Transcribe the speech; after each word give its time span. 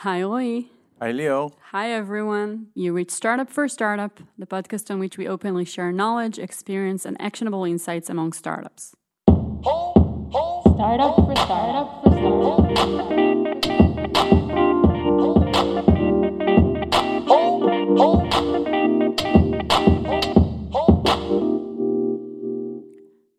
Hi, 0.00 0.22
Roy. 0.22 0.66
Hi, 1.00 1.10
Leo. 1.10 1.52
Hi, 1.70 1.90
everyone. 1.90 2.66
You 2.74 2.92
reach 2.92 3.10
Startup 3.10 3.48
for 3.48 3.66
Startup, 3.66 4.20
the 4.36 4.44
podcast 4.44 4.90
on 4.90 4.98
which 4.98 5.16
we 5.16 5.26
openly 5.26 5.64
share 5.64 5.90
knowledge, 5.90 6.38
experience, 6.38 7.06
and 7.06 7.18
actionable 7.18 7.64
insights 7.64 8.10
among 8.10 8.34
startups. 8.34 8.94
Startup 9.26 11.16
for 11.16 11.34
Startup 11.34 12.04
for 12.04 12.12
Startup. 12.12 13.06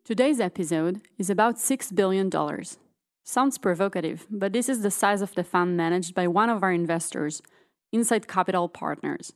Today's 0.04 0.40
episode 0.40 1.02
is 1.18 1.30
about 1.30 1.54
$6 1.54 1.94
billion. 1.94 2.28
Sounds 3.30 3.58
provocative, 3.58 4.26
but 4.30 4.54
this 4.54 4.70
is 4.70 4.80
the 4.80 4.90
size 4.90 5.20
of 5.20 5.34
the 5.34 5.44
fund 5.44 5.76
managed 5.76 6.14
by 6.14 6.26
one 6.26 6.48
of 6.48 6.62
our 6.62 6.72
investors, 6.72 7.42
Insight 7.92 8.26
Capital 8.26 8.70
Partners. 8.70 9.34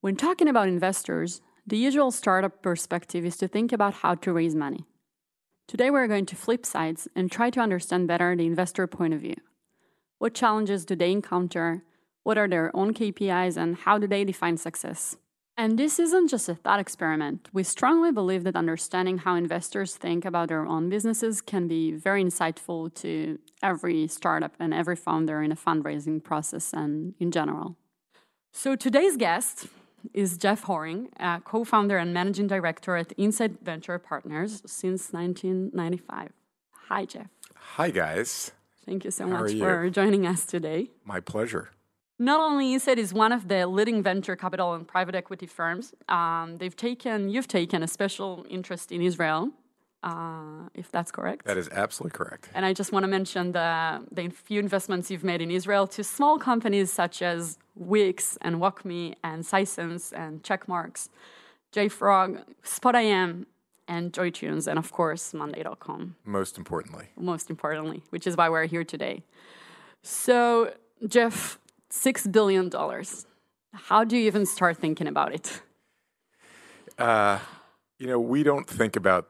When 0.00 0.16
talking 0.16 0.48
about 0.48 0.68
investors, 0.68 1.42
the 1.66 1.76
usual 1.76 2.10
startup 2.10 2.62
perspective 2.62 3.26
is 3.26 3.36
to 3.36 3.46
think 3.46 3.74
about 3.74 3.96
how 3.96 4.14
to 4.14 4.32
raise 4.32 4.54
money. 4.54 4.86
Today, 5.68 5.90
we're 5.90 6.08
going 6.08 6.24
to 6.24 6.34
flip 6.34 6.64
sides 6.64 7.08
and 7.14 7.30
try 7.30 7.50
to 7.50 7.60
understand 7.60 8.08
better 8.08 8.34
the 8.34 8.46
investor 8.46 8.86
point 8.86 9.12
of 9.12 9.20
view. 9.20 9.36
What 10.16 10.32
challenges 10.32 10.86
do 10.86 10.96
they 10.96 11.12
encounter? 11.12 11.84
What 12.22 12.38
are 12.38 12.48
their 12.48 12.74
own 12.74 12.94
KPIs? 12.94 13.58
And 13.58 13.76
how 13.76 13.98
do 13.98 14.06
they 14.06 14.24
define 14.24 14.56
success? 14.56 15.18
And 15.58 15.78
this 15.78 15.98
isn't 15.98 16.28
just 16.28 16.50
a 16.50 16.54
thought 16.54 16.80
experiment. 16.80 17.48
We 17.52 17.62
strongly 17.62 18.12
believe 18.12 18.44
that 18.44 18.56
understanding 18.56 19.18
how 19.18 19.36
investors 19.36 19.96
think 19.96 20.26
about 20.26 20.48
their 20.48 20.66
own 20.66 20.90
businesses 20.90 21.40
can 21.40 21.66
be 21.66 21.92
very 21.92 22.22
insightful 22.22 22.92
to 22.96 23.38
every 23.62 24.06
startup 24.06 24.52
and 24.60 24.74
every 24.74 24.96
founder 24.96 25.42
in 25.42 25.50
a 25.50 25.56
fundraising 25.56 26.22
process 26.22 26.74
and 26.74 27.14
in 27.18 27.30
general. 27.30 27.76
So 28.52 28.76
today's 28.76 29.16
guest 29.16 29.68
is 30.12 30.36
Jeff 30.36 30.64
Horing, 30.64 31.08
co 31.44 31.64
founder 31.64 31.96
and 31.96 32.12
managing 32.12 32.48
director 32.48 32.96
at 32.96 33.14
Insight 33.16 33.62
Venture 33.62 33.98
Partners 33.98 34.62
since 34.66 35.10
1995. 35.12 36.32
Hi, 36.88 37.06
Jeff. 37.06 37.28
Hi, 37.54 37.90
guys. 37.90 38.52
Thank 38.84 39.04
you 39.04 39.10
so 39.10 39.26
How 39.26 39.40
much 39.42 39.52
for 39.54 39.84
you? 39.84 39.90
joining 39.90 40.26
us 40.26 40.44
today. 40.44 40.90
My 41.04 41.20
pleasure. 41.20 41.70
Not 42.18 42.40
only 42.40 42.72
Insight 42.72 42.98
is 42.98 43.12
one 43.12 43.32
of 43.32 43.48
the 43.48 43.66
leading 43.66 44.02
venture 44.02 44.36
capital 44.36 44.72
and 44.74 44.88
private 44.88 45.14
equity 45.14 45.46
firms, 45.46 45.94
um, 46.08 46.56
they've 46.58 46.74
taken 46.76 47.28
you've 47.28 47.48
taken 47.48 47.82
a 47.82 47.86
special 47.86 48.46
interest 48.48 48.90
in 48.90 49.02
Israel, 49.02 49.50
uh, 50.02 50.68
if 50.74 50.90
that's 50.90 51.10
correct. 51.10 51.44
That 51.44 51.58
is 51.58 51.68
absolutely 51.70 52.16
correct. 52.16 52.48
and 52.54 52.64
I 52.64 52.72
just 52.72 52.90
want 52.90 53.04
to 53.04 53.08
mention 53.08 53.52
the 53.52 54.02
the 54.10 54.30
few 54.30 54.60
investments 54.60 55.10
you've 55.10 55.24
made 55.24 55.42
in 55.42 55.50
Israel 55.50 55.86
to 55.88 56.02
small 56.02 56.38
companies 56.38 56.90
such 56.90 57.20
as 57.20 57.58
Wix 57.74 58.38
and 58.40 58.56
WalkMe 58.56 59.14
and 59.22 59.44
Sisense 59.44 60.12
and 60.16 60.42
Checkmarx, 60.42 61.10
JFrog, 61.74 62.44
SpotIM, 62.64 63.44
and 63.88 64.04
JoyTunes, 64.14 64.66
and 64.66 64.78
of 64.78 64.90
course 64.90 65.34
Monday.com 65.34 66.16
Most 66.24 66.56
importantly, 66.56 67.06
most 67.32 67.50
importantly, 67.50 68.02
which 68.08 68.26
is 68.26 68.38
why 68.38 68.48
we're 68.48 68.64
here 68.64 68.84
today. 68.84 69.22
So, 70.02 70.72
Jeff, 71.06 71.58
$6 71.90 72.32
billion. 72.32 72.70
How 73.72 74.04
do 74.04 74.16
you 74.16 74.26
even 74.26 74.46
start 74.46 74.76
thinking 74.78 75.06
about 75.06 75.34
it? 75.34 75.62
uh, 76.98 77.38
you 77.98 78.06
know, 78.06 78.20
we 78.20 78.42
don't 78.42 78.68
think 78.68 78.96
about 78.96 79.28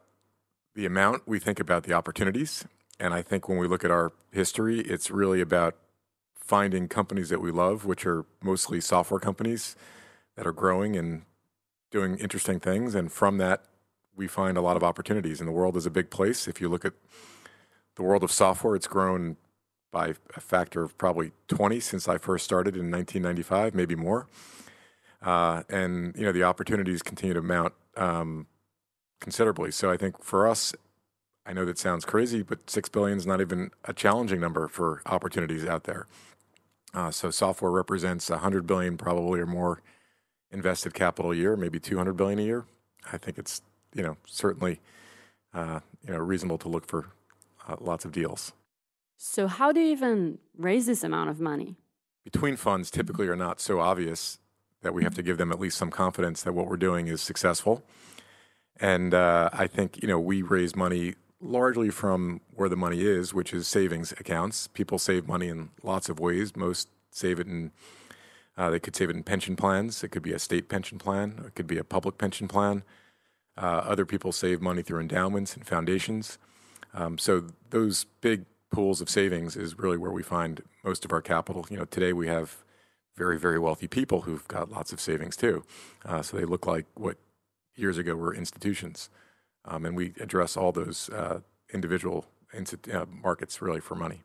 the 0.74 0.86
amount, 0.86 1.22
we 1.26 1.38
think 1.38 1.58
about 1.58 1.84
the 1.84 1.92
opportunities. 1.92 2.64
And 2.98 3.12
I 3.14 3.22
think 3.22 3.48
when 3.48 3.58
we 3.58 3.66
look 3.66 3.84
at 3.84 3.90
our 3.90 4.12
history, 4.30 4.80
it's 4.80 5.10
really 5.10 5.40
about 5.40 5.76
finding 6.34 6.88
companies 6.88 7.28
that 7.28 7.40
we 7.40 7.50
love, 7.50 7.84
which 7.84 8.06
are 8.06 8.24
mostly 8.42 8.80
software 8.80 9.20
companies 9.20 9.76
that 10.36 10.46
are 10.46 10.52
growing 10.52 10.96
and 10.96 11.22
doing 11.90 12.18
interesting 12.18 12.60
things. 12.60 12.94
And 12.94 13.10
from 13.10 13.38
that, 13.38 13.64
we 14.14 14.26
find 14.26 14.56
a 14.56 14.60
lot 14.60 14.76
of 14.76 14.84
opportunities. 14.84 15.40
And 15.40 15.48
the 15.48 15.52
world 15.52 15.76
is 15.76 15.86
a 15.86 15.90
big 15.90 16.10
place. 16.10 16.46
If 16.46 16.60
you 16.60 16.68
look 16.68 16.84
at 16.84 16.94
the 17.96 18.02
world 18.02 18.22
of 18.22 18.30
software, 18.30 18.76
it's 18.76 18.86
grown 18.86 19.36
by 19.90 20.14
a 20.34 20.40
factor 20.40 20.82
of 20.82 20.96
probably 20.98 21.32
20 21.48 21.80
since 21.80 22.08
I 22.08 22.18
first 22.18 22.44
started 22.44 22.74
in 22.74 22.90
1995, 22.90 23.74
maybe 23.74 23.94
more. 23.94 24.26
Uh, 25.22 25.62
and 25.68 26.14
you 26.16 26.24
know 26.24 26.32
the 26.32 26.42
opportunities 26.42 27.02
continue 27.02 27.34
to 27.34 27.42
mount 27.42 27.72
um, 27.96 28.46
considerably. 29.20 29.70
So 29.70 29.90
I 29.90 29.96
think 29.96 30.22
for 30.22 30.46
us, 30.46 30.74
I 31.46 31.52
know 31.52 31.64
that 31.64 31.78
sounds 31.78 32.04
crazy, 32.04 32.42
but 32.42 32.68
six 32.68 32.88
billion 32.88 33.18
is 33.18 33.26
not 33.26 33.40
even 33.40 33.70
a 33.84 33.92
challenging 33.92 34.40
number 34.40 34.68
for 34.68 35.02
opportunities 35.06 35.64
out 35.64 35.84
there. 35.84 36.06
Uh, 36.92 37.10
so 37.10 37.30
software 37.30 37.70
represents 37.70 38.30
100 38.30 38.66
billion 38.66 38.96
probably 38.96 39.40
or 39.40 39.46
more 39.46 39.82
invested 40.50 40.94
capital 40.94 41.32
a 41.32 41.34
year, 41.34 41.56
maybe 41.56 41.78
200 41.78 42.14
billion 42.14 42.38
a 42.38 42.42
year. 42.42 42.64
I 43.12 43.18
think 43.18 43.38
it's 43.38 43.62
you 43.94 44.02
know 44.02 44.16
certainly 44.26 44.80
uh, 45.54 45.80
you 46.06 46.12
know 46.12 46.18
reasonable 46.18 46.58
to 46.58 46.68
look 46.68 46.86
for 46.86 47.06
uh, 47.68 47.76
lots 47.80 48.04
of 48.04 48.12
deals. 48.12 48.52
So, 49.16 49.46
how 49.46 49.72
do 49.72 49.80
you 49.80 49.92
even 49.92 50.38
raise 50.56 50.86
this 50.86 51.02
amount 51.02 51.30
of 51.30 51.40
money? 51.40 51.76
between 52.26 52.56
funds 52.56 52.90
typically 52.90 53.28
are 53.28 53.36
not 53.36 53.60
so 53.60 53.78
obvious 53.78 54.40
that 54.82 54.92
we 54.92 55.04
have 55.04 55.14
to 55.14 55.22
give 55.22 55.38
them 55.38 55.52
at 55.52 55.60
least 55.60 55.78
some 55.78 55.92
confidence 55.92 56.42
that 56.42 56.52
what 56.52 56.66
we're 56.66 56.76
doing 56.76 57.06
is 57.06 57.22
successful. 57.22 57.84
And 58.80 59.14
uh, 59.14 59.48
I 59.52 59.68
think 59.68 60.02
you 60.02 60.08
know 60.08 60.18
we 60.18 60.42
raise 60.42 60.74
money 60.74 61.14
largely 61.40 61.88
from 61.88 62.40
where 62.52 62.68
the 62.68 62.76
money 62.76 63.02
is, 63.02 63.32
which 63.32 63.54
is 63.54 63.68
savings 63.68 64.10
accounts. 64.10 64.66
People 64.66 64.98
save 64.98 65.28
money 65.28 65.46
in 65.48 65.70
lots 65.84 66.08
of 66.08 66.18
ways. 66.18 66.56
Most 66.56 66.88
save 67.10 67.38
it 67.38 67.46
in 67.46 67.70
uh, 68.58 68.70
they 68.70 68.80
could 68.80 68.96
save 68.96 69.08
it 69.08 69.16
in 69.16 69.22
pension 69.22 69.54
plans. 69.54 70.02
It 70.02 70.08
could 70.08 70.22
be 70.24 70.32
a 70.32 70.38
state 70.40 70.68
pension 70.68 70.98
plan. 70.98 71.44
It 71.46 71.54
could 71.54 71.68
be 71.68 71.78
a 71.78 71.84
public 71.84 72.18
pension 72.18 72.48
plan. 72.48 72.82
Uh, 73.56 73.82
other 73.86 74.04
people 74.04 74.32
save 74.32 74.60
money 74.60 74.82
through 74.82 75.00
endowments 75.00 75.54
and 75.54 75.64
foundations. 75.64 76.38
Um, 76.92 77.18
so 77.18 77.44
those 77.70 78.04
big 78.20 78.46
pools 78.70 79.00
of 79.00 79.08
savings 79.08 79.56
is 79.56 79.78
really 79.78 79.96
where 79.96 80.10
we 80.10 80.22
find 80.22 80.62
most 80.84 81.04
of 81.04 81.12
our 81.12 81.22
capital. 81.22 81.66
You 81.70 81.78
know, 81.78 81.84
today 81.84 82.12
we 82.12 82.28
have 82.28 82.64
very, 83.16 83.38
very 83.38 83.58
wealthy 83.58 83.88
people 83.88 84.22
who've 84.22 84.46
got 84.48 84.70
lots 84.70 84.92
of 84.92 85.00
savings 85.00 85.36
too. 85.36 85.64
Uh, 86.04 86.22
so 86.22 86.36
they 86.36 86.44
look 86.44 86.66
like 86.66 86.86
what 86.94 87.16
years 87.74 87.98
ago 87.98 88.14
were 88.14 88.34
institutions. 88.34 89.10
Um, 89.64 89.84
and 89.84 89.96
we 89.96 90.12
address 90.20 90.56
all 90.56 90.72
those 90.72 91.08
uh, 91.10 91.40
individual 91.72 92.26
uh, 92.54 93.06
markets 93.22 93.60
really 93.60 93.80
for 93.80 93.94
money. 93.94 94.22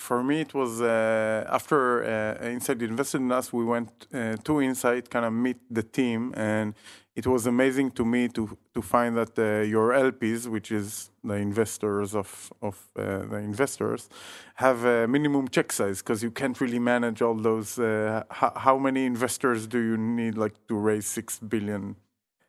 For 0.00 0.24
me, 0.24 0.40
it 0.40 0.54
was 0.54 0.80
uh, 0.80 1.44
after 1.58 1.78
uh, 2.02 2.48
Insight 2.48 2.80
invested 2.80 3.20
in 3.20 3.30
us, 3.30 3.52
we 3.52 3.64
went 3.64 3.90
uh, 4.14 4.36
to 4.44 4.62
Insight, 4.62 5.10
kind 5.10 5.26
of 5.26 5.34
meet 5.34 5.58
the 5.70 5.82
team, 5.82 6.32
and 6.34 6.72
it 7.14 7.26
was 7.26 7.46
amazing 7.46 7.90
to 7.98 8.04
me 8.06 8.28
to 8.28 8.56
to 8.74 8.80
find 8.80 9.14
that 9.18 9.38
uh, 9.38 9.60
your 9.74 9.88
LPs, 9.92 10.46
which 10.46 10.72
is 10.72 11.10
the 11.22 11.34
investors 11.34 12.14
of 12.14 12.50
of 12.62 12.76
uh, 12.96 13.02
the 13.32 13.40
investors, 13.50 14.08
have 14.54 14.78
a 14.86 15.06
minimum 15.06 15.48
check 15.48 15.70
size 15.70 15.98
because 16.02 16.22
you 16.22 16.30
can't 16.30 16.58
really 16.62 16.78
manage 16.78 17.20
all 17.20 17.34
those. 17.34 17.78
Uh, 17.78 18.22
how, 18.30 18.52
how 18.56 18.78
many 18.78 19.04
investors 19.04 19.66
do 19.66 19.78
you 19.78 19.98
need, 19.98 20.34
like, 20.38 20.54
to 20.68 20.74
raise 20.76 21.06
six 21.06 21.38
billion? 21.38 21.94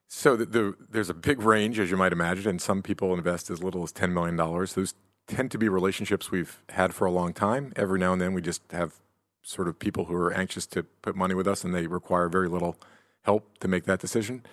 So 0.08 0.36
the, 0.38 0.46
the, 0.46 0.76
there's 0.90 1.10
a 1.10 1.20
big 1.30 1.42
range, 1.42 1.80
as 1.80 1.92
you 1.92 1.98
might 1.98 2.14
imagine, 2.14 2.48
and 2.50 2.62
some 2.62 2.82
people 2.82 3.14
invest 3.14 3.50
as 3.50 3.62
little 3.62 3.84
as 3.84 3.92
$10 3.94 4.12
million. 4.14 4.36
Those 4.38 4.94
tend 5.28 5.52
to 5.52 5.58
be 5.58 5.70
relationships 5.70 6.32
we've 6.32 6.62
had 6.70 6.94
for 6.94 7.06
a 7.06 7.12
long 7.12 7.34
time. 7.34 7.74
Every 7.76 8.00
now 8.00 8.14
and 8.14 8.22
then 8.22 8.34
we 8.34 8.42
just 8.42 8.62
have 8.72 8.96
sort 9.44 9.68
of 9.68 9.80
people 9.80 10.06
who 10.06 10.16
are 10.16 10.34
anxious 10.34 10.66
to 10.68 10.84
put 10.84 11.16
money 11.16 11.34
with 11.34 11.48
us 11.48 11.64
and 11.64 11.74
they 11.74 11.88
require 11.88 12.30
very 12.30 12.48
little 12.48 12.76
help 13.24 13.58
to 13.60 13.68
make 13.68 13.86
that 13.86 14.00
decision. 14.00 14.44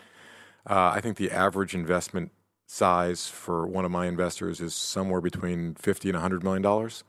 Uh, 0.69 0.93
I 0.95 1.01
think 1.01 1.17
the 1.17 1.31
average 1.31 1.75
investment 1.75 2.31
size 2.67 3.29
for 3.29 3.67
one 3.67 3.85
of 3.85 3.91
my 3.91 4.07
investors 4.07 4.61
is 4.61 4.75
somewhere 4.75 5.21
between 5.21 5.75
50 5.75 6.11
and 6.11 6.17
100 6.17 6.43
million 6.45 6.63
dollars. 6.63 7.05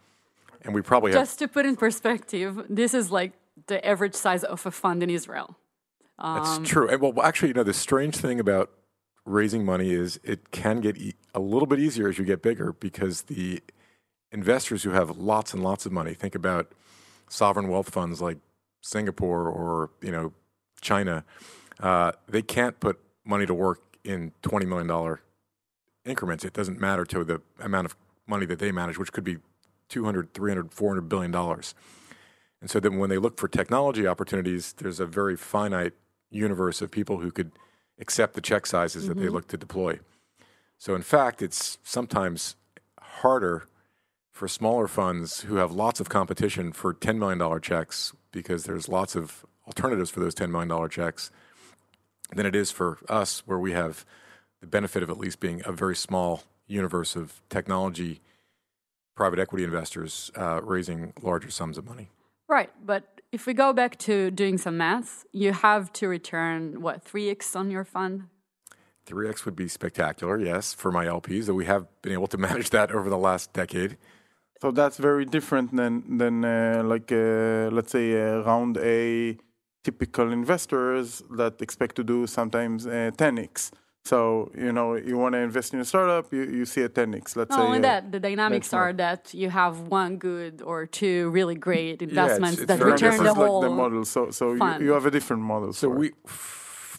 And 0.62 0.74
we 0.74 0.82
probably 0.82 1.12
have 1.12 1.22
Just 1.22 1.40
to 1.40 1.48
put 1.48 1.66
in 1.66 1.76
perspective, 1.78 2.66
this 2.70 2.94
is 2.94 3.12
like 3.12 3.32
the 3.68 3.86
average 3.86 4.14
size 4.14 4.44
of 4.44 4.66
a 4.66 4.72
fund 4.72 5.04
in 5.04 5.10
Israel. 5.10 5.58
That's 6.22 6.58
Um, 6.58 6.64
true. 6.66 6.90
And 6.90 7.02
well, 7.02 7.14
actually, 7.24 7.50
you 7.50 7.54
know, 7.54 7.64
the 7.64 7.74
strange 7.74 8.18
thing 8.18 8.40
about 8.42 8.70
raising 9.30 9.64
money 9.64 9.92
is 9.92 10.20
it 10.24 10.52
can 10.52 10.82
get 10.82 10.98
e- 10.98 11.14
a 11.34 11.40
little 11.40 11.68
bit 11.68 11.80
easier 11.80 12.10
as 12.10 12.18
you 12.18 12.26
get 12.26 12.42
bigger 12.42 12.74
because 12.74 13.24
the 13.24 13.62
investors 14.32 14.84
who 14.84 14.90
have 14.92 15.18
lots 15.18 15.54
and 15.54 15.64
lots 15.64 15.86
of 15.86 15.92
money, 15.92 16.14
think 16.14 16.36
about 16.36 16.72
sovereign 17.30 17.68
wealth 17.68 17.90
funds 17.92 18.22
like 18.22 18.38
Singapore 18.82 19.48
or, 19.48 19.92
you 20.02 20.12
know, 20.12 20.34
China, 20.82 21.24
uh, 21.80 22.12
they 22.28 22.42
can't 22.42 22.80
put 22.80 23.00
money 23.24 23.46
to 23.46 23.54
work 23.54 23.82
in 24.04 24.32
$20 24.42 24.66
million 24.66 25.18
increments. 26.06 26.44
It 26.44 26.54
doesn't 26.54 26.80
matter 26.80 27.06
to 27.06 27.24
the 27.24 27.42
amount 27.60 27.86
of 27.86 27.96
money 28.28 28.46
that 28.48 28.60
they 28.60 28.72
manage, 28.72 28.98
which 28.98 29.12
could 29.12 29.24
be 29.24 29.38
200, 29.90 30.34
300, 30.34 30.72
400 30.72 31.02
billion 31.10 31.32
dollars. 31.32 31.76
And 32.62 32.70
so 32.70 32.80
then 32.80 32.98
when 32.98 33.10
they 33.10 33.18
look 33.18 33.40
for 33.40 33.48
technology 33.48 34.06
opportunities, 34.08 34.74
there's 34.74 35.00
a 35.00 35.06
very 35.06 35.38
finite 35.38 35.94
universe 36.30 36.82
of 36.82 36.92
people 36.92 37.20
who 37.20 37.32
could 37.32 37.52
accept 38.00 38.34
the 38.34 38.42
check 38.42 38.66
sizes 38.66 39.08
that 39.08 39.18
they 39.18 39.30
look 39.30 39.48
to 39.50 39.58
deploy. 39.58 40.00
So 40.78 40.96
in 40.96 41.02
fact, 41.02 41.42
it's 41.42 41.78
sometimes 41.84 42.56
harder 43.00 43.68
for 44.32 44.48
smaller 44.48 44.88
funds 44.88 45.42
who 45.42 45.58
have 45.58 45.72
lots 45.72 46.00
of 46.00 46.08
competition 46.08 46.72
for 46.72 46.94
$10 46.94 47.18
million 47.18 47.62
checks 47.62 48.14
because 48.32 48.64
there's 48.64 48.88
lots 48.88 49.16
of 49.16 49.46
alternatives 49.68 50.10
for 50.10 50.22
those 50.22 50.34
$10 50.34 50.50
million 50.50 50.90
checks 50.90 51.30
than 52.34 52.46
it 52.46 52.56
is 52.56 52.72
for 52.72 53.00
us, 53.10 53.44
where 53.46 53.60
we 53.60 53.74
have 53.74 54.06
the 54.62 54.68
benefit 54.68 55.04
of 55.04 55.10
at 55.10 55.18
least 55.18 55.40
being 55.40 55.62
a 55.66 55.72
very 55.72 55.96
small 55.96 56.44
universe 56.68 57.16
of 57.16 57.42
technology 57.50 58.22
private 59.16 59.40
equity 59.40 59.66
investors 59.66 60.32
uh, 60.38 60.62
raising 60.64 61.12
larger 61.22 61.52
sums 61.52 61.78
of 61.78 61.86
money. 61.86 62.08
Right, 62.48 62.70
but 62.86 63.19
if 63.32 63.46
we 63.46 63.54
go 63.54 63.74
back 63.74 63.98
to 64.00 64.32
doing 64.32 64.58
some 64.58 64.78
math, 64.78 65.26
you 65.32 65.54
have 65.54 65.94
to 65.94 66.08
return 66.08 66.82
what 66.82 67.04
three 67.04 67.30
x 67.30 67.56
on 67.56 67.70
your 67.70 67.84
fund. 67.84 68.24
Three 69.06 69.30
x 69.30 69.46
would 69.46 69.56
be 69.56 69.68
spectacular, 69.68 70.40
yes, 70.40 70.74
for 70.74 70.92
my 70.92 71.06
LPs. 71.06 71.46
That 71.46 71.54
we 71.54 71.66
have 71.66 71.88
been 72.02 72.14
able 72.14 72.28
to 72.28 72.38
manage 72.48 72.70
that 72.72 72.92
over 72.92 73.10
the 73.10 73.18
last 73.18 73.54
decade. 73.54 73.98
So 74.62 74.72
that's 74.72 74.98
very 74.98 75.26
different 75.26 75.76
than 75.76 76.18
than 76.18 76.44
uh, 76.44 76.82
like 76.84 77.12
uh, 77.12 77.70
let's 77.72 77.92
say 77.92 78.08
uh, 78.20 78.42
round 78.44 78.78
A 78.78 79.38
typical 79.84 80.32
investors 80.32 81.24
that 81.38 81.62
expect 81.62 81.96
to 81.96 82.04
do 82.04 82.28
sometimes 82.28 82.86
10x. 82.86 83.72
So 84.10 84.52
you 84.58 84.72
know 84.72 84.96
you 84.96 85.20
want 85.20 85.34
to 85.34 85.40
invest 85.40 85.72
in 85.76 85.80
a 85.80 85.86
startup, 85.86 86.34
you, 86.34 86.42
you 86.42 86.66
see 86.66 86.82
a 86.82 86.90
10x. 86.90 87.36
Let's 87.36 87.52
Not 87.52 87.60
say 87.60 87.62
only 87.62 87.80
that, 87.82 88.12
the 88.12 88.20
dynamics 88.20 88.74
are 88.74 88.92
that 88.94 89.36
you 89.36 89.52
have 89.52 89.82
one 89.82 90.18
good 90.18 90.64
or 90.64 90.88
two 90.88 91.30
really 91.30 91.54
great 91.54 92.02
investments 92.02 92.58
yeah, 92.58 92.64
it's, 92.64 92.72
it's 92.72 92.80
that 92.80 92.92
return 92.92 93.24
the 93.24 93.36
whole 93.36 93.62
like 93.62 93.70
the 93.70 93.76
model. 93.76 94.04
So 94.06 94.32
so 94.32 94.54
you, 94.54 94.86
you, 94.86 94.92
have 94.94 95.06
a 95.06 95.12
different 95.12 95.44
model. 95.44 95.74
So 95.74 95.90
we 95.90 96.14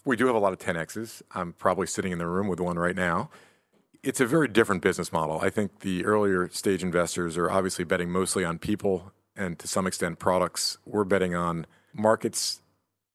we 0.05 0.15
do 0.15 0.27
have 0.29 0.37
a 0.37 0.39
lot 0.39 0.53
of 0.53 0.61
10x's. 0.61 1.21
I'm 1.33 1.53
probably 1.55 1.89
sitting 1.89 2.13
in 2.13 2.19
the 2.19 2.29
room 2.29 2.47
with 2.47 2.61
one 2.61 2.79
right 2.79 2.95
now. 2.95 3.29
It's 4.05 4.21
a 4.21 4.27
very 4.27 4.47
different 4.47 4.81
business 4.81 5.11
model. 5.11 5.41
I 5.41 5.51
think 5.51 5.81
the 5.81 6.05
earlier 6.05 6.49
stage 6.51 6.85
investors 6.85 7.37
are 7.37 7.51
obviously 7.51 7.85
betting 7.85 8.11
mostly 8.11 8.45
on 8.45 8.61
people 8.61 9.11
and 9.35 9.59
to 9.59 9.67
some 9.67 9.85
extent 9.89 10.21
products. 10.21 10.79
We're 10.87 11.03
betting 11.03 11.35
on 11.35 11.67
markets, 11.93 12.63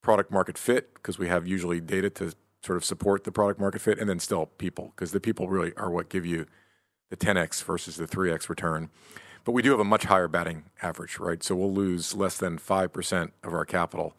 product 0.01 0.31
market 0.31 0.57
fit 0.57 0.95
because 0.95 1.17
we 1.17 1.29
have 1.29 1.47
usually 1.47 1.79
data 1.79 2.09
to 2.09 2.33
sort 2.65 2.77
of 2.77 2.83
support 2.85 3.23
the 3.23 3.31
product 3.31 3.59
market 3.59 3.81
fit, 3.81 3.99
and 3.99 4.09
then 4.09 4.19
still 4.19 4.47
people, 4.57 4.91
because 4.95 5.11
the 5.11 5.19
people 5.19 5.47
really 5.47 5.73
are 5.77 5.89
what 5.91 6.09
give 6.09 6.25
you 6.25 6.45
the 7.09 7.17
10x 7.17 7.63
versus 7.63 7.95
the 7.95 8.07
3x 8.07 8.49
return. 8.49 8.89
But 9.43 9.51
we 9.51 9.61
do 9.61 9.69
have 9.71 9.79
a 9.79 9.85
much 9.85 10.05
higher 10.05 10.27
batting 10.27 10.63
average, 10.81 11.19
right? 11.19 11.43
So 11.43 11.55
we'll 11.55 11.73
lose 11.73 12.15
less 12.15 12.37
than 12.37 12.57
5% 12.57 13.31
of 13.43 13.53
our 13.53 13.65
capital 13.65 14.15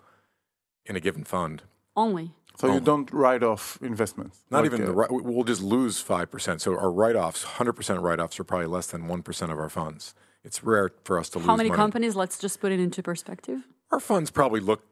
in 0.85 0.95
a 0.95 1.01
given 1.01 1.25
fund. 1.25 1.65
Only. 1.97 2.33
So 2.57 2.69
Only. 2.69 2.79
you 2.79 2.85
don't 2.85 3.13
write 3.13 3.43
off 3.43 3.79
investments. 3.83 4.45
Not 4.51 4.63
like 4.63 4.73
even 4.73 4.87
the 4.87 4.97
uh, 4.97 5.07
we'll 5.11 5.45
just 5.45 5.63
lose 5.63 6.03
5%. 6.03 6.61
So 6.61 6.79
our 6.79 6.91
write-offs, 6.91 7.45
100% 7.45 8.01
write-offs 8.01 8.39
are 8.39 8.45
probably 8.45 8.69
less 8.69 8.87
than 8.87 9.03
1% 9.09 9.43
of 9.53 9.59
our 9.59 9.69
funds. 9.69 10.15
It's 10.45 10.63
rare 10.63 10.93
for 11.05 11.19
us 11.19 11.29
to 11.31 11.39
How 11.39 11.43
lose 11.43 11.47
How 11.49 11.57
many 11.57 11.69
money. 11.71 11.77
companies? 11.77 12.15
Let's 12.15 12.39
just 12.39 12.61
put 12.61 12.71
it 12.71 12.79
into 12.79 13.03
perspective. 13.03 13.67
Our 13.91 14.01
funds 14.01 14.31
probably 14.31 14.61
look 14.61 14.85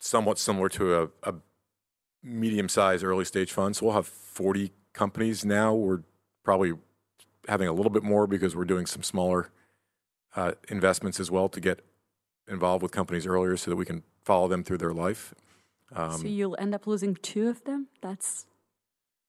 somewhat 0.00 0.38
similar 0.38 0.68
to 0.70 1.02
a, 1.02 1.08
a 1.22 1.34
medium 2.26 2.68
sized 2.68 3.04
early 3.04 3.24
stage 3.24 3.52
funds. 3.52 3.78
So 3.78 3.86
we'll 3.86 3.94
have 3.94 4.06
40 4.06 4.72
companies 4.92 5.44
now. 5.44 5.74
We're 5.74 6.02
probably 6.42 6.72
having 7.48 7.68
a 7.68 7.72
little 7.72 7.90
bit 7.90 8.02
more 8.02 8.26
because 8.26 8.56
we're 8.56 8.64
doing 8.64 8.86
some 8.86 9.02
smaller 9.02 9.50
uh, 10.34 10.52
investments 10.68 11.20
as 11.20 11.30
well 11.30 11.48
to 11.48 11.60
get 11.60 11.84
involved 12.48 12.82
with 12.82 12.92
companies 12.92 13.26
earlier 13.26 13.56
so 13.56 13.70
that 13.70 13.76
we 13.76 13.84
can 13.84 14.02
follow 14.24 14.48
them 14.48 14.64
through 14.64 14.78
their 14.78 14.92
life. 14.92 15.34
Um, 15.94 16.18
so 16.18 16.26
you'll 16.26 16.56
end 16.58 16.74
up 16.74 16.86
losing 16.86 17.14
two 17.14 17.48
of 17.48 17.64
them? 17.64 17.88
That's. 18.02 18.46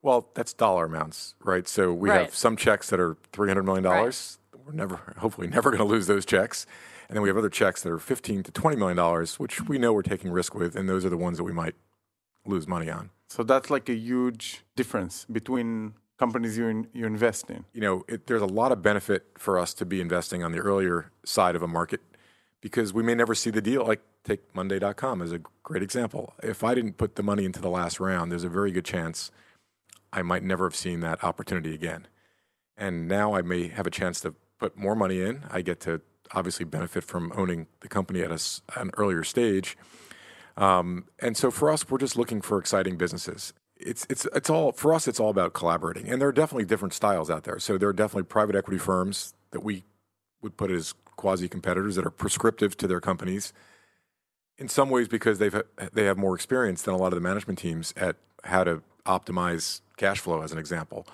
Well, 0.02 0.30
that's 0.34 0.54
dollar 0.54 0.86
amounts, 0.86 1.36
right? 1.44 1.68
So 1.68 1.94
we 1.94 2.10
right. 2.10 2.22
have 2.22 2.36
some 2.36 2.56
checks 2.56 2.90
that 2.90 3.00
are 3.00 3.16
$300 3.34 3.66
million. 3.66 3.84
Right. 3.84 4.38
We're 4.66 4.74
never, 4.74 4.96
hopefully, 5.18 5.48
never 5.48 5.70
going 5.70 5.80
to 5.80 5.86
lose 5.86 6.08
those 6.08 6.26
checks. 6.26 6.66
And 7.10 7.16
then 7.16 7.22
we 7.24 7.30
have 7.30 7.38
other 7.38 7.50
checks 7.50 7.84
that 7.84 7.92
are 7.92 8.00
15 8.00 8.44
to 8.44 8.52
$20 8.52 8.78
million, 8.78 9.28
which 9.38 9.62
we 9.68 9.78
know 9.78 9.94
we're 9.94 10.02
taking 10.02 10.30
risk 10.30 10.54
with. 10.54 10.76
And 10.76 10.90
those 10.90 11.06
are 11.06 11.10
the 11.10 11.18
ones 11.18 11.38
that 11.38 11.44
we 11.44 11.54
might 11.54 11.76
lose 12.48 12.68
money 12.68 12.90
on. 12.90 13.10
So 13.30 13.44
that's 13.44 13.70
like 13.70 13.90
a 13.90 13.96
huge 13.96 14.64
difference 14.76 15.26
between 15.32 15.94
companies 16.18 16.58
you 16.58 16.68
in, 16.68 16.88
you 16.94 17.06
invest 17.06 17.50
in. 17.50 17.66
You 17.74 17.82
know, 17.82 18.04
it, 18.08 18.28
there's 18.28 18.42
a 18.42 18.48
lot 18.48 18.72
of 18.72 18.82
benefit 18.82 19.28
for 19.38 19.60
us 19.60 19.74
to 19.76 19.86
be 19.86 20.02
investing 20.02 20.44
on 20.44 20.52
the 20.52 20.60
earlier 20.60 21.12
side 21.24 21.56
of 21.56 21.62
a 21.62 21.68
market 21.68 22.02
because 22.62 22.94
we 22.94 23.04
may 23.04 23.16
never 23.16 23.36
see 23.36 23.50
the 23.50 23.62
deal. 23.62 23.86
Like 23.86 24.02
take 24.24 24.56
Monday.com 24.56 25.22
as 25.22 25.32
a 25.32 25.40
great 25.64 25.84
example. 25.84 26.34
If 26.42 26.64
I 26.64 26.74
didn't 26.76 26.98
put 26.98 27.16
the 27.16 27.24
money 27.24 27.46
into 27.46 27.62
the 27.62 27.70
last 27.70 28.00
round, 28.00 28.32
there's 28.32 28.44
a 28.44 28.50
very 28.50 28.72
good 28.72 28.86
chance 28.86 29.32
I 30.12 30.22
might 30.22 30.44
never 30.44 30.66
have 30.66 30.76
seen 30.76 31.02
that 31.02 31.24
opportunity 31.24 31.74
again. 31.74 32.08
And 32.78 33.08
now 33.08 33.34
I 33.34 33.42
may 33.42 33.68
have 33.68 33.88
a 33.88 33.92
chance 33.92 34.20
to 34.22 34.36
put 34.60 34.78
more 34.78 34.96
money 34.96 35.22
in. 35.22 35.44
I 35.50 35.62
get 35.62 35.80
to 35.82 36.02
obviously 36.34 36.66
benefit 36.66 37.04
from 37.04 37.32
owning 37.36 37.68
the 37.82 37.88
company 37.88 38.22
at 38.22 38.32
a, 38.32 38.80
an 38.80 38.92
earlier 38.98 39.24
stage 39.24 39.78
um, 40.58 41.06
and 41.20 41.38
so 41.38 41.52
for 41.52 41.72
us, 41.72 41.88
we're 41.90 42.00
just 42.00 42.18
looking 42.18 42.42
for 42.42 42.58
exciting 42.58 42.98
businesses. 42.98 43.54
It's 43.78 44.08
it's 44.10 44.26
it's 44.34 44.50
all 44.50 44.72
for 44.72 44.94
us. 44.94 45.08
It's 45.08 45.20
all 45.20 45.30
about 45.30 45.54
collaborating, 45.54 46.10
and 46.10 46.20
there 46.20 46.28
are 46.28 46.34
definitely 46.34 46.66
different 46.66 46.94
styles 46.94 47.30
out 47.30 47.44
there. 47.44 47.60
So 47.60 47.78
there 47.78 47.90
are 47.90 47.94
definitely 47.94 48.24
private 48.24 48.56
equity 48.56 48.80
firms 48.80 49.36
that 49.52 49.62
we 49.62 49.84
would 50.42 50.58
put 50.58 50.72
as 50.72 50.94
quasi 51.16 51.48
competitors 51.48 51.96
that 51.96 52.06
are 52.06 52.12
prescriptive 52.12 52.76
to 52.78 52.88
their 52.88 53.00
companies. 53.00 53.54
In 54.58 54.68
some 54.68 54.90
ways, 54.90 55.08
because 55.08 55.38
they've 55.38 55.62
they 55.94 56.06
have 56.06 56.18
more 56.18 56.34
experience 56.34 56.82
than 56.82 56.96
a 56.96 56.98
lot 56.98 57.08
of 57.08 57.16
the 57.16 57.22
management 57.22 57.60
teams 57.60 57.94
at 57.96 58.16
how 58.44 58.64
to 58.64 58.82
optimize 59.06 59.82
cash 59.96 60.20
flow, 60.20 60.42
as 60.42 60.52
an 60.52 60.58
example. 60.58 61.06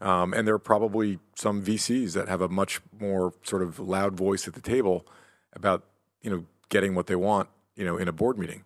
Um, 0.00 0.32
and 0.32 0.48
there 0.48 0.54
are 0.54 0.58
probably 0.58 1.18
some 1.36 1.62
VCs 1.62 2.14
that 2.14 2.26
have 2.26 2.40
a 2.40 2.48
much 2.48 2.80
more 2.98 3.34
sort 3.44 3.62
of 3.62 3.78
loud 3.78 4.14
voice 4.14 4.48
at 4.48 4.54
the 4.54 4.60
table 4.60 5.06
about 5.52 5.84
you 6.22 6.30
know 6.30 6.44
getting 6.70 6.96
what 6.96 7.06
they 7.06 7.16
want 7.16 7.48
you 7.76 7.84
know 7.84 7.96
in 7.96 8.08
a 8.08 8.12
board 8.12 8.36
meeting. 8.36 8.64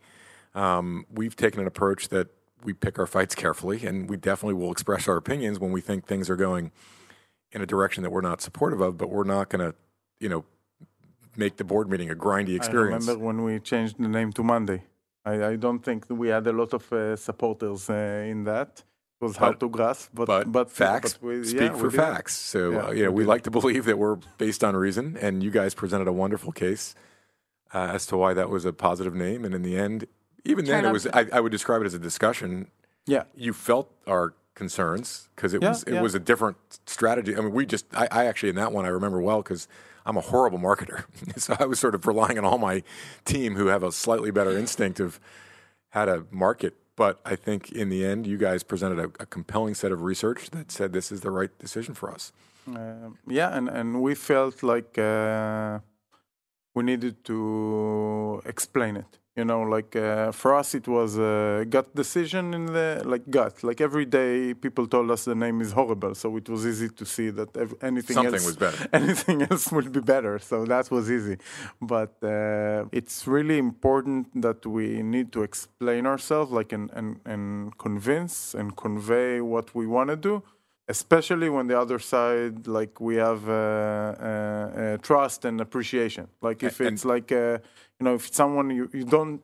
Um, 0.54 1.06
we've 1.10 1.36
taken 1.36 1.60
an 1.60 1.66
approach 1.66 2.08
that 2.08 2.28
we 2.62 2.72
pick 2.72 2.98
our 2.98 3.06
fights 3.06 3.34
carefully, 3.34 3.84
and 3.86 4.08
we 4.08 4.16
definitely 4.16 4.54
will 4.54 4.72
express 4.72 5.08
our 5.08 5.16
opinions 5.16 5.58
when 5.58 5.72
we 5.72 5.80
think 5.80 6.06
things 6.06 6.30
are 6.30 6.36
going 6.36 6.70
in 7.52 7.60
a 7.60 7.66
direction 7.66 8.02
that 8.02 8.10
we're 8.10 8.20
not 8.20 8.40
supportive 8.40 8.80
of. 8.80 8.96
But 8.96 9.10
we're 9.10 9.24
not 9.24 9.48
going 9.48 9.70
to, 9.70 9.76
you 10.20 10.28
know, 10.28 10.44
make 11.36 11.56
the 11.56 11.64
board 11.64 11.90
meeting 11.90 12.10
a 12.10 12.14
grindy 12.14 12.56
experience. 12.56 13.08
I 13.08 13.12
remember 13.12 13.26
when 13.26 13.44
we 13.44 13.60
changed 13.60 13.96
the 13.98 14.08
name 14.08 14.32
to 14.32 14.42
Monday. 14.42 14.82
I, 15.24 15.44
I 15.44 15.56
don't 15.56 15.80
think 15.80 16.04
we 16.08 16.28
had 16.28 16.46
a 16.46 16.52
lot 16.52 16.74
of 16.74 16.92
uh, 16.92 17.16
supporters 17.16 17.88
uh, 17.88 18.26
in 18.26 18.44
that. 18.44 18.82
It 19.20 19.24
was 19.24 19.36
hard 19.36 19.58
to 19.60 19.70
grasp, 19.70 20.10
but 20.12 20.26
but, 20.26 20.52
but 20.52 20.70
facts 20.70 21.14
but 21.14 21.22
we, 21.22 21.44
speak 21.44 21.60
yeah, 21.60 21.76
for 21.76 21.90
facts. 21.90 22.34
So 22.36 22.72
yeah, 22.72 22.78
uh, 22.78 22.90
you 22.90 23.04
know, 23.04 23.10
we, 23.10 23.22
we 23.22 23.26
like 23.26 23.42
to 23.44 23.50
believe 23.58 23.86
that 23.86 23.96
we're 23.96 24.16
based 24.38 24.62
on 24.62 24.76
reason, 24.76 25.16
and 25.18 25.42
you 25.42 25.50
guys 25.50 25.74
presented 25.74 26.08
a 26.08 26.12
wonderful 26.12 26.52
case 26.52 26.94
uh, 27.72 27.90
as 27.94 28.04
to 28.06 28.16
why 28.18 28.34
that 28.34 28.50
was 28.50 28.64
a 28.64 28.72
positive 28.72 29.14
name. 29.14 29.44
And 29.44 29.54
in 29.54 29.62
the 29.62 29.78
end, 29.78 30.06
even 30.44 30.65
then, 30.65 30.84
it 30.84 30.93
was. 30.93 31.06
I, 31.06 31.27
I, 31.32 31.41
would 31.41 31.53
describe 31.53 31.82
it 31.82 31.86
as 31.86 31.94
a 31.94 31.98
discussion. 31.98 32.69
Yeah, 33.06 33.24
you 33.34 33.53
felt 33.53 33.91
our 34.06 34.34
concerns 34.55 35.29
because 35.34 35.55
it 35.55 35.63
yeah, 35.63 35.70
was 35.70 35.82
it 35.84 35.94
yeah. 35.94 36.03
was 36.03 36.15
a 36.15 36.19
different 36.19 36.56
strategy. 36.86 37.36
I 37.36 37.41
mean, 37.41 37.53
we 37.53 37.67
just. 37.67 37.86
I, 37.94 38.08
I 38.10 38.24
actually 38.27 38.51
in 38.51 38.56
that 38.56 38.72
one 38.72 38.84
I 38.84 38.89
remember 38.89 39.20
well 39.20 39.43
because 39.43 39.69
I'm 40.05 40.17
a 40.17 40.20
horrible 40.20 40.58
marketer, 40.58 41.05
so 41.36 41.56
I 41.58 41.65
was 41.65 41.79
sort 41.79 41.94
of 41.94 42.06
relying 42.06 42.39
on 42.39 42.44
all 42.44 42.58
my 42.58 42.82
team 43.24 43.56
who 43.56 43.69
have 43.69 43.82
a 43.82 43.91
slightly 43.91 44.31
better 44.31 44.56
instinct 44.56 45.01
of 45.01 45.19
how 45.91 46.05
to 46.05 46.27
market. 46.31 46.77
But 46.96 47.20
I 47.24 47.36
think 47.36 47.72
in 47.72 47.89
the 47.89 48.05
end, 48.05 48.27
you 48.27 48.36
guys 48.36 48.63
presented 48.63 48.98
a, 48.98 49.22
a 49.22 49.27
compelling 49.27 49.74
set 49.74 49.91
of 49.91 50.03
research 50.03 50.51
that 50.51 50.70
said 50.70 50.93
this 50.93 51.10
is 51.10 51.22
the 51.22 51.31
right 51.31 51.51
decision 51.58 51.94
for 51.94 52.13
us. 52.13 52.32
Uh, 52.69 53.10
yeah, 53.27 53.56
and 53.56 53.69
and 53.69 54.03
we 54.03 54.15
felt 54.15 54.63
like 54.63 54.98
uh, 54.98 55.79
we 56.74 56.84
needed 56.84 57.24
to 57.24 58.43
explain 58.44 58.96
it 58.96 59.19
you 59.36 59.44
know 59.44 59.62
like 59.62 59.96
uh, 59.96 60.31
for 60.31 60.55
us 60.55 60.74
it 60.74 60.86
was 60.86 61.19
a 61.19 61.64
gut 61.69 61.94
decision 61.94 62.55
in 62.55 62.67
the 62.67 63.03
like 63.05 63.29
gut. 63.31 63.64
Like 63.64 63.81
every 63.81 64.06
day 64.06 64.55
people 64.55 64.86
told 64.86 65.10
us 65.10 65.24
the 65.24 65.34
name 65.34 65.60
is 65.60 65.72
horrible 65.72 66.14
so 66.14 66.36
it 66.36 66.48
was 66.48 66.67
easy 66.67 66.88
to 66.88 67.05
see 67.05 67.31
that 67.31 67.56
ev- 67.56 67.74
anything 67.82 68.14
Something 68.14 68.34
else 68.34 68.46
was 68.46 68.56
better. 68.56 68.88
anything 68.93 69.43
else 69.43 69.72
would 69.72 69.91
be 69.93 70.00
better 70.00 70.38
so 70.38 70.64
that 70.67 70.91
was 70.91 71.10
easy. 71.10 71.36
But 71.81 72.14
uh, 72.22 72.84
it's 72.93 73.26
really 73.26 73.58
important 73.58 74.41
that 74.41 74.64
we 74.67 75.03
need 75.03 75.32
to 75.32 75.43
explain 75.43 76.06
ourselves 76.06 76.53
like 76.53 76.72
and, 76.72 76.91
and, 76.93 77.20
and 77.24 77.76
convince 77.79 78.55
and 78.55 78.76
convey 78.76 79.41
what 79.41 79.74
we 79.74 79.86
want 79.86 80.10
to 80.10 80.17
do 80.17 80.43
especially 80.88 81.48
when 81.48 81.67
the 81.67 81.79
other 81.79 81.98
side 81.98 82.67
like 82.67 83.00
we 83.00 83.17
have 83.17 83.48
uh, 83.48 83.53
uh, 83.53 84.24
uh 84.26 84.96
trust 84.98 85.44
and 85.44 85.60
appreciation. 85.60 86.29
Like 86.41 86.62
if 86.62 86.81
and, 86.81 86.91
it's 86.91 87.05
like 87.05 87.32
uh, 87.32 87.58
you 87.98 88.05
know 88.05 88.14
if 88.14 88.29
it's 88.29 88.36
someone 88.36 88.70
you, 88.70 88.91
you 88.93 89.05
don't 89.05 89.41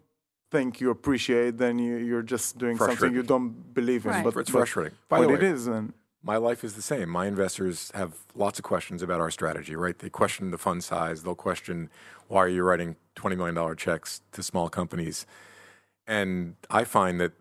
think 0.50 0.80
you 0.80 0.90
appreciate 0.90 1.58
then 1.58 1.78
you, 1.78 1.96
you're 1.96 2.22
just 2.22 2.58
doing 2.58 2.76
something 2.76 3.14
you 3.14 3.22
don't 3.22 3.72
believe 3.72 4.04
in. 4.04 4.10
Right. 4.10 4.24
but 4.24 4.36
it's 4.36 4.50
frustrating. 4.50 4.94
But, 5.08 5.16
by 5.16 5.18
but 5.18 5.22
the 5.22 5.28
way, 5.28 5.34
it 5.34 5.42
is 5.54 5.66
and 5.66 5.92
my 6.22 6.36
life 6.36 6.64
is 6.64 6.74
the 6.74 6.82
same. 6.82 7.08
My 7.08 7.26
investors 7.26 7.90
have 7.94 8.12
lots 8.34 8.58
of 8.58 8.62
questions 8.62 9.02
about 9.02 9.20
our 9.20 9.30
strategy 9.30 9.74
right? 9.74 9.98
They 9.98 10.10
question 10.10 10.50
the 10.50 10.58
fund 10.58 10.84
size. 10.84 11.22
They'll 11.22 11.34
question 11.34 11.88
why 12.28 12.40
are 12.40 12.48
you 12.48 12.62
writing 12.62 12.96
$20 13.16 13.36
million 13.36 13.76
checks 13.76 14.20
to 14.32 14.42
small 14.42 14.68
companies? 14.68 15.26
And 16.06 16.56
i 16.68 16.84
find 16.84 17.20
that 17.20 17.32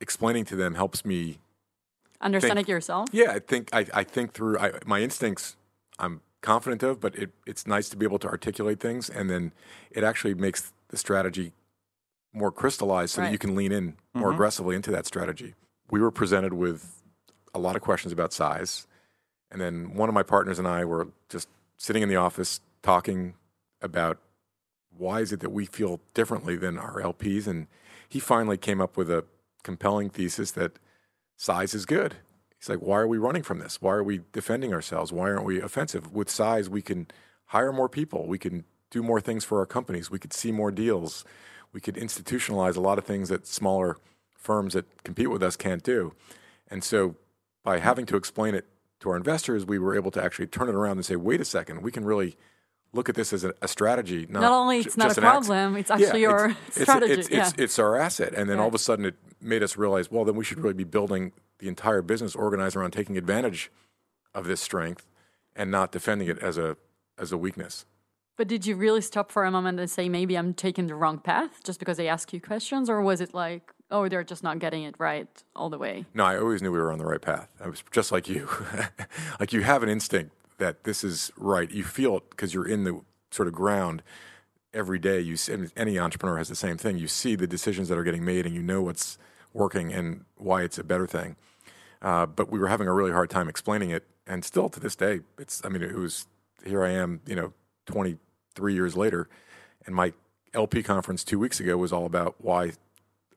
explaining 0.00 0.44
to 0.46 0.56
them 0.56 0.74
helps 0.74 1.04
me 1.04 1.38
understand 2.24 2.56
think, 2.56 2.68
it 2.68 2.72
yourself. 2.72 3.08
Yeah, 3.12 3.32
I 3.32 3.38
think 3.38 3.70
I, 3.72 3.86
I 3.94 4.04
think 4.04 4.32
through 4.32 4.58
I, 4.58 4.72
my 4.86 5.00
instincts. 5.00 5.56
I'm 5.98 6.22
confident 6.40 6.82
of, 6.82 7.00
but 7.00 7.14
it, 7.16 7.30
it's 7.46 7.66
nice 7.66 7.88
to 7.88 7.96
be 7.96 8.04
able 8.04 8.18
to 8.18 8.28
articulate 8.28 8.80
things, 8.80 9.08
and 9.08 9.30
then 9.30 9.52
it 9.90 10.02
actually 10.04 10.34
makes 10.34 10.72
the 10.88 10.96
strategy 10.96 11.52
more 12.32 12.50
crystallized 12.50 13.14
so 13.14 13.22
Right. 13.22 13.28
that 13.28 13.32
you 13.32 13.38
can 13.38 13.54
lean 13.54 13.72
in 13.72 13.96
more 14.12 14.28
mm-hmm. 14.28 14.34
aggressively 14.34 14.76
into 14.76 14.90
that 14.90 15.06
strategy. 15.06 15.54
We 15.90 16.00
were 16.00 16.10
presented 16.10 16.52
with 16.52 17.02
a 17.54 17.58
lot 17.58 17.76
of 17.76 17.82
questions 17.82 18.12
about 18.12 18.32
size, 18.32 18.86
and 19.50 19.60
then 19.60 19.94
one 19.94 20.08
of 20.08 20.14
my 20.14 20.22
partners 20.22 20.58
and 20.58 20.66
I 20.66 20.84
were 20.84 21.08
just 21.28 21.48
sitting 21.76 22.02
in 22.02 22.08
the 22.08 22.16
office 22.16 22.60
talking 22.82 23.34
about 23.80 24.18
why 24.96 25.20
is 25.20 25.32
it 25.32 25.40
that 25.40 25.50
we 25.50 25.66
feel 25.66 26.00
differently 26.12 26.56
than 26.56 26.78
our 26.78 27.00
LPs, 27.00 27.46
and 27.46 27.68
he 28.08 28.18
finally 28.18 28.56
came 28.56 28.80
up 28.80 28.96
with 28.96 29.10
a 29.10 29.24
compelling 29.62 30.10
thesis 30.10 30.50
that 30.52 30.78
size 31.44 31.74
is 31.74 31.84
good. 31.84 32.16
He's 32.58 32.70
like, 32.70 32.78
why 32.78 32.98
are 32.98 33.06
we 33.06 33.18
running 33.18 33.42
from 33.42 33.58
this? 33.58 33.82
Why 33.82 33.92
are 33.92 34.02
we 34.02 34.20
defending 34.32 34.72
ourselves? 34.72 35.12
Why 35.12 35.30
aren't 35.30 35.44
we 35.44 35.60
offensive? 35.60 36.10
With 36.10 36.30
size, 36.30 36.70
we 36.70 36.80
can 36.80 37.06
hire 37.46 37.72
more 37.72 37.90
people. 37.90 38.26
We 38.26 38.38
can 38.38 38.64
do 38.90 39.02
more 39.02 39.20
things 39.20 39.44
for 39.44 39.58
our 39.58 39.66
companies. 39.66 40.10
We 40.10 40.18
could 40.18 40.32
see 40.32 40.50
more 40.50 40.70
deals. 40.70 41.24
We 41.72 41.82
could 41.82 41.96
institutionalize 41.96 42.76
a 42.76 42.80
lot 42.80 42.96
of 42.96 43.04
things 43.04 43.28
that 43.28 43.46
smaller 43.46 43.98
firms 44.34 44.72
that 44.72 45.02
compete 45.04 45.30
with 45.30 45.42
us 45.42 45.56
can't 45.56 45.82
do. 45.82 46.14
And 46.68 46.82
so, 46.82 47.16
by 47.62 47.78
having 47.78 48.06
to 48.06 48.16
explain 48.16 48.54
it 48.54 48.66
to 49.00 49.10
our 49.10 49.16
investors, 49.16 49.66
we 49.66 49.78
were 49.78 49.94
able 49.94 50.10
to 50.12 50.24
actually 50.24 50.46
turn 50.46 50.68
it 50.68 50.74
around 50.74 50.96
and 50.96 51.04
say, 51.04 51.16
wait 51.16 51.40
a 51.40 51.44
second, 51.44 51.82
we 51.82 51.90
can 51.90 52.04
really 52.04 52.36
look 52.94 53.08
at 53.08 53.14
this 53.14 53.32
as 53.32 53.44
a, 53.44 53.52
a 53.60 53.68
strategy. 53.68 54.26
Not, 54.28 54.40
Not 54.40 54.52
only 54.52 54.78
it's 54.78 54.96
not 54.96 55.08
just 55.08 55.18
a 55.18 55.22
problem, 55.22 55.76
it's 55.76 55.90
actually 55.90 56.22
your 56.22 56.56
it's, 56.68 56.80
strategy, 56.82 57.12
It's, 57.12 57.28
it's, 57.28 57.30
yeah. 57.30 57.50
it's 57.58 57.78
our 57.78 57.96
asset. 57.96 58.32
And 58.34 58.48
then 58.48 58.58
all 58.58 58.68
of 58.68 58.74
a 58.74 58.78
sudden 58.78 59.04
it 59.04 59.16
made 59.40 59.62
us 59.62 59.76
realize, 59.76 60.10
well, 60.10 60.24
then 60.24 60.36
we 60.36 60.44
should 60.44 60.58
really 60.60 60.74
be 60.74 60.84
building 60.84 61.32
the 61.58 61.68
entire 61.68 62.02
business 62.02 62.34
organized 62.34 62.76
around 62.76 62.92
taking 62.92 63.16
advantage 63.18 63.70
of 64.34 64.46
this 64.46 64.60
strength 64.60 65.06
and 65.54 65.70
not 65.70 65.92
defending 65.92 66.28
it 66.28 66.38
as 66.38 66.58
a 66.58 66.76
as 67.18 67.30
a 67.30 67.38
weakness. 67.38 67.86
But 68.36 68.48
did 68.48 68.66
you 68.66 68.74
really 68.74 69.00
stop 69.00 69.30
for 69.30 69.44
a 69.44 69.50
moment 69.50 69.78
and 69.78 69.88
say 69.88 70.08
maybe 70.08 70.36
I'm 70.36 70.54
taking 70.54 70.88
the 70.88 70.96
wrong 70.96 71.18
path 71.18 71.62
just 71.62 71.78
because 71.78 71.96
they 71.96 72.08
ask 72.08 72.32
you 72.32 72.40
questions, 72.40 72.90
or 72.90 73.00
was 73.00 73.20
it 73.20 73.32
like, 73.32 73.72
oh, 73.92 74.08
they're 74.08 74.24
just 74.24 74.42
not 74.42 74.58
getting 74.58 74.82
it 74.82 74.96
right 74.98 75.28
all 75.54 75.70
the 75.70 75.78
way? 75.78 76.04
No, 76.14 76.24
I 76.24 76.38
always 76.38 76.60
knew 76.60 76.72
we 76.72 76.78
were 76.78 76.90
on 76.90 76.98
the 76.98 77.04
right 77.04 77.22
path. 77.22 77.54
I 77.60 77.68
was 77.68 77.84
just 77.92 78.10
like 78.10 78.28
you. 78.28 78.48
like 79.40 79.52
you 79.52 79.62
have 79.62 79.84
an 79.84 79.88
instinct 79.88 80.34
that 80.58 80.84
this 80.84 81.04
is 81.04 81.32
right. 81.36 81.70
You 81.70 81.84
feel 81.84 82.18
it 82.18 82.30
because 82.30 82.54
you're 82.54 82.68
in 82.68 82.84
the 82.84 83.00
sort 83.30 83.48
of 83.48 83.54
ground 83.54 84.02
every 84.72 84.98
day. 84.98 85.20
You 85.20 85.36
see, 85.36 85.52
and 85.52 85.72
any 85.76 85.98
entrepreneur 85.98 86.38
has 86.38 86.48
the 86.48 86.56
same 86.56 86.76
thing. 86.76 86.98
You 86.98 87.08
see 87.08 87.34
the 87.36 87.46
decisions 87.46 87.88
that 87.88 87.98
are 87.98 88.04
getting 88.04 88.24
made, 88.24 88.46
and 88.46 88.54
you 88.54 88.62
know 88.62 88.82
what's 88.82 89.18
working 89.52 89.92
and 89.92 90.24
why 90.36 90.62
it's 90.62 90.78
a 90.78 90.84
better 90.84 91.06
thing. 91.06 91.36
Uh, 92.02 92.26
but 92.26 92.50
we 92.50 92.58
were 92.58 92.68
having 92.68 92.86
a 92.86 92.92
really 92.92 93.12
hard 93.12 93.30
time 93.30 93.48
explaining 93.48 93.90
it, 93.90 94.06
and 94.26 94.44
still 94.44 94.68
to 94.68 94.80
this 94.80 94.96
day, 94.96 95.20
it's. 95.38 95.62
I 95.64 95.68
mean, 95.68 95.82
it 95.82 95.94
was 95.94 96.26
here. 96.64 96.84
I 96.84 96.90
am, 96.90 97.20
you 97.26 97.36
know, 97.36 97.52
23 97.86 98.74
years 98.74 98.96
later, 98.96 99.28
and 99.86 99.94
my 99.94 100.12
LP 100.54 100.82
conference 100.82 101.24
two 101.24 101.38
weeks 101.38 101.60
ago 101.60 101.76
was 101.76 101.92
all 101.92 102.06
about 102.06 102.36
why 102.38 102.72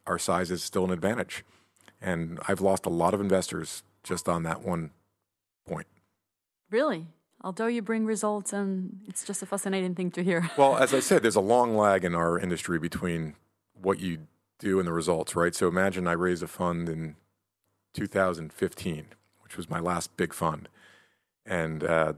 our 0.06 0.20
size 0.20 0.52
is 0.52 0.64
still 0.64 0.86
an 0.86 0.92
advantage. 0.92 1.44
And 2.02 2.40
I've 2.48 2.62
lost 2.62 2.86
a 2.86 2.90
lot 2.90 3.14
of 3.14 3.22
investors 3.22 3.84
just 4.04 4.30
on 4.30 4.44
that 4.44 4.62
one 4.62 4.92
point. 5.68 5.88
Really? 6.70 7.08
Although 7.42 7.68
you 7.68 7.82
bring 7.82 8.06
results, 8.06 8.52
and 8.52 9.02
it's 9.08 9.24
just 9.24 9.42
a 9.42 9.46
fascinating 9.46 9.96
thing 9.96 10.12
to 10.12 10.24
hear. 10.24 10.50
Well, 10.58 10.78
as 10.78 10.94
I 10.94 11.00
said, 11.08 11.24
there's 11.24 11.36
a 11.36 11.42
long 11.42 11.78
lag 11.78 12.04
in 12.04 12.16
our 12.16 12.40
industry 12.40 12.80
between 12.80 13.36
what 13.80 14.00
you 14.00 14.28
do 14.60 14.80
and 14.80 14.88
the 14.88 14.94
results, 14.94 15.36
right? 15.36 15.54
So 15.54 15.68
imagine 15.68 16.08
I 16.08 16.14
raised 16.14 16.42
a 16.42 16.48
fund 16.48 16.90
in 16.90 17.16
2015, 17.94 19.06
which 19.42 19.56
was 19.56 19.70
my 19.70 19.80
last 19.80 20.18
big 20.18 20.34
fund, 20.34 20.68
and 21.46 21.84
uh, 21.84 22.14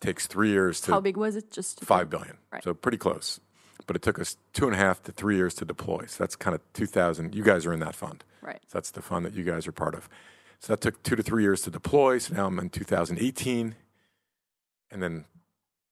takes 0.00 0.26
three 0.26 0.50
years 0.50 0.80
to 0.82 0.92
How 0.92 1.00
big 1.00 1.16
was 1.16 1.36
it? 1.36 1.50
Just 1.50 1.80
five 1.84 2.10
billion. 2.10 2.38
Right. 2.50 2.64
So 2.64 2.74
pretty 2.74 2.98
close. 2.98 3.40
But 3.86 3.96
it 3.96 4.02
took 4.02 4.18
us 4.18 4.36
two 4.52 4.66
and 4.66 4.74
a 4.74 4.78
half 4.78 5.02
to 5.04 5.12
three 5.12 5.36
years 5.36 5.54
to 5.54 5.64
deploy. 5.64 6.04
So 6.06 6.22
that's 6.22 6.36
kind 6.36 6.54
of 6.54 6.60
2000. 6.72 7.34
You 7.34 7.42
guys 7.42 7.66
are 7.66 7.72
in 7.72 7.80
that 7.80 7.94
fund. 7.94 8.24
Right. 8.40 8.60
So 8.66 8.78
that's 8.78 8.90
the 8.90 9.02
fund 9.02 9.26
that 9.26 9.34
you 9.34 9.42
guys 9.44 9.66
are 9.66 9.72
part 9.72 9.94
of. 9.94 10.08
So 10.60 10.72
that 10.72 10.80
took 10.80 11.02
two 11.02 11.16
to 11.16 11.22
three 11.22 11.42
years 11.42 11.62
to 11.62 11.70
deploy. 11.70 12.18
So 12.18 12.34
now 12.34 12.46
I'm 12.46 12.58
in 12.58 12.70
2018. 12.70 13.74
And 14.92 15.02
then, 15.02 15.24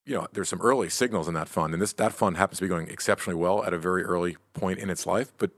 you 0.06 0.14
know, 0.14 0.26
there's 0.32 0.48
some 0.48 0.60
early 0.60 0.88
signals 0.88 1.26
in 1.26 1.34
that 1.34 1.48
fund. 1.48 1.72
And 1.72 1.82
this 1.82 1.92
that 1.94 2.12
fund 2.12 2.36
happens 2.36 2.58
to 2.58 2.64
be 2.64 2.68
going 2.68 2.88
exceptionally 2.88 3.38
well 3.38 3.64
at 3.64 3.72
a 3.72 3.78
very 3.78 4.04
early 4.04 4.36
point 4.52 4.78
in 4.78 4.90
its 4.90 5.06
life. 5.06 5.32
But 5.38 5.50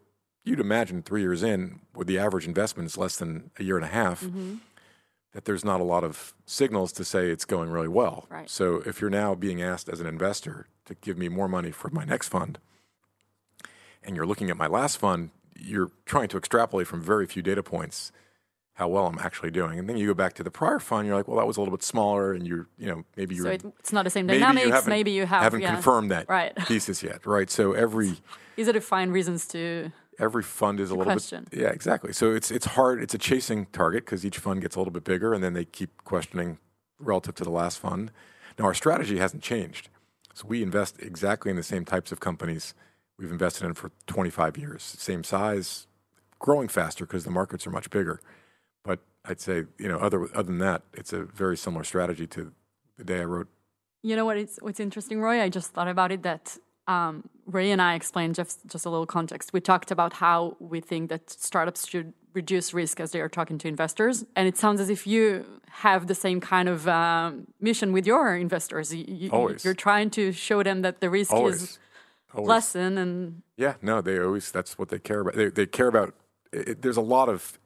you'd 0.45 0.61
imagine 0.61 1.03
three 1.03 1.21
years 1.23 1.43
in, 1.43 1.81
with 1.95 2.07
the 2.07 2.19
average 2.19 2.47
investment 2.47 2.87
is 2.89 2.97
less 2.97 3.17
than 3.17 3.51
a 3.59 3.65
year 3.65 3.77
and 3.77 3.85
a 3.85 3.89
half, 3.89 4.23
Mm-hmm. 4.23 4.55
that 5.33 5.45
there's 5.45 5.65
not 5.65 5.81
a 5.81 5.85
lot 5.85 6.05
of 6.05 6.35
signals 6.47 6.93
to 6.93 7.05
say 7.05 7.31
it's 7.31 7.45
going 7.45 7.71
really 7.71 7.89
well. 7.89 8.27
Right. 8.31 8.49
So 8.51 8.83
if 8.87 9.01
you're 9.01 9.11
now 9.11 9.35
being 9.35 9.63
asked 9.63 9.89
as 9.89 10.01
an 10.01 10.07
investor 10.07 10.67
to 10.87 10.95
give 10.95 11.17
me 11.19 11.29
more 11.29 11.49
money 11.49 11.71
for 11.71 11.91
my 11.91 12.05
next 12.05 12.29
fund, 12.29 12.59
and 14.03 14.17
you're 14.17 14.27
looking 14.27 14.51
at 14.51 14.57
my 14.57 14.67
last 14.67 14.99
fund, 14.99 15.31
you're 15.59 15.91
trying 16.07 16.29
to 16.29 16.37
extrapolate 16.37 16.87
from 16.87 17.01
very 17.01 17.27
few 17.27 17.41
data 17.43 17.63
points 17.63 18.11
how 18.75 18.89
well 18.89 19.07
I'm 19.07 19.19
actually 19.19 19.51
doing. 19.51 19.79
And 19.79 19.89
then 19.89 19.97
you 19.97 20.07
go 20.07 20.15
back 20.15 20.33
to 20.35 20.43
the 20.43 20.51
prior 20.51 20.79
fund, 20.79 21.07
you're 21.07 21.17
like, 21.17 21.29
well, 21.29 21.37
that 21.39 21.47
was 21.47 21.57
a 21.57 21.61
little 21.61 21.77
bit 21.77 21.83
smaller, 21.83 22.33
and 22.33 22.47
you're, 22.47 22.69
you 22.79 22.87
know, 22.87 23.05
maybe 23.17 23.35
you're 23.35 23.45
So 23.59 23.73
it's 23.79 23.93
not 23.93 24.05
the 24.05 24.11
same 24.11 24.27
maybe 24.27 24.39
you 24.39 24.45
haven't, 24.73 24.89
maybe 24.89 25.11
you 25.11 25.27
have 25.27 25.43
haven't 25.43 25.61
yeah. 25.61 25.75
confirmed 25.75 26.11
that 26.11 26.29
Right. 26.29 26.53
thesis 26.67 27.03
yet, 27.03 27.27
right? 27.27 27.51
So 27.51 27.73
every 27.73 28.15
Easy 28.57 28.73
to 28.73 28.81
find 28.81 29.13
reasons 29.13 29.47
to. 29.49 29.93
every 30.19 30.43
fund 30.43 30.81
is 30.81 30.91
a 30.91 30.95
little 30.95 31.11
question. 31.13 31.47
bit 31.51 31.61
yeah 31.61 31.69
exactly 31.69 32.13
so 32.13 32.35
it's 32.35 32.51
it's 32.51 32.67
hard 32.67 33.03
it's 33.03 33.15
a 33.15 33.19
chasing 33.19 33.65
target 33.73 34.05
because 34.05 34.27
each 34.27 34.39
fund 34.39 34.61
gets 34.61 34.77
a 34.77 34.79
little 34.79 34.93
bit 34.93 35.05
bigger 35.05 35.33
and 35.33 35.43
then 35.43 35.55
they 35.55 35.65
keep 35.65 35.91
questioning 36.05 36.59
relative 36.99 37.35
to 37.35 37.45
the 37.45 37.51
last 37.51 37.79
fund 37.79 38.11
now 38.59 38.67
our 38.67 38.75
strategy 38.75 39.17
hasn't 39.19 39.43
changed 39.43 39.89
so 40.35 40.45
we 40.47 40.63
invest 40.63 41.01
exactly 41.01 41.51
in 41.51 41.57
the 41.57 41.63
same 41.63 41.85
types 41.87 42.13
of 42.13 42.21
companies 42.21 42.75
we've 43.19 43.33
invested 43.33 43.65
in 43.67 43.73
for 43.73 43.91
25 44.07 44.59
years 44.59 44.83
same 44.83 45.25
size 45.25 45.87
growing 46.39 46.69
faster 46.69 47.07
because 47.07 47.25
the 47.25 47.31
markets 47.31 47.67
are 47.67 47.71
much 47.71 47.89
bigger 47.89 48.21
i'd 49.27 49.41
say 49.41 49.65
you 49.79 49.89
know 49.89 49.99
other 49.99 50.25
other 50.35 50.45
than 50.45 50.59
that 50.59 50.83
it's 50.93 51.13
a 51.13 51.25
very 51.25 51.57
similar 51.57 51.85
strategy 51.85 52.27
to 52.27 52.53
the 52.99 53.05
day 53.05 53.21
i 53.21 53.25
wrote 53.25 53.49
You 54.05 54.17
know 54.17 54.25
what? 54.25 54.37
It's 54.37 54.59
what's 54.61 54.81
interesting, 54.81 55.21
Roy. 55.21 55.41
I 55.41 55.49
just 55.49 55.73
thought 55.75 55.89
about 55.89 56.11
it 56.11 56.23
that 56.23 56.59
um, 56.89 57.29
Ray 57.47 57.71
and 57.71 57.81
I 57.81 57.95
explained 57.95 58.35
just 58.35 58.59
just 58.67 58.85
a 58.85 58.91
little 58.91 59.07
context. 59.07 59.53
We 59.53 59.61
talked 59.61 59.91
about 59.93 60.13
how 60.15 60.57
we 60.59 60.81
think 60.81 61.09
that 61.13 61.31
startups 61.31 61.87
should 61.87 62.13
reduce 62.35 62.75
risk 62.75 62.99
as 62.99 63.13
they 63.13 63.21
are 63.21 63.29
talking 63.29 63.59
to 63.59 63.69
investors, 63.69 64.25
and 64.35 64.49
it 64.49 64.57
sounds 64.59 64.81
as 64.81 64.91
if 64.91 65.07
you 65.07 65.45
have 65.71 66.07
the 66.07 66.15
same 66.15 66.41
kind 66.41 66.69
of 66.69 66.89
um, 66.89 67.47
mission 67.61 67.93
with 67.93 68.07
your 68.07 68.37
investors. 68.37 68.93
You, 68.93 69.05
you, 69.07 69.31
Always. 69.31 69.65
You're 69.65 69.75
trying 69.89 70.11
to 70.19 70.33
show 70.33 70.63
them 70.63 70.83
that 70.83 71.01
the 71.01 71.09
risk 71.09 71.33
always 71.33 71.63
is 71.63 71.79
always 72.35 72.49
lessened, 72.49 72.99
and 72.99 73.43
Yeah, 73.57 73.75
no, 73.81 74.01
they 74.03 74.19
always, 74.19 74.51
that's 74.51 74.77
what 74.79 74.89
they 74.89 74.99
care 74.99 75.21
about. 75.21 75.35
They, 75.35 75.49
they 75.49 75.67
care 75.67 75.89
about, 75.89 76.15
it, 76.53 76.83
there's 76.83 76.97
a 76.97 77.03
lot 77.17 77.29
of, 77.29 77.59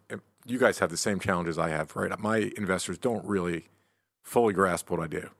you 0.46 0.58
guys 0.58 0.78
have 0.78 0.90
the 0.90 0.96
same 0.96 1.18
challenges 1.18 1.58
I 1.58 1.68
have, 1.70 1.94
right? 1.96 2.16
My 2.18 2.50
investors 2.56 2.98
don't 2.98 3.24
really 3.24 3.66
fully 4.22 4.52
grasp 4.52 4.90
what 4.90 5.00
I 5.00 5.06
do, 5.06 5.30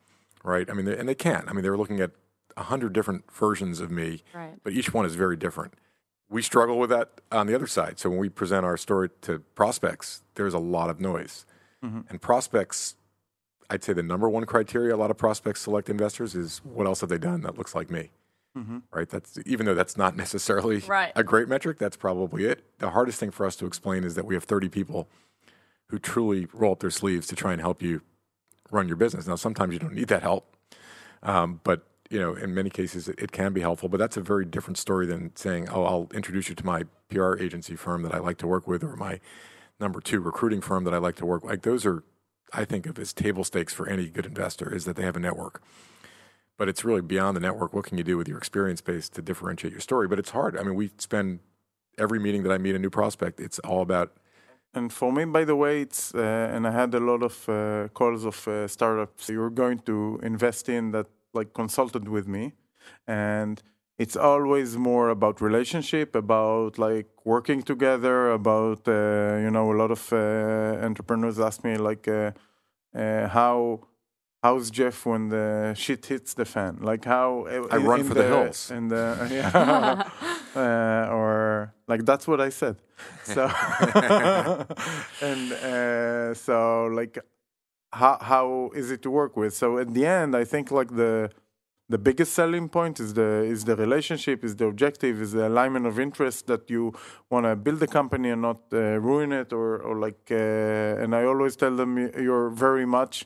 right? 0.45 0.69
I 0.69 0.73
mean, 0.75 0.85
they, 0.87 0.97
and 0.97 1.09
they 1.09 1.15
can't. 1.15 1.49
I 1.49 1.53
mean, 1.53 1.63
they're 1.63 1.77
looking 1.77 2.01
at 2.01 2.11
a 2.57 2.65
hundred 2.65 2.93
different 2.93 3.31
versions 3.31 3.81
of 3.81 3.91
me, 3.91 4.23
Right. 4.35 4.55
but 4.63 4.73
each 4.73 4.93
one 4.95 5.05
is 5.07 5.15
very 5.15 5.37
different. 5.37 5.75
We 6.29 6.43
struggle 6.43 6.79
with 6.79 6.91
that 6.91 7.21
on 7.31 7.47
the 7.47 7.55
other 7.55 7.67
side. 7.67 7.99
So 7.99 8.11
when 8.11 8.19
we 8.19 8.29
present 8.29 8.65
our 8.65 8.77
story 8.77 9.11
to 9.23 9.41
prospects, 9.55 10.23
there's 10.35 10.55
a 10.55 10.59
lot 10.59 10.91
of 10.91 11.01
noise. 11.01 11.47
Mm-hmm. 11.85 12.01
And 12.09 12.21
prospects, 12.21 12.97
I'd 13.71 13.85
say 13.85 13.93
the 13.93 14.03
number 14.03 14.29
one 14.29 14.45
criteria 14.47 14.95
a 14.95 14.97
lot 14.97 15.11
of 15.11 15.19
prospects 15.19 15.61
select 15.61 15.89
investors 15.89 16.35
is 16.35 16.59
what 16.65 16.87
else 16.87 17.01
have 17.03 17.11
they 17.11 17.19
done 17.19 17.43
that 17.43 17.57
looks 17.59 17.75
like 17.75 17.91
me? 17.91 18.11
Right? 18.93 19.09
That's 19.09 19.39
even 19.47 19.67
though 19.67 19.75
that's 19.75 19.97
not 19.97 20.17
necessarily 20.25 20.79
Right. 20.79 21.13
a 21.15 21.23
great 21.23 21.49
metric, 21.49 21.79
that's 21.79 21.97
probably 21.97 22.45
it. 22.45 22.65
The 22.79 22.91
hardest 22.91 23.21
thing 23.21 23.31
for 23.31 23.45
us 23.47 23.57
to 23.57 23.67
explain 23.67 24.05
is 24.05 24.15
that 24.15 24.25
we 24.25 24.35
have 24.35 24.45
30 24.45 24.69
people 24.69 25.09
who 25.89 25.99
truly 25.99 26.47
roll 26.53 26.73
up 26.73 26.81
their 26.81 26.91
sleeves 26.91 27.27
to 27.29 27.37
try 27.37 27.53
and 27.53 27.61
help 27.61 27.83
you 27.83 28.01
run 28.71 28.89
your 28.89 28.97
business. 28.97 29.27
Now, 29.27 29.37
sometimes 29.37 29.73
you 29.73 29.79
don't 29.79 29.95
need 29.95 30.09
that 30.09 30.23
help, 30.23 30.57
um, 31.23 31.61
but 31.65 31.87
you 32.09 32.21
know, 32.21 32.35
in 32.35 32.55
many 32.55 32.71
cases, 32.71 33.09
it, 33.09 33.19
it 33.19 33.33
can 33.33 33.53
be 33.53 33.61
helpful. 33.61 33.89
But 33.89 33.99
that's 33.99 34.17
a 34.17 34.21
very 34.21 34.45
different 34.45 34.79
story 34.79 35.07
than 35.07 35.35
saying, 35.35 35.69
"Oh, 35.69 35.85
I'll 35.85 36.09
introduce 36.15 36.49
you 36.49 36.55
to 36.55 36.65
my 36.65 36.85
PR 37.09 37.37
agency 37.37 37.75
firm 37.77 38.03
that 38.03 38.15
I 38.15 38.19
like 38.19 38.39
to 38.39 38.47
work 38.47 38.67
with, 38.69 38.85
or 38.85 38.95
my 38.97 39.19
number 39.81 40.01
two 40.01 40.21
recruiting 40.21 40.61
firm 40.61 40.85
that 40.85 40.95
I 40.95 40.99
like 40.99 41.17
to 41.17 41.27
work." 41.27 41.43
with. 41.43 41.51
Like 41.51 41.63
those 41.63 41.85
are, 41.85 42.05
I 42.53 42.65
think 42.65 42.87
of 42.87 42.97
as 43.01 43.13
table 43.13 43.43
stakes 43.43 43.75
for 43.75 43.89
any 43.89 44.09
good 44.09 44.25
investor 44.25 44.73
is 44.73 44.85
that 44.85 44.95
they 44.95 45.03
have 45.03 45.17
a 45.17 45.21
network. 45.21 45.61
But 46.59 46.69
it's 46.69 46.85
really 46.85 47.03
beyond 47.03 47.37
the 47.37 47.41
network. 47.41 47.75
What 47.75 47.85
can 47.85 47.99
you 47.99 48.05
do 48.05 48.17
with 48.17 48.29
your 48.29 48.39
experience 48.39 48.81
base 48.81 49.09
to 49.11 49.23
differentiate 49.23 49.73
your 49.73 49.81
story? 49.81 50.09
But 50.09 50.19
it's 50.19 50.31
hard. 50.31 50.57
I 50.57 50.63
mean, 50.63 50.75
we 50.75 50.91
spend 50.99 51.41
every 51.99 52.19
meeting 52.19 52.43
that 52.45 52.53
I 52.53 52.59
meet 52.59 52.75
a 52.75 52.79
new 52.79 52.91
prospect. 52.91 53.41
It's 53.41 53.59
all 53.61 53.83
about 53.83 54.11
And 54.75 54.93
for 54.93 55.11
me, 55.13 55.25
by 55.25 55.45
the 55.45 55.57
way, 55.57 55.81
it's 55.81 56.15
uh, 56.15 56.55
and 56.55 56.67
I 56.67 56.71
had 56.71 56.95
a 56.95 57.01
lot 57.01 57.23
of 57.23 57.49
uh, 57.49 57.89
calls 57.95 58.25
of 58.25 58.47
uh, 58.47 58.69
startups 58.69 59.29
you're 59.29 59.51
going 59.51 59.79
to 59.91 60.21
invest 60.23 60.69
in 60.69 60.93
that 60.93 61.07
like 61.33 61.55
consulted 61.55 62.09
with 62.09 62.27
me, 62.29 62.53
and 63.07 63.63
it's 63.99 64.17
always 64.17 64.77
more 64.77 65.09
about 65.09 65.41
relationship, 65.41 66.15
about 66.15 66.79
like 66.79 67.09
working 67.25 67.63
together, 67.63 68.31
about 68.33 68.87
uh, 68.87 69.39
you 69.45 69.51
know 69.51 69.73
a 69.73 69.77
lot 69.83 69.91
of 69.91 70.13
uh, 70.13 70.85
entrepreneurs 70.85 71.39
ask 71.41 71.65
me 71.65 71.77
like 71.79 72.07
uh, 72.09 72.33
how 73.29 73.81
how's 74.43 74.71
Jeff 74.71 75.07
when 75.07 75.28
the 75.28 75.75
shit 75.75 76.07
hits 76.07 76.35
the 76.35 76.45
fan? 76.45 76.78
Like 76.81 77.05
how 77.05 77.47
I 77.71 77.76
run 77.76 78.05
for 78.05 78.14
the, 78.14 78.23
the 78.23 78.28
hills. 78.28 78.71
And 78.71 78.90
the, 78.90 79.28
yeah, 79.31 80.09
uh, 80.57 81.14
or 81.14 81.75
like 81.88 82.05
that's 82.05 82.26
what 82.26 82.40
I 82.40 82.50
said. 82.50 82.76
So 83.23 83.43
and 85.31 85.52
uh, 85.52 86.35
so 86.35 86.87
like 86.87 87.19
how 87.93 88.19
how 88.21 88.71
is 88.75 88.90
it 88.90 89.02
to 89.02 89.11
work 89.11 89.37
with? 89.37 89.55
So 89.55 89.78
at 89.78 89.95
the 89.95 90.07
end, 90.07 90.37
I 90.37 90.45
think 90.45 90.71
like 90.71 90.95
the 90.95 91.31
the 91.88 91.99
biggest 91.99 92.33
selling 92.33 92.69
point 92.69 92.99
is 92.99 93.14
the 93.14 93.31
is 93.45 93.64
the 93.64 93.76
relationship, 93.76 94.45
is 94.45 94.57
the 94.57 94.66
objective, 94.66 95.21
is 95.21 95.33
the 95.33 95.47
alignment 95.47 95.87
of 95.87 96.00
interest 96.00 96.47
that 96.49 96.69
you 96.69 96.93
want 97.31 97.47
to 97.47 97.55
build 97.55 97.78
the 97.78 97.87
company 97.87 98.31
and 98.31 98.43
not 98.43 98.61
uh, 98.73 98.78
ruin 99.09 99.33
it, 99.33 99.52
or 99.52 99.78
or 99.78 99.95
like. 100.07 100.23
Uh, 100.31 101.02
and 101.02 101.14
I 101.14 101.25
always 101.25 101.55
tell 101.57 101.75
them 101.76 101.90
you're 101.99 102.50
very 102.50 102.87
much 102.87 103.25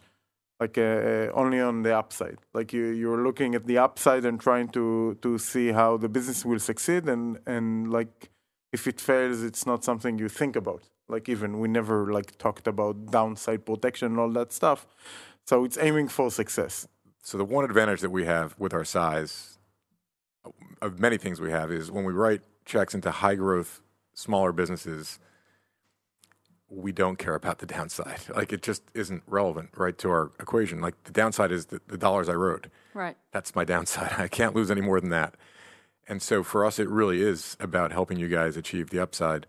like 0.61 0.76
uh, 0.76 0.83
uh, 0.83 1.31
only 1.35 1.59
on 1.59 1.83
the 1.83 1.97
upside. 1.97 2.38
Like 2.52 2.73
you 2.73 2.87
you're 2.88 3.25
looking 3.25 3.55
at 3.55 3.67
the 3.67 3.79
upside 3.79 4.25
and 4.26 4.38
trying 4.38 4.69
to 4.69 5.17
to 5.23 5.38
see 5.38 5.73
how 5.73 5.97
the 5.97 6.09
business 6.09 6.45
will 6.45 6.61
succeed, 6.61 7.09
and 7.09 7.38
and 7.47 7.90
like 7.90 8.31
if 8.73 8.87
it 8.87 9.00
fails, 9.00 9.43
it's 9.43 9.67
not 9.67 9.83
something 9.83 10.19
you 10.19 10.29
think 10.29 10.57
about. 10.57 10.83
Like 11.09 11.29
even 11.29 11.59
we 11.59 11.69
never 11.69 12.12
like 12.12 12.38
talked 12.38 12.69
about 12.69 13.07
downside 13.11 13.64
protection 13.64 14.09
and 14.12 14.21
all 14.21 14.31
that 14.33 14.52
stuff. 14.52 14.87
So 15.47 15.64
it's 15.64 15.79
aiming 15.79 16.09
for 16.09 16.31
success. 16.31 16.87
So 17.23 17.38
the 17.38 17.45
one 17.45 17.64
advantage 17.64 18.00
that 18.02 18.11
we 18.11 18.25
have 18.26 18.55
with 18.59 18.73
our 18.73 18.85
size, 18.85 19.59
of 20.81 21.00
many 21.00 21.17
things 21.17 21.40
we 21.40 21.50
have, 21.50 21.71
is 21.73 21.90
when 21.90 22.05
we 22.05 22.12
write 22.12 22.43
checks 22.64 22.95
into 22.95 23.11
high 23.11 23.35
growth, 23.35 23.81
smaller 24.14 24.52
businesses, 24.52 25.19
we 26.71 26.93
don't 26.93 27.19
care 27.19 27.35
about 27.35 27.59
the 27.59 27.67
downside. 27.67 28.21
Like 28.35 28.53
it 28.53 28.62
just 28.62 28.83
isn't 28.95 29.23
relevant, 29.27 29.71
right, 29.77 29.97
to 29.99 30.11
our 30.11 30.31
equation. 30.39 30.81
Like 30.81 31.03
the 31.05 31.12
downside 31.12 31.53
is 31.53 31.67
the, 31.67 31.81
the 31.89 31.99
dollars 31.99 32.29
I 32.29 32.35
wrote. 32.35 32.69
Right. 32.95 33.17
That's 33.33 33.55
my 33.55 33.65
downside. 33.65 34.15
I 34.19 34.29
can't 34.29 34.55
lose 34.55 34.71
any 34.71 34.81
more 34.81 35.00
than 35.00 35.11
that. 35.11 35.35
And 36.09 36.23
so 36.23 36.43
for 36.43 36.65
us, 36.65 36.79
it 36.79 36.89
really 36.89 37.23
is 37.23 37.57
about 37.61 37.93
helping 37.93 38.19
you 38.19 38.29
guys 38.29 38.57
achieve 38.57 38.91
the 38.91 39.00
upside. 39.00 39.47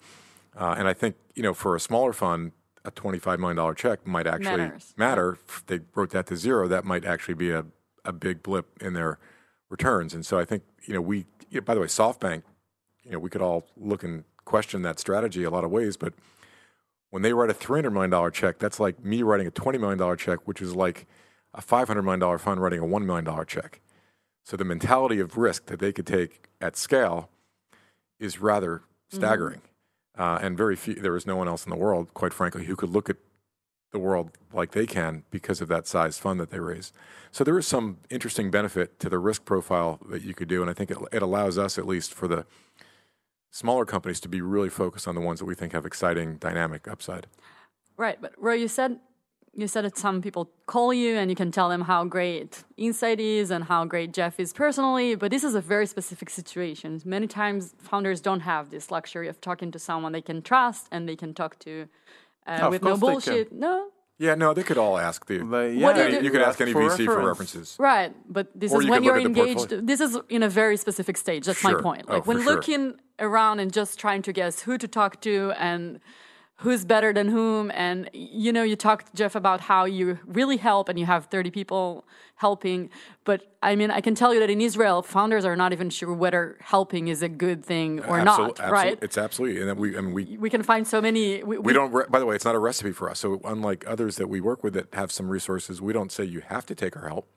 Uh, 0.56 0.76
and 0.78 0.88
I 0.88 0.94
think 0.94 1.16
you 1.36 1.44
know, 1.44 1.54
for 1.54 1.76
a 1.76 1.80
smaller 1.80 2.14
fund, 2.14 2.52
a 2.84 2.92
$25 2.92 3.40
million 3.40 3.76
check 3.76 4.06
might 4.06 4.28
actually 4.28 4.58
Matters. 4.58 4.94
matter. 4.98 5.38
If 5.48 5.66
they 5.68 5.80
wrote 5.96 6.12
that 6.12 6.28
to 6.28 6.36
zero, 6.36 6.68
that 6.68 6.84
might 6.84 7.06
actually 7.06 7.36
be 7.36 7.52
a, 7.52 7.66
a 8.04 8.12
big 8.12 8.42
blip 8.42 8.68
in 8.82 8.94
their 8.94 9.20
returns. 9.70 10.14
And 10.14 10.26
so 10.26 10.40
I 10.40 10.46
think, 10.46 10.64
you 10.86 10.94
know, 10.94 11.02
we, 11.02 11.26
you 11.50 11.60
know, 11.60 11.62
by 11.62 11.76
the 11.76 11.80
way, 11.82 11.88
SoftBank, 11.88 12.44
you 13.04 13.12
know, 13.12 13.20
we 13.20 13.30
could 13.30 13.42
all 13.42 13.66
look 13.78 14.04
and 14.04 14.24
question 14.46 14.82
that 14.82 15.00
strategy 15.00 15.44
a 15.44 15.50
lot 15.50 15.64
of 15.64 15.72
ways, 15.72 15.96
but 15.96 16.14
when 17.12 17.22
they 17.22 17.34
write 17.34 17.50
a 17.50 17.54
$300 17.54 17.94
million 17.94 18.32
check, 18.32 18.58
that's 18.58 18.80
like 18.80 19.04
me 19.04 19.22
writing 19.22 19.46
a 19.46 19.52
$20 19.52 19.80
million 19.80 20.18
check, 20.18 20.40
which 20.46 20.62
is 20.62 20.76
like 20.76 21.06
a 21.54 21.62
$500 21.62 22.04
million 22.04 22.38
fund 22.40 22.62
writing 22.62 22.80
a 22.80 22.86
$1 22.86 23.06
million 23.06 23.46
check. 23.46 23.82
So 24.44 24.58
the 24.58 24.66
mentality 24.66 25.20
of 25.20 25.38
risk 25.38 25.68
that 25.68 25.80
they 25.80 25.92
could 25.94 26.08
take 26.08 26.48
at 26.60 26.76
scale 26.76 27.30
is 28.20 28.42
rather 28.42 28.78
mm-hmm. 28.78 29.18
staggering. 29.18 29.60
Mm-hmm. 29.60 30.22
Uh, 30.22 30.40
and 30.42 30.58
very 30.58 30.76
few, 30.76 30.96
there 30.96 31.16
is 31.16 31.28
no 31.28 31.36
one 31.36 31.48
else 31.48 31.66
in 31.66 31.70
the 31.70 31.76
world, 31.76 32.14
quite 32.14 32.34
frankly, 32.34 32.66
who 32.66 32.76
could 32.76 32.90
look 32.90 33.10
at 33.10 33.18
the 33.92 34.00
world 34.00 34.32
like 34.54 34.72
they 34.72 34.86
can 34.86 35.24
because 35.32 35.60
of 35.60 35.68
that 35.68 35.88
size 35.88 36.18
fund 36.18 36.40
that 36.40 36.50
they 36.50 36.60
raise. 36.60 36.94
So 37.32 37.44
there 37.44 37.58
is 37.58 37.68
some 37.68 37.98
interesting 38.10 38.50
benefit 38.50 39.00
to 39.00 39.10
the 39.10 39.20
risk 39.20 39.44
profile 39.44 40.00
that 40.10 40.22
you 40.22 40.34
could 40.34 40.48
do, 40.48 40.62
and 40.62 40.70
I 40.70 40.74
think 40.74 40.92
it, 40.92 40.98
it 41.12 41.22
allows 41.22 41.58
us, 41.58 41.78
at 41.78 41.86
least 41.86 42.14
for 42.14 42.28
the 42.28 42.46
smaller 43.52 43.86
companies, 43.86 44.20
to 44.22 44.30
be 44.30 44.42
really 44.42 44.70
focused 44.70 45.08
on 45.08 45.16
the 45.16 45.22
ones 45.22 45.40
that 45.40 45.46
we 45.46 45.56
think 45.56 45.74
have 45.74 45.86
exciting, 45.86 46.38
dynamic 46.38 46.88
upside. 46.88 47.28
Right, 47.98 48.20
but 48.20 48.34
Roy, 48.38 48.54
you 48.54 48.68
said 48.68 49.00
you 49.54 49.68
said 49.68 49.84
that 49.84 49.98
some 49.98 50.22
people 50.22 50.50
call 50.66 50.94
you 50.94 51.18
and 51.18 51.30
you 51.30 51.36
can 51.36 51.52
tell 51.52 51.68
them 51.68 51.82
how 51.82 52.06
great 52.06 52.64
Insight 52.78 53.20
is 53.20 53.52
and 53.52 53.66
how 53.66 53.84
great 53.84 54.14
Jeff 54.14 54.40
is 54.40 54.54
personally, 54.54 55.16
but 55.16 55.30
this 55.30 55.44
is 55.44 55.56
a 55.56 55.62
very 55.62 55.86
specific 55.86 56.30
situation. 56.30 57.02
Many 57.04 57.28
times 57.28 57.76
founders 57.78 58.22
don't 58.22 58.40
have 58.40 58.70
this 58.70 58.92
luxury 58.92 59.28
of 59.28 59.42
talking 59.42 59.72
to 59.72 59.80
someone 59.80 60.14
they 60.14 60.22
can 60.22 60.42
trust 60.42 60.88
and 60.92 61.08
they 61.08 61.18
can 61.18 61.34
talk 61.34 61.60
to 61.60 61.88
uh, 62.48 62.68
with 62.72 62.82
no 62.82 62.96
bullshit. 62.96 63.52
No. 63.52 63.90
Yeah, 64.22 64.36
no, 64.36 64.54
they 64.54 64.62
could 64.62 64.78
all 64.78 65.00
ask 65.00 65.26
the. 65.26 65.40
But 65.40 65.74
yeah, 65.74 66.08
you, 66.08 66.22
you, 66.22 66.30
could 66.30 66.44
ask 66.44 66.62
any 66.62 66.74
for 66.74 66.82
VC 66.82 66.90
reference. 66.90 67.06
for 67.08 67.28
references. 67.28 67.76
Right, 67.80 68.14
but 68.30 68.52
this 68.54 68.72
or 68.72 68.82
is 68.82 68.86
you 68.86 68.92
when 68.92 69.04
you're 69.04 69.20
engaged. 69.20 69.70
This 69.88 70.00
is 70.00 70.16
in 70.30 70.44
a 70.44 70.50
very 70.50 70.78
specific 70.78 71.18
stage. 71.18 71.48
That's 71.48 71.58
sure. 71.58 71.74
my 71.74 71.82
point. 71.82 72.06
Oh, 72.08 72.14
like 72.14 72.22
oh, 72.22 72.26
when 72.28 72.46
looking 72.46 72.92
sure. 72.92 73.30
around 73.30 73.62
and 73.62 73.74
just 73.74 73.98
trying 73.98 74.22
to 74.22 74.32
guess 74.32 74.62
who 74.62 74.78
to 74.78 74.88
talk 74.88 75.22
to 75.22 75.54
and 75.58 76.00
who's 76.62 76.86
better 76.86 77.12
than 77.12 77.28
whom. 77.28 77.72
And 77.72 78.10
you 78.14 78.54
know 78.54 78.64
you 78.64 78.76
talked 78.76 79.14
jeff 79.16 79.36
about 79.36 79.62
how 79.62 79.86
you 79.86 80.20
really 80.26 80.58
help 80.58 80.90
and 80.90 80.98
you 81.00 81.06
have 81.06 81.26
30 81.26 81.52
people 81.52 82.06
helping. 82.36 82.90
But 83.24 83.56
i 83.62 83.76
mean 83.76 83.92
i 83.92 84.02
can 84.02 84.16
tell 84.16 84.34
you 84.34 84.40
that 84.40 84.50
in 84.50 84.62
israel 84.62 85.04
founders 85.04 85.46
are 85.46 85.56
not 85.56 85.72
even 85.74 85.90
sure 85.90 86.14
whether 86.14 86.58
helping 86.60 87.08
is 87.08 87.22
a 87.22 87.30
good 87.30 87.64
thing 87.64 88.00
or 88.06 88.24
not 88.24 88.58
right? 88.60 88.98
it's 89.02 89.18
absolutely 89.18 89.62
and 89.62 89.78
we 89.78 89.96
I 89.96 90.02
mean, 90.02 90.14
we 90.14 90.38
we 90.38 90.50
can 90.50 90.64
find 90.64 90.88
so 90.88 91.00
many 91.02 91.44
we, 91.44 91.58
we, 91.58 91.60
we 91.60 91.74
don't 91.74 91.92
by 92.12 92.20
the 92.20 92.26
way 92.26 92.36
it's 92.36 92.46
not 92.46 92.56
a 92.56 92.60
recipe 92.60 92.92
for 92.92 93.10
us. 93.10 93.20
So 93.20 93.40
unlike 93.44 93.84
others 93.88 94.16
that 94.16 94.28
we 94.28 94.42
work 94.42 94.64
with 94.64 94.74
that 94.74 94.94
have 94.94 95.12
some 95.12 95.30
resources 95.30 95.82
we 95.82 95.94
don't 95.94 96.12
say 96.12 96.24
you 96.24 96.42
have 96.42 96.66
to 96.68 96.76
take 96.76 96.96
our 96.96 97.08
help. 97.08 97.28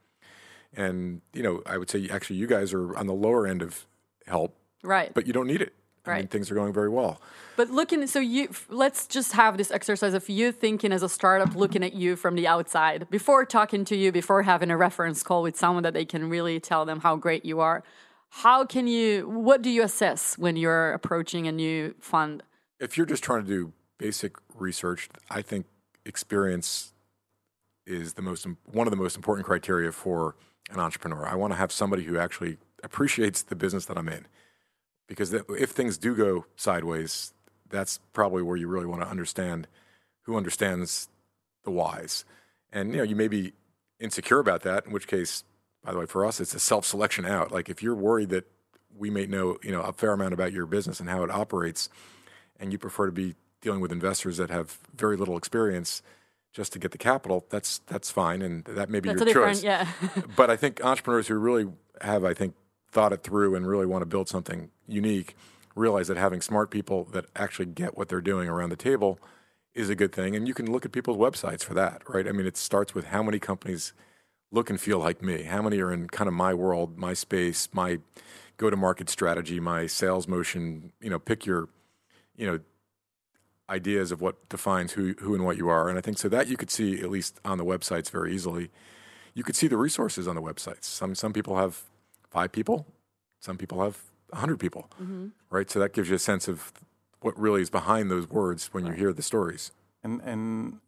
And 0.76 1.20
you 1.32 1.42
know 1.42 1.62
i 1.66 1.76
would 1.78 1.90
say 1.90 2.08
actually 2.08 2.36
you 2.36 2.46
guys 2.46 2.72
are 2.72 2.96
on 2.96 3.06
the 3.06 3.14
lower 3.14 3.46
end 3.46 3.62
of 3.62 3.86
help. 4.26 4.56
Right. 4.82 5.12
But 5.14 5.26
you 5.26 5.32
don't 5.32 5.46
need 5.46 5.62
it 5.62 5.74
I 6.06 6.10
right. 6.10 6.18
mean, 6.18 6.28
things 6.28 6.50
are 6.50 6.54
going 6.54 6.72
very 6.72 6.88
well. 6.88 7.20
But 7.56 7.70
looking, 7.70 8.06
so 8.06 8.20
you 8.20 8.50
let's 8.68 9.06
just 9.06 9.32
have 9.32 9.56
this 9.56 9.70
exercise 9.70 10.12
of 10.12 10.28
you 10.28 10.52
thinking 10.52 10.92
as 10.92 11.02
a 11.02 11.08
startup, 11.08 11.54
looking 11.54 11.82
at 11.82 11.94
you 11.94 12.16
from 12.16 12.34
the 12.34 12.46
outside 12.46 13.08
before 13.10 13.44
talking 13.46 13.84
to 13.86 13.96
you, 13.96 14.12
before 14.12 14.42
having 14.42 14.70
a 14.70 14.76
reference 14.76 15.22
call 15.22 15.42
with 15.42 15.56
someone 15.56 15.82
that 15.82 15.94
they 15.94 16.04
can 16.04 16.28
really 16.28 16.60
tell 16.60 16.84
them 16.84 17.00
how 17.00 17.16
great 17.16 17.44
you 17.44 17.60
are. 17.60 17.82
How 18.28 18.64
can 18.66 18.86
you? 18.86 19.28
What 19.28 19.62
do 19.62 19.70
you 19.70 19.82
assess 19.82 20.36
when 20.36 20.56
you're 20.56 20.92
approaching 20.92 21.46
a 21.46 21.52
new 21.52 21.94
fund? 22.00 22.42
If 22.80 22.96
you're 22.96 23.06
just 23.06 23.22
trying 23.22 23.42
to 23.42 23.48
do 23.48 23.72
basic 23.96 24.36
research, 24.54 25.08
I 25.30 25.40
think 25.40 25.66
experience 26.04 26.92
is 27.86 28.14
the 28.14 28.22
most 28.22 28.46
one 28.70 28.86
of 28.86 28.90
the 28.90 28.96
most 28.96 29.16
important 29.16 29.46
criteria 29.46 29.92
for 29.92 30.34
an 30.70 30.80
entrepreneur. 30.80 31.26
I 31.26 31.36
want 31.36 31.52
to 31.52 31.56
have 31.56 31.72
somebody 31.72 32.02
who 32.02 32.18
actually 32.18 32.58
appreciates 32.82 33.42
the 33.42 33.54
business 33.54 33.86
that 33.86 33.96
I'm 33.96 34.08
in 34.08 34.26
because 35.06 35.32
if 35.32 35.70
things 35.70 35.98
do 35.98 36.14
go 36.14 36.46
sideways, 36.56 37.32
that's 37.68 37.98
probably 38.12 38.42
where 38.42 38.56
you 38.56 38.68
really 38.68 38.86
want 38.86 39.02
to 39.02 39.08
understand 39.08 39.66
who 40.22 40.36
understands 40.36 41.08
the 41.64 41.70
whys. 41.70 42.24
And 42.72 42.92
you 42.92 42.98
know, 42.98 43.02
you 43.02 43.16
may 43.16 43.28
be 43.28 43.52
insecure 44.00 44.38
about 44.38 44.62
that, 44.62 44.86
in 44.86 44.92
which 44.92 45.06
case, 45.06 45.44
by 45.84 45.92
the 45.92 45.98
way, 45.98 46.06
for 46.06 46.24
us, 46.24 46.40
it's 46.40 46.54
a 46.54 46.60
self-selection 46.60 47.26
out. 47.26 47.52
Like 47.52 47.68
if 47.68 47.82
you're 47.82 47.94
worried 47.94 48.30
that 48.30 48.50
we 48.96 49.10
may 49.10 49.26
know, 49.26 49.58
you 49.62 49.72
know, 49.72 49.82
a 49.82 49.92
fair 49.92 50.12
amount 50.12 50.34
about 50.34 50.52
your 50.52 50.66
business 50.66 51.00
and 51.00 51.08
how 51.08 51.22
it 51.24 51.30
operates, 51.30 51.88
and 52.58 52.72
you 52.72 52.78
prefer 52.78 53.06
to 53.06 53.12
be 53.12 53.34
dealing 53.60 53.80
with 53.80 53.92
investors 53.92 54.36
that 54.36 54.50
have 54.50 54.78
very 54.94 55.16
little 55.16 55.36
experience 55.36 56.02
just 56.52 56.72
to 56.72 56.78
get 56.78 56.92
the 56.92 56.98
capital, 56.98 57.44
that's 57.50 57.80
that's 57.86 58.10
fine, 58.10 58.40
and 58.40 58.64
that 58.66 58.88
may 58.88 59.00
be 59.00 59.08
that's 59.08 59.24
your 59.24 59.34
choice. 59.34 59.62
Yeah. 59.62 59.88
but 60.36 60.50
I 60.50 60.56
think 60.56 60.84
entrepreneurs 60.84 61.26
who 61.26 61.34
really 61.34 61.66
have, 62.00 62.24
I 62.24 62.32
think, 62.32 62.54
thought 62.94 63.12
it 63.12 63.22
through 63.22 63.54
and 63.54 63.66
really 63.66 63.84
want 63.84 64.00
to 64.00 64.06
build 64.06 64.28
something 64.28 64.70
unique 64.88 65.36
realize 65.74 66.08
that 66.08 66.16
having 66.16 66.40
smart 66.40 66.70
people 66.70 67.04
that 67.12 67.26
actually 67.34 67.66
get 67.66 67.96
what 67.96 68.08
they're 68.08 68.20
doing 68.20 68.48
around 68.48 68.70
the 68.70 68.76
table 68.76 69.18
is 69.74 69.90
a 69.90 69.94
good 69.94 70.12
thing. 70.12 70.36
And 70.36 70.46
you 70.46 70.54
can 70.54 70.70
look 70.70 70.84
at 70.84 70.92
people's 70.92 71.16
websites 71.16 71.64
for 71.64 71.74
that, 71.74 72.02
right? 72.08 72.28
I 72.28 72.32
mean, 72.32 72.46
it 72.46 72.56
starts 72.56 72.94
with 72.94 73.06
how 73.06 73.22
many 73.22 73.38
companies 73.38 73.92
look 74.52 74.70
and 74.70 74.80
feel 74.80 74.98
like 74.98 75.20
me, 75.20 75.42
how 75.42 75.62
many 75.62 75.80
are 75.80 75.92
in 75.92 76.08
kind 76.08 76.28
of 76.28 76.34
my 76.34 76.54
world, 76.54 76.96
my 76.96 77.12
space, 77.12 77.68
my 77.72 77.98
go 78.56 78.70
to 78.70 78.76
market 78.76 79.10
strategy, 79.10 79.58
my 79.58 79.86
sales 79.86 80.28
motion, 80.28 80.92
you 81.00 81.10
know, 81.10 81.18
pick 81.18 81.44
your, 81.44 81.68
you 82.36 82.46
know, 82.46 82.60
ideas 83.68 84.12
of 84.12 84.20
what 84.20 84.48
defines 84.48 84.92
who, 84.92 85.14
who 85.18 85.34
and 85.34 85.44
what 85.44 85.56
you 85.56 85.68
are. 85.68 85.88
And 85.88 85.98
I 85.98 86.00
think 86.00 86.18
so 86.18 86.28
that 86.28 86.46
you 86.46 86.56
could 86.56 86.70
see 86.70 87.00
at 87.00 87.10
least 87.10 87.40
on 87.44 87.58
the 87.58 87.64
websites 87.64 88.10
very 88.10 88.32
easily. 88.32 88.70
You 89.32 89.42
could 89.42 89.56
see 89.56 89.66
the 89.66 89.76
resources 89.76 90.28
on 90.28 90.36
the 90.36 90.42
websites. 90.42 90.84
Some 90.84 91.16
some 91.16 91.32
people 91.32 91.56
have 91.56 91.82
five 92.34 92.50
people, 92.50 92.86
some 93.40 93.56
people 93.56 93.80
have 93.82 93.96
100 94.30 94.58
people, 94.58 94.90
mm-hmm. 95.00 95.28
right? 95.48 95.70
So 95.70 95.78
that 95.78 95.92
gives 95.92 96.08
you 96.10 96.16
a 96.16 96.24
sense 96.30 96.48
of 96.48 96.72
what 97.20 97.38
really 97.38 97.62
is 97.62 97.70
behind 97.70 98.10
those 98.10 98.28
words 98.28 98.70
when 98.74 98.84
you 98.84 98.92
hear 98.92 99.12
the 99.12 99.22
stories. 99.22 99.70
And 100.02 100.20
and 100.22 100.80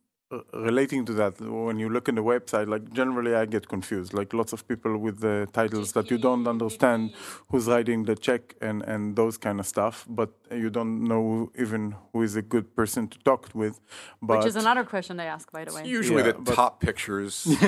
relating 0.53 1.05
to 1.07 1.13
that, 1.15 1.41
when 1.41 1.79
you 1.79 1.89
look 1.89 2.09
in 2.09 2.17
the 2.17 2.23
website, 2.23 2.67
like 2.69 2.93
generally 2.93 3.35
I 3.35 3.45
get 3.47 3.69
confused. 3.69 4.13
Like 4.13 4.33
lots 4.35 4.53
of 4.53 4.67
people 4.67 4.99
with 4.99 5.21
the 5.21 5.47
titles 5.53 5.93
that 5.93 6.11
you 6.11 6.19
don't 6.19 6.47
understand 6.49 7.13
who's 7.49 7.67
writing 7.69 8.05
the 8.05 8.17
check 8.17 8.55
and 8.61 8.83
and 8.83 9.15
those 9.17 9.37
kind 9.39 9.61
of 9.61 9.67
stuff. 9.67 10.05
But 10.09 10.31
you 10.51 10.71
don't 10.71 11.05
know 11.05 11.51
even 11.59 11.95
who 12.13 12.23
is 12.23 12.35
a 12.37 12.43
good 12.43 12.75
person 12.75 13.09
to 13.09 13.19
talk 13.21 13.49
with. 13.55 13.81
But 14.21 14.39
Which 14.39 14.47
is 14.49 14.57
another 14.57 14.85
question 14.85 15.17
they 15.17 15.29
ask, 15.29 15.51
by 15.53 15.65
the 15.65 15.73
way. 15.75 15.83
Usually 15.87 16.23
Yeah, 16.25 16.33
the 16.33 16.55
top 16.55 16.81
pictures 16.81 17.47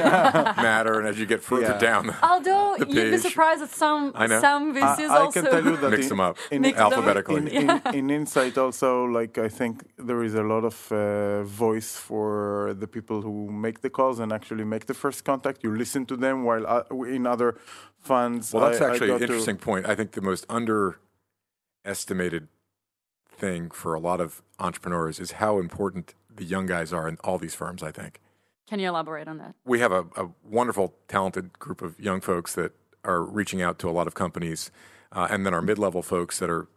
matter, 0.68 0.98
and 0.98 1.06
as 1.08 1.18
you 1.18 1.26
get 1.26 1.42
further 1.42 1.74
Yeah. 1.74 1.78
down, 1.78 2.04
Although 2.22 2.76
the 2.78 2.86
you'd 2.88 3.10
be 3.12 3.18
surprised 3.18 3.62
that 3.62 3.70
some 3.70 4.12
I 4.14 4.26
know. 4.26 4.40
some 4.40 4.62
I, 4.76 4.80
VCs 4.80 5.10
I 5.10 5.18
also 5.20 5.40
can 5.42 5.50
tell 5.52 5.64
you 5.64 5.76
that 5.76 5.90
mix 5.90 6.02
in, 6.04 6.08
them 6.08 6.20
up 6.20 6.36
in, 6.50 6.62
Mix 6.62 6.76
them 6.78 6.92
alphabetically. 6.92 7.36
in, 7.36 7.70
in, 7.70 7.94
in 7.94 8.10
Insight 8.10 8.58
also, 8.58 9.04
like 9.04 9.38
I 9.38 9.48
think 9.48 9.74
there 10.08 10.22
is 10.24 10.34
a 10.34 10.42
lot 10.42 10.64
of 10.64 10.76
uh, 10.92 11.42
voice 11.44 11.96
for 11.96 12.47
the 12.82 12.86
people 12.96 13.18
who 13.26 13.34
make 13.66 13.78
the 13.86 13.90
calls 13.98 14.18
and 14.22 14.32
actually 14.32 14.64
make 14.64 14.84
the 14.86 14.94
first 14.94 15.24
contact. 15.24 15.56
You 15.64 15.70
listen 15.76 16.02
to 16.06 16.16
them 16.16 16.36
while 16.48 16.64
uh, 16.66 16.82
in 17.16 17.26
other 17.26 17.50
funds. 18.10 18.52
Well, 18.52 18.64
that's 18.66 18.80
I- 18.80 18.86
I 18.86 18.90
actually 18.90 19.08
got 19.08 19.14
an 19.14 19.20
to- 19.20 19.26
interesting 19.34 19.56
point. 19.68 19.82
I 19.92 19.94
think 19.94 20.08
the 20.12 20.26
most 20.30 20.44
underestimated 21.84 22.48
thing 23.30 23.70
for 23.70 23.94
a 23.94 24.00
lot 24.00 24.20
of 24.20 24.42
entrepreneurs 24.58 25.20
is 25.20 25.32
how 25.32 25.58
important 25.58 26.14
the 26.34 26.44
young 26.44 26.66
guys 26.66 26.92
are 26.92 27.08
in 27.08 27.16
all 27.24 27.38
these 27.38 27.54
firms, 27.54 27.82
I 27.82 27.92
think. 27.92 28.20
Can 28.68 28.80
you 28.80 28.88
elaborate 28.88 29.28
on 29.28 29.38
that? 29.38 29.54
We 29.64 29.80
have 29.80 29.92
a, 29.92 30.04
a 30.16 30.28
wonderful, 30.44 30.94
talented 31.08 31.58
group 31.58 31.80
of 31.82 31.98
young 31.98 32.20
folks 32.20 32.54
that 32.54 32.72
are 33.04 33.22
reaching 33.22 33.62
out 33.62 33.78
to 33.80 33.88
a 33.88 33.92
lot 33.98 34.06
of 34.06 34.14
companies, 34.14 34.70
uh, 35.12 35.26
and 35.30 35.46
then 35.46 35.54
our 35.54 35.62
mid 35.62 35.78
level 35.78 36.02
folks 36.02 36.38
that 36.40 36.50
are, 36.50 36.68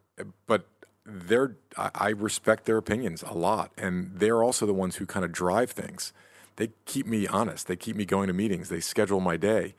but 0.48 0.68
they're, 1.06 1.56
I, 1.76 2.10
respect 2.10 2.66
their 2.66 2.78
opinions 2.78 3.24
a 3.24 3.34
lot, 3.34 3.72
and 3.78 4.12
they're 4.16 4.44
also 4.44 4.66
the 4.66 4.74
ones 4.74 4.98
who 4.98 5.06
kind 5.06 5.26
of 5.26 5.32
drive 5.32 5.72
things. 5.72 6.14
They 6.58 6.70
keep 6.86 7.08
me 7.08 7.28
honest, 7.28 7.68
they 7.68 7.76
keep 7.76 7.96
me 7.96 8.06
going 8.06 8.28
to 8.28 8.34
meetings, 8.34 8.70
they 8.70 8.80
schedule 8.80 9.20
my 9.20 9.38
day. 9.38 9.74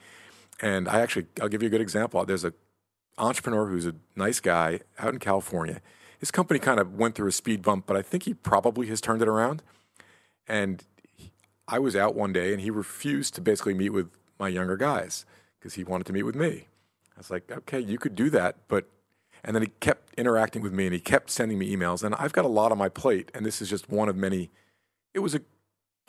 And 0.61 0.89
I 0.89 1.01
actually, 1.01 1.27
I'll 1.41 1.49
give 1.49 1.63
you 1.63 1.69
a 1.69 1.71
good 1.71 1.81
example. 1.81 2.25
There's 2.25 2.45
a 2.45 2.53
entrepreneur 3.19 3.67
who's 3.67 3.87
a 3.87 3.95
nice 4.17 4.41
guy 4.41 4.81
out 4.99 5.13
in 5.13 5.19
California. 5.19 5.81
His 6.19 6.31
company 6.31 6.59
kind 6.59 6.81
of 6.81 6.95
went 6.95 7.15
through 7.15 7.29
a 7.29 7.33
speed 7.33 7.63
bump, 7.63 7.87
but 7.87 7.97
I 7.97 8.03
think 8.03 8.25
he 8.25 8.35
probably 8.35 8.87
has 8.89 9.01
turned 9.01 9.23
it 9.23 9.29
around. 9.29 9.63
And 10.49 10.85
I 11.69 11.79
was 11.79 11.97
out 11.97 12.15
one 12.15 12.33
day 12.33 12.53
and 12.53 12.61
he 12.61 12.71
refused 12.71 13.35
to 13.35 13.41
basically 13.41 13.75
meet 13.75 13.91
with 13.91 14.11
my 14.39 14.49
younger 14.49 14.77
guys 14.77 15.25
because 15.59 15.75
he 15.75 15.85
wanted 15.85 16.07
to 16.09 16.13
meet 16.13 16.23
with 16.25 16.37
me. 16.37 16.69
I 17.17 17.19
was 17.19 17.31
like, 17.31 17.51
okay, 17.51 17.81
you 17.81 17.99
could 17.99 18.15
do 18.15 18.31
that, 18.31 18.57
but 18.69 18.87
and 19.45 19.55
then 19.55 19.63
he 19.63 19.69
kept 19.81 20.15
interacting 20.19 20.63
with 20.63 20.73
me 20.73 20.87
and 20.87 20.95
he 20.95 21.01
kept 21.01 21.31
sending 21.31 21.59
me 21.59 21.75
emails. 21.75 22.03
And 22.03 22.15
I've 22.15 22.33
got 22.33 22.45
a 22.45 22.49
lot 22.49 22.73
on 22.73 22.79
my 22.79 22.89
plate 22.89 23.31
and 23.35 23.45
this 23.45 23.61
is 23.61 23.69
just 23.69 23.91
one 23.91 24.09
of 24.09 24.17
many. 24.17 24.51
It 25.15 25.19
was 25.19 25.35
an 25.35 25.45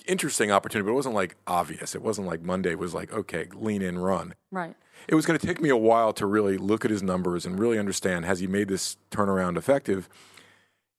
interesting 0.06 0.52
opportunity, 0.52 0.86
but 0.86 0.91
it 0.91 0.96
wasn't 0.96 1.15
like 1.15 1.36
obvious. 1.48 1.96
It 1.96 2.02
wasn't 2.02 2.28
like 2.28 2.41
Monday 2.41 2.76
was 2.76 2.93
like, 2.93 3.12
okay, 3.12 3.48
lean 3.54 3.82
in, 3.82 3.98
run. 4.00 4.36
Right. 4.52 4.76
it 5.08 5.15
was 5.15 5.26
going 5.26 5.39
to 5.39 5.46
take 5.46 5.62
me 5.62 5.69
a 5.69 5.78
while 5.78 6.13
to 6.13 6.26
really 6.26 6.58
look 6.58 6.86
at 6.86 6.91
his 6.91 7.02
numbers 7.02 7.46
and 7.46 7.58
really 7.58 7.80
understand 7.80 8.26
has 8.26 8.39
he 8.39 8.48
made 8.48 8.67
this 8.67 8.98
turnaround 9.10 9.58
effective? 9.58 10.08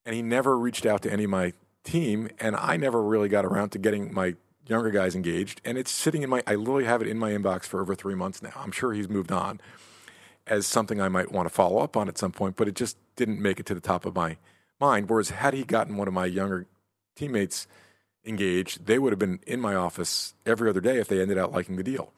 And 0.04 0.14
he 0.14 0.22
never 0.22 0.58
reached 0.58 0.86
out 0.86 1.02
to 1.02 1.12
any 1.12 1.24
of 1.24 1.30
my 1.30 1.52
team 1.84 2.30
and 2.40 2.56
i 2.56 2.78
never 2.78 3.02
really 3.02 3.28
got 3.28 3.44
around 3.44 3.68
to 3.68 3.78
getting 3.78 4.12
my 4.12 4.34
younger 4.66 4.90
guys 4.90 5.14
engaged. 5.14 5.60
And 5.64 5.78
it's 5.78 5.90
sitting 5.90 6.22
in 6.22 6.30
my 6.30 6.42
i 6.46 6.56
literally 6.56 6.86
have 6.86 7.00
it 7.00 7.08
in 7.08 7.18
my 7.18 7.30
inbox 7.30 7.64
for 7.64 7.80
over 7.80 7.94
three 7.94 8.14
months 8.16 8.42
now. 8.42 8.52
I'm 8.56 8.72
sure 8.72 8.92
he's 8.92 9.08
moved 9.08 9.30
on 9.30 9.60
as 10.46 10.66
something 10.66 11.00
i 11.00 11.08
might 11.08 11.32
want 11.32 11.46
to 11.48 11.54
follow 11.54 11.78
up 11.78 11.96
on 11.96 12.08
at 12.08 12.18
some 12.18 12.32
point 12.32 12.56
but 12.56 12.68
it 12.68 12.74
just 12.74 12.96
didn't 13.16 13.40
make 13.40 13.58
it 13.60 13.66
to 13.66 13.74
the 13.74 13.80
top 13.80 14.04
of 14.04 14.14
my 14.14 14.36
mind 14.80 15.08
whereas 15.08 15.30
had 15.30 15.54
he 15.54 15.64
gotten 15.64 15.96
one 15.96 16.08
of 16.08 16.14
my 16.14 16.26
younger 16.26 16.66
teammates 17.16 17.66
engaged 18.24 18.86
they 18.86 18.98
would 18.98 19.12
have 19.12 19.18
been 19.18 19.38
in 19.46 19.60
my 19.60 19.74
office 19.74 20.34
every 20.46 20.68
other 20.68 20.80
day 20.80 20.98
if 20.98 21.08
they 21.08 21.20
ended 21.20 21.38
up 21.38 21.52
liking 21.52 21.76
the 21.76 21.82
deal 21.82 22.12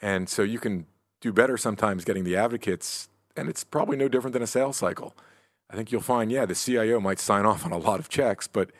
and 0.00 0.28
so 0.28 0.42
you 0.42 0.58
can 0.58 0.86
do 1.20 1.32
better 1.32 1.56
sometimes 1.56 2.04
getting 2.04 2.24
the 2.24 2.34
advocates, 2.34 3.08
and 3.36 3.48
it's 3.48 3.62
probably 3.62 3.96
no 3.96 4.08
different 4.08 4.32
than 4.32 4.42
a 4.42 4.46
sales 4.48 4.76
cycle. 4.76 5.14
I 5.70 5.76
think 5.76 5.92
you'll 5.92 6.00
find, 6.00 6.32
yeah, 6.32 6.44
the 6.46 6.56
CIO 6.56 6.98
might 6.98 7.20
sign 7.20 7.46
off 7.46 7.64
on 7.64 7.70
a 7.70 7.78
lot 7.78 8.00
of 8.00 8.08
checks, 8.08 8.48
but 8.48 8.70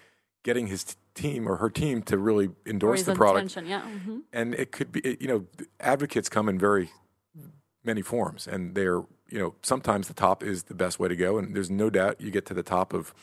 getting 0.43 0.67
his 0.67 0.83
t- 0.83 0.95
team 1.15 1.49
or 1.49 1.59
her 1.59 1.71
team 1.71 2.03
to 2.03 2.19
really 2.19 2.51
endorse 2.67 3.03
the 3.05 3.13
product, 3.15 3.57
yeah. 3.69 3.83
hmm 3.83 4.19
and 4.33 4.55
it 4.57 4.73
could 4.73 4.91
be, 4.91 4.99
it- 5.03 5.23
you 5.23 5.29
know, 5.29 5.47
advocates 5.79 6.29
come 6.29 6.49
in 6.49 6.59
very 6.59 6.91
many 7.85 8.03
forms, 8.03 8.47
and 8.47 8.75
they're, 8.75 9.03
you 9.29 9.38
know, 9.38 9.55
sometimes 9.62 10.09
the 10.09 10.14
top 10.14 10.42
is 10.42 10.64
the 10.64 10.75
best 10.75 10.99
way 10.99 11.09
to 11.09 11.16
go, 11.16 11.38
and 11.38 11.55
there's 11.55 11.71
no 11.71 11.90
doubt 11.90 12.21
you 12.21 12.31
get 12.31 12.47
to 12.47 12.55
the 12.55 12.62
top 12.62 12.92
of 12.92 13.14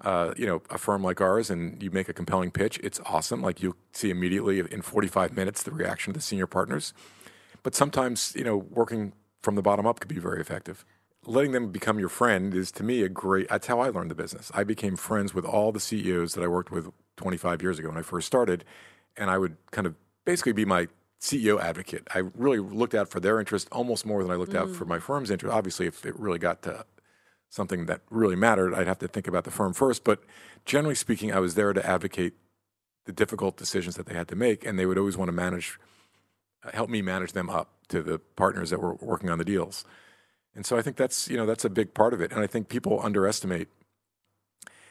uh, 0.00 0.34
you 0.36 0.46
know, 0.46 0.62
a 0.70 0.78
firm 0.78 1.02
like 1.02 1.20
ours 1.20 1.50
and 1.50 1.82
you 1.82 1.90
make 1.90 2.08
a 2.08 2.12
compelling 2.12 2.50
pitch, 2.50 2.78
it's 2.82 3.00
awesome. 3.06 3.40
Like 3.40 3.62
you'll 3.62 3.76
see 3.92 4.10
immediately 4.10 4.58
in 4.58 4.82
45 4.82 5.36
minutes 5.36 5.62
the 5.62 5.70
reaction 5.70 6.10
of 6.10 6.14
the 6.14 6.20
senior 6.20 6.46
partners. 6.46 6.92
But 7.62 7.74
sometimes, 7.74 8.34
you 8.36 8.44
know, 8.44 8.56
working 8.56 9.12
from 9.42 9.54
the 9.54 9.62
bottom 9.62 9.86
up 9.86 10.00
could 10.00 10.08
be 10.08 10.18
very 10.18 10.40
effective. 10.40 10.84
Letting 11.26 11.52
them 11.52 11.70
become 11.70 11.98
your 11.98 12.10
friend 12.10 12.52
is 12.54 12.70
to 12.72 12.82
me 12.82 13.02
a 13.02 13.08
great, 13.08 13.48
that's 13.48 13.66
how 13.66 13.80
I 13.80 13.88
learned 13.88 14.10
the 14.10 14.14
business. 14.14 14.50
I 14.54 14.64
became 14.64 14.96
friends 14.96 15.32
with 15.32 15.46
all 15.46 15.72
the 15.72 15.80
CEOs 15.80 16.34
that 16.34 16.44
I 16.44 16.48
worked 16.48 16.70
with 16.70 16.90
25 17.16 17.62
years 17.62 17.78
ago 17.78 17.88
when 17.88 17.96
I 17.96 18.02
first 18.02 18.26
started. 18.26 18.64
And 19.16 19.30
I 19.30 19.38
would 19.38 19.56
kind 19.70 19.86
of 19.86 19.94
basically 20.26 20.52
be 20.52 20.64
my 20.64 20.88
CEO 21.24 21.58
advocate. 21.58 22.06
I 22.14 22.18
really 22.34 22.58
looked 22.58 22.94
out 22.94 23.08
for 23.08 23.18
their 23.18 23.40
interest 23.40 23.66
almost 23.72 24.04
more 24.04 24.22
than 24.22 24.30
I 24.30 24.34
looked 24.34 24.54
out 24.54 24.70
for 24.70 24.84
my 24.84 24.98
firm's 24.98 25.30
interest. 25.30 25.54
Obviously, 25.54 25.86
if 25.86 26.04
it 26.04 26.18
really 26.20 26.38
got 26.38 26.60
to 26.62 26.84
something 27.48 27.86
that 27.86 28.02
really 28.10 28.36
mattered, 28.36 28.74
I'd 28.74 28.86
have 28.86 28.98
to 28.98 29.08
think 29.08 29.26
about 29.26 29.44
the 29.44 29.50
firm 29.50 29.72
first. 29.72 30.04
But 30.04 30.22
generally 30.66 30.94
speaking, 30.94 31.32
I 31.32 31.40
was 31.40 31.54
there 31.54 31.72
to 31.72 31.84
advocate 31.86 32.34
the 33.06 33.12
difficult 33.12 33.56
decisions 33.56 33.96
that 33.96 34.04
they 34.04 34.14
had 34.14 34.28
to 34.28 34.36
make, 34.36 34.66
and 34.66 34.78
they 34.78 34.84
would 34.84 34.98
always 34.98 35.16
want 35.16 35.30
to 35.30 35.32
manage, 35.32 35.78
uh, 36.62 36.70
help 36.74 36.90
me 36.90 37.00
manage 37.00 37.32
them 37.32 37.48
up 37.48 37.70
to 37.88 38.02
the 38.02 38.18
partners 38.18 38.68
that 38.68 38.80
were 38.80 38.94
working 38.96 39.30
on 39.30 39.38
the 39.38 39.46
deals. 39.46 39.86
And 40.54 40.66
so 40.66 40.76
I 40.76 40.82
think 40.82 40.96
that's 40.96 41.28
you 41.30 41.38
know 41.38 41.46
that's 41.46 41.64
a 41.64 41.70
big 41.70 41.94
part 41.94 42.12
of 42.12 42.20
it, 42.20 42.32
and 42.32 42.42
I 42.42 42.46
think 42.46 42.68
people 42.68 43.00
underestimate 43.02 43.68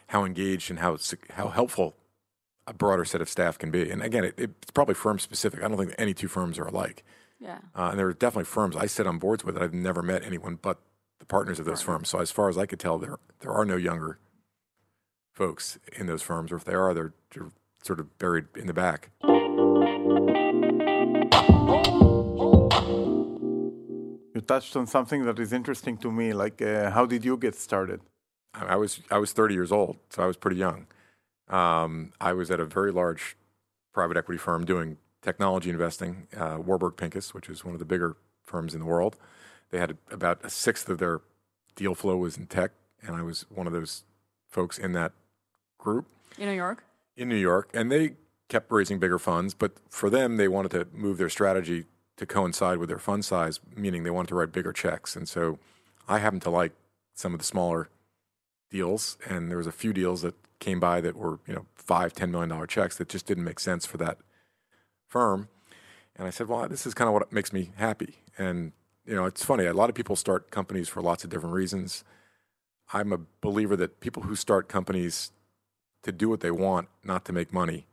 how 0.08 0.26
engaged 0.26 0.72
and 0.72 0.80
how 0.80 0.98
how 1.34 1.50
helpful 1.50 1.96
a 2.68 2.74
broader 2.74 3.06
set 3.06 3.22
of 3.22 3.30
staff 3.30 3.58
can 3.58 3.72
be. 3.72 3.90
And 3.90 4.02
again, 4.02 4.24
it, 4.24 4.36
it's 4.38 4.72
probably 4.74 4.96
firm 4.96 5.20
specific. 5.20 5.64
I 5.64 5.68
don't 5.68 5.78
think 5.78 5.94
any 5.98 6.14
two 6.14 6.28
firms 6.28 6.58
are 6.58 6.66
alike. 6.66 7.04
Yeah. 7.40 7.60
Uh, 7.76 7.90
and 7.90 8.00
there 8.00 8.08
are 8.08 8.14
definitely 8.14 8.46
firms 8.46 8.76
I 8.76 8.86
sit 8.86 9.06
on 9.06 9.20
boards 9.20 9.44
with 9.44 9.56
that 9.56 9.64
I've 9.64 9.74
never 9.74 10.02
met 10.02 10.24
anyone 10.24 10.58
but 10.62 10.80
the 11.20 11.26
partners 11.26 11.60
of 11.60 11.66
those 11.66 11.82
firms. 11.82 12.10
So 12.10 12.20
as 12.20 12.32
far 12.32 12.50
as 12.50 12.58
I 12.58 12.66
could 12.66 12.80
tell, 12.80 12.98
there 12.98 13.18
there 13.40 13.52
are 13.52 13.66
no 13.66 13.76
younger 13.76 14.20
folks 15.34 15.80
in 15.98 16.06
those 16.08 16.22
firms, 16.22 16.52
or 16.52 16.58
if 16.58 16.64
they 16.64 16.74
are, 16.74 16.94
they're, 16.94 17.14
they're 17.34 17.50
sort 17.82 18.00
of 18.00 18.18
buried 18.18 18.46
in 18.56 18.68
the 18.68 18.74
back. 18.74 19.10
You 24.36 24.42
touched 24.42 24.76
on 24.76 24.88
something 24.88 25.26
that 25.26 25.40
is 25.40 25.54
interesting 25.54 25.98
to 25.98 26.12
me, 26.12 26.34
like 26.34 26.62
uh, 26.62 26.92
how 26.92 27.06
did 27.06 27.26
you 27.26 27.38
get 27.38 27.56
started? 27.56 28.02
I 28.54 28.66
I 28.74 28.76
was 28.76 29.02
I 29.12 29.18
was 29.18 29.34
30 29.34 29.54
years 29.54 29.72
old, 29.72 29.98
so 30.10 30.24
I 30.24 30.28
was 30.28 30.38
pretty 30.38 30.58
young. 30.58 30.88
Um, 31.50 32.14
I 32.20 32.34
was 32.34 32.50
at 32.52 32.60
a 32.60 32.66
very 32.66 32.92
large 32.92 33.36
private 33.94 34.18
equity 34.18 34.38
firm 34.38 34.66
doing 34.66 34.98
technology 35.22 35.70
investing, 35.70 36.28
uh, 36.36 36.58
Warburg 36.64 36.98
Pincus, 36.98 37.34
which 37.34 37.50
is 37.50 37.64
one 37.64 37.74
of 37.74 37.80
the 37.80 37.86
bigger 37.86 38.18
firms 38.44 38.74
in 38.74 38.80
the 38.80 38.86
world. 38.86 39.18
They 39.72 39.80
had 39.80 39.98
about 40.12 40.40
a 40.44 40.50
sixth 40.50 40.90
of 40.90 40.98
their 41.00 41.22
deal 41.76 41.96
flow 41.96 42.18
was 42.18 42.38
in 42.38 42.48
tech, 42.48 42.72
and 43.02 43.16
I 43.16 43.22
was 43.24 43.46
one 43.50 43.68
of 43.68 43.74
those 43.74 44.04
folks 44.50 44.78
in 44.78 44.92
that 44.94 45.14
group. 45.78 46.08
In 46.38 46.48
New 46.48 46.56
York? 46.56 46.84
in 47.16 47.30
New 47.30 47.36
York, 47.36 47.70
and 47.74 47.92
they 47.92 48.16
kept 48.50 48.72
raising 48.72 49.00
bigger 49.00 49.20
funds. 49.20 49.54
But 49.54 49.74
for 49.90 50.10
them, 50.10 50.38
they 50.38 50.48
wanted 50.48 50.72
to 50.72 50.88
move 50.94 51.18
their 51.18 51.30
strategy 51.30 51.86
to 52.18 52.26
coincide 52.26 52.78
with 52.78 52.90
their 52.90 53.00
fund 53.00 53.26
size, 53.26 53.60
meaning 53.76 54.04
they 54.04 54.10
wanted 54.10 54.30
to 54.30 54.36
write 54.36 54.52
bigger 54.52 54.74
checks. 54.74 55.16
And 55.16 55.28
so 55.28 55.60
I 56.08 56.20
happened 56.20 56.42
to 56.44 56.50
like 56.50 56.74
some 57.14 57.34
of 57.34 57.40
the 57.40 57.46
smaller 57.46 57.90
deals, 58.74 59.18
and 59.30 59.50
there 59.50 59.58
was 59.58 59.68
a 59.68 59.72
few 59.72 59.94
deals 59.94 60.24
that 60.24 60.36
came 60.60 60.80
by 60.82 61.00
that 61.00 61.16
were 61.16 61.40
you 61.48 61.54
know 61.54 61.66
five, 61.76 62.12
ten 62.12 62.32
million 62.32 62.50
dollar 62.50 62.68
checks 62.68 62.98
that 62.98 63.08
just 63.08 63.26
didn't 63.26 63.46
make 63.46 63.60
sense 63.60 63.86
for 63.86 63.96
that 63.98 64.18
firm. 65.08 65.48
And 66.16 66.28
I 66.28 66.32
said, 66.32 66.48
well, 66.48 66.68
this 66.68 66.86
is 66.86 66.94
kind 66.94 67.08
of 67.08 67.14
what 67.14 67.32
makes 67.32 67.54
me 67.54 67.72
happy. 67.78 68.16
And 68.38 68.74
you 69.06 69.16
know, 69.16 69.26
it's 69.26 69.46
funny. 69.46 69.66
A 69.66 69.74
lot 69.74 69.90
of 69.90 69.96
people 69.96 70.16
start 70.16 70.52
companies 70.52 70.90
for 70.90 71.02
lots 71.02 71.24
of 71.24 71.30
different 71.30 71.56
reasons. 71.56 72.04
I'm 72.92 73.14
a 73.14 73.20
believer 73.42 73.76
that 73.78 74.00
people 74.00 74.24
who 74.24 74.36
start 74.36 74.68
companies 74.68 75.32
to 76.04 76.12
do 76.12 76.30
what 76.30 76.42
they 76.42 76.52
want, 76.52 76.90
not 77.04 77.26
to 77.26 77.34
make 77.34 77.54
money, 77.54 77.88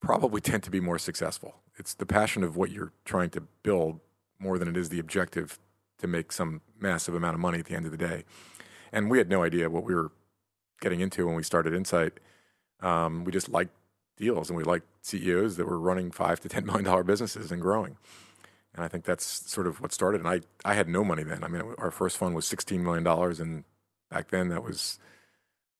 probably 0.00 0.40
tend 0.50 0.62
to 0.64 0.70
be 0.70 0.80
more 0.80 0.98
successful. 0.98 1.56
It's 1.78 1.94
the 1.94 2.06
passion 2.06 2.42
of 2.42 2.56
what 2.56 2.70
you're 2.70 2.92
trying 3.04 3.30
to 3.30 3.42
build 3.62 4.00
more 4.38 4.58
than 4.58 4.68
it 4.68 4.76
is 4.76 4.88
the 4.88 4.98
objective 4.98 5.58
to 5.98 6.06
make 6.06 6.32
some 6.32 6.60
massive 6.78 7.14
amount 7.14 7.34
of 7.34 7.40
money 7.40 7.58
at 7.58 7.66
the 7.66 7.74
end 7.74 7.86
of 7.86 7.90
the 7.90 7.98
day. 7.98 8.24
And 8.92 9.10
we 9.10 9.18
had 9.18 9.28
no 9.28 9.42
idea 9.42 9.70
what 9.70 9.84
we 9.84 9.94
were 9.94 10.12
getting 10.80 11.00
into 11.00 11.26
when 11.26 11.34
we 11.34 11.42
started 11.42 11.74
Insight. 11.74 12.14
Um, 12.80 13.24
we 13.24 13.32
just 13.32 13.48
liked 13.48 13.72
deals 14.16 14.48
and 14.48 14.56
we 14.56 14.64
liked 14.64 14.86
CEOs 15.02 15.56
that 15.56 15.66
were 15.66 15.78
running 15.78 16.10
five 16.10 16.40
to 16.40 16.48
ten 16.48 16.66
million 16.66 16.84
dollar 16.84 17.04
businesses 17.04 17.50
and 17.50 17.60
growing. 17.60 17.96
And 18.76 18.84
I 18.84 18.88
think 18.88 19.04
that's 19.04 19.24
sort 19.24 19.66
of 19.66 19.80
what 19.80 19.92
started. 19.92 20.20
And 20.20 20.28
I, 20.28 20.40
I 20.64 20.74
had 20.74 20.86
no 20.88 21.02
money 21.02 21.22
then. 21.22 21.42
I 21.42 21.48
mean, 21.48 21.62
our 21.78 21.90
first 21.90 22.18
fund 22.18 22.34
was 22.34 22.44
$16 22.44 22.80
million. 22.80 23.06
And 23.40 23.64
back 24.10 24.28
then 24.28 24.48
that 24.48 24.62
was, 24.62 24.98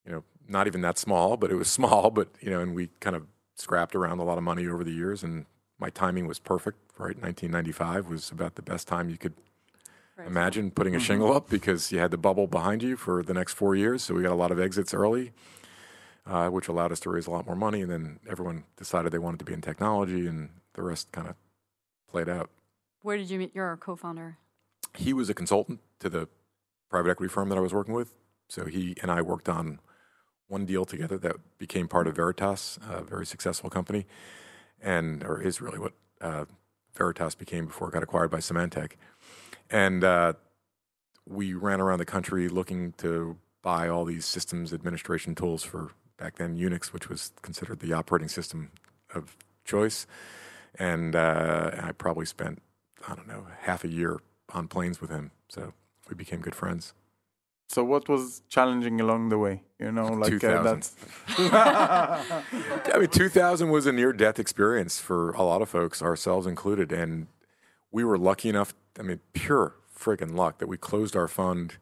you 0.06 0.12
know, 0.12 0.24
not 0.48 0.66
even 0.66 0.80
that 0.80 0.96
small, 0.96 1.36
but 1.36 1.50
it 1.50 1.56
was 1.56 1.68
small. 1.70 2.10
But, 2.10 2.28
you 2.40 2.50
know, 2.50 2.60
and 2.60 2.74
we 2.74 2.88
kind 3.00 3.14
of 3.14 3.26
scrapped 3.54 3.94
around 3.94 4.18
a 4.18 4.24
lot 4.24 4.38
of 4.38 4.44
money 4.44 4.66
over 4.66 4.82
the 4.82 4.92
years. 4.92 5.22
And 5.22 5.44
my 5.78 5.90
timing 5.90 6.26
was 6.26 6.38
perfect, 6.38 6.78
right? 6.98 7.20
1995 7.20 8.08
was 8.08 8.30
about 8.30 8.54
the 8.54 8.62
best 8.62 8.88
time 8.88 9.10
you 9.10 9.18
could 9.18 9.34
imagine 10.24 10.70
putting 10.70 10.94
a 10.94 11.00
shingle 11.00 11.32
up 11.32 11.48
because 11.48 11.92
you 11.92 11.98
had 11.98 12.10
the 12.10 12.18
bubble 12.18 12.46
behind 12.46 12.82
you 12.82 12.96
for 12.96 13.22
the 13.22 13.34
next 13.34 13.54
four 13.54 13.74
years. 13.74 14.02
So 14.02 14.14
we 14.14 14.22
got 14.22 14.32
a 14.32 14.36
lot 14.36 14.50
of 14.50 14.60
exits 14.60 14.94
early, 14.94 15.32
uh, 16.26 16.48
which 16.48 16.68
allowed 16.68 16.92
us 16.92 17.00
to 17.00 17.10
raise 17.10 17.26
a 17.26 17.30
lot 17.30 17.46
more 17.46 17.56
money. 17.56 17.82
And 17.82 17.90
then 17.90 18.20
everyone 18.28 18.64
decided 18.76 19.12
they 19.12 19.18
wanted 19.18 19.38
to 19.40 19.44
be 19.44 19.52
in 19.52 19.60
technology, 19.60 20.26
and 20.26 20.50
the 20.74 20.82
rest 20.82 21.12
kind 21.12 21.28
of 21.28 21.34
played 22.10 22.28
out. 22.28 22.50
Where 23.02 23.16
did 23.16 23.30
you 23.30 23.38
meet 23.38 23.54
your 23.54 23.76
co-founder? 23.76 24.38
He 24.94 25.12
was 25.12 25.28
a 25.28 25.34
consultant 25.34 25.80
to 26.00 26.08
the 26.08 26.28
private 26.88 27.10
equity 27.10 27.28
firm 27.28 27.48
that 27.50 27.58
I 27.58 27.60
was 27.60 27.74
working 27.74 27.94
with. 27.94 28.14
So 28.48 28.64
he 28.64 28.96
and 29.02 29.10
I 29.10 29.22
worked 29.22 29.48
on 29.48 29.80
one 30.48 30.64
deal 30.64 30.84
together 30.84 31.18
that 31.18 31.36
became 31.58 31.88
part 31.88 32.06
of 32.06 32.16
Veritas, 32.16 32.78
a 32.88 33.02
very 33.02 33.26
successful 33.26 33.68
company, 33.68 34.06
and 34.80 35.24
or 35.24 35.42
is 35.42 35.60
really 35.60 35.78
what 35.78 35.92
uh, 36.20 36.44
Veritas 36.94 37.34
became 37.34 37.66
before 37.66 37.88
it 37.88 37.92
got 37.92 38.02
acquired 38.02 38.30
by 38.30 38.38
Symantec. 38.38 38.92
And 39.70 40.04
uh, 40.04 40.34
we 41.28 41.54
ran 41.54 41.80
around 41.80 41.98
the 41.98 42.04
country 42.04 42.48
looking 42.48 42.92
to 42.98 43.36
buy 43.62 43.88
all 43.88 44.04
these 44.04 44.24
systems 44.24 44.72
administration 44.72 45.34
tools 45.34 45.62
for 45.62 45.90
back 46.16 46.36
then 46.36 46.56
Unix, 46.56 46.86
which 46.92 47.08
was 47.08 47.32
considered 47.42 47.80
the 47.80 47.92
operating 47.92 48.28
system 48.28 48.70
of 49.14 49.36
choice. 49.64 50.06
And 50.78 51.16
uh, 51.16 51.72
I 51.82 51.92
probably 51.92 52.26
spent 52.26 52.62
I 53.08 53.14
don't 53.14 53.28
know 53.28 53.46
half 53.60 53.84
a 53.84 53.88
year 53.88 54.20
on 54.52 54.68
planes 54.68 55.00
with 55.00 55.10
him, 55.10 55.30
so 55.48 55.72
we 56.08 56.14
became 56.14 56.40
good 56.40 56.54
friends. 56.54 56.94
So 57.68 57.82
what 57.82 58.08
was 58.08 58.42
challenging 58.48 59.00
along 59.00 59.28
the 59.28 59.38
way? 59.38 59.62
You 59.78 59.90
know, 59.90 60.06
like 60.06 60.42
uh, 60.44 60.62
that's 60.62 60.94
I 61.38 62.98
mean, 62.98 63.08
2000 63.08 63.70
was 63.70 63.86
a 63.86 63.92
near 63.92 64.12
death 64.12 64.38
experience 64.38 65.00
for 65.00 65.32
a 65.32 65.42
lot 65.42 65.62
of 65.62 65.68
folks, 65.68 66.00
ourselves 66.00 66.46
included. 66.46 66.92
And 66.92 67.26
we 67.92 68.04
were 68.04 68.18
lucky 68.18 68.48
enough, 68.48 68.74
I 68.98 69.02
mean, 69.02 69.20
pure 69.32 69.74
friggin' 69.98 70.34
luck 70.34 70.58
that 70.58 70.66
we 70.68 70.76
closed 70.76 71.16
our 71.16 71.28
fund, 71.28 71.78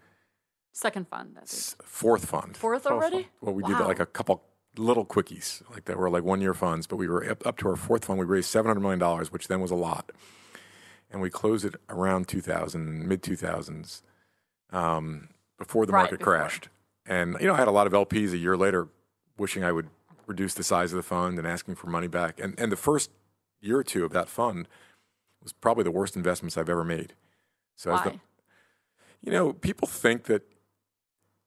Second 0.73 1.07
fund. 1.09 1.33
That's 1.37 1.53
it. 1.53 1.57
s- 1.57 1.77
fourth 1.85 2.27
fund. 2.27 2.57
Fourth 2.57 2.85
already? 2.87 3.29
Well, 3.41 3.55
we 3.55 3.63
did 3.63 3.79
like 3.79 4.01
a 4.01 4.07
couple 4.07 4.43
little 4.77 5.07
quickies, 5.07 5.63
like 5.71 5.85
that 5.85 5.97
were 5.97 6.11
like 6.11 6.25
one 6.25 6.41
year 6.41 6.53
funds, 6.55 6.89
but 6.89 6.97
we 6.97 7.07
were 7.07 7.25
up, 7.31 7.47
up 7.47 7.57
to 7.59 7.69
our 7.69 7.77
fourth 7.77 8.05
fund. 8.07 8.19
We 8.19 8.25
raised 8.25 8.53
$700 8.53 8.81
million, 8.81 9.01
which 9.31 9.47
then 9.47 9.61
was 9.61 9.71
a 9.71 9.77
lot. 9.77 10.11
And 11.13 11.21
we 11.23 11.31
closed 11.31 11.65
it 11.65 11.77
around 11.89 12.27
2000, 12.27 13.07
mid 13.07 13.23
2000s, 13.23 14.03
um, 14.73 15.29
before 15.59 15.87
the 15.87 15.93
Right 15.93 16.01
market 16.03 16.19
before. 16.19 16.35
crashed. 16.39 16.69
And, 17.07 17.37
you 17.41 17.47
know, 17.47 17.55
I 17.55 17.59
had 17.59 17.69
a 17.69 17.73
lot 17.73 17.87
of 17.87 17.93
LPs 17.93 18.33
a 18.33 18.37
year 18.39 18.57
later 18.57 18.89
wishing 19.39 19.63
I 19.63 19.71
would 19.71 19.89
reduce 20.27 20.55
the 20.55 20.65
size 20.65 20.93
of 20.93 20.97
the 20.97 21.03
fund 21.05 21.39
and 21.39 21.47
asking 21.47 21.77
for 21.77 21.87
money 21.89 22.09
back. 22.09 22.41
And, 22.41 22.59
and 22.59 22.73
the 22.73 22.77
first 22.77 23.11
year 23.61 23.79
or 23.79 23.85
two 23.85 24.05
of 24.05 24.13
that 24.13 24.29
fund 24.29 24.67
was 25.45 25.53
probably 25.53 25.85
the 25.85 25.93
worst 25.93 26.17
investments 26.17 26.59
I've 26.59 26.69
ever 26.69 26.85
made. 26.85 27.15
So 27.77 27.95
as 27.95 28.03
the, 28.03 28.21
you 29.23 29.31
know, 29.31 29.53
people 29.53 29.87
think 29.87 30.25
that, 30.25 30.43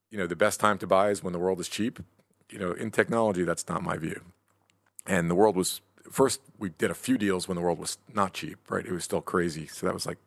you 0.09 0.17
know, 0.17 0.27
the 0.27 0.35
best 0.35 0.59
time 0.59 0.77
to 0.77 0.87
buy 0.87 1.09
is 1.09 1.21
when 1.21 1.33
the 1.33 1.39
world 1.39 1.59
is 1.59 1.67
cheap. 1.67 1.99
You 2.49 2.59
know, 2.59 2.71
in 2.71 2.91
technology, 2.91 3.43
that's 3.43 3.67
not 3.67 3.83
my 3.83 3.97
view. 3.97 4.21
And 5.05 5.29
the 5.29 5.35
world 5.35 5.57
was, 5.57 5.81
first, 6.09 6.39
we 6.57 6.69
did 6.69 6.89
a 6.89 6.95
few 6.95 7.17
deals 7.17 7.47
when 7.47 7.55
the 7.55 7.61
world 7.61 7.79
was 7.79 7.97
not 8.13 8.33
cheap, 8.33 8.57
right? 8.69 8.85
It 8.85 8.93
was 8.93 9.03
still 9.03 9.21
crazy. 9.21 9.67
So 9.67 9.85
that 9.85 9.93
was 9.93 10.05
like, 10.05 10.17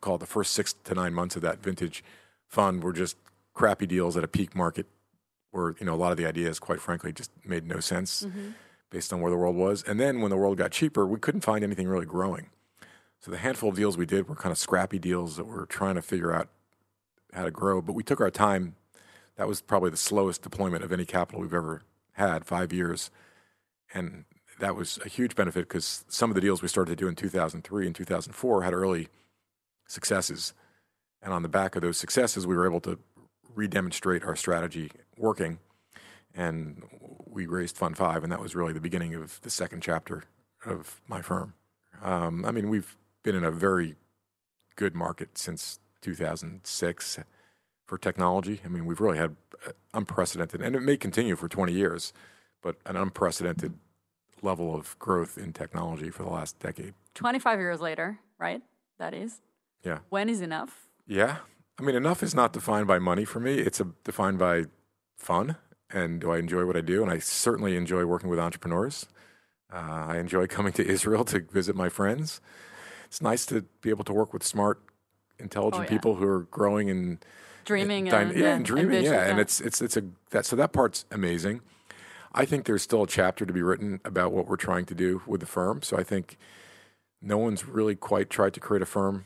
called 0.00 0.20
the 0.20 0.26
first 0.26 0.52
six 0.52 0.72
to 0.84 0.94
nine 0.94 1.14
months 1.14 1.36
of 1.36 1.42
that 1.42 1.62
vintage 1.62 2.04
fund 2.48 2.82
were 2.82 2.92
just 2.92 3.16
crappy 3.54 3.86
deals 3.86 4.16
at 4.16 4.24
a 4.24 4.28
peak 4.28 4.54
market 4.54 4.86
where, 5.52 5.74
you 5.78 5.86
know, 5.86 5.94
a 5.94 5.96
lot 5.96 6.10
of 6.10 6.18
the 6.18 6.26
ideas, 6.26 6.58
quite 6.58 6.80
frankly, 6.80 7.12
just 7.12 7.30
made 7.44 7.66
no 7.66 7.80
sense 7.80 8.22
mm-hmm. 8.22 8.50
based 8.90 9.12
on 9.12 9.20
where 9.20 9.30
the 9.30 9.36
world 9.36 9.56
was. 9.56 9.82
And 9.84 9.98
then 9.98 10.20
when 10.20 10.30
the 10.30 10.36
world 10.36 10.58
got 10.58 10.70
cheaper, 10.70 11.06
we 11.06 11.18
couldn't 11.18 11.42
find 11.42 11.64
anything 11.64 11.88
really 11.88 12.04
growing. 12.04 12.50
So 13.20 13.30
the 13.30 13.38
handful 13.38 13.70
of 13.70 13.76
deals 13.76 13.96
we 13.96 14.06
did 14.06 14.28
were 14.28 14.36
kind 14.36 14.52
of 14.52 14.58
scrappy 14.58 14.98
deals 14.98 15.36
that 15.36 15.46
were 15.46 15.66
trying 15.66 15.96
to 15.96 16.02
figure 16.02 16.32
out 16.32 16.48
how 17.32 17.44
to 17.44 17.50
grow. 17.50 17.82
But 17.82 17.94
we 17.94 18.02
took 18.02 18.20
our 18.20 18.30
time. 18.30 18.76
That 19.36 19.48
was 19.48 19.60
probably 19.60 19.90
the 19.90 19.96
slowest 19.96 20.42
deployment 20.42 20.84
of 20.84 20.92
any 20.92 21.04
capital 21.04 21.40
we've 21.40 21.52
ever 21.52 21.82
had, 22.12 22.44
five 22.44 22.72
years. 22.72 23.10
And 23.92 24.24
that 24.58 24.74
was 24.74 24.98
a 25.04 25.08
huge 25.08 25.34
benefit 25.34 25.68
because 25.68 26.04
some 26.08 26.30
of 26.30 26.34
the 26.34 26.40
deals 26.40 26.62
we 26.62 26.68
started 26.68 26.96
to 26.96 27.04
do 27.04 27.08
in 27.08 27.14
2003 27.14 27.86
and 27.86 27.94
2004 27.94 28.62
had 28.62 28.72
early 28.72 29.08
successes. 29.86 30.54
And 31.22 31.32
on 31.32 31.42
the 31.42 31.48
back 31.48 31.76
of 31.76 31.82
those 31.82 31.98
successes, 31.98 32.46
we 32.46 32.56
were 32.56 32.66
able 32.66 32.80
to 32.80 32.98
re-demonstrate 33.54 34.22
our 34.24 34.36
strategy 34.36 34.90
working. 35.16 35.58
And 36.34 36.82
we 37.26 37.46
raised 37.46 37.76
Fund 37.76 37.96
Five, 37.96 38.22
and 38.22 38.30
that 38.32 38.40
was 38.40 38.54
really 38.54 38.72
the 38.72 38.80
beginning 38.80 39.14
of 39.14 39.40
the 39.42 39.50
second 39.50 39.82
chapter 39.82 40.24
of 40.64 41.00
my 41.08 41.22
firm. 41.22 41.54
Um, 42.02 42.44
I 42.44 42.50
mean, 42.50 42.68
we've 42.68 42.96
been 43.26 43.34
in 43.34 43.44
a 43.44 43.50
very 43.50 43.96
good 44.76 44.94
market 44.94 45.36
since 45.36 45.80
2006 46.00 47.18
for 47.84 47.98
technology. 47.98 48.60
I 48.64 48.68
mean, 48.68 48.86
we've 48.86 49.00
really 49.00 49.18
had 49.18 49.34
uh, 49.66 49.72
unprecedented, 49.92 50.62
and 50.62 50.76
it 50.76 50.80
may 50.80 50.96
continue 50.96 51.34
for 51.34 51.48
20 51.48 51.72
years, 51.72 52.12
but 52.62 52.76
an 52.86 52.96
unprecedented 52.96 53.74
level 54.42 54.76
of 54.76 54.96
growth 55.00 55.36
in 55.36 55.52
technology 55.52 56.08
for 56.08 56.22
the 56.22 56.30
last 56.30 56.60
decade. 56.60 56.94
25 57.14 57.58
years 57.58 57.80
later, 57.80 58.20
right? 58.38 58.62
That 58.98 59.12
is. 59.12 59.40
Yeah. 59.82 59.98
When 60.08 60.28
is 60.28 60.40
enough? 60.40 60.86
Yeah. 61.04 61.38
I 61.80 61.82
mean, 61.82 61.96
enough 61.96 62.22
is 62.22 62.32
not 62.32 62.52
defined 62.52 62.86
by 62.86 63.00
money 63.00 63.24
for 63.24 63.40
me. 63.40 63.58
It's 63.58 63.80
a, 63.80 63.88
defined 64.04 64.38
by 64.38 64.66
fun 65.16 65.56
and 65.90 66.20
do 66.20 66.30
I 66.30 66.38
enjoy 66.38 66.64
what 66.64 66.76
I 66.76 66.80
do? 66.80 67.02
And 67.02 67.10
I 67.10 67.18
certainly 67.18 67.76
enjoy 67.76 68.04
working 68.04 68.30
with 68.30 68.38
entrepreneurs. 68.38 69.06
Uh, 69.72 70.06
I 70.08 70.18
enjoy 70.18 70.46
coming 70.46 70.72
to 70.74 70.86
Israel 70.86 71.24
to 71.24 71.40
visit 71.40 71.74
my 71.74 71.88
friends. 71.88 72.40
It's 73.06 73.22
nice 73.22 73.46
to 73.46 73.62
be 73.80 73.90
able 73.90 74.04
to 74.04 74.12
work 74.12 74.32
with 74.32 74.42
smart, 74.42 74.80
intelligent 75.38 75.80
Oh, 75.80 75.84
yeah. 75.84 75.88
people 75.90 76.14
who 76.16 76.26
are 76.26 76.42
growing 76.50 76.90
and 76.90 77.24
Dreaming 77.64 78.06
Dyn- 78.06 78.30
and, 78.30 78.36
yeah, 78.38 78.54
and 78.54 78.64
dreaming, 78.64 79.02
yeah, 79.04 79.24
and 79.28 79.40
it's 79.40 79.60
it's 79.60 79.82
it's 79.82 79.96
a 79.96 80.04
that 80.30 80.46
so 80.46 80.54
that 80.54 80.72
part's 80.72 81.04
amazing. 81.10 81.62
I 82.32 82.44
think 82.44 82.64
there's 82.66 82.82
still 82.82 83.02
a 83.02 83.06
chapter 83.08 83.44
to 83.44 83.52
be 83.52 83.60
written 83.62 84.00
about 84.04 84.30
what 84.30 84.46
we're 84.46 84.56
trying 84.56 84.84
to 84.86 84.94
do 84.94 85.22
with 85.26 85.40
the 85.40 85.46
firm. 85.46 85.82
So 85.82 85.96
I 85.96 86.04
think 86.04 86.36
no 87.20 87.38
one's 87.38 87.66
really 87.66 87.96
quite 87.96 88.30
tried 88.30 88.54
to 88.54 88.60
create 88.60 88.82
a 88.82 88.86
firm 88.86 89.24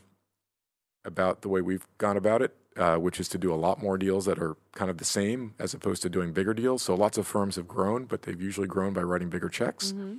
about 1.05 1.41
the 1.41 1.49
way 1.49 1.61
we've 1.61 1.85
gone 1.99 2.17
about 2.17 2.41
it, 2.41 2.55
uh, 2.77 2.95
which 2.95 3.19
is 3.19 3.27
to 3.29 3.37
do 3.37 3.53
a 3.53 3.55
lot 3.55 3.81
more 3.81 3.97
deals 3.97 4.25
that 4.25 4.39
are 4.39 4.55
kind 4.73 4.89
of 4.89 4.97
the 4.97 5.05
same 5.05 5.53
as 5.59 5.73
opposed 5.75 6.01
to 6.03 6.09
doing 6.09 6.31
bigger 6.31 6.53
deals. 6.53 6.81
So 6.83 6.95
lots 6.95 7.17
of 7.19 7.27
firms 7.27 7.57
have 7.57 7.67
grown, 7.67 8.05
but 8.05 8.23
they've 8.23 8.41
usually 8.41 8.67
grown 8.67 8.93
by 8.93 9.01
writing 9.03 9.29
bigger 9.29 9.49
checks, 9.49 9.91
Mm-hmm. 9.91 10.15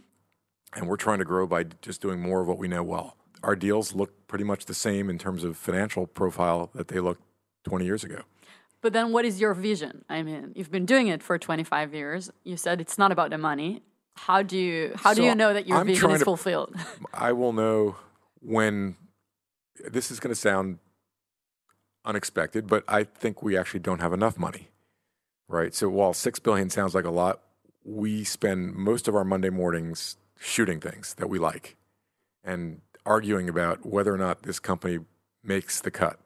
and 0.74 0.88
we're 0.88 0.96
trying 0.96 1.18
to 1.18 1.24
grow 1.24 1.46
by 1.46 1.64
just 1.80 2.00
doing 2.02 2.20
more 2.20 2.40
of 2.40 2.46
what 2.46 2.58
we 2.58 2.68
know 2.68 2.82
well. 2.84 3.16
Our 3.42 3.56
deals 3.56 3.94
look 3.94 4.26
pretty 4.28 4.44
much 4.44 4.66
the 4.66 4.74
same 4.74 5.10
in 5.10 5.18
terms 5.18 5.44
of 5.44 5.56
financial 5.56 6.06
profile 6.06 6.70
that 6.74 6.88
they 6.88 7.00
looked 7.00 7.22
20 7.64 7.84
years 7.84 8.04
ago. 8.04 8.22
But 8.80 8.92
then 8.92 9.12
what 9.12 9.24
is 9.24 9.40
your 9.40 9.54
vision? 9.54 10.04
I 10.08 10.22
mean, 10.22 10.52
you've 10.54 10.70
been 10.70 10.86
doing 10.86 11.06
it 11.08 11.22
for 11.22 11.38
25 11.38 11.94
years. 11.94 12.30
You 12.44 12.56
said 12.56 12.80
it's 12.80 12.98
not 12.98 13.12
about 13.12 13.30
the 13.30 13.38
money. 13.38 13.82
How 14.14 14.42
do 14.42 14.58
you 14.58 14.92
how 14.96 15.14
do 15.14 15.22
you 15.22 15.34
know 15.34 15.54
that 15.54 15.66
your 15.66 15.78
I'm 15.78 15.86
vision 15.86 16.00
trying 16.00 16.14
is 16.14 16.20
to- 16.20 16.24
fulfilled? 16.24 16.74
I 17.14 17.32
will 17.32 17.52
know 17.52 17.96
when 18.40 18.96
this 19.88 20.10
is 20.10 20.20
going 20.20 20.34
to 20.34 20.40
sound 20.40 20.78
unexpected, 22.04 22.66
but 22.66 22.84
I 22.88 23.04
think 23.04 23.42
we 23.42 23.56
actually 23.56 23.80
don't 23.80 24.00
have 24.00 24.12
enough 24.12 24.36
money. 24.38 24.68
Right? 25.48 25.74
So 25.74 25.88
while 25.88 26.12
6 26.12 26.38
billion 26.40 26.70
sounds 26.70 26.94
like 26.94 27.04
a 27.04 27.10
lot, 27.10 27.40
we 27.84 28.24
spend 28.24 28.74
most 28.74 29.08
of 29.08 29.14
our 29.14 29.24
Monday 29.24 29.50
mornings 29.50 30.16
shooting 30.38 30.80
things 30.80 31.14
that 31.14 31.28
we 31.28 31.38
like 31.38 31.76
and 32.44 32.80
arguing 33.04 33.48
about 33.48 33.84
whether 33.86 34.12
or 34.14 34.18
not 34.18 34.42
this 34.42 34.58
company 34.58 35.00
makes 35.42 35.80
the 35.80 35.90
cut. 35.90 36.18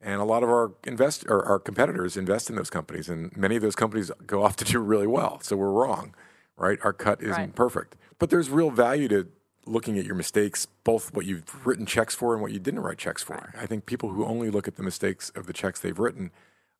And 0.00 0.20
a 0.20 0.24
lot 0.24 0.42
of 0.42 0.48
our 0.50 0.72
invest 0.84 1.24
or 1.26 1.44
our 1.44 1.58
competitors 1.58 2.16
invest 2.16 2.50
in 2.50 2.56
those 2.56 2.70
companies, 2.70 3.08
and 3.08 3.34
many 3.36 3.56
of 3.56 3.62
those 3.62 3.74
companies 3.74 4.10
go 4.26 4.42
off 4.42 4.56
to 4.56 4.64
do 4.64 4.78
really 4.78 5.06
well. 5.06 5.40
So 5.40 5.56
we're 5.56 5.70
wrong, 5.70 6.14
right? 6.56 6.78
Our 6.84 6.92
cut 6.92 7.22
isn't 7.22 7.34
Right. 7.34 7.54
perfect, 7.54 7.96
but 8.18 8.30
there's 8.30 8.50
real 8.50 8.70
value 8.70 9.08
to 9.08 9.28
looking 9.64 9.98
at 9.98 10.04
your 10.04 10.14
mistakes, 10.14 10.66
both 10.84 11.12
what 11.12 11.26
you've 11.26 11.66
written 11.66 11.86
checks 11.86 12.14
for 12.14 12.34
and 12.34 12.42
what 12.42 12.52
you 12.52 12.60
didn't 12.60 12.80
write 12.80 12.98
checks 12.98 13.22
for. 13.22 13.52
I 13.58 13.66
think 13.66 13.84
people 13.84 14.10
who 14.10 14.24
only 14.24 14.48
look 14.48 14.68
at 14.68 14.76
the 14.76 14.82
mistakes 14.82 15.30
of 15.30 15.46
the 15.46 15.52
checks 15.52 15.80
they've 15.80 15.98
written 15.98 16.30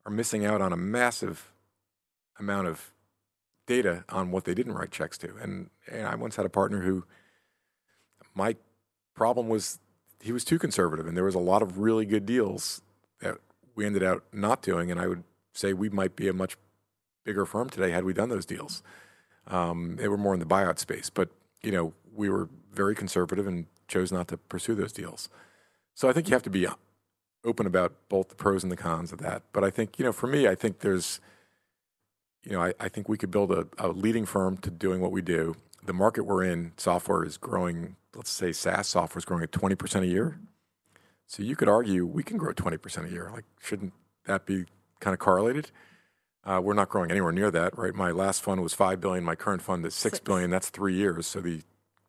are 0.05 0.12
missing 0.12 0.44
out 0.46 0.61
on 0.61 0.72
a 0.72 0.76
massive 0.76 1.50
amount 2.38 2.68
of 2.68 2.92
data 3.66 4.05
on 4.09 4.31
what 4.31 4.44
they 4.44 4.55
didn't 4.55 4.74
write 4.74 4.92
checks 4.92 5.18
to. 5.18 5.35
And, 5.42 5.70
and 5.90 6.07
I 6.07 6.14
once 6.14 6.37
had 6.37 6.46
a 6.46 6.50
partner 6.50 6.83
who 6.83 7.05
my 8.35 8.55
problem 9.16 9.48
was 9.48 9.81
he 10.20 10.31
was 10.31 10.44
too 10.44 10.59
conservative, 10.59 11.07
and 11.07 11.16
there 11.16 11.24
was 11.24 11.35
a 11.35 11.40
lot 11.40 11.62
of 11.62 11.79
really 11.79 12.07
good 12.07 12.26
deals 12.26 12.83
that 13.20 13.38
we 13.74 13.85
ended 13.85 14.05
up 14.05 14.22
not 14.33 14.62
doing. 14.62 14.90
And 14.90 15.00
I 15.00 15.09
would 15.09 15.24
say 15.52 15.72
we 15.72 15.88
might 15.88 16.14
be 16.14 16.29
a 16.29 16.33
much 16.33 16.57
bigger 17.24 17.44
firm 17.44 17.68
today 17.68 17.90
had 17.90 18.05
we 18.05 18.12
done 18.12 18.29
those 18.29 18.46
deals. 18.46 18.83
Um, 19.48 19.96
they 19.96 20.09
were 20.09 20.16
more 20.16 20.35
in 20.35 20.40
the 20.40 20.46
buyout 20.46 20.79
space, 20.79 21.11
but 21.11 21.31
you 21.62 21.72
know 21.72 21.92
we 22.14 22.31
were 22.31 22.48
very 22.72 22.94
conservative 22.94 23.46
and 23.46 23.66
chose 23.88 24.12
not 24.12 24.29
to 24.29 24.37
pursue 24.37 24.74
those 24.74 24.92
deals. 24.92 25.29
So 25.94 26.09
I 26.09 26.12
think 26.12 26.29
you 26.29 26.35
have 26.35 26.42
to 26.44 26.50
be 26.50 26.66
open 27.44 27.66
about 27.66 27.94
both 28.09 28.29
the 28.29 28.35
pros 28.35 28.62
and 28.62 28.72
the 28.72 28.76
cons 28.76 29.12
of 29.12 29.18
that. 29.20 29.42
But 29.52 29.64
I 29.64 29.70
think 29.70 29.98
you 29.98 30.05
know 30.05 30.12
for 30.12 30.26
me, 30.26 30.46
I 30.46 30.55
think 30.55 30.81
there's 30.81 31.20
you 32.44 32.52
know 32.52 32.62
I, 32.62 32.74
I 32.79 32.88
think 32.88 33.09
we 33.09 33.16
could 33.16 33.31
build 33.31 33.50
a, 33.50 33.66
a 33.79 33.88
leading 33.88 34.26
firm 34.26 34.57
to 34.59 34.70
doing 34.70 35.00
what 35.00 35.12
we 35.12 35.22
do. 35.22 35.57
The 35.87 35.92
market 35.92 36.25
we're 36.25 36.42
in, 36.44 36.72
software 36.77 37.25
is 37.25 37.37
growing. 37.37 37.96
Let's 38.14 38.31
say 38.31 38.53
SaaS 38.53 38.88
software 38.88 39.18
is 39.18 39.25
growing 39.25 39.42
at 39.44 39.53
twenty 39.53 39.75
percent 39.77 40.05
a 40.05 40.09
year. 40.09 40.38
So 41.29 41.42
you 41.42 41.57
could 41.57 41.68
argue 41.68 42.07
we 42.07 42.22
can 42.22 42.37
grow 42.37 42.53
20% 42.53 43.09
a 43.09 43.11
year. 43.11 43.31
Like, 43.35 43.42
shouldn't 43.61 43.92
that 44.27 44.46
be 44.46 44.64
kind 45.01 45.12
of 45.12 45.18
correlated? 45.18 45.72
Uh, 46.44 46.61
we're 46.62 46.72
not 46.72 46.88
growing 46.88 47.11
anywhere 47.11 47.33
near 47.33 47.51
that, 47.51 47.77
right? 47.77 47.92
My 47.92 48.12
last 48.12 48.42
fund 48.44 48.62
was 48.62 48.75
five 48.75 49.01
billion. 49.01 49.25
My 49.25 49.35
current 49.35 49.61
fund 49.61 49.85
is 49.85 49.92
six, 49.92 50.18
Six. 50.18 50.25
billion. 50.25 50.51
That's 50.51 50.68
three 50.70 50.94
years. 50.94 51.27
So 51.27 51.40
the 51.40 51.62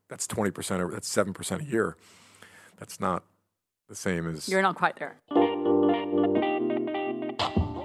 that's 0.07 0.27
20% 0.27 0.79
or 0.79 0.91
that's 0.91 1.09
7% 1.13 1.61
a 1.61 1.63
year. 1.63 1.97
That's 2.77 2.99
not 2.99 3.23
the 3.89 3.95
same 3.95 4.29
as 4.29 4.47
You're 4.47 4.61
not 4.61 4.75
quite 4.75 4.97
there. 4.99 5.17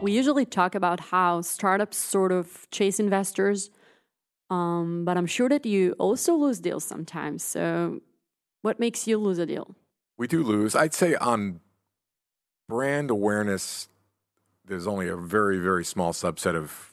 We 0.03 0.13
usually 0.13 0.45
talk 0.45 0.75
about 0.75 1.01
how 1.01 1.41
startups 1.41 1.97
sort 1.97 2.31
of 2.31 2.69
chase 2.71 3.01
investors, 3.01 3.71
um, 4.51 5.05
but 5.05 5.17
I'm 5.17 5.27
sure 5.27 5.49
that 5.49 5.67
you 5.67 5.95
also 5.99 6.35
lose 6.35 6.61
deals 6.61 6.85
sometimes. 6.85 7.43
So, 7.43 8.01
what 8.63 8.79
makes 8.79 9.07
you 9.07 9.19
lose 9.19 9.39
a 9.39 9.47
deal? 9.47 9.75
We 10.17 10.27
do 10.27 10.43
lose. 10.43 10.77
I'd 10.77 10.95
say 10.95 11.15
on 11.15 11.61
brand 12.69 13.11
awareness, 13.11 13.89
there's 14.65 14.87
only 14.87 15.09
a 15.09 15.17
very, 15.17 15.59
very 15.59 15.85
small 15.85 16.13
subset 16.13 16.55
of 16.55 16.93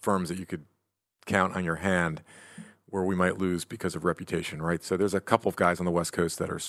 firms 0.00 0.28
that 0.28 0.38
you 0.38 0.46
could 0.46 0.64
count 1.26 1.54
on 1.54 1.64
your 1.64 1.76
hand 1.76 2.22
where 2.86 3.04
we 3.04 3.14
might 3.14 3.38
lose 3.38 3.64
because 3.64 3.94
of 3.94 4.04
reputation, 4.04 4.62
right? 4.62 4.82
So 4.82 4.96
there's 4.96 5.14
a 5.14 5.20
couple 5.20 5.48
of 5.48 5.56
guys 5.56 5.78
on 5.78 5.84
the 5.84 5.92
West 5.92 6.12
Coast 6.12 6.38
that 6.38 6.50
are 6.50 6.60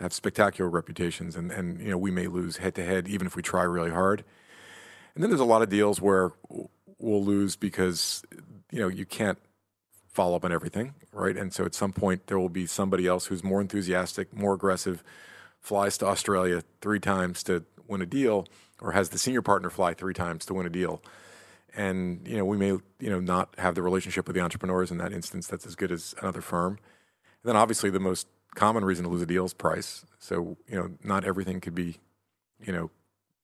have 0.00 0.12
spectacular 0.12 0.68
reputations, 0.70 1.36
and 1.36 1.52
and 1.52 1.80
you 1.80 1.90
know 1.90 1.98
we 1.98 2.10
may 2.10 2.26
lose 2.26 2.56
head 2.56 2.74
to 2.76 2.84
head 2.84 3.06
even 3.08 3.26
if 3.26 3.36
we 3.36 3.42
try 3.42 3.62
really 3.62 3.90
hard. 3.90 4.24
And 5.14 5.22
then 5.22 5.30
there's 5.30 5.40
a 5.40 5.44
lot 5.44 5.62
of 5.62 5.68
deals 5.68 6.00
where 6.00 6.32
we'll 6.98 7.24
lose 7.24 7.54
because 7.56 8.22
you 8.72 8.80
know 8.80 8.88
you 8.88 9.06
can't 9.06 9.38
follow 10.14 10.36
up 10.36 10.44
on 10.44 10.52
everything, 10.52 10.94
right? 11.12 11.36
And 11.36 11.52
so 11.52 11.64
at 11.64 11.74
some 11.74 11.92
point 11.92 12.28
there 12.28 12.38
will 12.38 12.48
be 12.48 12.66
somebody 12.66 13.06
else 13.06 13.26
who's 13.26 13.42
more 13.42 13.60
enthusiastic, 13.60 14.34
more 14.34 14.54
aggressive, 14.54 15.02
flies 15.60 15.98
to 15.98 16.06
Australia 16.06 16.62
three 16.80 17.00
times 17.00 17.42
to 17.42 17.64
win 17.88 18.00
a 18.00 18.06
deal, 18.06 18.46
or 18.80 18.92
has 18.92 19.08
the 19.08 19.18
senior 19.18 19.42
partner 19.42 19.70
fly 19.70 19.92
three 19.92 20.14
times 20.14 20.46
to 20.46 20.54
win 20.54 20.66
a 20.66 20.70
deal. 20.70 21.02
And 21.76 22.26
you 22.28 22.36
know 22.36 22.44
we 22.44 22.56
may 22.56 22.68
you 22.68 23.10
know 23.10 23.18
not 23.18 23.54
have 23.58 23.74
the 23.74 23.82
relationship 23.82 24.28
with 24.28 24.36
the 24.36 24.42
entrepreneurs 24.42 24.92
in 24.92 24.98
that 24.98 25.12
instance 25.12 25.48
that's 25.48 25.66
as 25.66 25.74
good 25.74 25.90
as 25.90 26.14
another 26.20 26.40
firm. 26.40 26.78
And 27.42 27.50
then 27.50 27.56
obviously 27.56 27.90
the 27.90 27.98
most 27.98 28.28
common 28.54 28.84
reason 28.84 29.04
to 29.04 29.10
lose 29.10 29.22
a 29.22 29.26
deal 29.26 29.44
is 29.44 29.52
price. 29.52 30.06
So 30.20 30.56
you 30.68 30.76
know 30.76 30.90
not 31.02 31.24
everything 31.24 31.60
could 31.60 31.74
be 31.74 31.96
you 32.64 32.72
know 32.72 32.90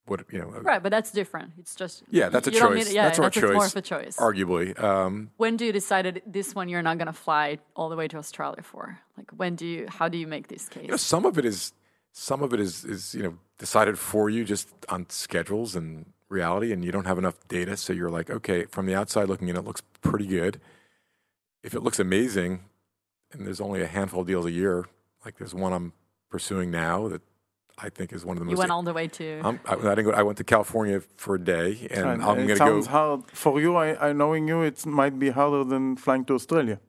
what 0.06 0.24
you 0.32 0.38
know 0.38 0.46
Right, 0.46 0.82
but 0.82 0.90
that's 0.90 1.12
different. 1.12 1.52
It's 1.58 1.74
just 1.74 2.02
yeah 2.10 2.28
that's 2.28 2.46
a 2.46 2.50
choice. 2.50 2.86
mean- 2.86 2.94
yeah, 2.94 3.04
that's 3.04 3.18
that's 3.18 3.34
choice. 3.34 3.52
more 3.54 3.66
of 3.66 3.76
a 3.76 3.82
choice. 3.82 4.16
Arguably, 4.16 4.78
um, 4.82 5.30
when 5.36 5.56
do 5.56 5.64
you 5.64 5.72
decide 5.72 6.22
this 6.26 6.54
one 6.54 6.68
you're 6.68 6.82
not 6.82 6.98
going 6.98 7.06
to 7.06 7.12
fly 7.12 7.58
all 7.76 7.88
the 7.88 7.96
way 7.96 8.08
to 8.08 8.16
Australia 8.16 8.62
for? 8.62 8.98
Like, 9.16 9.30
when 9.36 9.54
do 9.56 9.66
you? 9.66 9.86
How 9.88 10.08
do 10.08 10.18
you 10.18 10.26
make 10.26 10.48
this 10.48 10.68
case? 10.68 10.84
you 10.84 10.90
know, 10.90 10.96
some 10.96 11.24
of 11.24 11.38
it 11.38 11.44
is 11.44 11.72
some 12.12 12.42
of 12.42 12.52
it 12.52 12.60
is 12.60 12.84
is 12.84 13.14
you 13.14 13.22
know 13.22 13.38
decided 13.58 13.98
for 13.98 14.28
you 14.30 14.44
just 14.44 14.68
on 14.88 15.06
schedules 15.10 15.76
and 15.76 16.06
reality, 16.28 16.72
and 16.72 16.84
you 16.84 16.92
don't 16.92 17.06
have 17.06 17.18
enough 17.18 17.36
data, 17.48 17.76
so 17.76 17.92
you're 17.92 18.10
like, 18.10 18.30
okay, 18.30 18.64
from 18.64 18.86
the 18.86 18.94
outside 18.94 19.28
looking 19.28 19.48
in, 19.48 19.56
it 19.56 19.64
looks 19.64 19.82
pretty 20.00 20.26
good. 20.26 20.60
If 21.62 21.74
it 21.74 21.82
looks 21.82 21.98
amazing, 21.98 22.60
and 23.32 23.46
there's 23.46 23.60
only 23.60 23.82
a 23.82 23.86
handful 23.86 24.22
of 24.22 24.26
deals 24.26 24.46
a 24.46 24.50
year, 24.50 24.86
like 25.24 25.38
there's 25.38 25.54
one 25.54 25.72
I'm 25.72 25.92
pursuing 26.30 26.70
now 26.70 27.08
that 27.08 27.22
I 27.82 27.88
think 27.88 28.12
is 28.12 28.24
one 28.24 28.36
of 28.36 28.40
the 28.40 28.44
most. 28.46 28.52
you 28.52 28.58
went 28.58 28.70
all 28.70 28.82
the 28.82 28.92
way 28.92 29.08
to. 29.08 29.40
I'm, 29.44 29.60
I, 29.64 29.74
I, 29.74 29.94
didn't 29.94 30.04
go, 30.04 30.12
I 30.12 30.22
went 30.22 30.38
to 30.38 30.44
California 30.44 31.00
for 31.16 31.34
a 31.36 31.38
day, 31.38 31.88
and 31.90 32.06
And 32.08 32.22
I'm 32.22 32.38
it 32.38 32.46
going 32.46 32.48
to 32.48 32.56
sounds 32.56 32.86
go. 32.86 32.92
hard 32.92 33.20
for 33.32 33.60
you. 33.60 33.76
I, 33.76 34.08
I 34.08 34.12
knowing 34.12 34.48
you, 34.48 34.62
it 34.62 34.84
might 34.86 35.18
be 35.18 35.30
harder 35.30 35.64
than 35.64 35.96
flying 35.96 36.24
to 36.26 36.34
Australia. 36.34 36.80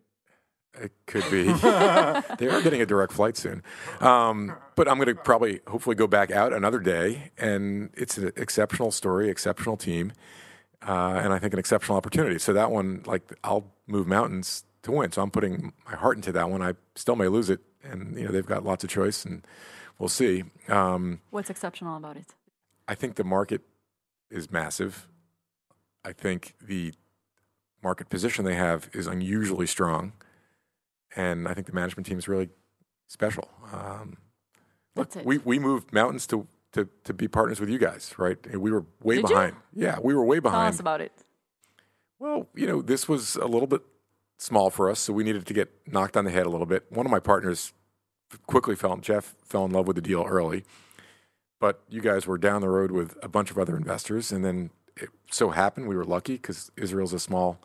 It 0.80 0.92
could 1.06 1.30
be. 1.30 1.44
they 2.40 2.48
are 2.48 2.62
getting 2.62 2.82
a 2.82 2.86
direct 2.86 3.12
flight 3.14 3.36
soon. 3.36 3.62
Um, 4.00 4.56
but 4.76 4.88
I'm 4.88 4.96
going 4.98 5.08
to 5.08 5.16
probably, 5.16 5.60
hopefully, 5.68 5.96
go 5.96 6.08
back 6.08 6.32
out 6.32 6.54
another 6.54 6.80
day. 6.80 7.32
And 7.38 7.90
it's 7.94 8.18
an 8.18 8.32
exceptional 8.38 8.92
story, 8.92 9.30
exceptional 9.30 9.76
team, 9.76 10.14
uh, 10.88 11.20
and 11.24 11.34
I 11.34 11.40
think 11.40 11.54
an 11.54 11.60
exceptional 11.60 11.98
opportunity. 11.98 12.40
So 12.40 12.54
that 12.54 12.72
one, 12.72 13.04
like, 13.06 13.34
I'll 13.44 13.66
move 13.88 14.08
mountains 14.08 14.64
to 14.84 14.92
win. 14.92 15.12
So 15.12 15.22
I'm 15.22 15.32
putting 15.32 15.74
my 15.86 15.96
heart 15.96 16.16
into 16.16 16.32
that 16.32 16.50
one. 16.50 16.62
I 16.62 16.74
still 16.96 17.16
may 17.16 17.28
lose 17.28 17.50
it, 17.50 17.60
and 17.84 18.18
you 18.18 18.26
know 18.26 18.32
they've 18.32 18.46
got 18.46 18.64
lots 18.64 18.84
of 18.84 18.90
choice, 18.90 19.26
and 19.26 19.46
we'll 20.02 20.10
see. 20.10 20.44
Um, 20.68 21.22
What's 21.30 21.50
exceptional 21.50 21.96
about 21.96 22.18
it? 22.18 22.34
I 22.88 22.96
think 22.96 23.16
the 23.16 23.24
market 23.24 23.62
is 24.30 24.52
massive. 24.52 25.08
I 26.04 26.12
think 26.12 26.56
the 26.60 26.94
market 27.84 28.10
position 28.10 28.44
they 28.44 28.56
have 28.56 28.90
is 28.94 29.06
unusually 29.08 29.68
strong, 29.68 30.14
and 31.16 31.48
I 31.48 31.54
think 31.54 31.68
the 31.68 31.74
management 31.74 32.08
team 32.08 32.18
is 32.18 32.28
really 32.28 32.50
special. 33.08 33.48
Um, 33.72 34.18
look, 34.96 35.10
we 35.24 35.38
we 35.38 35.60
moved 35.60 35.94
mountains 35.94 36.26
to, 36.28 36.48
to 36.74 36.90
to 37.04 37.14
be 37.14 37.28
partners 37.28 37.60
with 37.60 37.70
you 37.70 37.78
guys, 37.78 38.14
right? 38.18 38.38
And 38.52 38.62
We 38.62 38.72
were 38.72 38.86
way 39.04 39.16
Did 39.18 39.30
you? 39.30 39.36
behind. 39.36 39.56
Yeah, 39.74 40.00
we 40.04 40.16
were 40.16 40.26
way 40.26 40.40
behind. 40.40 40.62
Tell 40.62 40.74
us 40.74 40.80
about 40.80 41.02
it. 41.02 41.12
Well, 42.18 42.48
you 42.56 42.66
know, 42.68 42.82
this 42.82 43.08
was 43.08 43.36
a 43.36 43.46
little 43.48 43.68
bit 43.68 43.82
small 44.38 44.72
for 44.72 44.90
us, 44.90 45.00
so 45.00 45.14
we 45.14 45.24
needed 45.24 45.46
to 45.46 45.54
get 45.54 45.70
knocked 45.86 46.18
on 46.18 46.26
the 46.26 46.32
head 46.32 46.46
a 46.48 46.50
little 46.50 46.66
bit. 46.66 46.92
One 46.92 47.06
of 47.06 47.12
my 47.12 47.20
partners 47.20 47.74
quickly 48.48 48.76
fell, 48.76 48.98
Jeff 48.98 49.36
fell 49.44 49.66
in 49.66 49.72
love 49.72 49.88
with 49.88 49.96
the 49.96 50.02
deal 50.02 50.26
early, 50.28 50.64
but 51.60 51.82
you 51.90 52.02
guys 52.02 52.28
were 52.28 52.38
down 52.38 52.62
the 52.62 52.70
road 52.70 52.92
with 52.92 53.18
a 53.22 53.28
bunch 53.28 53.52
of 53.52 53.58
other 53.58 53.76
investors, 53.78 54.32
and 54.32 54.44
then 54.44 54.72
it 54.98 55.10
so 55.30 55.50
happened 55.52 55.88
we 55.88 55.96
were 55.96 56.06
lucky 56.06 56.34
because 56.34 56.72
Israel's 56.76 57.14
a 57.14 57.20
small 57.20 57.60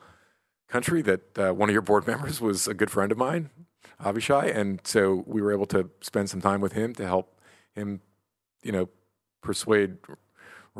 country 0.69 1.03
that 1.03 1.39
uh, 1.39 1.53
one 1.53 1.69
of 1.69 1.73
your 1.73 1.83
board 1.83 2.07
members 2.13 2.41
was 2.41 2.67
a 2.69 2.75
good 2.75 2.91
friend 2.91 3.13
of 3.13 3.19
mine, 3.19 3.51
Avishai, 4.03 4.55
and 4.55 4.81
so 4.85 5.25
we 5.27 5.41
were 5.41 5.53
able 5.53 5.67
to 5.67 5.91
spend 6.01 6.31
some 6.31 6.41
time 6.41 6.61
with 6.61 6.73
him 6.73 6.95
to 6.95 7.07
help 7.07 7.41
him, 7.75 8.01
you 8.63 8.73
know, 8.73 8.89
persuade 9.43 9.99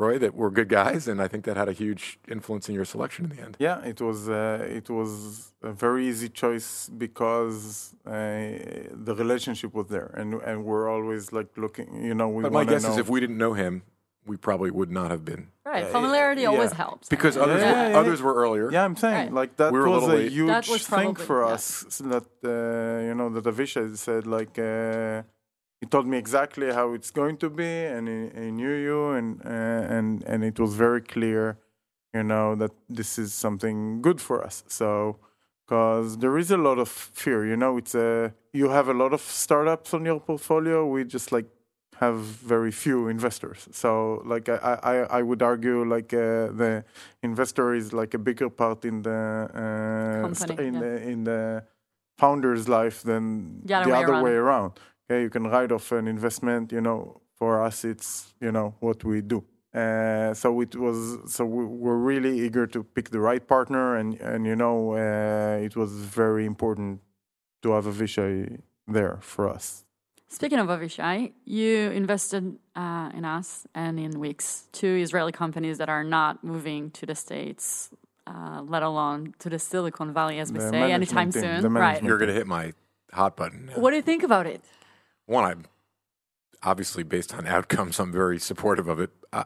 Roy 0.03 0.15
that 0.23 0.33
we're 0.39 0.51
good 0.59 0.69
guys, 0.69 1.01
and 1.07 1.17
I 1.25 1.27
think 1.31 1.41
that 1.45 1.55
had 1.57 1.69
a 1.75 1.77
huge 1.83 2.03
influence 2.35 2.65
in 2.69 2.75
your 2.79 2.85
selection 2.93 3.21
in 3.25 3.31
the 3.35 3.41
end. 3.45 3.53
Yeah, 3.67 3.83
it 3.91 3.99
was 4.07 4.19
uh, 4.29 4.79
it 4.79 4.87
was 4.99 5.11
a 5.71 5.73
very 5.85 6.03
easy 6.11 6.29
choice 6.43 6.69
because 7.05 7.93
uh, 8.05 8.11
the 9.07 9.15
relationship 9.23 9.71
was 9.79 9.87
there, 9.95 10.09
and 10.19 10.29
and 10.49 10.57
we're 10.69 10.87
always 10.95 11.23
like 11.37 11.49
looking. 11.63 11.87
You 12.09 12.15
know, 12.19 12.27
we 12.35 12.43
But 12.43 12.51
my 12.53 12.59
wanna 12.63 12.71
guess 12.73 12.85
is 12.91 12.97
if 12.97 13.09
we 13.09 13.19
didn't 13.23 13.39
know 13.45 13.53
him, 13.63 13.73
we 14.31 14.35
probably 14.47 14.71
would 14.79 14.91
not 14.99 15.09
have 15.15 15.23
been 15.31 15.43
Right, 15.65 15.83
Yeah, 15.85 15.91
familiarity 15.97 16.41
yeah. 16.43 16.49
always 16.53 16.73
helps. 16.83 17.05
because 17.15 17.33
right? 17.37 17.43
others 17.45 17.61
Yeah, 17.61 17.71
were, 17.71 17.77
yeah, 17.83 17.89
yeah. 17.93 17.99
others 18.01 18.19
were 18.21 18.35
earlier. 18.43 18.67
Yeah, 18.75 18.83
I'm 18.87 18.97
saying 19.03 19.15
Right. 19.33 19.33
like 19.41 19.51
that 19.59 19.69
We 19.73 19.79
were 19.79 19.85
a 19.87 19.91
was 19.97 20.03
little 20.03 20.25
a 20.25 20.29
huge 20.37 20.47
That 20.55 20.67
was 20.75 20.83
thing 20.95 21.15
for 21.29 21.37
yeah. 21.43 21.53
us. 21.55 21.63
so 21.95 22.01
That 22.13 22.27
uh, 22.43 23.07
you 23.07 23.15
know 23.19 23.29
that 23.35 23.45
Avishai 23.51 23.85
said 23.97 24.23
like 24.37 24.55
uh, 24.59 25.23
he 25.79 25.85
told 25.85 26.07
me 26.07 26.17
exactly 26.17 26.73
how 26.73 26.93
it's 26.93 27.11
going 27.11 27.37
to 27.37 27.49
be, 27.49 27.85
and 27.85 28.07
he, 28.07 28.41
he 28.41 28.51
knew 28.51 28.73
you, 28.73 29.11
and 29.11 29.41
uh, 29.45 29.49
and 29.95 30.23
and 30.23 30.43
it 30.43 30.59
was 30.59 30.73
very 30.73 31.01
clear, 31.01 31.57
you 32.13 32.23
know, 32.23 32.55
that 32.55 32.71
this 32.89 33.19
is 33.19 33.33
something 33.33 34.01
good 34.01 34.19
for 34.19 34.43
us. 34.43 34.63
So 34.67 35.17
because 35.65 36.17
there 36.17 36.37
is 36.37 36.49
a 36.51 36.57
lot 36.57 36.79
of 36.79 36.89
fear, 36.89 37.45
you 37.45 37.57
know, 37.57 37.77
it's 37.77 37.93
a 37.95 38.33
you 38.53 38.69
have 38.69 38.87
a 38.87 38.93
lot 38.93 39.13
of 39.13 39.21
startups 39.21 39.93
on 39.93 40.05
your 40.05 40.19
portfolio. 40.19 40.85
We 40.85 41.03
just 41.03 41.31
like 41.31 41.45
have 41.99 42.17
very 42.17 42.71
few 42.71 43.07
investors. 43.07 43.67
So 43.71 44.21
like 44.25 44.49
I, 44.49 44.79
I, 44.83 44.95
I 45.19 45.21
would 45.21 45.41
argue 45.41 45.83
like 45.83 46.13
uh, 46.13 46.51
the 46.61 46.85
investor 47.23 47.73
is 47.73 47.91
like 47.91 48.13
a 48.13 48.19
bigger 48.19 48.49
part 48.49 48.85
in 48.85 49.01
the 49.01 49.49
uh, 49.53 50.27
Company, 50.27 50.67
in 50.67 50.73
yeah. 50.73 50.79
the 50.79 51.09
in 51.09 51.23
the 51.23 51.63
founder's 52.17 52.67
life 52.67 53.03
than 53.03 53.61
The 53.65 53.75
other 53.75 53.85
the 53.85 53.91
way 53.91 54.03
other 54.03 54.13
around. 54.13 54.23
way 54.23 54.31
around. 54.33 54.79
Okay, 55.09 55.21
you 55.21 55.29
can 55.29 55.47
write 55.47 55.71
off 55.71 55.91
an 55.91 56.07
investment. 56.07 56.71
You 56.71 56.81
know, 56.81 57.21
for 57.35 57.61
us, 57.63 57.85
it's 57.85 58.33
you 58.41 58.51
know 58.51 58.75
what 58.79 59.03
we 59.03 59.21
do. 59.21 59.43
Uh, 59.73 60.33
so 60.33 60.59
it 60.61 60.75
was 60.75 61.17
so 61.33 61.45
we 61.45 61.65
were 61.65 61.97
really 61.97 62.39
eager 62.39 62.67
to 62.67 62.83
pick 62.83 63.09
the 63.11 63.19
right 63.19 63.45
partner, 63.47 63.95
and 63.95 64.19
and 64.21 64.45
you 64.45 64.55
know 64.55 64.93
uh, 64.93 65.63
it 65.63 65.75
was 65.75 65.91
very 65.91 66.45
important 66.45 66.99
to 67.61 67.71
have 67.71 67.85
Avishai 67.85 68.59
there 68.87 69.17
for 69.21 69.47
us. 69.49 69.85
Speaking 70.29 70.59
of 70.59 70.67
Avishai, 70.67 71.31
you 71.45 71.89
invested 71.91 72.57
uh, 72.75 73.11
in 73.13 73.23
us 73.23 73.65
and 73.73 73.97
in 73.97 74.19
Wix, 74.19 74.67
two 74.73 74.97
Israeli 74.97 75.31
companies 75.31 75.77
that 75.77 75.87
are 75.87 76.03
not 76.03 76.43
moving 76.43 76.91
to 76.91 77.05
the 77.05 77.15
States, 77.15 77.91
uh, 78.25 78.61
let 78.65 78.83
alone 78.83 79.35
to 79.39 79.49
the 79.49 79.57
Silicon 79.57 80.13
Valley, 80.13 80.39
as 80.39 80.51
we 80.51 80.59
The 80.59 80.69
say, 80.69 80.91
anytime 80.91 81.31
team, 81.31 81.61
soon. 81.61 81.73
Right. 81.73 82.03
You're 82.03 82.17
going 82.17 82.27
to 82.27 82.33
hit 82.33 82.45
my 82.45 82.73
hot 83.13 83.37
button. 83.37 83.67
now. 83.67 83.79
What 83.79 83.91
do 83.91 83.95
you 83.95 84.01
think 84.01 84.23
about 84.23 84.47
it? 84.47 84.61
One, 85.27 85.43
I'm 85.45 85.65
obviously 86.63 87.03
based 87.03 87.33
on 87.35 87.45
outcomes. 87.57 87.99
I'm 87.99 88.11
very 88.11 88.39
supportive 88.39 88.87
of 88.87 88.99
it. 88.99 89.11
I, 89.31 89.45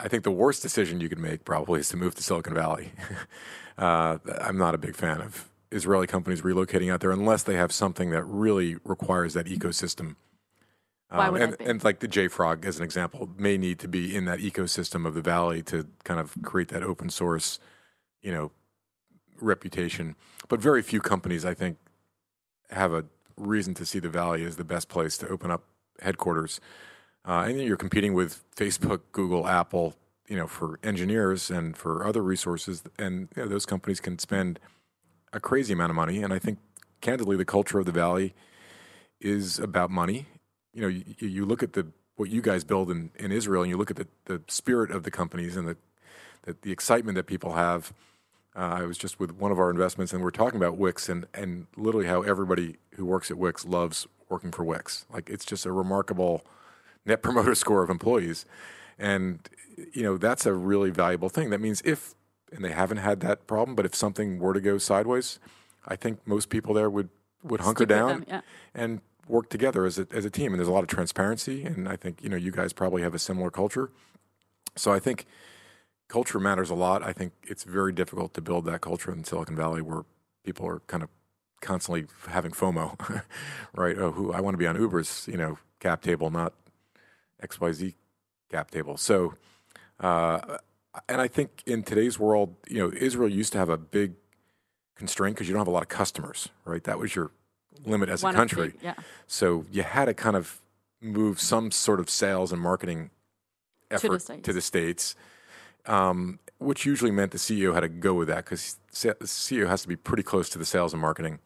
I 0.00 0.08
think 0.08 0.24
the 0.24 0.30
worst 0.32 0.62
decision 0.62 1.00
you 1.00 1.08
could 1.08 1.18
make 1.18 1.44
probably 1.44 1.80
is 1.80 1.88
to 1.90 1.96
move 1.96 2.14
to 2.16 2.22
Silicon 2.22 2.54
Valley. 2.54 2.92
uh, 3.78 4.18
I'm 4.40 4.58
not 4.58 4.74
a 4.74 4.78
big 4.78 4.96
fan 4.96 5.20
of 5.20 5.48
Israeli 5.70 6.06
companies 6.06 6.40
relocating 6.42 6.92
out 6.92 7.00
there 7.00 7.12
unless 7.12 7.42
they 7.44 7.54
have 7.54 7.70
something 7.70 8.10
that 8.10 8.24
really 8.24 8.76
requires 8.84 9.34
that 9.34 9.46
ecosystem. 9.46 10.16
Why 11.12 11.26
Um, 11.26 11.32
would 11.34 11.42
and, 11.42 11.52
that 11.52 11.58
be? 11.58 11.64
and 11.66 11.84
like 11.84 12.00
the 12.00 12.08
JFrog, 12.08 12.64
as 12.64 12.78
an 12.78 12.84
example, 12.84 13.28
may 13.36 13.58
need 13.58 13.78
to 13.80 13.88
be 13.88 14.16
in 14.16 14.24
that 14.24 14.38
ecosystem 14.40 15.06
of 15.06 15.14
the 15.14 15.20
valley 15.22 15.62
to 15.64 15.86
kind 16.04 16.18
of 16.18 16.34
create 16.42 16.68
that 16.68 16.82
open 16.82 17.10
source, 17.10 17.58
you 18.22 18.32
know, 18.32 18.52
reputation. 19.40 20.16
But 20.48 20.60
very 20.60 20.82
few 20.82 21.00
companies, 21.00 21.44
I 21.44 21.54
think, 21.54 21.78
have 22.70 22.92
a 22.92 23.04
reason 23.36 23.74
to 23.74 23.86
see 23.86 23.98
the 23.98 24.08
valley 24.08 24.44
as 24.44 24.56
the 24.56 24.64
best 24.64 24.88
place 24.88 25.18
to 25.18 25.28
open 25.28 25.50
up 25.50 25.64
headquarters. 26.00 26.60
uh, 27.24 27.44
and 27.46 27.60
you're 27.60 27.76
competing 27.76 28.14
with 28.14 28.42
Facebook, 28.56 29.00
Google, 29.12 29.46
Apple, 29.46 29.94
you 30.28 30.36
know, 30.36 30.46
for 30.46 30.78
engineers 30.82 31.50
and 31.50 31.76
for 31.76 32.06
other 32.06 32.22
resources, 32.22 32.82
and 32.98 33.28
you 33.36 33.42
know, 33.42 33.48
those 33.48 33.66
companies 33.66 34.00
can 34.00 34.18
spend 34.18 34.58
a 35.32 35.40
crazy 35.40 35.72
amount 35.72 35.90
of 35.90 35.96
money. 35.96 36.22
And 36.22 36.32
I 36.32 36.38
think, 36.38 36.58
candidly, 37.00 37.36
the 37.36 37.44
culture 37.44 37.78
of 37.78 37.86
the 37.86 37.92
Valley 37.92 38.34
is 39.20 39.58
about 39.58 39.90
money. 39.90 40.26
You 40.72 40.82
know, 40.82 40.88
you, 40.88 41.04
you 41.18 41.44
look 41.44 41.62
at 41.62 41.74
the 41.74 41.88
what 42.16 42.30
you 42.30 42.42
guys 42.42 42.64
build 42.64 42.90
in, 42.90 43.10
in 43.18 43.32
Israel, 43.32 43.62
and 43.62 43.70
you 43.70 43.76
look 43.76 43.90
at 43.90 43.96
the, 43.96 44.06
the 44.26 44.42
spirit 44.48 44.90
of 44.90 45.04
the 45.04 45.10
companies 45.10 45.56
and 45.56 45.66
the, 45.68 45.76
the, 46.42 46.56
the 46.62 46.72
excitement 46.72 47.16
that 47.16 47.26
people 47.26 47.54
have. 47.54 47.92
Uh, 48.56 48.78
I 48.80 48.82
was 48.82 48.98
just 48.98 49.20
with 49.20 49.32
one 49.32 49.52
of 49.52 49.58
our 49.58 49.70
investments, 49.70 50.12
and 50.12 50.22
we're 50.22 50.30
talking 50.30 50.56
about 50.56 50.76
Wix, 50.76 51.08
and, 51.08 51.26
and 51.32 51.66
literally 51.76 52.06
how 52.06 52.22
everybody 52.22 52.76
who 52.96 53.04
works 53.04 53.30
at 53.30 53.38
Wix 53.38 53.64
loves 53.64 54.06
working 54.28 54.50
for 54.50 54.64
Wix. 54.64 55.06
Like 55.12 55.30
it's 55.30 55.44
just 55.44 55.66
a 55.66 55.72
remarkable 55.72 56.44
net 57.04 57.22
promoter 57.22 57.54
score 57.54 57.82
of 57.82 57.90
employees, 57.90 58.44
and 58.98 59.48
you 59.92 60.02
know 60.02 60.16
that's 60.16 60.46
a 60.46 60.52
really 60.52 60.90
valuable 60.90 61.28
thing. 61.28 61.50
That 61.50 61.60
means 61.60 61.80
if 61.84 62.14
and 62.52 62.64
they 62.64 62.72
haven't 62.72 62.98
had 62.98 63.20
that 63.20 63.46
problem, 63.46 63.76
but 63.76 63.86
if 63.86 63.94
something 63.94 64.38
were 64.38 64.52
to 64.52 64.60
go 64.60 64.78
sideways, 64.78 65.38
I 65.86 65.96
think 65.96 66.26
most 66.26 66.48
people 66.48 66.74
there 66.74 66.90
would 66.90 67.10
would 67.42 67.60
hunker 67.60 67.84
Stick 67.84 67.88
with 67.88 67.98
down 67.98 68.08
them, 68.08 68.24
yeah. 68.26 68.40
and 68.74 69.00
work 69.28 69.48
together 69.48 69.86
as 69.86 69.98
a, 69.98 70.06
as 70.12 70.24
a 70.24 70.30
team. 70.30 70.52
And 70.52 70.58
there's 70.58 70.68
a 70.68 70.72
lot 70.72 70.82
of 70.82 70.88
transparency, 70.88 71.64
and 71.64 71.88
I 71.88 71.96
think 71.96 72.22
you 72.22 72.28
know 72.28 72.36
you 72.36 72.50
guys 72.50 72.72
probably 72.72 73.02
have 73.02 73.14
a 73.14 73.18
similar 73.18 73.50
culture. 73.50 73.90
So 74.76 74.92
I 74.92 74.98
think 74.98 75.26
culture 76.10 76.40
matters 76.40 76.70
a 76.70 76.74
lot. 76.74 77.02
I 77.02 77.12
think 77.12 77.32
it's 77.46 77.64
very 77.64 77.92
difficult 77.92 78.34
to 78.34 78.40
build 78.40 78.64
that 78.66 78.80
culture 78.80 79.12
in 79.12 79.22
Silicon 79.24 79.54
Valley 79.56 79.80
where 79.80 80.02
people 80.44 80.66
are 80.66 80.80
kind 80.88 81.02
of 81.02 81.08
constantly 81.62 82.06
having 82.28 82.50
FOMO, 82.50 83.22
right? 83.74 83.96
Oh, 83.96 84.10
who 84.12 84.32
I 84.32 84.40
want 84.40 84.54
to 84.54 84.58
be 84.58 84.66
on 84.66 84.76
Uber's 84.76 85.26
you 85.30 85.36
know 85.36 85.58
cap 85.78 86.02
table, 86.02 86.30
not 86.30 86.52
XYZ 87.42 87.94
cap 88.50 88.70
table. 88.70 88.96
So. 88.96 89.34
Uh, 89.98 90.58
and 91.08 91.20
I 91.20 91.28
think 91.28 91.62
in 91.66 91.82
today's 91.84 92.18
world, 92.18 92.56
you 92.68 92.78
know, 92.78 92.90
Israel 92.96 93.28
used 93.28 93.52
to 93.52 93.58
have 93.58 93.68
a 93.68 93.76
big 93.78 94.14
constraint 94.96 95.36
because 95.36 95.46
you 95.46 95.52
don't 95.52 95.60
have 95.60 95.68
a 95.68 95.70
lot 95.70 95.82
of 95.82 95.88
customers, 95.88 96.48
right? 96.64 96.82
That 96.84 96.98
was 96.98 97.14
your 97.14 97.30
limit 97.84 98.08
as 98.08 98.22
One 98.22 98.34
a 98.34 98.36
the- 98.36 98.40
country. 98.40 98.72
yeah. 98.82 98.94
So 99.28 99.66
you 99.70 99.82
had 99.84 100.06
to 100.06 100.14
kind 100.14 100.34
of 100.36 100.60
move 101.00 101.38
some 101.38 101.70
sort 101.70 102.00
of 102.00 102.10
sales 102.10 102.50
and 102.50 102.60
marketing 102.60 103.10
the 103.88 103.96
effort 103.96 104.22
States. 104.22 104.42
to 104.46 104.52
the 104.52 104.60
states, 104.60 105.14
um, 105.86 106.38
which 106.58 106.84
usually 106.84 107.10
meant 107.10 107.32
the 107.32 107.38
CEO 107.38 107.74
had 107.74 107.80
to 107.80 107.88
go 107.88 108.14
with 108.14 108.28
that 108.28 108.44
because 108.44 108.76
the 108.92 109.14
CEO 109.24 109.66
has 109.66 109.82
to 109.82 109.88
be 109.88 109.96
pretty 109.96 110.22
close 110.22 110.48
to 110.50 110.58
the 110.58 110.64
sales 110.64 110.92
and 110.92 111.00
marketing, 111.00 111.38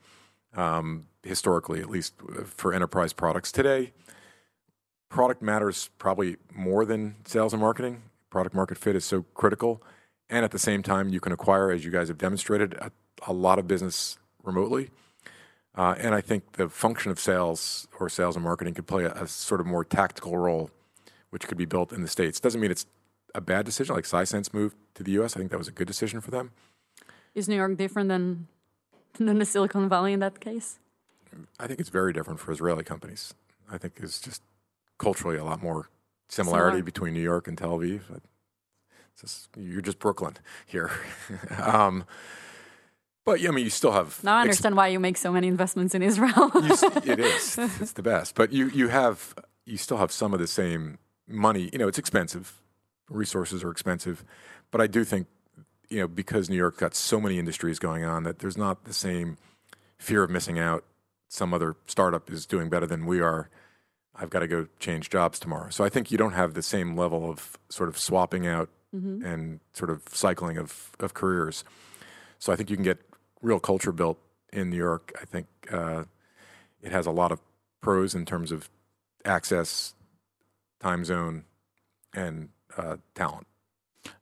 um, 0.54 1.06
historically, 1.22 1.80
at 1.80 1.88
least 1.88 2.14
uh, 2.28 2.42
for 2.44 2.72
enterprise 2.72 3.12
products. 3.12 3.52
Today, 3.52 3.92
product 5.08 5.40
matters 5.40 5.90
probably 5.98 6.36
more 6.52 6.84
than 6.84 7.16
sales 7.24 7.52
and 7.52 7.62
marketing. 7.62 8.02
Product 8.30 8.54
market 8.54 8.76
fit 8.76 8.96
is 8.96 9.04
so 9.04 9.24
critical. 9.34 9.82
And 10.28 10.44
at 10.44 10.50
the 10.50 10.58
same 10.58 10.82
time, 10.82 11.10
you 11.10 11.20
can 11.20 11.32
acquire, 11.32 11.70
as 11.70 11.84
you 11.84 11.90
guys 11.90 12.08
have 12.08 12.18
demonstrated, 12.18 12.74
a, 12.74 12.90
a 13.26 13.32
lot 13.32 13.58
of 13.58 13.68
business 13.68 14.18
remotely. 14.42 14.90
Uh, 15.76 15.94
and 15.98 16.14
I 16.14 16.20
think 16.20 16.52
the 16.52 16.68
function 16.68 17.10
of 17.10 17.18
sales 17.18 17.88
or 17.98 18.08
sales 18.08 18.36
and 18.36 18.44
marketing 18.44 18.74
could 18.74 18.86
play 18.86 19.04
a, 19.04 19.12
a 19.12 19.26
sort 19.26 19.60
of 19.60 19.66
more 19.66 19.84
tactical 19.84 20.36
role, 20.36 20.70
which 21.30 21.46
could 21.46 21.58
be 21.58 21.64
built 21.64 21.92
in 21.92 22.02
the 22.02 22.08
States. 22.08 22.40
Doesn't 22.40 22.60
mean 22.60 22.70
it's 22.70 22.86
a 23.34 23.40
bad 23.40 23.64
decision. 23.64 23.94
Like 23.94 24.04
Sisense 24.04 24.52
moved 24.52 24.76
to 24.94 25.02
the 25.02 25.12
US. 25.12 25.36
I 25.36 25.38
think 25.38 25.50
that 25.50 25.58
was 25.58 25.68
a 25.68 25.72
good 25.72 25.86
decision 25.86 26.20
for 26.20 26.30
them. 26.30 26.52
Is 27.34 27.48
New 27.48 27.56
York 27.56 27.76
different 27.76 28.08
than 28.08 28.48
than 29.18 29.38
the 29.38 29.44
Silicon 29.44 29.88
Valley 29.88 30.12
in 30.12 30.20
that 30.20 30.40
case? 30.40 30.78
I 31.58 31.66
think 31.66 31.80
it's 31.80 31.88
very 31.88 32.12
different 32.12 32.38
for 32.40 32.52
Israeli 32.52 32.84
companies. 32.84 33.34
I 33.70 33.78
think 33.78 33.94
it's 34.00 34.20
just 34.20 34.42
culturally 34.98 35.36
a 35.36 35.44
lot 35.44 35.62
more 35.62 35.88
similarity 36.28 36.76
Similar. 36.76 36.82
between 36.84 37.14
New 37.14 37.20
York 37.20 37.48
and 37.48 37.58
Tel 37.58 37.78
Aviv. 37.78 38.02
It's 39.12 39.20
just, 39.20 39.48
you're 39.56 39.80
just 39.80 39.98
Brooklyn 39.98 40.36
here. 40.66 40.90
um, 41.62 42.04
but 43.24 43.40
yeah, 43.40 43.48
I 43.48 43.52
mean, 43.52 43.64
you 43.64 43.70
still 43.70 43.92
have. 43.92 44.22
Now 44.22 44.36
I 44.36 44.42
understand 44.42 44.76
why 44.76 44.88
you 44.88 45.00
make 45.00 45.16
so 45.16 45.32
many 45.32 45.48
investments 45.48 45.94
in 45.94 46.02
Israel. 46.02 46.50
you, 46.54 46.76
it 47.04 47.18
is. 47.18 47.58
It's 47.58 47.92
the 47.92 48.02
best. 48.02 48.34
But 48.34 48.52
you, 48.52 48.68
you 48.68 48.88
have 48.88 49.34
you 49.64 49.78
still 49.78 49.96
have 49.96 50.12
some 50.12 50.34
of 50.34 50.40
the 50.40 50.46
same 50.46 50.98
money. 51.26 51.70
You 51.72 51.78
know, 51.78 51.88
it's 51.88 51.98
expensive. 51.98 52.60
Resources 53.08 53.62
are 53.62 53.70
expensive. 53.70 54.24
But 54.70 54.80
I 54.80 54.86
do 54.86 55.04
think, 55.04 55.26
you 55.88 56.00
know, 56.00 56.08
because 56.08 56.48
New 56.48 56.56
York's 56.56 56.78
got 56.78 56.94
so 56.94 57.20
many 57.20 57.38
industries 57.38 57.78
going 57.78 58.04
on 58.04 58.24
that 58.24 58.38
there's 58.38 58.56
not 58.56 58.84
the 58.84 58.94
same 58.94 59.36
fear 59.98 60.22
of 60.22 60.30
missing 60.30 60.58
out. 60.58 60.84
Some 61.28 61.52
other 61.52 61.76
startup 61.86 62.30
is 62.30 62.46
doing 62.46 62.68
better 62.68 62.86
than 62.86 63.06
we 63.06 63.20
are. 63.20 63.48
I've 64.14 64.30
got 64.30 64.40
to 64.40 64.46
go 64.46 64.68
change 64.78 65.10
jobs 65.10 65.38
tomorrow. 65.38 65.70
So 65.70 65.84
I 65.84 65.88
think 65.88 66.10
you 66.10 66.18
don't 66.18 66.32
have 66.32 66.54
the 66.54 66.62
same 66.62 66.96
level 66.96 67.28
of 67.28 67.58
sort 67.68 67.88
of 67.88 67.98
swapping 67.98 68.46
out 68.46 68.68
and 69.24 69.60
sort 69.72 69.90
of 69.90 70.02
cycling 70.12 70.56
of, 70.56 70.92
of 71.00 71.14
careers. 71.14 71.64
So 72.38 72.52
I 72.52 72.56
think 72.56 72.70
you 72.70 72.76
can 72.76 72.84
get 72.84 72.98
real 73.42 73.58
culture 73.58 73.90
built 73.90 74.18
in 74.52 74.70
New 74.70 74.76
York. 74.76 75.12
I 75.20 75.24
think 75.24 75.46
uh, 75.72 76.04
it 76.80 76.92
has 76.92 77.06
a 77.06 77.10
lot 77.10 77.32
of 77.32 77.40
pros 77.80 78.14
in 78.14 78.24
terms 78.24 78.52
of 78.52 78.70
access, 79.24 79.94
time 80.78 81.04
zone, 81.04 81.44
and 82.14 82.50
uh, 82.76 82.96
talent. 83.14 83.46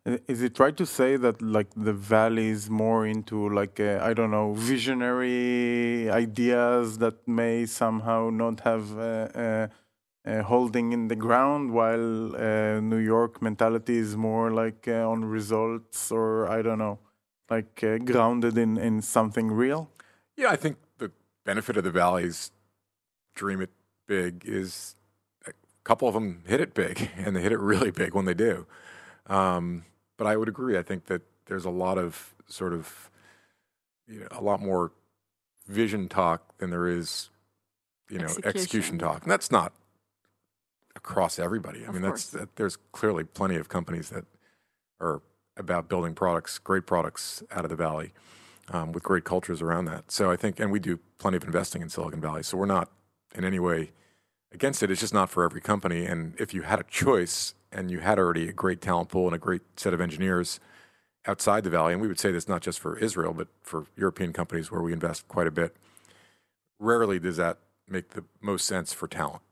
Is 0.04 0.42
it 0.42 0.58
right 0.58 0.76
to 0.76 0.86
say 0.86 1.16
that 1.16 1.42
like 1.42 1.70
the 1.76 1.92
valley 1.92 2.48
is 2.48 2.70
more 2.70 3.06
into 3.06 3.48
like 3.48 3.80
uh, 3.80 3.98
I 4.02 4.14
don't 4.14 4.30
know 4.30 4.52
visionary 4.52 6.10
ideas 6.10 6.98
that 6.98 7.26
may 7.26 7.66
somehow 7.66 8.30
not 8.30 8.60
have 8.60 8.96
uh, 8.96 9.02
uh, 9.02 9.68
uh, 10.24 10.42
holding 10.42 10.92
in 10.92 11.08
the 11.08 11.16
ground, 11.16 11.72
while 11.72 12.36
uh, 12.36 12.80
New 12.80 12.98
York 12.98 13.42
mentality 13.42 13.98
is 13.98 14.16
more 14.16 14.50
like 14.52 14.86
uh, 14.86 15.10
on 15.10 15.24
results 15.24 16.12
or 16.12 16.48
I 16.48 16.62
don't 16.62 16.78
know, 16.78 16.98
like 17.50 17.82
uh, 17.82 17.98
grounded 17.98 18.56
in 18.56 18.78
in 18.78 19.02
something 19.02 19.50
real. 19.50 19.90
Yeah, 20.36 20.50
I 20.50 20.56
think 20.56 20.76
the 20.98 21.10
benefit 21.44 21.76
of 21.76 21.84
the 21.84 21.90
Valley's 21.90 22.52
dream 23.34 23.60
it 23.60 23.70
big 24.06 24.44
is 24.44 24.94
couple 25.84 26.08
of 26.08 26.14
them 26.14 26.42
hit 26.46 26.60
it 26.60 26.74
big, 26.74 27.10
and 27.16 27.34
they 27.36 27.40
hit 27.42 27.52
it 27.52 27.58
really 27.58 27.90
big 27.90 28.14
when 28.14 28.24
they 28.24 28.34
do. 28.34 28.66
Um, 29.26 29.84
but 30.16 30.26
I 30.26 30.36
would 30.36 30.48
agree. 30.48 30.76
I 30.78 30.82
think 30.82 31.06
that 31.06 31.22
there's 31.46 31.64
a 31.64 31.70
lot 31.70 31.98
of 31.98 32.34
sort 32.46 32.72
of 32.72 33.10
you 34.06 34.20
know, 34.20 34.28
a 34.30 34.42
lot 34.42 34.60
more 34.60 34.92
vision 35.66 36.08
talk 36.08 36.58
than 36.58 36.70
there 36.70 36.86
is, 36.86 37.30
you 38.10 38.18
know, 38.18 38.24
execution, 38.24 38.56
Execution. 38.56 38.98
talk. 38.98 39.22
And 39.22 39.30
that's 39.30 39.50
not 39.50 39.72
across 40.94 41.38
everybody. 41.38 41.84
I 41.84 41.88
Of 41.88 41.94
mean, 41.94 42.02
that's 42.02 42.30
course. 42.30 42.40
that, 42.42 42.56
there's 42.56 42.76
clearly 42.92 43.24
plenty 43.24 43.56
of 43.56 43.68
companies 43.68 44.10
that 44.10 44.24
are 45.00 45.22
about 45.56 45.88
building 45.88 46.14
products, 46.14 46.58
great 46.58 46.86
products 46.86 47.42
out 47.50 47.64
of 47.64 47.70
the 47.70 47.76
valley, 47.76 48.12
um, 48.68 48.92
with 48.92 49.02
great 49.02 49.24
cultures 49.24 49.62
around 49.62 49.86
that. 49.86 50.10
So 50.10 50.30
I 50.30 50.36
think, 50.36 50.60
and 50.60 50.70
we 50.70 50.78
do 50.80 50.98
plenty 51.18 51.36
of 51.36 51.44
investing 51.44 51.82
in 51.82 51.88
Silicon 51.88 52.20
Valley. 52.20 52.42
So 52.42 52.56
we're 52.56 52.66
not 52.66 52.90
in 53.34 53.44
any 53.44 53.58
way 53.58 53.92
against 54.52 54.82
it. 54.82 54.90
It's 54.90 55.00
just 55.00 55.14
not 55.14 55.30
for 55.30 55.44
every 55.44 55.60
company. 55.60 56.04
And 56.04 56.34
if 56.38 56.54
you 56.54 56.62
had 56.62 56.80
a 56.80 56.84
choice 56.84 57.54
and 57.70 57.90
you 57.90 58.00
had 58.00 58.18
already 58.18 58.48
a 58.48 58.52
great 58.52 58.80
talent 58.80 59.08
pool 59.08 59.26
and 59.26 59.34
a 59.34 59.38
great 59.38 59.62
set 59.76 59.94
of 59.94 60.00
engineers 60.00 60.60
outside 61.26 61.64
the 61.64 61.70
valley, 61.70 61.92
and 61.92 62.02
we 62.02 62.08
would 62.08 62.18
say 62.18 62.32
this 62.32 62.48
not 62.48 62.62
just 62.62 62.80
for 62.80 62.98
Israel, 62.98 63.32
but 63.32 63.48
for 63.62 63.86
European 63.96 64.32
companies 64.32 64.70
where 64.70 64.82
we 64.82 64.92
invest 64.92 65.26
quite 65.28 65.46
a 65.46 65.52
bit, 65.52 65.76
rarely 66.78 67.18
does 67.18 67.36
that 67.36 67.58
make 67.88 68.10
the 68.10 68.24
most 68.40 68.66
sense 68.66 68.92
for 68.92 69.06
talent. 69.08 69.42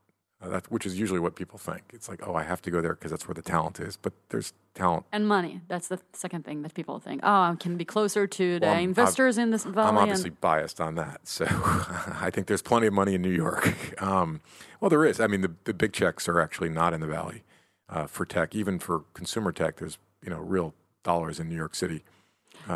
Uh, 0.43 0.49
that, 0.49 0.71
which 0.73 0.87
is 0.87 0.99
usually 0.99 1.21
what 1.21 1.35
people 1.37 1.59
think. 1.59 1.83
It's 1.93 2.09
like, 2.09 2.27
oh, 2.27 2.35
I 2.35 2.45
have 2.45 2.63
to 2.63 2.71
go 2.71 2.81
there 2.81 2.95
because 2.95 3.11
that's 3.11 3.29
where 3.29 3.35
the 3.35 3.43
talent 3.43 3.79
is. 3.79 3.99
But 3.99 4.15
there's 4.31 4.55
talent. 4.75 5.05
and 5.13 5.29
money. 5.29 5.61
That's 5.69 5.89
the 5.89 6.01
second 6.15 6.47
thing 6.47 6.63
that 6.63 6.73
people 6.73 6.99
think. 6.99 7.21
Oh, 7.23 7.29
I 7.31 7.57
can 7.61 7.77
be 7.77 7.85
closer 7.85 8.27
to 8.27 8.59
the 8.59 8.65
Well, 8.67 8.79
investors 8.79 9.37
in 9.37 9.51
this 9.51 9.65
valley. 9.65 9.89
I'm 9.89 9.97
and- 9.97 9.99
obviously 9.99 10.31
biased 10.31 10.81
on 10.81 10.95
that. 10.95 11.21
So 11.25 11.45
I 11.47 12.31
think 12.33 12.47
there's 12.47 12.63
plenty 12.63 12.87
of 12.87 12.95
money 12.95 13.15
in 13.15 13.23
New 13.23 13.31
York. 13.31 13.69
Um, 14.01 14.41
well, 14.81 14.89
there 14.89 15.05
is. 15.05 15.21
I 15.21 15.27
mean, 15.27 15.43
the, 15.43 15.53
the 15.65 15.75
big 15.75 15.93
checks 15.93 16.27
are 16.27 16.41
actually 16.41 16.71
not 16.71 16.95
in 16.95 17.01
the 17.01 17.07
valley 17.07 17.43
uh, 17.91 18.07
for 18.07 18.25
tech. 18.25 18.55
Even 18.55 18.79
for 18.79 19.01
consumer 19.13 19.53
tech, 19.53 19.77
there's 19.77 19.99
you 20.25 20.31
know 20.31 20.39
real 20.39 20.73
dollars 21.03 21.39
in 21.39 21.51
New 21.51 21.57
York 21.57 21.75
City. 21.75 22.03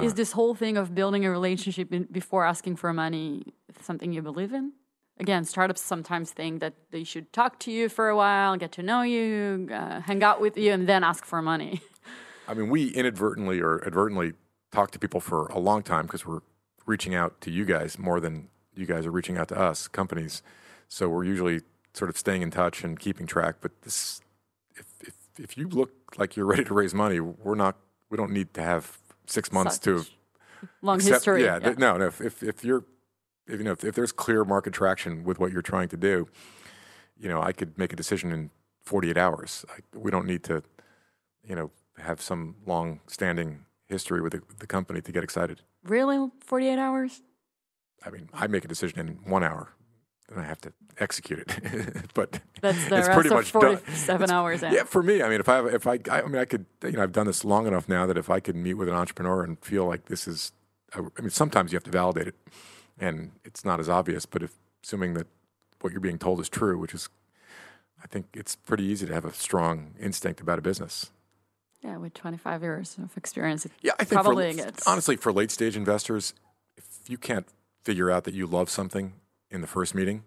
Is 0.03 0.15
this 0.15 0.33
whole 0.33 0.55
thing 0.55 0.77
of 0.77 0.95
building 0.95 1.25
a 1.25 1.31
relationship 1.31 1.93
in, 1.93 2.05
before 2.11 2.45
asking 2.45 2.77
for 2.77 2.93
money 2.93 3.45
something 3.81 4.13
you 4.13 4.23
believe 4.23 4.53
in? 4.53 4.73
Again, 5.21 5.45
startups 5.45 5.81
sometimes 5.81 6.33
think 6.33 6.61
that 6.61 6.75
they 6.91 7.05
should 7.05 7.33
talk 7.33 7.61
to 7.61 7.71
you 7.71 7.89
for 7.89 8.09
a 8.09 8.17
while, 8.17 8.57
get 8.57 8.73
to 8.73 8.83
know 8.83 9.03
you, 9.03 9.69
uh, 9.73 10.01
hang 10.01 10.25
out 10.25 10.41
with 10.41 10.57
you, 10.59 10.73
and 10.73 10.89
then 10.89 11.05
ask 11.05 11.25
for 11.25 11.41
money. 11.41 11.81
I 12.49 12.55
mean, 12.55 12.69
we 12.69 12.89
inadvertently 12.89 13.61
or 13.61 13.81
advertently 13.87 14.33
talk 14.73 14.91
to 14.91 14.99
people 14.99 15.21
for 15.21 15.47
a 15.47 15.59
long 15.59 15.83
time 15.83 16.07
because 16.07 16.27
we're 16.27 16.41
reaching 16.85 17.15
out 17.15 17.41
to 17.43 17.51
you 17.51 17.65
guys 17.65 17.99
more 17.99 18.19
than 18.21 18.49
you 18.75 18.87
guys 18.87 19.07
are 19.07 19.13
reaching 19.13 19.39
out 19.39 19.49
to 19.49 19.59
us, 19.59 19.87
companies. 19.87 20.43
So 20.89 21.09
we're 21.09 21.25
usually 21.25 21.61
sort 21.93 22.11
of 22.11 22.19
staying 22.19 22.43
in 22.43 22.51
touch 22.51 22.83
and 22.83 22.99
keeping 22.99 23.27
track. 23.27 23.57
But 23.61 23.71
this, 23.83 24.21
if 24.75 24.85
if, 25.01 25.15
if 25.39 25.57
you 25.57 25.69
look 25.69 25.93
like 26.19 26.37
you're 26.37 26.47
ready 26.55 26.65
to 26.65 26.75
raise 26.75 26.93
money, 26.93 27.21
we're 27.21 27.55
not. 27.55 27.77
We 28.11 28.17
don't 28.17 28.33
need 28.33 28.53
to 28.55 28.63
have 28.63 28.99
six 29.27 29.51
months 29.53 29.79
to 29.79 30.01
Such 30.01 30.13
Long 30.83 30.97
accept- 30.97 31.15
history. 31.15 31.45
Yeah, 31.45 31.61
th- 31.61 31.79
no, 31.79 31.97
no. 31.97 32.07
If, 32.09 32.21
if 32.21 32.43
if 32.43 32.65
you're, 32.65 32.85
if, 33.47 33.59
you 33.59 33.65
know, 33.65 33.73
if, 33.73 33.85
if 33.85 33.95
there's 33.95 34.13
clear 34.13 34.45
market 34.45 34.73
traction 34.73 35.25
with 35.25 35.39
what 35.39 35.53
you're 35.53 35.63
trying 35.63 35.89
to 35.89 35.97
do, 35.97 36.29
you 37.19 37.29
know, 37.29 37.41
I 37.43 37.53
could 37.53 37.79
make 37.79 37.93
a 37.93 37.97
decision 37.97 38.33
in 38.33 38.51
48 38.83 39.17
hours. 39.17 39.65
Like, 39.69 39.85
we 39.95 40.11
don't 40.11 40.27
need 40.27 40.43
to, 40.45 40.63
you 41.47 41.55
know, 41.55 41.71
have 41.99 42.21
some 42.21 42.57
long-standing 42.67 43.65
history 43.87 44.21
with 44.21 44.33
the, 44.33 44.43
the 44.59 44.67
company 44.67 45.01
to 45.01 45.13
get 45.13 45.23
excited. 45.23 45.63
Really, 45.85 46.31
48 46.41 46.79
hours? 46.79 47.23
I 48.05 48.11
mean, 48.11 48.29
I 48.33 48.47
make 48.47 48.65
a 48.65 48.69
decision 48.69 48.99
in 48.99 49.31
one 49.31 49.45
hour, 49.45 49.71
and 50.29 50.41
I 50.41 50.45
have 50.45 50.61
to 50.63 50.73
execute 50.99 51.39
it. 51.41 52.07
but 52.15 52.41
That's 52.61 52.89
the 52.89 52.99
it's 52.99 53.09
pretty 53.09 53.31
much 53.31 53.53
done. 53.53 53.79
47 53.79 54.31
hours 54.31 54.63
in. 54.63 54.73
Yeah, 54.73 54.85
for 54.85 55.03
me, 55.03 55.23
I 55.23 55.29
mean, 55.29 55.41
if 55.41 55.49
I 55.49 55.57
have, 55.57 55.67
if 55.67 55.87
I, 55.87 55.99
I 56.11 56.23
mean, 56.23 56.37
I 56.37 56.45
could, 56.45 56.67
you 56.83 56.93
know, 56.93 57.03
I've 57.03 57.13
done 57.13 57.27
this 57.27 57.45
long 57.45 57.67
enough 57.67 57.89
now 57.89 58.07
that 58.07 58.19
if 58.19 58.29
I 58.29 58.41
could 58.41 58.57
meet 58.57 58.75
with 58.75 58.89
an 58.89 58.95
entrepreneur 58.95 59.43
and 59.43 59.59
feel 59.61 59.87
like 59.87 60.07
this 60.07 60.27
is, 60.27 60.53
I 60.95 61.01
mean, 61.21 61.31
sometimes 61.31 61.73
you 61.73 61.77
have 61.77 61.85
to 61.85 61.91
validate 61.91 62.29
it, 62.29 62.35
and 62.99 63.33
it's 63.45 63.65
not 63.65 63.81
as 63.81 63.89
obvious. 63.89 64.27
But 64.27 64.43
if 64.43 64.53
assuming 64.83 65.15
that 65.15 65.27
what 65.81 65.93
you're 65.93 66.01
being 66.01 66.19
told 66.19 66.41
is 66.41 66.49
true, 66.49 66.79
which 66.79 66.95
is, 66.95 67.09
I 68.03 68.07
think 68.07 68.27
it's 68.35 68.57
pretty 68.57 68.85
easy 68.85 69.07
to 69.07 69.15
have 69.15 69.25
a 69.25 69.33
strong 69.33 69.95
instinct 70.01 70.41
about 70.41 70.59
a 70.59 70.63
business. 70.63 71.11
Yeah, 71.83 71.99
with 71.99 72.15
25 72.15 72.63
years 72.63 72.97
of 73.03 73.15
experience, 73.17 73.67
it 73.67 73.73
Yeah, 73.83 73.93
I 74.01 74.05
think 74.05 74.23
probably 74.23 74.53
for, 74.53 74.57
gets. 74.57 74.87
honestly 74.87 75.17
for 75.17 75.33
late 75.33 75.51
stage 75.51 75.77
investors, 75.77 76.33
if 76.79 76.87
you 77.09 77.19
can't 77.19 77.47
figure 77.85 78.11
out 78.11 78.25
that 78.25 78.33
you 78.33 78.47
love 78.47 78.71
something 78.71 79.13
in 79.51 79.61
the 79.61 79.67
first 79.67 79.95
meeting, 79.95 80.25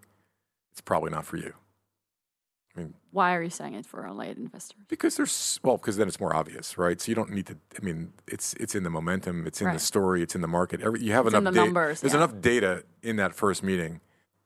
it's 0.70 0.80
probably 0.80 1.10
not 1.10 1.26
for 1.26 1.36
you. 1.36 1.54
I 3.08 3.14
mean, 3.14 3.14
Why 3.16 3.34
are 3.36 3.42
you 3.42 3.50
saying 3.50 3.74
it 3.74 3.86
for 3.86 4.04
a 4.04 4.12
late 4.12 4.36
investor? 4.36 4.76
because 4.88 5.16
there's 5.16 5.58
well, 5.62 5.76
because 5.76 5.96
then 5.96 6.08
it's 6.08 6.20
more 6.20 6.34
obvious, 6.34 6.76
right? 6.78 7.00
So 7.00 7.10
you 7.10 7.14
don't 7.14 7.30
need 7.30 7.46
to. 7.46 7.56
I 7.80 7.84
mean, 7.84 8.12
it's 8.26 8.54
it's 8.54 8.74
in 8.74 8.82
the 8.82 8.90
momentum, 8.90 9.46
it's 9.46 9.60
in 9.62 9.72
the 9.72 9.78
story, 9.78 10.22
it's 10.22 10.34
in 10.34 10.40
the 10.42 10.48
market. 10.48 10.80
Every, 10.82 11.00
you 11.02 11.12
have 11.12 11.26
It's 11.26 11.34
in 11.34 11.40
enough 11.40 11.52
the 11.54 11.58
da- 11.60 11.64
numbers, 11.64 12.00
There's 12.00 12.12
yeah. 12.12 12.18
enough 12.24 12.40
data 12.40 12.84
in 13.02 13.16
that 13.16 13.34
first 13.34 13.62
meeting, 13.62 14.00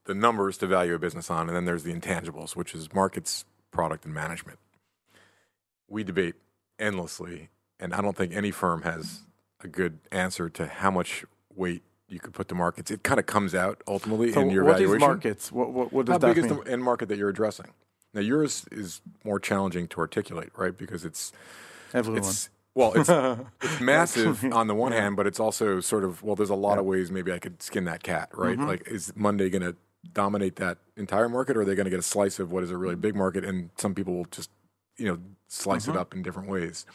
the 0.05 0.15
numbers 0.15 0.59
to 0.59 0.67
value 0.67 0.95
a 0.95 0.99
business 0.99 1.31
on, 1.31 1.49
and 1.49 1.57
then 1.57 1.65
there's 1.65 1.83
the 1.83 1.93
intangibles, 1.93 2.55
which 2.57 2.75
is 2.75 2.93
markets, 2.95 3.45
product, 3.71 4.05
and 4.05 4.15
management. 4.15 4.59
We 5.89 6.05
debate 6.05 6.35
endlessly, 6.79 7.49
and 7.79 7.93
I 7.95 8.01
don't 8.01 8.17
think 8.17 8.33
any 8.35 8.51
firm 8.51 8.83
has 8.83 9.21
a 9.61 9.69
good 9.69 9.99
answer 10.11 10.49
to 10.51 10.67
how 10.67 10.91
much 10.91 11.25
weight 11.55 11.83
you 12.09 12.19
could 12.21 12.33
put 12.33 12.49
to 12.49 12.55
markets. 12.55 12.91
It 12.91 13.03
kind 13.03 13.19
of 13.21 13.27
comes 13.27 13.55
out 13.55 13.83
ultimately 13.87 14.33
So 14.33 14.41
in 14.41 14.51
your 14.51 14.65
what 14.65 14.75
is 14.77 14.81
valuation. 14.83 15.01
markets? 15.01 15.51
What 15.53 15.73
what, 15.73 15.93
what 15.93 16.07
does 16.07 16.13
How 16.15 16.19
that 16.19 16.35
big 16.35 16.45
mean? 16.45 16.53
is 16.53 16.59
the 16.65 16.71
end 16.71 16.83
market 16.85 17.09
that 17.09 17.19
you're 17.19 17.29
addressing? 17.31 17.67
Now 18.15 18.21
yours 18.21 18.67
is 18.71 19.01
more 19.25 19.41
challenging 19.41 19.89
to 19.89 19.99
articulate, 20.01 20.51
right? 20.57 20.77
Because 20.77 21.05
it's 21.05 21.33
Everyone. 21.95 22.19
it's 22.21 22.51
well, 22.75 22.93
it's 22.95 23.09
it's 23.63 23.81
massive 23.81 24.45
on 24.53 24.67
the 24.67 24.75
one 24.75 24.93
hand, 24.93 25.17
but 25.17 25.27
it's 25.27 25.41
also 25.41 25.81
sort 25.81 26.05
of 26.05 26.23
well, 26.23 26.35
there's 26.37 26.51
a 26.51 26.55
lot 26.55 26.79
of 26.79 26.85
ways 26.85 27.11
maybe 27.11 27.33
I 27.33 27.39
could 27.39 27.63
skin 27.63 27.85
that 27.85 28.03
cat, 28.03 28.31
right? 28.35 28.57
Mm-hmm. 28.57 28.67
Like, 28.67 28.89
is 28.89 29.13
Monday 29.15 29.51
going 29.51 29.63
to 29.63 29.77
dominate 30.15 30.57
that 30.57 30.79
entire 30.97 31.29
market, 31.29 31.57
or 31.57 31.61
are 31.61 31.65
they 31.65 31.75
going 31.75 31.85
to 31.85 31.91
get 31.91 32.01
a 32.01 32.03
slice 32.03 32.39
of 32.39 32.51
what 32.51 32.63
is 32.65 32.71
a 32.71 32.77
really 32.77 32.97
big 32.97 33.15
market? 33.15 33.45
And 33.45 33.71
some 33.77 33.95
people 33.95 34.15
will 34.15 34.27
just 34.31 34.51
you 34.97 35.07
know 35.07 35.19
slice 35.49 35.83
Mm-hmm. 35.83 35.93
it 35.97 36.01
up 36.01 36.15
in 36.15 36.23
different 36.23 36.49
ways. 36.49 36.87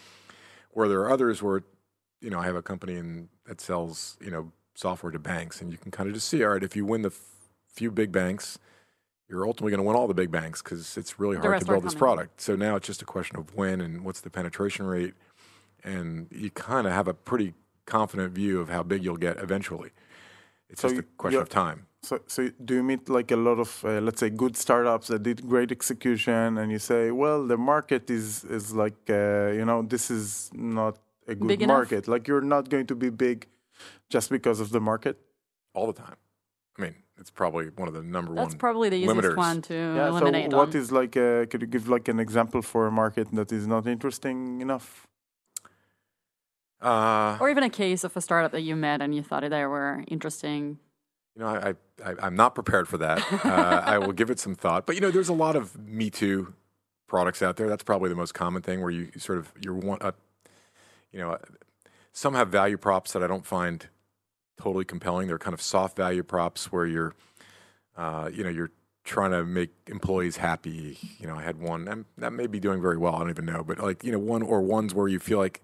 Where 0.71 0.87
there 0.87 0.99
are 1.01 1.11
others 1.11 1.41
where 1.43 1.63
you 2.21 2.29
know 2.31 2.39
I 2.39 2.45
have 2.45 2.55
a 2.55 2.61
company 2.63 2.95
in, 2.95 3.29
that 3.45 3.61
sells 3.61 4.17
you 4.19 4.31
know 4.31 4.51
software 4.75 5.11
to 5.11 5.19
banks, 5.19 5.61
and 5.61 5.71
you 5.71 5.77
can 5.77 5.91
kind 5.91 6.07
of 6.09 6.15
just 6.15 6.27
see, 6.27 6.43
all 6.43 6.51
right, 6.53 6.63
if 6.63 6.75
you 6.75 6.85
win 6.85 7.01
the 7.03 7.09
f- 7.09 7.19
few 7.73 7.91
big 7.91 8.11
banks. 8.11 8.57
You're 9.29 9.45
ultimately 9.45 9.71
going 9.71 9.83
to 9.83 9.87
win 9.87 9.95
all 9.95 10.07
the 10.07 10.13
big 10.13 10.31
banks 10.31 10.61
because 10.61 10.97
it's 10.97 11.19
really 11.19 11.37
hard 11.37 11.59
to 11.59 11.65
build 11.65 11.83
this 11.83 11.95
product. 11.95 12.39
So 12.41 12.55
now 12.55 12.75
it's 12.77 12.87
just 12.87 13.01
a 13.01 13.05
question 13.05 13.37
of 13.37 13.53
when 13.55 13.81
and 13.81 14.05
what's 14.05 14.21
the 14.21 14.29
penetration 14.29 14.85
rate 14.85 15.13
and 15.83 16.27
you 16.31 16.49
kind 16.51 16.87
of 16.87 16.93
have 16.93 17.07
a 17.07 17.13
pretty 17.13 17.53
confident 17.85 18.33
view 18.33 18.59
of 18.59 18.69
how 18.69 18.83
big 18.83 19.03
you'll 19.03 19.17
get 19.17 19.37
eventually. 19.37 19.91
It's 20.69 20.81
So 20.81 20.89
just 20.89 20.99
a 21.01 21.03
question 21.17 21.41
of 21.41 21.49
time. 21.49 21.87
So, 22.03 22.19
so 22.27 22.49
do 22.63 22.75
you 22.75 22.83
meet 22.83 23.09
like 23.09 23.31
a 23.31 23.35
lot 23.35 23.59
of, 23.59 23.83
uh, 23.83 23.99
let's 24.01 24.19
say, 24.19 24.29
good 24.29 24.55
startups 24.55 25.07
that 25.07 25.23
did 25.23 25.47
great 25.47 25.71
execution, 25.71 26.57
and 26.57 26.71
you 26.71 26.79
say, 26.79 27.11
well, 27.11 27.45
the 27.47 27.57
market 27.57 28.09
is 28.09 28.43
is 28.45 28.73
like, 28.73 28.97
uh, 29.09 29.51
you 29.59 29.65
know, 29.65 29.81
this 29.81 30.09
is 30.11 30.51
not 30.53 30.97
a 31.27 31.35
good 31.35 31.47
Big 31.47 31.61
enough? 31.61 31.75
market. 31.77 32.07
Like 32.07 32.27
you're 32.27 32.41
not 32.55 32.69
going 32.69 32.87
to 32.87 32.95
be 32.95 33.09
big 33.09 33.47
just 34.09 34.29
because 34.29 34.59
of 34.61 34.69
the 34.69 34.79
market. 34.79 35.17
all 35.73 35.87
the 35.87 35.93
time. 35.93 36.15
I 36.77 36.81
mean, 36.81 36.95
it's 37.17 37.31
probably 37.31 37.65
one 37.75 37.87
of 37.87 37.93
the 37.93 38.03
number 38.03 38.31
That's 38.33 38.37
one. 38.43 38.45
That's 38.49 38.59
probably 38.59 38.89
the 38.89 38.97
easiest 38.97 39.15
limiters. 39.17 39.35
one 39.37 39.61
to 39.63 39.73
Yeah. 39.73 40.09
eliminate. 40.09 40.51
So, 40.51 40.57
what 40.57 40.69
on. 40.69 40.75
is 40.81 40.91
like? 40.91 41.17
Uh, 41.17 41.45
could 41.47 41.61
you 41.61 41.67
give 41.67 41.87
like 41.87 42.07
an 42.07 42.19
example 42.19 42.61
for 42.61 42.87
a 42.87 42.91
market 42.91 43.27
that 43.33 43.51
is 43.51 43.65
not 43.67 43.87
interesting 43.87 44.61
enough? 44.61 45.07
Uh, 46.81 47.37
or 47.41 47.49
even 47.49 47.63
a 47.63 47.69
case 47.69 48.03
of 48.03 48.15
a 48.15 48.21
startup 48.21 48.51
that 48.51 48.61
you 48.61 48.75
met 48.75 49.01
and 49.01 49.15
you 49.15 49.23
thought 49.23 49.41
they 49.49 49.65
were 49.65 50.03
interesting. 50.07 50.77
you 51.35 51.41
know, 51.41 51.47
I, 51.47 51.73
I, 52.05 52.13
I'm 52.21 52.35
not 52.35 52.53
prepared 52.53 52.87
for 52.87 52.97
that. 52.99 53.19
Uh, 53.43 53.81
I 53.83 53.97
will 53.97 54.11
give 54.11 54.29
it 54.29 54.39
some 54.39 54.53
thought. 54.53 54.85
But 54.85 54.93
you 54.95 55.01
know, 55.01 55.09
there's 55.09 55.29
a 55.29 55.33
lot 55.33 55.55
of 55.55 55.75
Me 55.79 56.09
Too 56.11 56.53
products 57.07 57.41
out 57.41 57.55
there. 57.57 57.67
That's 57.67 57.83
probably 57.83 58.09
the 58.09 58.15
most 58.15 58.33
common 58.35 58.61
thing 58.61 58.81
where 58.81 58.91
you 58.91 59.09
sort 59.17 59.39
of 59.39 59.51
you're 59.59 59.73
one. 59.73 59.97
Uh, 60.01 60.11
you 61.11 61.19
know, 61.19 61.31
uh, 61.31 61.37
some 62.11 62.35
have 62.35 62.49
value 62.49 62.77
props 62.77 63.13
that 63.13 63.23
I 63.23 63.27
don't 63.27 63.45
find 63.45 63.87
totally 64.59 64.85
compelling. 64.85 65.27
They're 65.27 65.37
kind 65.37 65.53
of 65.53 65.61
soft 65.61 65.95
value 65.95 66.23
props 66.23 66.71
where 66.71 66.85
you're, 66.85 67.13
uh, 67.95 68.29
you 68.33 68.43
know, 68.43 68.49
you're 68.49 68.71
trying 69.03 69.31
to 69.31 69.45
make 69.45 69.69
employees 69.87 70.37
happy. 70.37 70.97
You 71.19 71.27
know, 71.27 71.35
I 71.35 71.43
had 71.43 71.59
one 71.59 71.87
and 71.87 72.05
that 72.17 72.33
may 72.33 72.47
be 72.47 72.59
doing 72.59 72.81
very 72.81 72.97
well. 72.97 73.15
I 73.15 73.19
don't 73.19 73.29
even 73.29 73.45
know, 73.45 73.63
but 73.63 73.79
like 73.79 74.03
you 74.03 74.11
know, 74.11 74.19
one 74.19 74.41
or 74.41 74.61
ones 74.61 74.93
where 74.93 75.07
you 75.07 75.19
feel 75.19 75.37
like 75.37 75.61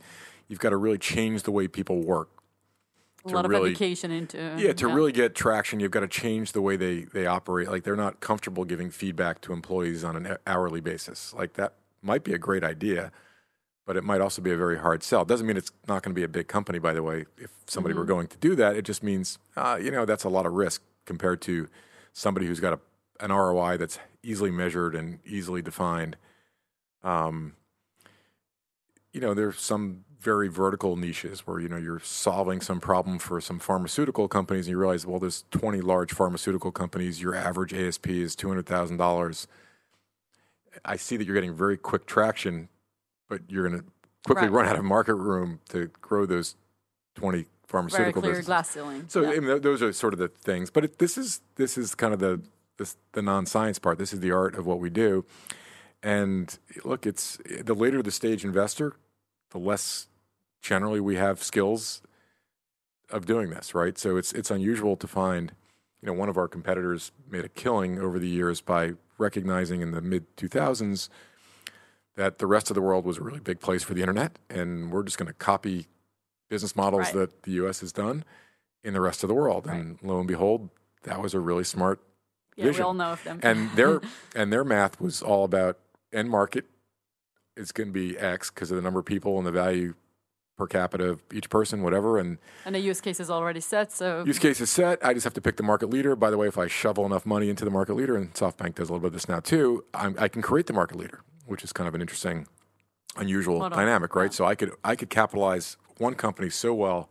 you've 0.48 0.60
got 0.60 0.70
to 0.70 0.78
really 0.78 0.98
change 0.98 1.44
the 1.44 1.52
way 1.52 1.68
people 1.68 2.02
work. 2.04 2.30
A 3.26 3.30
lot 3.30 3.48
really- 3.48 3.72
of 3.72 3.76
education 3.76 4.12
into 4.12 4.56
Yeah, 4.58 4.74
to 4.74 4.88
really 4.88 5.12
get 5.14 5.34
traction, 5.34 5.80
you've 5.80 5.91
got 5.91 6.02
to 6.02 6.08
change 6.08 6.52
the 6.52 6.62
way 6.62 6.76
they, 6.76 7.02
they 7.02 7.26
operate. 7.26 7.70
Like 7.70 7.84
they're 7.84 7.96
not 7.96 8.20
comfortable 8.20 8.66
giving 8.66 8.89
feedback 8.89 9.39
to 9.41 9.54
employees 9.54 10.04
on 10.04 10.16
an 10.18 10.38
hourly 10.46 10.82
basis. 10.82 11.34
Like 11.34 11.54
that 11.54 11.76
might 12.02 12.24
be 12.26 12.34
a 12.34 12.38
great 12.38 12.64
idea, 12.66 13.12
but 13.86 13.98
it 13.98 14.04
might 14.04 14.22
also 14.22 14.42
be 14.42 14.52
a 14.52 14.58
very 14.58 14.78
hard 14.78 15.04
sell. 15.04 15.26
Doesn't 15.26 15.46
mean 15.46 15.58
it's 15.58 15.72
not 15.88 16.04
going 16.04 16.14
to 16.14 16.20
be 16.20 16.24
a 16.24 16.30
big 16.30 16.48
company, 16.48 16.80
by 16.80 16.94
the 16.94 17.04
way. 17.04 17.26
If 17.38 17.52
somebody 17.68 17.94
were 17.94 18.06
going 18.06 18.28
to 18.28 18.38
do 18.38 18.56
that, 18.56 18.76
it 18.76 18.84
just 18.84 19.04
means, 19.04 19.40
uh, 19.58 19.78
you 19.82 19.92
know, 19.92 20.06
that's 20.06 20.24
a 20.24 20.30
lot 20.30 20.46
of 20.46 20.54
risk 20.54 20.82
compared 21.06 21.42
to 21.42 21.68
somebody 22.14 22.46
who's 22.46 22.60
got 22.60 22.74
a, 22.74 22.80
an 23.20 23.32
ROI 23.32 23.78
that's 23.78 24.00
easily 24.22 24.52
measured 24.52 24.96
and 24.96 25.20
easily 25.26 25.62
defined. 25.62 26.16
Um, 27.04 27.54
you 29.12 29.20
know, 29.20 29.34
there's 29.34 29.60
some 29.60 30.06
very 30.20 30.48
vertical 30.48 30.96
niches 30.96 31.42
where, 31.42 31.60
you 31.60 31.68
know, 31.68 31.76
you're 31.76 32.00
solving 32.00 32.62
some 32.62 32.80
problem 32.80 33.20
for 33.20 33.42
some 33.42 33.60
pharmaceutical 33.60 34.30
companies 34.30 34.68
and 34.68 34.72
you 34.72 34.78
realize, 34.78 35.06
well, 35.06 35.20
there's 35.20 35.44
20 35.52 35.82
large 35.82 36.14
pharmaceutical 36.14 36.72
companies. 36.72 37.22
Your 37.22 37.36
average 37.36 37.74
ASP 37.74 38.08
is 38.08 38.36
$200,000. 38.36 39.48
I 40.86 40.96
see 40.96 41.18
that 41.18 41.26
you're 41.26 41.36
getting 41.36 41.54
very 41.54 41.78
quick 41.78 42.06
traction, 42.06 42.70
but 43.30 43.42
you're 43.48 43.68
going 43.68 43.80
to 43.82 43.86
quickly 44.26 44.48
Right. 44.48 44.54
run 44.62 44.68
out 44.68 44.78
of 44.78 44.86
market 44.86 45.16
room 45.16 45.60
to 45.70 45.88
grow 46.02 46.26
those 46.26 46.56
20 47.16 47.46
pharmaceutical 47.68 48.04
very 48.04 48.14
clear 48.14 48.32
businesses. 48.32 48.46
glass 48.48 48.70
ceiling. 48.70 49.06
So 49.08 49.22
Yeah. 49.22 49.30
I 49.32 49.40
mean, 49.40 49.62
those 49.62 49.82
are 49.82 49.92
sort 49.94 50.14
of 50.14 50.20
the 50.20 50.28
things. 50.28 50.70
But 50.70 50.86
it, 50.86 51.00
this 51.00 51.18
is 51.18 51.42
this 51.56 51.78
is 51.78 51.96
kind 51.96 52.14
of 52.14 52.20
the 52.20 52.42
this, 52.78 52.98
the 53.12 53.22
non 53.22 53.46
science 53.46 53.80
part. 53.80 53.98
This 53.98 54.14
is 54.14 54.20
the 54.20 54.32
art 54.32 54.56
of 54.56 54.66
what 54.66 54.80
we 54.80 54.90
do. 54.90 55.26
And 56.02 56.58
look, 56.84 57.06
it's 57.06 57.38
the 57.64 57.74
later 57.74 58.02
the 58.02 58.12
stage 58.12 58.44
investor, 58.44 58.96
the 59.52 59.58
less 59.60 60.08
generally 60.62 61.00
we 61.00 61.16
have 61.16 61.42
skills 61.44 62.02
of 63.10 63.26
doing 63.26 63.50
this, 63.52 63.74
right? 63.76 63.98
So 63.98 64.18
it's 64.18 64.34
it's 64.34 64.52
unusual 64.52 64.96
to 64.98 65.08
find. 65.08 65.54
You 66.02 66.08
know, 66.08 66.14
one 66.14 66.28
of 66.28 66.36
our 66.38 66.50
competitors 66.50 67.14
made 67.30 67.46
a 67.46 67.50
killing 67.50 67.98
over 67.98 68.20
the 68.20 68.28
years 68.28 68.60
by 68.60 68.94
recognizing 69.18 69.80
in 69.82 69.92
the 69.92 70.02
mid 70.02 70.26
2000s 70.36 71.08
that 72.16 72.38
the 72.38 72.47
rest 72.47 72.70
of 72.70 72.76
the 72.76 72.82
world 72.82 73.05
was 73.05 73.18
a 73.18 73.22
really 73.24 73.39
big 73.39 73.59
place 73.59 73.84
for 73.84 73.93
the 73.93 74.01
internet, 74.01 74.38
and 74.49 74.91
we're 74.91 75.03
just 75.03 75.18
going 75.18 75.28
to 75.28 75.34
copy 75.34 75.88
business 76.49 76.76
models 76.76 77.05
Right. 77.07 77.14
that 77.16 77.43
the 77.43 77.51
U.S. 77.53 77.80
has 77.82 77.91
done 77.91 78.24
in 78.84 78.93
the 78.93 79.01
rest 79.01 79.24
of 79.24 79.28
the 79.30 79.34
world. 79.34 79.66
And 79.66 79.97
lo 80.03 80.20
and 80.20 80.28
behold, 80.28 80.70
that 81.03 81.22
was 81.22 81.34
a 81.34 81.39
really 81.39 81.64
smart 81.64 81.99
yeah, 82.55 82.66
we 82.66 82.70
vision. 82.72 82.86
all 82.86 82.93
know 82.93 83.14
of 83.14 83.24
them. 83.24 83.39
and 83.41 83.72
their 83.72 83.99
and 84.36 84.53
their 84.53 84.64
math 84.64 85.01
was 85.01 85.22
all 85.24 85.43
about 85.43 85.80
end 86.11 86.30
market 86.30 86.66
It's 87.57 87.72
going 87.72 87.89
to 87.89 87.93
be 87.93 88.18
X 88.18 88.49
because 88.51 88.70
of 88.72 88.76
the 88.78 88.82
number 88.84 88.99
of 88.99 89.05
people 89.05 89.38
and 89.39 89.47
the 89.47 89.51
value 89.51 89.95
per 90.55 90.68
capita 90.68 91.05
of 91.05 91.24
each 91.34 91.49
person, 91.49 91.82
whatever. 91.82 92.20
And 92.20 92.38
and 92.66 92.76
the 92.76 92.80
use 92.80 93.01
case 93.01 93.20
is 93.20 93.32
already 93.32 93.59
set. 93.59 93.91
So 93.91 94.24
use 94.26 94.38
case 94.38 94.61
is 94.61 94.70
set. 94.70 95.03
I 95.03 95.14
just 95.16 95.24
have 95.24 95.34
to 95.34 95.41
pick 95.41 95.57
the 95.57 95.64
market 95.64 95.89
leader. 95.89 96.16
By 96.16 96.30
the 96.30 96.38
way, 96.38 96.47
if 96.47 96.57
I 96.59 96.68
shovel 96.68 97.05
enough 97.07 97.26
money 97.26 97.49
into 97.49 97.66
the 97.66 97.72
market 97.72 97.95
leader, 97.95 98.16
and 98.16 98.32
SoftBank 98.36 98.76
does 98.76 98.89
a 98.89 98.91
little 98.93 98.99
bit 98.99 99.07
of 99.07 99.14
this 99.14 99.28
now 99.28 99.39
too, 99.39 99.84
I'm, 99.95 100.16
I 100.20 100.28
can 100.28 100.43
create 100.43 100.68
the 100.68 100.74
market 100.74 100.97
leader, 100.97 101.22
which 101.46 101.64
is 101.64 101.74
kind 101.74 101.88
of 101.88 101.96
an 101.96 102.02
interesting, 102.02 102.48
unusual 103.18 103.70
dynamic, 103.70 104.16
right? 104.16 104.26
Yeah. 104.32 104.36
So 104.36 104.46
I 104.46 104.56
could 104.56 104.72
I 104.84 104.96
could 104.96 105.10
capitalize 105.10 105.78
one 105.98 106.16
company 106.16 106.50
so 106.50 106.74
well 106.74 107.10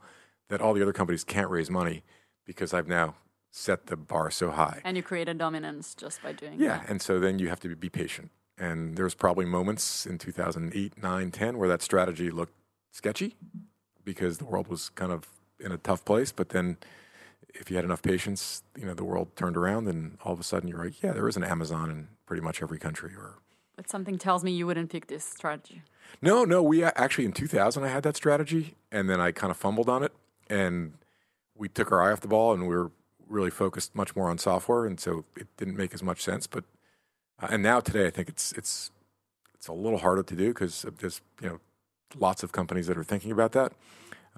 that 0.48 0.60
all 0.60 0.74
the 0.74 0.82
other 0.82 0.92
companies 0.92 1.24
can't 1.24 1.48
raise 1.50 1.70
money 1.70 2.02
because 2.44 2.74
I've 2.74 2.88
now 2.88 3.14
set 3.50 3.86
the 3.86 3.96
bar 3.96 4.30
so 4.30 4.50
high. 4.50 4.80
and 4.84 4.96
you 4.96 5.02
create 5.02 5.28
a 5.28 5.34
dominance 5.34 5.94
just 5.94 6.22
by 6.22 6.32
doing 6.32 6.54
Yeah, 6.58 6.78
that. 6.78 6.88
and 6.88 7.02
so 7.02 7.20
then 7.20 7.38
you 7.38 7.48
have 7.48 7.60
to 7.60 7.76
be 7.76 7.88
patient. 7.90 8.30
And 8.58 8.96
there's 8.96 9.14
probably 9.14 9.44
moments 9.44 10.06
in 10.06 10.18
2008, 10.18 11.02
9, 11.02 11.30
10 11.30 11.58
where 11.58 11.68
that 11.68 11.82
strategy 11.82 12.30
looked 12.30 12.54
sketchy 12.92 13.36
because 14.04 14.38
the 14.38 14.44
world 14.44 14.68
was 14.68 14.88
kind 14.90 15.12
of 15.12 15.28
in 15.60 15.70
a 15.72 15.76
tough 15.78 16.04
place. 16.04 16.32
But 16.32 16.48
then 16.50 16.76
if 17.54 17.70
you 17.70 17.76
had 17.76 17.84
enough 17.84 18.02
patience, 18.02 18.62
you 18.76 18.86
know, 18.86 18.94
the 18.94 19.04
world 19.04 19.36
turned 19.36 19.56
around 19.56 19.86
and 19.88 20.16
all 20.24 20.32
of 20.32 20.40
a 20.40 20.44
sudden 20.44 20.68
you're 20.68 20.82
like, 20.84 21.02
yeah, 21.02 21.12
there 21.12 21.28
is 21.28 21.36
an 21.36 21.44
Amazon 21.44 21.90
in 21.90 22.08
pretty 22.26 22.42
much 22.42 22.62
every 22.62 22.78
country 22.78 23.12
or 23.14 23.38
But 23.82 23.90
something 23.90 24.16
tells 24.16 24.44
me 24.44 24.52
you 24.52 24.68
wouldn't 24.68 24.90
pick 24.90 25.08
this 25.08 25.24
strategy. 25.24 25.82
No, 26.20 26.44
no. 26.44 26.62
We 26.62 26.84
actually 26.84 27.24
in 27.24 27.32
2000 27.32 27.82
I 27.82 27.88
had 27.88 28.04
that 28.04 28.14
strategy, 28.14 28.76
and 28.92 29.10
then 29.10 29.20
I 29.20 29.32
kind 29.32 29.50
of 29.50 29.56
fumbled 29.56 29.88
on 29.88 30.04
it, 30.04 30.12
and 30.48 30.92
we 31.56 31.68
took 31.68 31.90
our 31.90 32.00
eye 32.00 32.12
off 32.12 32.20
the 32.20 32.28
ball, 32.28 32.52
and 32.52 32.68
we 32.68 32.76
were 32.76 32.92
really 33.28 33.50
focused 33.50 33.96
much 33.96 34.14
more 34.14 34.30
on 34.30 34.38
software, 34.38 34.86
and 34.86 35.00
so 35.00 35.24
it 35.36 35.48
didn't 35.56 35.76
make 35.76 35.94
as 35.94 36.00
much 36.00 36.22
sense. 36.22 36.46
But 36.46 36.62
uh, 37.42 37.48
and 37.50 37.60
now 37.60 37.80
today, 37.80 38.06
I 38.06 38.10
think 38.10 38.28
it's 38.28 38.52
it's 38.52 38.92
it's 39.52 39.66
a 39.66 39.72
little 39.72 39.98
harder 39.98 40.22
to 40.22 40.36
do 40.36 40.50
because 40.50 40.86
there's 41.00 41.20
you 41.40 41.48
know 41.48 41.60
lots 42.16 42.44
of 42.44 42.52
companies 42.52 42.86
that 42.86 42.96
are 42.96 43.02
thinking 43.02 43.32
about 43.32 43.50
that, 43.50 43.72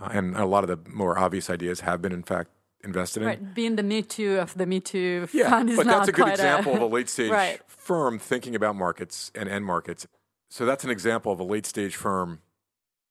uh, 0.00 0.08
and 0.10 0.34
a 0.36 0.46
lot 0.46 0.64
of 0.64 0.68
the 0.68 0.90
more 0.90 1.18
obvious 1.18 1.50
ideas 1.50 1.80
have 1.80 2.00
been 2.00 2.12
in 2.12 2.22
fact 2.22 2.48
invested 2.84 3.22
in. 3.22 3.28
Right, 3.28 3.54
being 3.54 3.76
the 3.76 3.82
Me 3.82 4.02
Too 4.02 4.38
of 4.38 4.54
the 4.54 4.66
Me 4.66 4.80
Too 4.80 5.28
yeah, 5.32 5.50
fund 5.50 5.70
is 5.70 5.76
but 5.76 5.86
not 5.86 5.98
that's 5.98 6.08
a 6.08 6.12
good 6.12 6.28
example 6.28 6.74
of 6.74 6.82
a 6.82 6.86
late 6.86 7.08
stage 7.14 7.30
Right. 7.30 7.60
firm 7.66 8.18
thinking 8.18 8.54
about 8.54 8.76
markets 8.76 9.32
and 9.34 9.48
end 9.48 9.64
markets. 9.64 10.06
So 10.50 10.64
that's 10.64 10.84
an 10.84 10.90
example 10.90 11.32
of 11.32 11.40
a 11.40 11.44
late 11.44 11.66
stage 11.66 11.96
firm, 11.96 12.40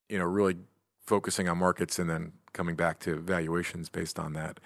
you 0.09 0.17
know, 0.17 0.25
really 0.25 0.57
focusing 1.05 1.49
on 1.49 1.57
markets 1.57 1.99
and 1.99 2.09
then 2.09 2.33
coming 2.53 2.75
back 2.75 2.99
to 2.99 3.15
valuations 3.19 3.89
based 3.89 4.17
on 4.17 4.33
that, 4.33 4.59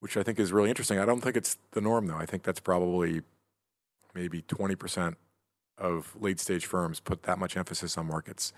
which 0.00 0.16
I 0.16 0.22
think 0.22 0.38
is 0.38 0.52
really 0.52 0.70
interesting. 0.70 0.98
I 0.98 1.04
don't 1.04 1.20
think 1.20 1.36
it's 1.36 1.58
the 1.72 1.80
norm 1.80 2.06
though. 2.06 2.16
I 2.16 2.24
think 2.26 2.42
that's 2.44 2.60
probably 2.60 3.22
maybe 4.14 4.42
20% 4.42 5.16
of 5.78 6.14
late 6.18 6.38
stage 6.38 6.66
firms 6.66 7.00
put 7.00 7.24
that 7.24 7.38
much 7.38 7.56
emphasis 7.56 7.98
on 7.98 8.06
markets. 8.06 8.52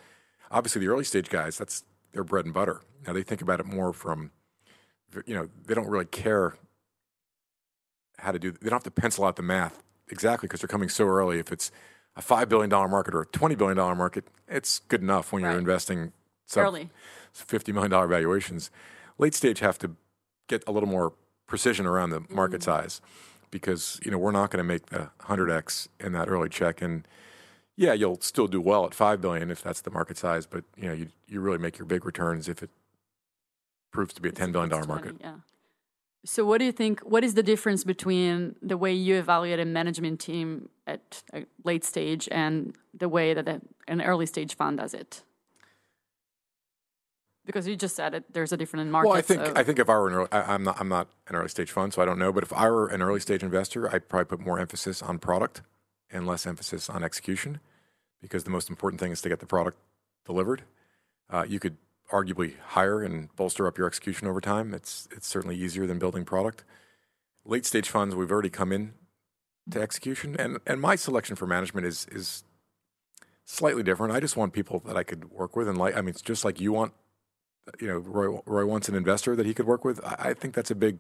Obviously 0.51 0.81
the 0.81 0.89
early 0.89 1.05
stage 1.05 1.29
guys, 1.31 1.57
that's 1.59 1.85
their 2.13 2.25
bread 2.25 2.45
and 2.45 2.55
butter. 2.55 2.83
Now 3.07 3.13
they 3.13 3.23
think 3.23 3.41
about 3.43 3.61
it 3.61 3.67
more 3.67 3.93
from 3.93 4.31
you 5.27 5.35
know, 5.35 5.49
they 5.67 5.75
don't 5.75 5.89
really 5.89 6.05
care 6.07 6.57
how 8.19 8.33
to 8.33 8.39
do. 8.39 8.53
They 8.53 8.69
don't 8.71 8.73
have 8.85 8.85
to 8.85 8.91
pencil 8.91 9.25
out 9.25 9.37
the 9.37 9.43
math 9.43 9.83
exactly 10.09 10.47
because 10.47 10.61
they're 10.61 10.69
coming 10.69 10.89
so 10.89 11.05
early. 11.07 11.39
If 11.39 11.53
it's 11.53 11.71
a 12.17 12.23
five 12.23 12.49
billion 12.49 12.71
dollar 12.71 12.89
market 12.89 13.15
or 13.15 13.23
a 13.23 13.27
twenty 13.27 13.55
billion 13.55 13.77
dollar 13.77 13.95
market, 13.95 14.25
it's 14.49 14.81
good 14.89 15.03
enough 15.03 15.33
when 15.33 15.43
Right. 15.43 15.51
you're 15.51 15.59
investing 15.59 16.13
sub 16.47 16.65
early. 16.65 16.91
fifty 17.33 17.73
million 17.73 17.91
dollar 17.91 18.07
valuations. 18.07 18.71
Late 19.19 19.35
stage 19.35 19.61
have 19.61 19.79
to 19.79 19.97
get 20.49 20.63
a 20.67 20.73
little 20.73 20.89
more 20.89 21.13
precision 21.47 21.87
around 21.87 22.11
the 22.11 22.21
market 22.31 22.61
Mm. 22.61 22.65
size 22.65 23.01
because 23.51 24.01
you 24.05 24.11
know 24.11 24.19
we're 24.19 24.31
not 24.33 24.51
going 24.51 24.59
to 24.59 24.65
make 24.65 24.87
the 24.87 25.11
hundred 25.23 25.51
x 25.51 25.89
in 26.01 26.13
that 26.13 26.29
early 26.29 26.49
check 26.49 26.81
and. 26.83 27.07
Yeah, 27.77 27.93
you'll 27.93 28.21
still 28.21 28.47
do 28.47 28.61
well 28.61 28.87
at 28.87 28.95
five 28.95 29.21
billion 29.21 29.51
if 29.51 29.61
that's 29.61 29.81
the 29.81 29.91
market 29.91 30.17
size, 30.17 30.47
but 30.47 30.63
you 30.77 30.87
know 30.87 30.95
you 30.95 31.09
you 31.27 31.41
really 31.41 31.59
make 31.59 31.77
your 31.77 31.87
big 31.87 32.05
returns 32.07 32.49
if 32.49 32.63
it 32.63 32.71
proves 33.95 34.13
to 34.15 34.21
be 34.21 34.29
a 34.29 34.33
ten 34.33 34.53
billion 34.53 34.69
dollar 34.69 34.87
market. 34.87 35.17
yeah. 35.21 35.37
So, 36.27 36.45
what 36.45 36.59
do 36.59 36.65
you 36.65 36.73
think? 36.73 37.01
What 37.01 37.23
is 37.25 37.35
the 37.35 37.43
difference 37.43 37.85
between 37.85 38.57
the 38.63 38.77
way 38.77 38.93
you 38.93 39.15
evaluate 39.17 39.61
a 39.61 39.65
management 39.65 40.21
team 40.21 40.69
at 40.87 41.23
a 41.33 41.45
late 41.65 41.85
stage 41.85 42.29
and 42.31 42.75
the 42.93 43.09
way 43.09 43.35
that 43.35 43.47
an 43.89 44.01
early 44.03 44.27
stage 44.27 44.57
fund 44.57 44.79
does 44.79 44.95
it? 44.95 45.23
Because 47.47 47.69
you 47.69 47.77
just 47.77 47.95
said 47.95 48.15
it, 48.15 48.25
there's 48.33 48.53
a 48.53 48.57
different 48.57 48.87
in 48.87 48.91
markets. 48.91 49.11
Well, 49.11 49.19
I 49.19 49.23
think 49.23 49.47
so- 49.47 49.61
I 49.61 49.63
think 49.65 49.79
if 49.79 49.89
I 49.91 49.99
were 49.99 50.09
an 50.09 50.15
early, 50.15 50.29
I, 50.33 50.55
I'm 50.55 50.65
not 50.65 50.81
I'm 50.81 50.89
not 50.89 51.09
an 51.29 51.37
early 51.37 51.49
stage 51.49 51.71
fund, 51.71 51.93
so 51.93 52.01
I 52.01 52.07
don't 52.07 52.19
know. 52.19 52.33
But 52.33 52.43
if 52.43 52.53
I 52.53 52.71
were 52.71 52.89
an 52.89 53.03
early 53.03 53.21
stage 53.21 53.43
investor, 53.43 53.93
I'd 53.95 54.09
probably 54.09 54.25
put 54.25 54.41
more 54.41 54.59
emphasis 54.59 55.03
on 55.03 55.19
product 55.19 55.61
and 56.11 56.27
less 56.27 56.47
emphasis 56.47 56.89
on 56.89 57.05
execution, 57.05 57.61
because 58.23 58.45
the 58.45 58.51
most 58.51 58.71
important 58.71 58.99
thing 58.99 59.13
is 59.13 59.21
to 59.23 59.29
get 59.29 59.41
the 59.41 59.47
product 59.47 59.77
delivered. 60.25 60.63
Uh, 61.29 61.45
you 61.47 61.59
could 61.61 61.77
arguably 62.13 62.57
hire 62.59 63.03
and 63.03 63.35
bolster 63.37 63.67
up 63.67 63.79
your 63.79 63.87
execution 63.87 64.29
over 64.29 64.41
time. 64.41 64.75
It's 64.75 65.09
it's 65.11 65.27
certainly 65.27 65.57
easier 65.57 65.87
than 65.87 65.99
building 65.99 66.25
product. 66.25 66.65
Late 67.45 67.67
stage 67.67 67.89
funds, 67.89 68.15
we've 68.15 68.31
already 68.31 68.51
come 68.51 68.73
in 68.73 68.95
to 69.71 69.81
execution, 69.81 70.37
and 70.39 70.59
and 70.67 70.81
my 70.81 70.97
selection 70.97 71.37
for 71.37 71.47
management 71.47 71.87
is 71.87 72.07
is 72.11 72.45
slightly 73.45 73.83
different. 73.83 74.13
I 74.15 74.21
just 74.21 74.37
want 74.37 74.53
people 74.53 74.81
that 74.87 74.97
I 74.97 75.03
could 75.03 75.31
work 75.31 75.57
with, 75.57 75.69
and 75.69 75.77
like 75.79 75.97
I 75.97 76.01
mean, 76.01 76.11
it's 76.11 76.23
just 76.23 76.45
like 76.45 76.61
you 76.61 76.73
want 76.73 76.93
you 77.81 77.87
know, 77.89 77.97
Roy, 77.97 78.41
Roy 78.45 78.67
wants 78.67 78.89
an 78.91 78.95
investor 78.95 79.35
that 79.37 79.47
he 79.47 79.55
could 79.55 79.67
work 79.67 79.85
with. 79.87 79.99
I, 80.05 80.17
I 80.31 80.35
think 80.35 80.55
that's 80.55 80.71
a 80.71 80.75
big 80.75 80.99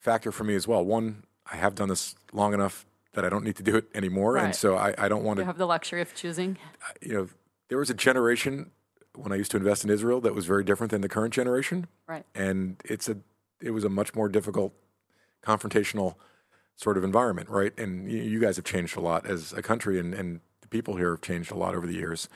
factor 0.00 0.32
for 0.32 0.42
me 0.44 0.56
as 0.56 0.66
well. 0.66 0.84
One, 0.84 1.22
I 1.50 1.56
have 1.56 1.76
done 1.76 1.88
this 1.88 2.16
long 2.32 2.54
enough 2.54 2.86
that 3.14 3.24
I 3.24 3.28
don't 3.28 3.44
need 3.44 3.54
to 3.56 3.62
do 3.62 3.76
it 3.76 3.84
anymore, 3.94 4.34
Right. 4.34 4.46
and 4.46 4.54
so 4.54 4.76
I, 4.76 4.94
I 4.98 5.08
don't 5.08 5.22
want 5.22 5.38
you 5.38 5.42
to. 5.42 5.46
have 5.46 5.58
the 5.58 5.66
luxury 5.66 6.00
of 6.00 6.12
choosing. 6.14 6.58
You 7.00 7.12
know, 7.12 7.28
there 7.68 7.78
was 7.78 7.88
a 7.90 7.94
generation 7.94 8.70
when 9.22 9.32
I 9.32 9.36
used 9.36 9.50
to 9.52 9.56
invest 9.56 9.84
in 9.84 9.90
Israel 9.90 10.20
that 10.22 10.34
was 10.34 10.46
very 10.46 10.64
different 10.64 10.90
than 10.90 11.00
the 11.00 11.08
current 11.08 11.32
generation, 11.34 11.86
Right. 12.06 12.24
and 12.34 12.76
it's 12.84 13.08
a 13.08 13.16
it 13.60 13.70
was 13.72 13.84
a 13.84 13.88
much 13.90 14.14
more 14.14 14.28
difficult, 14.28 14.72
confrontational 15.42 16.14
sort 16.76 16.96
of 16.96 17.04
environment, 17.04 17.48
right? 17.50 17.78
And 17.78 18.10
you, 18.10 18.40
guys 18.40 18.56
have 18.56 18.64
changed 18.64 18.96
a 18.96 19.00
lot 19.00 19.26
as 19.26 19.52
a 19.52 19.60
country, 19.60 20.00
and, 20.00 20.14
and 20.14 20.40
the 20.62 20.68
people 20.68 20.96
here 20.96 21.10
have 21.10 21.20
changed 21.20 21.50
a 21.52 21.54
lot 21.54 21.74
over 21.74 21.86
the 21.86 21.92
years. 21.92 22.26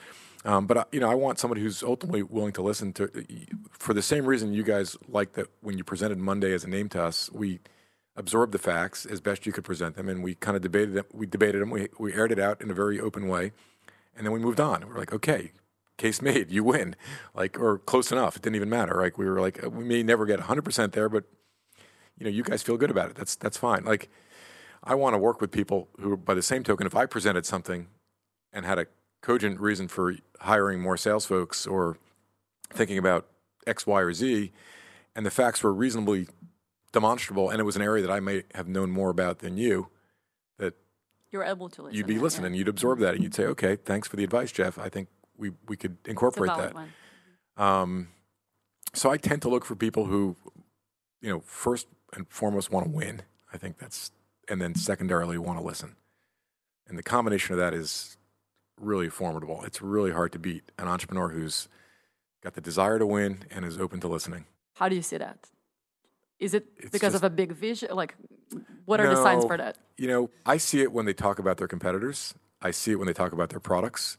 Um, 0.44 0.66
but 0.66 0.76
I- 0.76 0.84
you 0.92 1.00
know, 1.00 1.10
I 1.10 1.14
want 1.14 1.38
somebody 1.38 1.62
who's 1.62 1.82
ultimately 1.82 2.22
willing 2.22 2.52
to 2.52 2.62
listen 2.62 2.92
to, 2.94 3.08
for 3.70 3.94
the 3.94 4.02
same 4.02 4.26
reason 4.26 4.52
you 4.52 4.62
guys 4.62 4.98
like 5.08 5.32
that 5.32 5.46
when 5.62 5.78
you 5.78 5.84
presented 5.84 6.18
Monday 6.18 6.52
as 6.52 6.62
a 6.64 6.68
name 6.68 6.90
to 6.90 7.02
us, 7.02 7.30
we 7.32 7.60
absorbed 8.16 8.52
the 8.52 8.58
facts 8.58 9.06
as 9.06 9.22
best 9.22 9.46
you 9.46 9.52
could 9.52 9.64
present 9.64 9.96
them, 9.96 10.08
and 10.10 10.22
we 10.22 10.34
kind 10.34 10.56
of 10.56 10.62
debated 10.62 10.92
them. 10.94 11.06
We 11.14 11.26
debated 11.26 11.62
them. 11.62 11.70
We 11.70 11.88
we 11.98 12.12
aired 12.12 12.30
it 12.32 12.38
out 12.38 12.60
in 12.60 12.70
a 12.70 12.74
very 12.74 13.00
open 13.00 13.28
way, 13.28 13.52
and 14.14 14.26
then 14.26 14.32
we 14.32 14.38
moved 14.40 14.60
on. 14.60 14.86
We're 14.86 14.98
like, 14.98 15.12
okay, 15.14 15.52
case 15.96 16.20
made, 16.22 16.50
you 16.50 16.64
win, 16.64 16.96
like 17.34 17.58
or 17.58 17.78
close 17.78 18.10
enough. 18.12 18.36
It 18.36 18.42
didn't 18.42 18.56
even 18.56 18.68
matter. 18.70 19.00
Like 19.00 19.16
we 19.18 19.26
were 19.26 19.40
like, 19.40 19.60
we 19.70 19.84
may 19.84 20.02
never 20.02 20.26
get 20.26 20.38
100 20.40 20.62
percent 20.62 20.92
there, 20.92 21.08
but 21.08 21.24
you 22.18 22.24
know, 22.24 22.30
you 22.30 22.42
guys 22.42 22.62
feel 22.62 22.76
good 22.76 22.90
about 22.90 23.10
it. 23.10 23.16
That's 23.16 23.36
that's 23.36 23.56
fine. 23.56 23.84
Like 23.84 24.08
I 24.82 24.94
want 24.94 25.14
to 25.14 25.18
work 25.18 25.40
with 25.40 25.50
people 25.50 25.88
who, 26.00 26.16
by 26.16 26.34
the 26.34 26.42
same 26.42 26.62
token, 26.62 26.86
if 26.86 26.94
I 26.94 27.06
presented 27.06 27.46
something 27.46 27.88
and 28.52 28.66
had 28.66 28.78
a 28.78 28.86
cogent 29.22 29.58
reason 29.60 29.88
for 29.88 30.14
hiring 30.40 30.80
more 30.80 30.96
sales 30.96 31.24
folks 31.26 31.66
or 31.66 31.96
thinking 32.70 32.98
about 32.98 33.26
X, 33.66 33.86
Y, 33.86 34.00
or 34.00 34.12
Z, 34.12 34.52
and 35.16 35.24
the 35.24 35.30
facts 35.30 35.62
were 35.62 35.72
reasonably 35.72 36.26
demonstrable, 36.92 37.50
and 37.50 37.58
it 37.60 37.64
was 37.64 37.76
an 37.76 37.82
area 37.82 38.02
that 38.06 38.12
I 38.12 38.20
may 38.20 38.42
have 38.54 38.68
known 38.68 38.90
more 38.90 39.10
about 39.10 39.38
than 39.38 39.56
you, 39.56 39.88
that 40.58 40.74
You're 41.32 41.42
able 41.44 41.68
to 41.70 41.82
listen. 41.82 41.96
you'd 41.96 42.06
be 42.06 42.18
listening, 42.18 42.52
Yeah. 42.52 42.58
you'd 42.58 42.68
absorb 42.68 42.98
that, 43.00 43.14
and 43.14 43.22
you'd 43.24 43.34
say, 43.34 43.46
"Okay, 43.46 43.76
thanks 43.76 44.06
for 44.06 44.16
the 44.16 44.22
advice, 44.24 44.52
Jeff. 44.52 44.78
I 44.78 44.88
think 44.90 45.08
we 45.36 45.52
we 45.68 45.76
could 45.76 45.96
incorporate 46.06 46.50
that." 46.56 46.74
Um, 47.56 48.08
so 48.92 49.10
I 49.10 49.16
tend 49.16 49.42
to 49.42 49.48
look 49.48 49.64
for 49.64 49.74
people 49.74 50.06
who, 50.06 50.36
you 51.20 51.30
know, 51.30 51.40
first 51.40 51.86
and 52.12 52.28
foremost 52.28 52.70
want 52.70 52.86
to 52.86 52.90
win. 52.92 53.22
I 53.52 53.56
think 53.58 53.78
that's, 53.78 54.10
and 54.48 54.60
then 54.60 54.74
secondarily 54.74 55.38
want 55.38 55.58
to 55.58 55.64
listen. 55.64 55.96
And 56.88 56.98
the 56.98 57.02
combination 57.02 57.52
of 57.54 57.58
that 57.58 57.72
is 57.74 58.16
really 58.80 59.08
formidable. 59.08 59.62
It's 59.64 59.80
really 59.80 60.10
hard 60.10 60.32
to 60.32 60.38
beat 60.38 60.64
an 60.78 60.88
entrepreneur 60.88 61.28
who's 61.28 61.68
got 62.42 62.54
the 62.54 62.60
desire 62.60 62.98
to 62.98 63.06
win 63.06 63.44
and 63.50 63.64
is 63.64 63.78
open 63.78 64.00
to 64.00 64.08
listening. 64.08 64.46
How 64.74 64.88
do 64.88 64.96
you 64.96 65.02
see 65.02 65.16
that? 65.16 65.50
Is 66.40 66.52
it 66.52 66.66
It's 66.76 66.90
because 66.90 67.12
just- 67.12 67.24
of 67.24 67.32
a 67.32 67.34
big 67.34 67.52
vision? 67.52 67.90
Like, 67.94 68.14
what 68.84 69.00
are 69.00 69.08
the 69.08 69.22
signs 69.22 69.44
for 69.44 69.56
that? 69.56 69.78
You 69.96 70.08
know, 70.08 70.30
I 70.44 70.56
see 70.56 70.82
it 70.82 70.92
when 70.92 71.06
they 71.06 71.14
talk 71.14 71.38
about 71.38 71.56
their 71.56 71.68
competitors. 71.68 72.34
I 72.60 72.70
see 72.72 72.90
it 72.92 72.96
when 72.96 73.06
they 73.06 73.12
talk 73.12 73.32
about 73.32 73.50
their 73.50 73.60
products. 73.60 74.18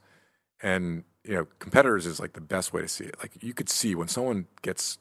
And, 0.62 1.04
you 1.24 1.34
know, 1.34 1.46
competitors 1.58 2.06
is 2.06 2.20
like 2.20 2.32
the 2.32 2.40
best 2.40 2.72
way 2.72 2.80
to 2.80 2.88
see 2.88 3.04
it. 3.04 3.16
Like 3.20 3.42
you 3.42 3.52
could 3.52 3.68
see 3.68 3.94
when 3.94 4.08
someone 4.08 4.46
gets 4.62 4.98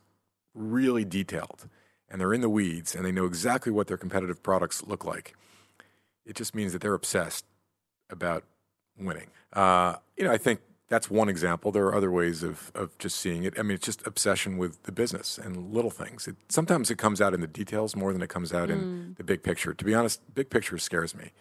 really 0.53 1.05
detailed 1.05 1.67
and 2.09 2.19
they're 2.19 2.33
in 2.33 2.41
the 2.41 2.49
weeds 2.49 2.95
and 2.95 3.05
they 3.05 3.11
know 3.11 3.25
exactly 3.25 3.71
what 3.71 3.87
their 3.87 3.97
competitive 3.97 4.43
products 4.43 4.83
look 4.83 5.05
like, 5.05 5.35
it 6.25 6.35
just 6.35 6.55
means 6.55 6.73
that 6.73 6.81
they're 6.81 6.93
obsessed 6.93 7.45
about 8.09 8.43
winning. 8.97 9.27
Uh, 9.53 9.95
you 10.17 10.25
know, 10.25 10.31
I 10.31 10.37
think 10.37 10.59
that's 10.87 11.09
one 11.09 11.29
example. 11.29 11.71
There 11.71 11.85
are 11.85 11.95
other 11.95 12.11
ways 12.11 12.43
of, 12.43 12.71
of 12.75 12.97
just 12.99 13.19
seeing 13.19 13.43
it. 13.43 13.57
I 13.57 13.63
mean, 13.63 13.75
it's 13.75 13.85
just 13.85 14.05
obsession 14.05 14.57
with 14.57 14.83
the 14.83 14.91
business 14.91 15.37
and 15.37 15.73
little 15.73 15.89
things. 15.89 16.27
It, 16.27 16.35
sometimes 16.49 16.91
it 16.91 16.97
comes 16.97 17.21
out 17.21 17.33
in 17.33 17.41
the 17.41 17.47
details 17.47 17.95
more 17.95 18.13
than 18.13 18.21
it 18.21 18.29
comes 18.29 18.53
out 18.53 18.69
in 18.69 19.15
the 19.17 19.23
big 19.23 19.41
picture. 19.41 19.73
To 19.73 19.85
be 19.85 19.95
honest, 19.95 20.21
big 20.33 20.49
picture 20.49 20.77
scares 20.77 21.15
me. 21.15 21.31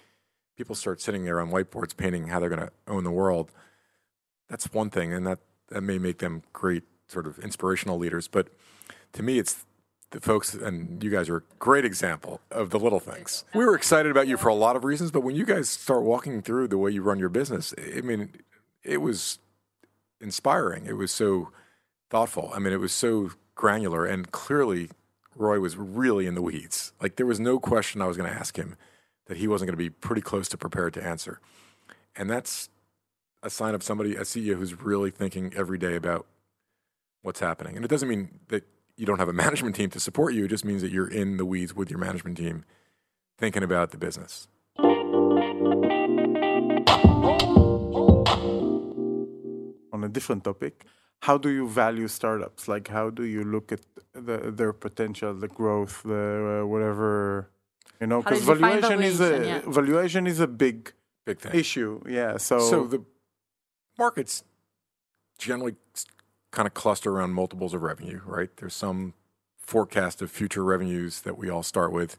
People 0.57 0.75
start 0.75 1.01
sitting 1.01 1.25
there 1.25 1.41
on 1.41 1.51
whiteboards 1.51 1.97
painting 1.97 2.29
how 2.29 2.41
they're 2.41 2.49
going 2.49 2.63
to 2.63 2.73
own 2.87 3.05
the 3.05 3.11
world. 3.11 3.53
That's 4.49 4.73
one 4.73 4.91
thing, 4.91 5.13
and 5.13 5.27
that, 5.27 5.41
that 5.69 5.81
may 5.83 5.99
make 5.99 6.19
them 6.19 6.43
great 6.53 6.85
sort 7.09 7.27
of 7.27 7.39
inspirational 7.39 7.99
leaders. 7.99 8.29
But 8.29 8.49
to 9.13 9.23
me, 9.23 9.39
it's 9.39 9.65
the 10.11 10.21
folks, 10.21 10.55
and 10.55 11.03
you 11.03 11.11
guys 11.11 11.29
are 11.29 11.39
a 11.39 11.43
great 11.59 11.85
example 11.85 12.41
of 12.51 12.71
the 12.71 12.79
little 12.79 13.01
things. 13.01 13.45
We 13.55 13.65
were 13.65 13.75
excited 13.75 14.11
about 14.11 14.29
you 14.29 14.37
for 14.37 14.49
a 14.49 14.55
lot 14.55 14.77
of 14.77 14.85
reasons, 14.85 15.11
but 15.11 15.21
when 15.21 15.35
you 15.35 15.45
guys 15.45 15.69
start 15.69 16.03
walking 16.03 16.41
through 16.43 16.69
the 16.69 16.79
way 16.79 16.91
you 16.91 17.03
run 17.03 17.19
your 17.19 17.29
business, 17.29 17.75
I 17.79 18.01
mean, 18.01 18.31
it 18.83 18.99
was 18.99 19.39
inspiring. 20.21 20.87
It 20.87 20.97
was 20.97 21.11
so 21.11 21.51
thoughtful. 22.11 22.53
I 22.55 22.59
mean, 22.59 22.73
it 22.73 22.81
was 22.81 22.93
so 22.93 23.33
granular, 23.55 24.07
and 24.07 24.31
clearly, 24.31 24.91
Roy 25.37 25.59
was 25.59 25.77
really 25.77 26.27
in 26.27 26.35
the 26.35 26.43
weeds. 26.43 26.93
Like, 27.01 27.17
there 27.17 27.27
was 27.27 27.41
no 27.41 27.59
question 27.59 28.01
I 28.01 28.07
was 28.07 28.17
going 28.17 28.31
to 28.31 28.37
ask 28.37 28.57
him 28.57 28.77
that 29.27 29.39
he 29.39 29.49
wasn't 29.49 29.69
going 29.69 29.75
to 29.75 29.85
be 29.85 29.91
pretty 29.91 30.23
close 30.23 30.49
to 30.51 30.57
prepared 30.57 30.95
to 30.95 31.05
answer. 31.05 31.41
And 32.15 32.31
that's 32.31 32.69
a 33.45 33.51
sign 33.51 33.75
of 33.75 33.83
somebody, 33.83 34.17
a 34.17 34.23
CEO 34.23 34.57
who's 34.57 34.81
really 34.81 35.11
thinking 35.11 35.53
every 35.55 35.79
day 35.79 35.95
about 35.95 36.27
what's 37.23 37.41
happening. 37.41 37.77
And 37.77 37.85
it 37.85 37.89
doesn't 37.89 38.09
mean 38.09 38.41
that 38.49 38.65
you 38.97 39.07
don't 39.07 39.19
have 39.19 39.29
a 39.29 39.33
management 39.45 39.77
team 39.77 39.91
to 39.91 40.01
support 40.01 40.35
you. 40.35 40.47
It 40.47 40.49
just 40.49 40.65
means 40.65 40.83
that 40.83 40.91
you're 40.91 41.09
in 41.09 41.37
the 41.37 41.45
weeds 41.45 41.75
with 41.77 41.91
your 41.91 41.99
management 41.99 42.39
team 42.39 42.65
thinking 43.39 43.63
about 43.63 43.91
the 43.91 43.99
business. 43.99 44.49
on 49.93 50.03
a 50.05 50.09
different 50.09 50.45
topic. 50.45 50.85
How 51.23 51.39
do 51.39 51.49
you 51.49 51.69
value 51.69 52.09
startups? 52.09 52.69
Like, 52.69 52.89
how 52.89 53.11
do 53.11 53.25
you 53.25 53.45
look 53.45 53.73
at 53.73 53.81
the, 54.13 54.39
their 54.51 54.73
potential, 54.73 55.33
the 55.35 55.49
growth, 55.49 56.03
the 56.05 56.63
uh, 56.63 56.67
whatever, 56.67 57.51
you 58.01 58.07
know? 58.09 58.23
Because 58.23 58.47
you 58.47 58.55
define 58.55 58.81
valuation 58.81 59.03
is 59.03 59.21
a 59.21 59.29
valuation? 59.31 59.49
Yeah. 59.67 59.73
valuation 59.73 60.27
is 60.27 60.41
a 60.41 60.47
big 60.47 60.93
Big 61.25 61.39
thing. 61.39 61.55
issue. 61.55 62.03
Yeah. 62.07 62.37
So, 62.37 62.59
So 62.59 62.85
the 62.87 63.03
markets 63.99 64.45
generally 65.39 65.77
kind 66.51 66.67
of 66.67 66.75
cluster 66.75 67.11
around 67.11 67.33
multiples 67.33 67.75
of 67.75 67.83
revenue, 67.83 68.21
right? 68.25 68.51
There's 68.57 68.75
some 68.75 69.15
forecast 69.59 70.23
of 70.23 70.31
future 70.31 70.63
revenues 70.63 71.23
that 71.23 71.37
we 71.37 71.51
all 71.51 71.63
start 71.63 71.93
with. 71.93 72.17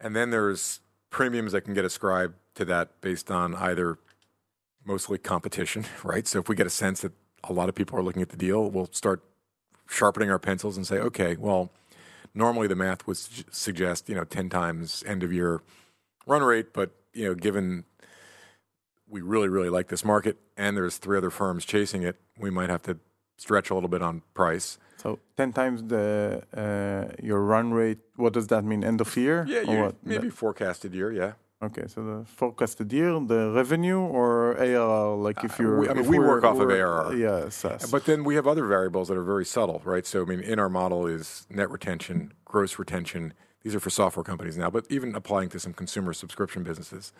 And 0.00 0.16
then 0.16 0.30
there's 0.30 0.80
premiums 1.10 1.52
that 1.52 1.62
can 1.62 1.74
get 1.74 1.84
ascribed 1.84 2.34
to 2.54 2.64
that 2.66 3.00
based 3.00 3.30
on 3.30 3.54
either 3.54 3.98
mostly 4.84 5.18
competition, 5.18 5.84
right? 6.02 6.26
So 6.26 6.38
if 6.38 6.48
we 6.48 6.56
get 6.56 6.66
a 6.66 6.70
sense 6.70 7.00
that 7.00 7.12
a 7.44 7.52
lot 7.52 7.68
of 7.68 7.74
people 7.74 7.98
are 7.98 8.02
looking 8.02 8.22
at 8.22 8.30
the 8.30 8.36
deal, 8.36 8.70
we'll 8.70 8.88
start 8.92 9.22
sharpening 9.88 10.30
our 10.30 10.38
pencils 10.38 10.76
and 10.76 10.86
say, 10.86 10.98
okay, 10.98 11.36
well, 11.36 11.70
normally 12.34 12.68
the 12.68 12.76
math 12.76 13.06
would 13.06 13.16
suggest, 13.16 14.08
you 14.08 14.14
know, 14.14 14.24
10 14.24 14.48
times 14.48 15.02
end 15.06 15.22
of 15.22 15.32
year 15.32 15.60
run 16.26 16.42
rate, 16.42 16.72
but, 16.72 16.92
you 17.12 17.24
know, 17.24 17.34
given 17.34 17.84
we 19.10 19.20
really, 19.20 19.48
really 19.48 19.68
like 19.70 19.88
this 19.88 20.04
market 20.04 20.36
and 20.56 20.76
there's 20.76 20.96
three 20.98 21.18
other 21.18 21.30
firms 21.30 21.64
chasing 21.64 22.02
it, 22.02 22.16
we 22.38 22.50
might 22.50 22.70
have 22.70 22.82
to 22.82 22.98
stretch 23.36 23.70
a 23.70 23.74
little 23.74 23.88
bit 23.88 24.02
on 24.02 24.22
price. 24.34 24.78
so 24.96 25.18
ten 25.36 25.52
times 25.52 25.82
the 25.84 26.42
uh, 26.56 27.12
your 27.22 27.40
run 27.40 27.72
rate. 27.72 27.98
What 28.16 28.32
does 28.32 28.46
that 28.48 28.64
mean? 28.64 28.84
End 28.84 29.00
of 29.00 29.16
year? 29.16 29.44
Yeah, 29.48 29.60
or 29.66 29.74
you, 29.74 29.82
what? 29.82 29.94
maybe 30.04 30.28
forecasted 30.30 30.94
year, 30.94 31.10
yeah. 31.12 31.32
Okay, 31.62 31.84
so 31.88 32.02
the 32.02 32.24
forecasted 32.26 32.90
year, 32.92 33.12
the 33.20 33.50
revenue 33.54 33.98
or 34.00 34.56
ARR, 34.58 35.16
like 35.16 35.44
if 35.44 35.52
Uh, 35.60 35.62
you're. 35.62 35.78
we- 35.80 35.88
I 35.90 35.92
mean, 35.94 36.06
we 36.08 36.18
work 36.18 36.42
off 36.44 36.58
of 36.58 36.70
ARR. 36.70 37.14
Yeah, 37.14 37.48
SaaS. 37.50 37.90
But 37.90 38.04
then 38.06 38.24
we 38.24 38.34
have 38.36 38.46
other 38.46 38.64
variables 38.66 39.08
that 39.08 39.16
are 39.18 39.22
very 39.34 39.44
subtle, 39.44 39.82
right? 39.84 40.06
So, 40.06 40.22
I 40.22 40.24
mean, 40.24 40.40
in 40.40 40.58
our 40.58 40.70
model 40.70 41.06
is 41.06 41.46
net 41.50 41.70
retention, 41.70 42.32
gross 42.46 42.78
retention. 42.78 43.34
These 43.62 43.74
are 43.74 43.80
for 43.80 43.90
software 43.90 44.24
companies 44.24 44.56
now, 44.56 44.70
but 44.70 44.86
even 44.88 45.14
applying 45.14 45.50
to 45.50 45.58
some 45.60 45.74
consumer 45.74 46.14
subscription 46.14 46.62
businesses. 46.62 47.12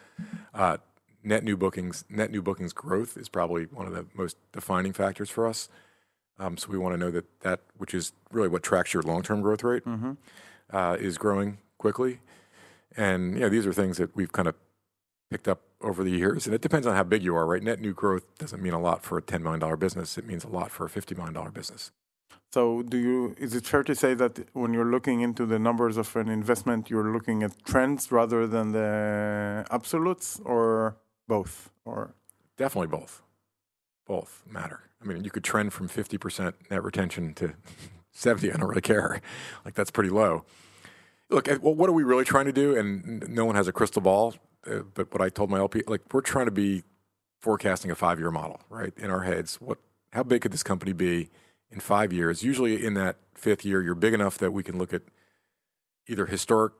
Uh, 0.55 0.79
net 1.23 1.45
new 1.45 1.57
bookings, 1.57 2.05
net 2.09 2.31
new 2.31 2.43
bookings 2.43 2.73
growth 2.73 3.17
is 3.17 3.29
probably 3.29 3.65
one 3.65 3.87
of 3.87 3.93
the 3.93 4.07
most 4.15 4.37
defining 4.53 4.93
factors 4.93 5.31
for 5.31 5.47
us. 5.47 5.69
Um, 6.39 6.57
so 6.57 6.69
we 6.71 6.79
want 6.79 6.95
to 6.95 6.99
know 6.99 7.11
that 7.11 7.27
that, 7.41 7.61
which 7.77 7.93
is 7.95 8.13
really 8.33 8.49
what 8.49 8.63
tracks 8.63 8.95
your 8.95 9.03
long-term 9.03 9.43
growth 9.43 9.63
rate, 9.63 9.83
uh, 10.73 10.97
is 10.99 11.19
growing 11.19 11.59
quickly. 11.79 12.21
And 12.97 13.35
you 13.35 13.41
know, 13.41 13.49
these 13.49 13.67
are 13.67 13.73
things 13.73 13.99
that 13.99 14.17
we've 14.17 14.33
kind 14.33 14.49
of 14.49 14.55
picked 15.31 15.49
up 15.49 15.61
over 15.83 16.03
the 16.03 16.11
years, 16.11 16.47
and 16.47 16.55
it 16.55 16.61
depends 16.61 16.87
on 16.87 16.95
how 16.95 17.03
big 17.05 17.23
you 17.23 17.35
are, 17.37 17.47
right? 17.47 17.63
Net 17.63 17.81
new 17.81 17.93
growth 17.93 18.25
doesn't 18.39 18.63
mean 18.63 18.73
a 18.73 18.81
lot 18.81 19.03
for 19.03 19.17
a 19.19 19.23
ten 19.23 19.43
million 19.43 19.61
dollar 19.61 19.77
business; 19.77 20.19
it 20.19 20.27
means 20.27 20.45
a 20.45 20.49
lot 20.49 20.71
for 20.71 20.85
a 20.87 20.91
fifty 20.91 21.15
million 21.15 21.35
dollar 21.35 21.51
business. 21.51 21.93
So, 22.53 22.83
do 22.83 22.99
you? 22.99 23.37
Is 23.39 23.55
it 23.55 23.65
fair 23.65 23.85
to 23.85 23.95
say 23.95 24.15
that 24.15 24.49
when 24.55 24.75
you're 24.75 24.91
looking 24.91 25.21
into 25.21 25.47
the 25.47 25.59
numbers 25.59 25.97
of 25.97 26.17
an 26.17 26.29
investment, 26.29 26.91
you're 26.91 27.13
looking 27.13 27.43
at 27.43 27.53
trends 27.65 28.11
rather 28.11 28.47
than 28.47 28.73
the 28.73 29.65
absolutes, 29.71 30.41
or 30.45 30.97
both? 31.31 31.71
Or 31.85 32.15
Definitely 32.61 32.89
both. 32.89 33.23
Both 34.07 34.43
matter. 34.47 34.81
I 35.01 35.07
mean, 35.07 35.25
you 35.25 35.31
could 35.31 35.45
trend 35.45 35.73
from 35.73 35.89
fifty 35.89 36.19
percent 36.19 36.57
net 36.71 36.85
retention 36.85 37.33
to 37.35 37.55
seventy. 38.13 38.53
I 38.53 38.57
don't 38.59 38.69
really 38.69 38.83
care. 38.83 39.23
Like 39.65 39.75
that's 39.75 39.91
pretty 39.91 40.11
low. 40.11 40.45
Look, 41.31 41.49
eh, 41.49 41.57
well, 41.63 41.75
what 41.75 41.89
are 41.89 41.95
we 41.95 42.03
really 42.03 42.27
trying 42.27 42.45
to 42.47 42.53
do? 42.53 42.77
And 42.77 43.27
no 43.31 43.47
one 43.47 43.55
has 43.55 43.67
a 43.67 43.73
crystal 43.73 44.03
ball. 44.03 44.35
Uh, 44.67 44.81
but 44.93 45.11
what 45.11 45.23
I 45.23 45.31
told 45.31 45.49
my 45.49 45.59
LP, 45.59 45.83
like 45.87 46.03
we're 46.13 46.21
trying 46.21 46.45
to 46.47 46.51
be 46.51 46.83
forecasting 47.41 47.91
a 47.91 47.95
five-year 47.95 48.31
model, 48.31 48.61
right? 48.69 48.93
In 48.99 49.11
our 49.11 49.23
heads, 49.23 49.59
what, 49.59 49.79
how 50.13 50.23
big 50.23 50.43
could 50.43 50.53
this 50.53 50.63
company 50.63 50.93
be 50.93 51.31
in 51.71 51.81
five 51.81 52.13
years? 52.13 52.43
Usually, 52.43 52.85
in 52.85 52.93
that 52.95 53.17
fifth 53.35 53.65
year, 53.65 53.81
you're 53.81 53.95
big 53.95 54.13
enough 54.13 54.37
that 54.37 54.53
we 54.53 54.63
can 54.63 54.77
look 54.77 54.93
at 54.93 55.01
either 56.07 56.27
historic, 56.27 56.75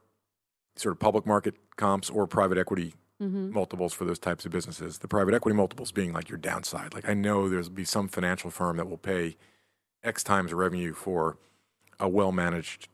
sort 0.75 0.91
of 0.93 0.99
public 0.99 1.25
market 1.25 1.55
comps 1.75 2.07
or 2.07 2.27
private 2.27 2.59
equity 2.59 2.93
multiples 3.21 3.93
for 3.93 4.05
those 4.05 4.19
types 4.19 4.45
of 4.45 4.51
businesses. 4.51 4.99
The 4.99 5.07
private 5.07 5.33
equity 5.33 5.55
multiples 5.55 5.91
being 5.91 6.13
like 6.13 6.29
your 6.29 6.37
downside. 6.37 6.93
Like 6.93 7.07
I 7.07 7.13
know 7.13 7.47
there'll 7.47 7.69
be 7.69 7.85
some 7.85 8.07
financial 8.07 8.49
firm 8.49 8.77
that 8.77 8.89
will 8.89 8.97
pay 8.97 9.37
X 10.03 10.23
times 10.23 10.53
revenue 10.53 10.93
for 10.93 11.37
a 11.99 12.09
well-managed 12.09 12.87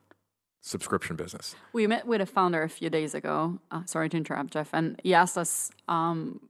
subscription 0.61 1.15
business. 1.15 1.55
We 1.71 1.87
met 1.87 2.05
with 2.05 2.19
a 2.21 2.25
founder 2.25 2.61
a 2.63 2.69
few 2.69 2.89
days 2.89 3.15
ago. 3.15 3.59
Uh, 3.71 3.83
sorry 3.85 4.09
to 4.09 4.17
interrupt, 4.17 4.51
Jeff. 4.51 4.69
And 4.73 4.99
he 5.03 5.13
asked 5.13 5.37
us, 5.37 5.71
um, 5.87 6.41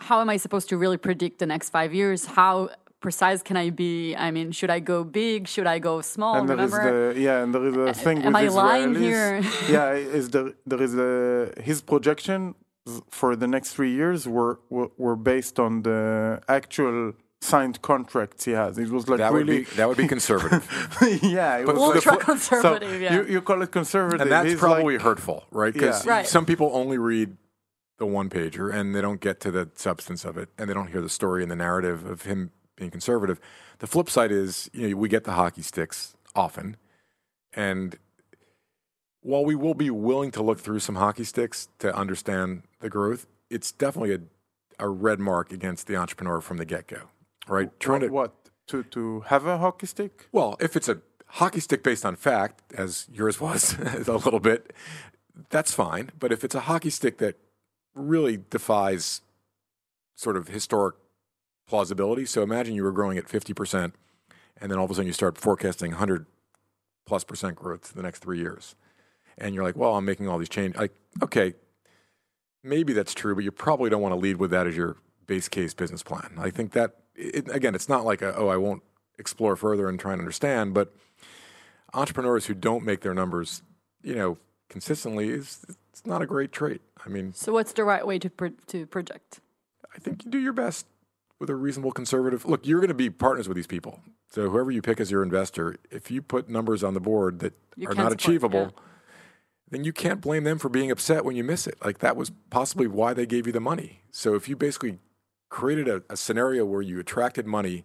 how 0.00 0.20
am 0.20 0.28
I 0.28 0.36
supposed 0.36 0.68
to 0.70 0.76
really 0.76 0.96
predict 0.96 1.38
the 1.38 1.46
next 1.46 1.70
five 1.70 1.94
years? 1.94 2.26
How 2.26 2.70
precise 3.00 3.42
can 3.42 3.56
I 3.56 3.70
be? 3.70 4.16
I 4.16 4.32
mean, 4.32 4.50
should 4.50 4.70
I 4.70 4.80
go 4.80 5.04
big? 5.04 5.46
Should 5.46 5.68
I 5.68 5.78
go 5.78 6.00
small? 6.00 6.36
and 6.36 6.48
there 6.48 6.58
is 6.58 6.72
Remember? 6.72 7.14
the 7.14 7.20
yeah, 7.20 7.42
and 7.42 7.54
there 7.54 7.66
is 7.66 7.76
a 7.76 7.94
thing 7.94 8.18
am 8.22 8.32
with 8.32 8.42
I 8.42 8.48
lying 8.48 8.94
here? 8.96 9.42
yeah, 9.70 9.92
is 9.92 10.30
there 10.30 10.54
there 10.66 10.82
is 10.82 10.94
a 10.96 11.52
his 11.62 11.82
projection 11.82 12.56
for 13.10 13.36
the 13.36 13.46
next 13.48 13.74
three 13.74 13.92
years 13.92 14.26
were 14.28 14.60
were, 14.70 14.90
were 14.96 15.16
based 15.16 15.58
on 15.58 15.82
the 15.82 16.40
actual 16.48 17.12
signed 17.40 17.82
contracts 17.82 18.44
he 18.44 18.52
has. 18.52 18.78
It 18.78 18.90
was 18.90 19.08
like 19.08 19.18
That 19.18 19.32
would 19.32 19.46
really 19.46 19.58
be 19.64 19.64
that 19.76 19.88
would 19.88 19.96
be 19.98 20.08
conservative. 20.08 20.62
yeah, 21.22 21.58
it 21.58 21.66
was 21.66 21.76
Ultra 21.78 22.00
the 22.12 22.18
fl- 22.18 22.30
conservative, 22.32 22.90
So 22.90 22.96
yeah. 22.96 23.14
you, 23.14 23.24
you 23.26 23.40
call 23.42 23.62
it 23.62 23.70
conservative, 23.70 24.20
and 24.22 24.30
that's 24.32 24.48
He's 24.50 24.58
probably 24.58 24.94
like, 24.96 25.02
hurtful, 25.02 25.44
right? 25.50 25.72
Because 25.72 26.04
Yeah. 26.04 26.10
Right. 26.12 26.26
some 26.26 26.46
people 26.46 26.70
only 26.72 26.98
read 26.98 27.36
the 27.98 28.06
one 28.06 28.28
pager 28.28 28.72
and 28.72 28.94
they 28.94 29.00
don't 29.00 29.20
get 29.20 29.40
to 29.40 29.50
the 29.50 29.70
substance 29.74 30.24
of 30.24 30.36
it, 30.36 30.48
and 30.58 30.68
they 30.68 30.74
don't 30.74 30.88
hear 30.88 31.00
the 31.00 31.08
story 31.08 31.42
and 31.42 31.50
the 31.50 31.56
narrative 31.56 32.04
of 32.06 32.22
him 32.22 32.50
being 32.76 32.90
conservative. 32.90 33.40
The 33.78 33.86
flip 33.86 34.08
side 34.10 34.30
is, 34.30 34.70
you 34.72 34.90
know, 34.90 34.96
we 34.96 35.08
get 35.08 35.24
the 35.24 35.32
hockey 35.32 35.62
sticks 35.62 36.14
often, 36.34 36.76
and 37.54 37.98
while 39.26 39.44
we 39.44 39.56
will 39.56 39.74
be 39.74 39.90
willing 39.90 40.30
to 40.30 40.40
look 40.40 40.60
through 40.60 40.78
some 40.78 40.94
hockey 40.94 41.24
sticks 41.24 41.68
to 41.80 41.94
understand 41.94 42.62
the 42.78 42.88
growth, 42.88 43.26
it's 43.50 43.72
definitely 43.72 44.14
a, 44.14 44.20
a 44.78 44.88
red 44.88 45.18
mark 45.18 45.50
against 45.50 45.88
the 45.88 45.96
entrepreneur 45.96 46.40
from 46.40 46.58
the 46.58 46.64
get 46.64 46.86
go, 46.86 47.08
right? 47.48 47.68
Trying 47.80 48.02
to 48.02 48.08
what 48.08 48.32
to 48.68 48.84
to 48.84 49.20
have 49.26 49.44
a 49.44 49.58
hockey 49.58 49.86
stick. 49.86 50.28
well, 50.30 50.56
if 50.60 50.76
it's 50.76 50.88
a 50.88 51.00
hockey 51.26 51.58
stick 51.58 51.82
based 51.82 52.06
on 52.06 52.14
fact, 52.14 52.62
as 52.74 53.08
yours 53.12 53.40
was 53.40 53.74
a 54.06 54.12
little 54.12 54.38
bit, 54.38 54.72
that's 55.50 55.72
fine. 55.72 56.10
But 56.16 56.30
if 56.30 56.44
it's 56.44 56.54
a 56.54 56.60
hockey 56.60 56.90
stick 56.90 57.18
that 57.18 57.34
really 57.96 58.38
defies 58.48 59.22
sort 60.14 60.36
of 60.36 60.48
historic 60.48 60.94
plausibility, 61.66 62.26
so 62.26 62.42
imagine 62.42 62.76
you 62.76 62.84
were 62.84 62.92
growing 62.92 63.18
at 63.18 63.26
50%, 63.26 63.92
and 64.60 64.70
then 64.70 64.78
all 64.78 64.84
of 64.84 64.90
a 64.92 64.94
sudden 64.94 65.08
you 65.08 65.12
start 65.12 65.36
forecasting 65.36 65.90
100 65.90 66.26
plus 67.06 67.24
percent 67.24 67.56
growth 67.56 67.88
for 67.88 67.94
the 67.94 68.02
next 68.02 68.20
three 68.20 68.38
years. 68.38 68.76
And 69.38 69.54
you're 69.54 69.64
like, 69.64 69.76
well, 69.76 69.96
I'm 69.96 70.04
making 70.04 70.28
all 70.28 70.38
these 70.38 70.48
changes. 70.48 70.80
Like, 70.80 70.94
okay, 71.22 71.54
maybe 72.62 72.92
that's 72.92 73.14
true, 73.14 73.34
but 73.34 73.44
you 73.44 73.50
probably 73.52 73.90
don't 73.90 74.02
want 74.02 74.12
to 74.12 74.18
lead 74.18 74.36
with 74.36 74.50
that 74.50 74.66
as 74.66 74.76
your 74.76 74.96
base 75.26 75.48
case 75.48 75.74
business 75.74 76.02
plan. 76.02 76.32
I 76.38 76.50
think 76.50 76.72
that, 76.72 76.96
it, 77.14 77.48
again, 77.54 77.74
it's 77.74 77.88
not 77.88 78.04
like, 78.04 78.22
a, 78.22 78.34
oh, 78.36 78.48
I 78.48 78.56
won't 78.56 78.82
explore 79.18 79.56
further 79.56 79.88
and 79.88 79.98
try 79.98 80.12
and 80.12 80.20
understand, 80.20 80.74
but 80.74 80.94
entrepreneurs 81.94 82.46
who 82.46 82.54
don't 82.54 82.84
make 82.84 83.00
their 83.00 83.14
numbers, 83.14 83.62
you 84.02 84.14
know, 84.14 84.38
consistently 84.68 85.28
is 85.30 85.64
it's 85.92 86.06
not 86.06 86.22
a 86.22 86.26
great 86.26 86.52
trait. 86.52 86.80
I 87.04 87.08
mean, 87.08 87.32
So, 87.34 87.52
what's 87.52 87.72
the 87.72 87.84
right 87.84 88.06
way 88.06 88.18
to 88.18 88.28
pro- 88.28 88.50
to 88.66 88.86
project? 88.86 89.40
I 89.94 89.98
think 89.98 90.24
you 90.24 90.30
do 90.30 90.38
your 90.38 90.52
best 90.52 90.86
with 91.38 91.48
a 91.50 91.54
reasonable 91.54 91.92
conservative. 91.92 92.44
Look, 92.44 92.66
you're 92.66 92.80
going 92.80 92.88
to 92.88 92.94
be 92.94 93.10
partners 93.10 93.48
with 93.48 93.56
these 93.56 93.66
people. 93.66 94.00
So 94.28 94.50
whoever 94.50 94.70
you 94.70 94.82
pick 94.82 95.00
as 95.00 95.10
your 95.10 95.22
investor, 95.22 95.76
if 95.90 96.10
you 96.10 96.20
put 96.20 96.48
numbers 96.48 96.82
on 96.82 96.94
the 96.94 97.00
board 97.00 97.38
that 97.38 97.54
You 97.76 97.88
are 97.88 97.94
not 97.94 98.10
support, 98.10 98.12
achievable, 98.12 98.60
yeah. 98.60 98.82
Then 99.70 99.84
you 99.84 99.92
can't 99.92 100.20
blame 100.20 100.44
them 100.44 100.58
for 100.58 100.68
being 100.68 100.90
upset 100.90 101.24
when 101.24 101.36
you 101.36 101.44
miss 101.44 101.66
it. 101.66 101.76
Like 101.84 101.98
that 101.98 102.16
was 102.16 102.30
possibly 102.50 102.86
why 102.86 103.14
they 103.14 103.26
gave 103.26 103.46
you 103.46 103.52
the 103.52 103.60
money. 103.60 104.00
So 104.10 104.34
if 104.34 104.48
you 104.48 104.56
basically 104.56 104.98
created 105.48 105.88
a, 105.88 106.02
a 106.08 106.16
scenario 106.16 106.64
where 106.64 106.82
you 106.82 106.98
attracted 107.00 107.46
money 107.46 107.84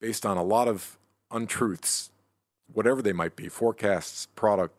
based 0.00 0.24
on 0.24 0.36
a 0.36 0.44
lot 0.44 0.68
of 0.68 0.98
untruths, 1.30 2.10
whatever 2.72 3.02
they 3.02 3.12
might 3.12 3.36
be, 3.36 3.48
forecasts, 3.48 4.26
product, 4.36 4.74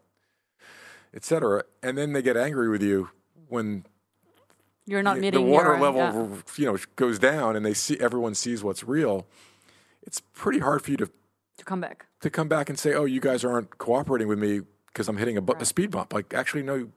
et 1.13 1.23
cetera, 1.23 1.63
and 1.81 1.97
then 1.97 2.13
they 2.13 2.21
get 2.21 2.37
angry 2.37 2.69
with 2.69 2.81
you 2.81 3.09
when 3.47 3.85
You're 4.85 5.03
not 5.03 5.15
the- 5.15 5.21
meeting 5.21 5.45
the 5.45 5.51
water 5.51 5.77
level 5.79 6.01
yeah. 6.01 6.41
you 6.57 6.65
know 6.65 6.77
goes 6.95 7.17
down 7.19 7.55
and 7.55 7.65
they 7.65 7.73
see 7.73 7.97
everyone 7.99 8.35
sees 8.35 8.63
what's 8.63 8.83
real 8.83 9.25
it's 10.03 10.21
pretty 10.33 10.59
hard 10.59 10.81
for 10.81 10.91
you 10.91 10.97
to 10.97 11.09
to 11.57 11.65
come 11.65 11.81
back. 11.81 12.05
to 12.21 12.29
come 12.29 12.47
back 12.47 12.69
and 12.69 12.77
say 12.77 12.93
oh 12.93 13.05
you 13.05 13.19
guys 13.21 13.43
aren't 13.43 13.77
cooperating 13.77 14.27
with 14.27 14.37
me 14.37 14.61
because 14.87 15.07
i'm 15.07 15.17
hitting 15.17 15.37
a, 15.37 15.41
bu- 15.41 15.55
a 15.59 15.65
speed 15.65 15.91
bump. 15.91 16.13
Like 16.13 16.33
actually 16.33 16.63
no 16.63 16.89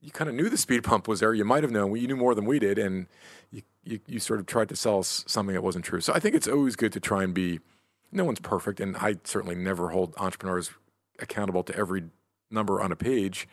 you 0.00 0.10
kind 0.12 0.28
of 0.28 0.36
knew 0.36 0.48
the 0.48 0.58
speed 0.58 0.82
bump 0.82 1.08
was 1.08 1.20
there. 1.20 1.34
You 1.34 1.44
might 1.44 1.64
have 1.64 1.72
known 1.72 1.94
you 1.96 2.06
knew 2.06 2.16
more 2.16 2.34
than 2.34 2.44
we 2.44 2.58
did 2.58 2.78
and 2.78 3.06
you, 3.50 3.62
you, 3.82 4.00
you 4.06 4.20
sort 4.20 4.40
of 4.40 4.46
tried 4.46 4.68
to 4.68 4.76
sell 4.76 4.98
us 4.98 5.24
something 5.26 5.54
that 5.54 5.62
wasn't 5.62 5.84
true. 5.84 6.00
So 6.00 6.12
i 6.12 6.20
think 6.20 6.34
it's 6.34 6.48
always 6.48 6.76
good 6.76 6.92
to 6.92 7.00
try 7.00 7.22
and 7.22 7.34
be 7.34 7.60
no 8.12 8.24
one's 8.24 8.40
perfect 8.40 8.80
and 8.80 8.96
i 8.98 9.16
certainly 9.24 9.54
never 9.56 9.90
hold 9.90 10.14
entrepreneurs 10.16 10.70
accountable 11.18 11.62
to 11.64 11.76
every 11.76 12.04
number 12.50 12.80
on 12.80 12.92
a 12.92 12.96
page. 12.96 13.48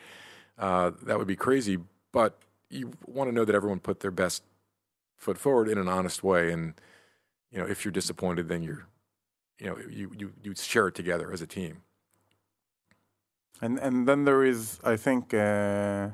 Uh, 0.57 0.91
that 1.01 1.17
would 1.17 1.27
be 1.27 1.35
crazy 1.35 1.77
but 2.11 2.37
you 2.69 2.93
want 3.05 3.29
to 3.29 3.33
know 3.33 3.45
that 3.45 3.55
everyone 3.55 3.79
put 3.79 4.01
their 4.01 4.11
best 4.11 4.43
foot 5.17 5.37
forward 5.37 5.67
in 5.67 5.77
an 5.77 5.87
honest 5.87 6.23
way 6.23 6.51
and 6.51 6.73
you 7.53 7.59
know, 7.59 7.65
if 7.65 7.85
you're 7.85 7.91
disappointed, 7.91 8.49
then 8.49 8.63
you're, 8.63 8.87
you 9.59 9.67
know, 9.67 9.77
you 9.89 10.11
you 10.17 10.33
you 10.43 10.55
share 10.55 10.87
it 10.87 10.95
together 10.95 11.31
as 11.31 11.41
a 11.41 11.47
team. 11.47 11.83
And 13.61 13.79
and 13.79 14.07
then 14.07 14.25
there 14.25 14.43
is, 14.43 14.79
I 14.83 14.97
think, 14.97 15.33
uh, 15.33 16.09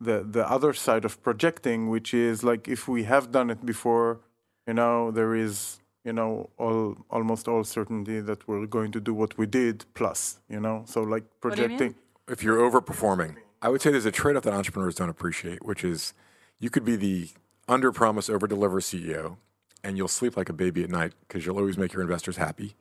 the 0.00 0.24
the 0.36 0.44
other 0.50 0.72
side 0.72 1.04
of 1.04 1.22
projecting, 1.22 1.88
which 1.90 2.14
is 2.14 2.42
like 2.42 2.68
if 2.68 2.88
we 2.88 3.04
have 3.04 3.30
done 3.30 3.50
it 3.50 3.64
before, 3.64 4.20
you 4.66 4.74
know, 4.74 5.10
there 5.10 5.34
is 5.34 5.80
you 6.04 6.12
know 6.12 6.50
all 6.56 6.96
almost 7.10 7.46
all 7.48 7.64
certainty 7.64 8.20
that 8.20 8.48
we're 8.48 8.66
going 8.66 8.92
to 8.92 9.00
do 9.00 9.12
what 9.12 9.36
we 9.36 9.46
did 9.46 9.84
plus, 9.94 10.40
you 10.48 10.60
know, 10.60 10.84
so 10.86 11.02
like 11.02 11.24
What 11.40 11.56
do 11.56 11.62
you 11.62 11.68
projecting. 11.68 11.94
If 12.28 12.42
you're 12.42 12.58
overperforming, 12.58 13.36
I 13.60 13.68
would 13.68 13.82
say 13.82 13.90
there's 13.90 14.06
a 14.06 14.12
trade-off 14.12 14.44
that 14.44 14.54
entrepreneurs 14.54 14.94
don't 14.94 15.08
appreciate, 15.10 15.64
which 15.64 15.84
is 15.84 16.14
you 16.58 16.70
could 16.70 16.84
be 16.84 16.96
the 16.96 17.30
under 17.68 17.92
promise, 17.92 18.30
over 18.30 18.46
deliver 18.46 18.80
CEO, 18.80 19.36
and 19.84 19.96
you'll 19.96 20.08
sleep 20.08 20.36
like 20.36 20.48
a 20.48 20.52
baby 20.52 20.82
at 20.82 20.90
night 20.90 21.12
because 21.20 21.44
you'll 21.44 21.58
always 21.58 21.76
make 21.76 21.92
your 21.92 22.02
investors 22.02 22.36
happy. 22.36 22.74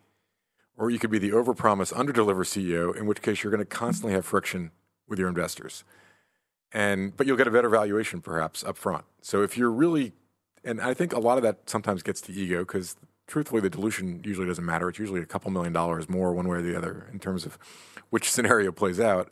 Or 0.80 0.90
you 0.90 0.98
could 0.98 1.12
be 1.12 1.20
the 1.20 1.34
over 1.34 1.54
promise, 1.54 1.92
under 1.92 2.14
deliver 2.14 2.46
CEO, 2.46 2.96
in 2.96 3.06
which 3.06 3.22
case 3.22 3.44
you're 3.44 3.52
going 3.52 3.60
to 3.60 3.66
constantly 3.66 4.14
have 4.14 4.26
friction 4.26 4.72
with 5.10 5.20
your 5.20 5.28
investors. 5.28 5.84
And 6.72 7.18
but 7.18 7.28
you'll 7.28 7.36
get 7.36 7.48
a 7.48 7.52
better 7.52 7.68
valuation 7.68 8.22
perhaps 8.22 8.64
up 8.64 8.78
front. 8.78 9.04
So 9.22 9.44
if 9.44 9.58
you're 9.58 9.72
really 9.72 10.14
and 10.64 10.80
I 10.80 10.94
think 10.94 11.14
a 11.14 11.20
lot 11.20 11.38
of 11.38 11.44
that 11.44 11.70
sometimes 11.70 12.02
gets 12.02 12.22
to 12.22 12.34
ego 12.34 12.60
because 12.60 12.96
truthfully 13.28 13.62
the 13.62 13.70
dilution 13.70 14.22
usually 14.24 14.48
doesn't 14.48 14.66
matter. 14.66 14.88
It's 14.88 15.00
usually 15.00 15.22
a 15.22 15.26
couple 15.26 15.52
million 15.52 15.74
dollars 15.74 16.08
more 16.08 16.32
one 16.32 16.48
way 16.48 16.58
or 16.58 16.62
the 16.62 16.78
other 16.78 17.08
in 17.12 17.20
terms 17.20 17.46
of 17.46 17.58
which 18.10 18.32
scenario 18.32 18.72
plays 18.72 19.02
out. 19.02 19.30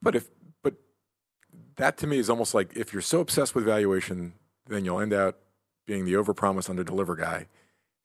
But 0.00 0.14
if 0.14 0.28
but 0.62 0.74
that 1.76 1.96
to 1.98 2.06
me 2.06 2.18
is 2.18 2.30
almost 2.30 2.54
like 2.54 2.76
if 2.76 2.92
you're 2.92 3.02
so 3.02 3.20
obsessed 3.20 3.56
with 3.56 3.64
valuation, 3.64 4.34
then 4.68 4.84
you'll 4.84 5.00
end 5.00 5.12
up 5.12 5.40
being 5.86 6.04
the 6.04 6.12
overpromise 6.12 6.70
under-deliver 6.70 7.16
guy, 7.16 7.46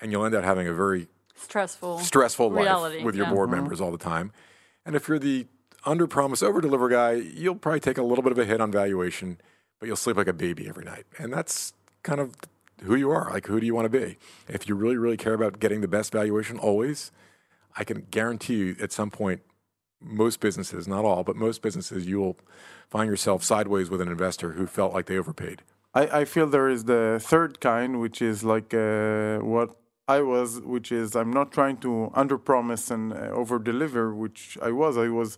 and 0.01 0.11
you'll 0.11 0.25
end 0.25 0.33
up 0.33 0.43
having 0.43 0.67
a 0.67 0.73
very 0.73 1.07
Stressful. 1.35 1.99
stressful 1.99 2.51
Reality, 2.51 2.97
life 2.97 3.05
with 3.05 3.15
your 3.15 3.27
yeah. 3.27 3.33
board 3.33 3.49
members 3.49 3.81
all 3.81 3.91
the 3.91 3.97
time. 3.97 4.31
And 4.85 4.95
if 4.95 5.07
you're 5.07 5.19
the 5.19 5.47
under-promise, 5.85 6.41
over-deliver 6.41 6.89
guy, 6.89 7.13
you'll 7.13 7.55
probably 7.55 7.79
take 7.79 7.97
a 7.97 8.03
little 8.03 8.23
bit 8.23 8.31
of 8.31 8.39
a 8.39 8.45
hit 8.45 8.61
on 8.61 8.71
valuation, 8.71 9.39
but 9.79 9.87
you'll 9.87 9.95
sleep 9.95 10.17
like 10.17 10.27
a 10.27 10.33
baby 10.33 10.67
every 10.67 10.85
night, 10.85 11.05
and 11.17 11.31
that's 11.31 11.73
kind 12.03 12.19
of 12.19 12.35
who 12.83 12.95
you 12.95 13.11
are. 13.11 13.29
Like, 13.31 13.47
who 13.47 13.59
do 13.59 13.65
you 13.65 13.75
want 13.75 13.91
to 13.91 13.99
be? 13.99 14.17
If 14.47 14.67
you 14.67 14.75
really, 14.75 14.97
really 14.97 15.17
care 15.17 15.33
about 15.33 15.59
getting 15.59 15.81
the 15.81 15.87
best 15.87 16.11
valuation 16.11 16.57
always, 16.57 17.11
I 17.77 17.83
can 17.83 18.07
guarantee 18.09 18.55
you 18.55 18.75
at 18.81 18.91
some 18.91 19.11
point, 19.11 19.41
most 20.01 20.39
businesses, 20.39 20.87
not 20.87 21.05
all, 21.05 21.23
but 21.23 21.35
most 21.35 21.61
businesses, 21.61 22.05
you 22.05 22.19
will 22.19 22.37
find 22.89 23.09
yourself 23.09 23.43
sideways 23.43 23.89
with 23.89 24.01
an 24.01 24.07
investor 24.07 24.51
who 24.53 24.67
felt 24.67 24.93
like 24.93 25.07
they 25.07 25.17
overpaid. 25.17 25.61
I, 25.93 26.21
I 26.21 26.25
feel 26.25 26.47
there 26.47 26.69
is 26.69 26.85
the 26.85 27.19
third 27.21 27.59
kind, 27.59 27.99
which 27.99 28.21
is 28.21 28.43
like 28.43 28.73
uh, 28.73 29.39
what 29.39 29.75
I 30.07 30.21
was, 30.21 30.61
which 30.61 30.91
is 30.91 31.15
I'm 31.15 31.31
not 31.31 31.51
trying 31.51 31.77
to 31.77 32.11
underpromise 32.15 32.91
and 32.91 33.11
uh, 33.13 33.17
overdeliver, 33.31 34.15
which 34.15 34.57
I 34.61 34.71
was. 34.71 34.97
I 34.97 35.07
was 35.09 35.37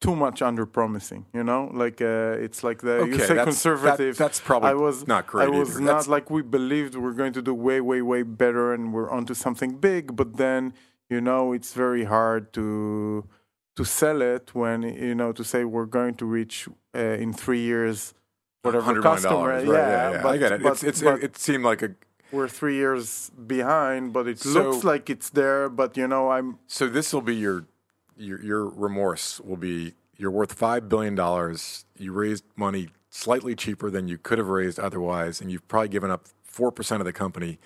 too 0.00 0.14
much 0.14 0.40
underpromising. 0.40 1.24
You 1.34 1.42
know, 1.42 1.70
like 1.74 2.00
uh, 2.00 2.36
it's 2.46 2.62
like 2.62 2.80
the 2.82 3.04
you 3.04 3.18
say 3.18 3.28
that's- 3.34 3.44
conservative. 3.44 4.16
that- 4.16 4.24
that's 4.24 4.40
probably 4.40 4.70
I 4.70 4.74
was 4.74 5.06
not 5.08 5.26
great 5.26 5.46
I 5.46 5.48
was 5.48 5.70
either. 5.70 5.80
not 5.80 5.86
That's- 5.86 6.08
like 6.08 6.30
we 6.30 6.42
believed 6.42 6.94
we're 6.94 7.12
going 7.12 7.32
to 7.32 7.42
do 7.42 7.52
way, 7.54 7.80
way, 7.80 8.00
way 8.02 8.22
better, 8.22 8.72
and 8.72 8.92
we're 8.94 9.10
onto 9.10 9.34
something 9.34 9.78
big. 9.78 10.14
But 10.14 10.36
then 10.36 10.74
you 11.10 11.20
know, 11.20 11.52
it's 11.52 11.72
very 11.72 12.04
hard 12.04 12.52
to 12.52 13.24
to 13.76 13.84
sell 13.84 14.22
it 14.22 14.54
when 14.54 14.82
you 14.82 15.14
know 15.14 15.32
to 15.32 15.42
say 15.42 15.64
we're 15.64 15.86
going 15.86 16.14
to 16.16 16.26
reach 16.26 16.68
uh, 16.94 16.98
in 17.00 17.32
three 17.32 17.60
years 17.60 18.14
whatever 18.62 19.00
customer. 19.02 19.48
right? 19.48 19.66
Yeah, 19.66 20.10
yeah, 20.10 20.22
but, 20.22 20.28
I 20.28 20.36
get 20.36 20.52
it. 20.52 20.62
But, 20.62 20.72
it's, 20.72 20.82
it's, 20.84 21.02
but 21.02 21.22
it 21.22 21.36
seemed 21.36 21.64
like 21.64 21.82
a 21.82 21.90
we're 22.32 22.48
three 22.48 22.74
years 22.76 23.30
behind, 23.30 24.12
but 24.12 24.26
it 24.28 24.38
So- 24.38 24.50
looks 24.50 24.84
like 24.84 25.08
it's 25.10 25.30
there. 25.30 25.68
But 25.68 25.96
you 25.96 26.06
know, 26.08 26.30
I'm 26.30 26.58
So 26.66 26.88
this 26.88 27.12
will 27.12 27.22
be 27.22 27.36
your 27.36 27.64
your 28.16 28.40
your 28.42 28.68
remorse 28.68 29.40
will 29.40 29.56
be 29.56 29.94
you're 30.16 30.30
worth 30.30 30.52
five 30.52 30.88
billion 30.88 31.14
dollars. 31.14 31.84
You 31.96 32.12
raised 32.12 32.44
money 32.56 32.88
slightly 33.10 33.54
cheaper 33.54 33.90
than 33.90 34.08
you 34.08 34.18
could 34.18 34.38
have 34.38 34.48
raised 34.48 34.78
otherwise, 34.78 35.40
and 35.40 35.50
you've 35.50 35.66
probably 35.68 35.88
given 35.88 36.10
up 36.10 36.26
four 36.42 36.70
percent 36.72 37.00
of 37.00 37.06
the 37.06 37.12
company 37.12 37.58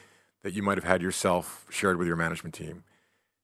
that 0.43 0.53
you 0.53 0.63
might 0.63 0.77
have 0.77 0.85
had 0.85 1.01
yourself 1.03 1.67
shared 1.71 1.97
with 1.99 2.07
your 2.07 2.17
management 2.17 2.55
team. 2.55 2.85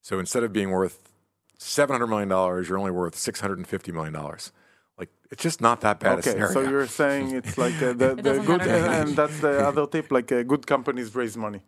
So 0.03 0.19
instead 0.19 0.43
of 0.43 0.53
being 0.53 0.71
worth 0.71 1.11
seven 1.57 1.95
hundred 1.95 2.09
million 2.09 2.29
dollars, 2.29 2.69
you're 2.69 2.79
only 2.79 2.91
worth 2.91 3.15
six 3.17 3.41
hundred 3.41 3.59
and 3.59 3.67
fifty 3.67 3.91
million 3.93 4.13
dollars. 4.13 4.53
Like 4.99 5.11
it's 5.31 5.43
just 5.43 5.61
not 5.61 5.81
that 5.83 6.01
bad 6.01 6.15
a 6.15 6.19
okay. 6.19 6.31
scenario. 6.31 6.53
So 6.53 6.61
you're 6.61 6.87
saying 6.87 7.35
it's 7.41 7.57
like 7.57 7.75
uh, 7.77 7.93
the, 7.93 8.15
the 8.15 8.23
doesn't 8.23 8.45
good, 8.45 8.59
matter 8.59 8.71
and, 8.73 8.95
and 9.09 9.17
that's 9.17 9.41
the 9.41 9.67
other 9.67 9.87
tip. 9.87 10.11
Like 10.11 10.31
uh, 10.33 10.43
good 10.43 10.67
companies 10.67 11.15
raise 11.15 11.37
money. 11.37 11.63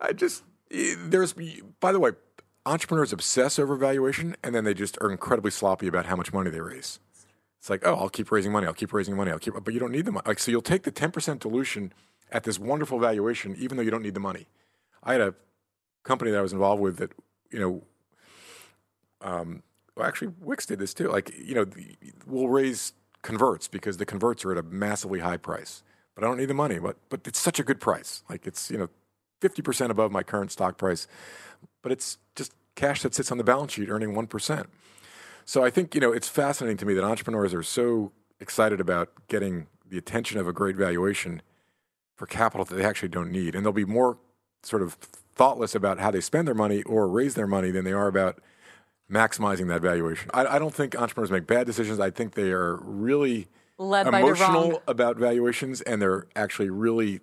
I 0.00 0.12
just 0.12 0.42
there's 0.70 1.34
by 1.80 1.92
the 1.92 2.00
way, 2.00 2.12
entrepreneurs 2.64 3.12
obsess 3.12 3.58
over 3.58 3.76
valuation 3.76 4.36
and 4.42 4.54
then 4.54 4.64
they 4.64 4.74
just 4.74 4.98
are 5.00 5.10
incredibly 5.10 5.50
sloppy 5.50 5.86
about 5.86 6.06
how 6.06 6.16
much 6.16 6.32
money 6.32 6.50
they 6.50 6.60
raise. 6.60 6.98
It's 7.58 7.70
like, 7.70 7.86
oh, 7.86 7.94
I'll 7.94 8.08
keep 8.08 8.30
raising 8.30 8.52
money, 8.52 8.66
I'll 8.66 8.74
keep 8.74 8.92
raising 8.92 9.16
money, 9.16 9.30
I'll 9.30 9.38
keep 9.38 9.54
but 9.54 9.72
you 9.72 9.80
don't 9.80 9.92
need 9.92 10.04
the 10.04 10.12
money. 10.12 10.24
Like 10.26 10.38
so 10.38 10.50
you'll 10.50 10.62
take 10.62 10.82
the 10.82 10.92
10% 10.92 11.38
dilution 11.38 11.92
at 12.32 12.42
this 12.42 12.58
wonderful 12.58 12.98
valuation 12.98 13.54
even 13.58 13.76
though 13.76 13.82
you 13.82 13.90
don't 13.90 14.02
need 14.02 14.14
the 14.14 14.20
money. 14.20 14.48
I 15.02 15.12
had 15.12 15.20
a 15.20 15.34
company 16.02 16.32
that 16.32 16.38
I 16.38 16.42
was 16.42 16.52
involved 16.52 16.82
with 16.82 16.96
that, 16.98 17.12
you 17.52 17.60
know, 17.60 17.82
um, 19.20 19.62
well, 19.96 20.06
actually 20.06 20.32
Wix 20.40 20.66
did 20.66 20.78
this 20.78 20.94
too. 20.94 21.08
Like, 21.08 21.32
you 21.38 21.54
know, 21.54 21.64
the- 21.64 21.96
we'll 22.26 22.48
raise 22.48 22.92
converts 23.22 23.66
because 23.66 23.96
the 23.96 24.06
converts 24.06 24.44
are 24.44 24.52
at 24.52 24.58
a 24.58 24.62
massively 24.62 25.20
high 25.20 25.38
price. 25.38 25.82
But 26.14 26.24
I 26.24 26.28
don't 26.28 26.36
need 26.38 26.46
the 26.46 26.54
money. 26.54 26.78
But 26.78 26.96
but 27.08 27.26
it's 27.26 27.38
such 27.40 27.58
a 27.58 27.64
good 27.64 27.80
price. 27.80 28.22
Like 28.28 28.46
it's, 28.46 28.70
you 28.70 28.78
know, 28.78 28.88
50% 29.40 29.90
above 29.90 30.12
my 30.12 30.22
current 30.22 30.52
stock 30.52 30.78
price. 30.78 31.06
But 31.82 31.92
it's 31.92 32.18
just 32.34 32.52
cash 32.74 33.02
that 33.02 33.14
sits 33.14 33.32
on 33.32 33.38
the 33.38 33.44
balance 33.44 33.72
sheet 33.72 33.88
earning 33.88 34.14
1%. 34.14 34.66
So 35.44 35.64
I 35.64 35.70
think, 35.70 35.94
you 35.94 36.00
know, 36.00 36.12
it's 36.12 36.28
fascinating 36.28 36.76
to 36.78 36.86
me 36.86 36.94
that 36.94 37.04
entrepreneurs 37.04 37.54
are 37.54 37.62
so 37.62 38.12
excited 38.40 38.80
about 38.80 39.10
getting 39.28 39.66
the 39.88 39.98
attention 39.98 40.38
of 40.38 40.48
a 40.48 40.52
great 40.52 40.76
valuation 40.76 41.40
for 42.16 42.26
capital 42.26 42.64
that 42.64 42.74
they 42.74 42.84
actually 42.84 43.08
don't 43.08 43.30
need. 43.30 43.54
And 43.54 43.64
they'll 43.64 43.72
be 43.72 43.84
more 43.84 44.18
sort 44.62 44.82
of 44.82 44.94
thoughtless 44.94 45.74
about 45.74 45.98
how 45.98 46.10
they 46.10 46.20
spend 46.20 46.48
their 46.48 46.54
money 46.54 46.82
or 46.82 47.06
raise 47.06 47.34
their 47.34 47.46
money 47.46 47.70
than 47.70 47.84
they 47.84 47.92
are 47.92 48.08
about 48.08 48.40
maximizing 49.10 49.68
that 49.68 49.80
valuation. 49.82 50.30
I, 50.34 50.46
I 50.46 50.58
don't 50.58 50.74
think 50.74 50.94
entrepreneurs 50.96 51.30
make 51.30 51.46
bad 51.46 51.66
decisions. 51.66 52.00
I 52.00 52.10
think 52.10 52.34
they 52.34 52.50
are 52.50 52.76
really 52.82 53.48
Led 53.78 54.04
by 54.10 54.20
the 54.20 54.26
emotional 54.26 54.70
wrong. 54.70 54.80
about 54.88 55.16
valuations 55.16 55.80
and 55.82 56.00
they're 56.00 56.26
actually 56.34 56.70
really 56.70 57.20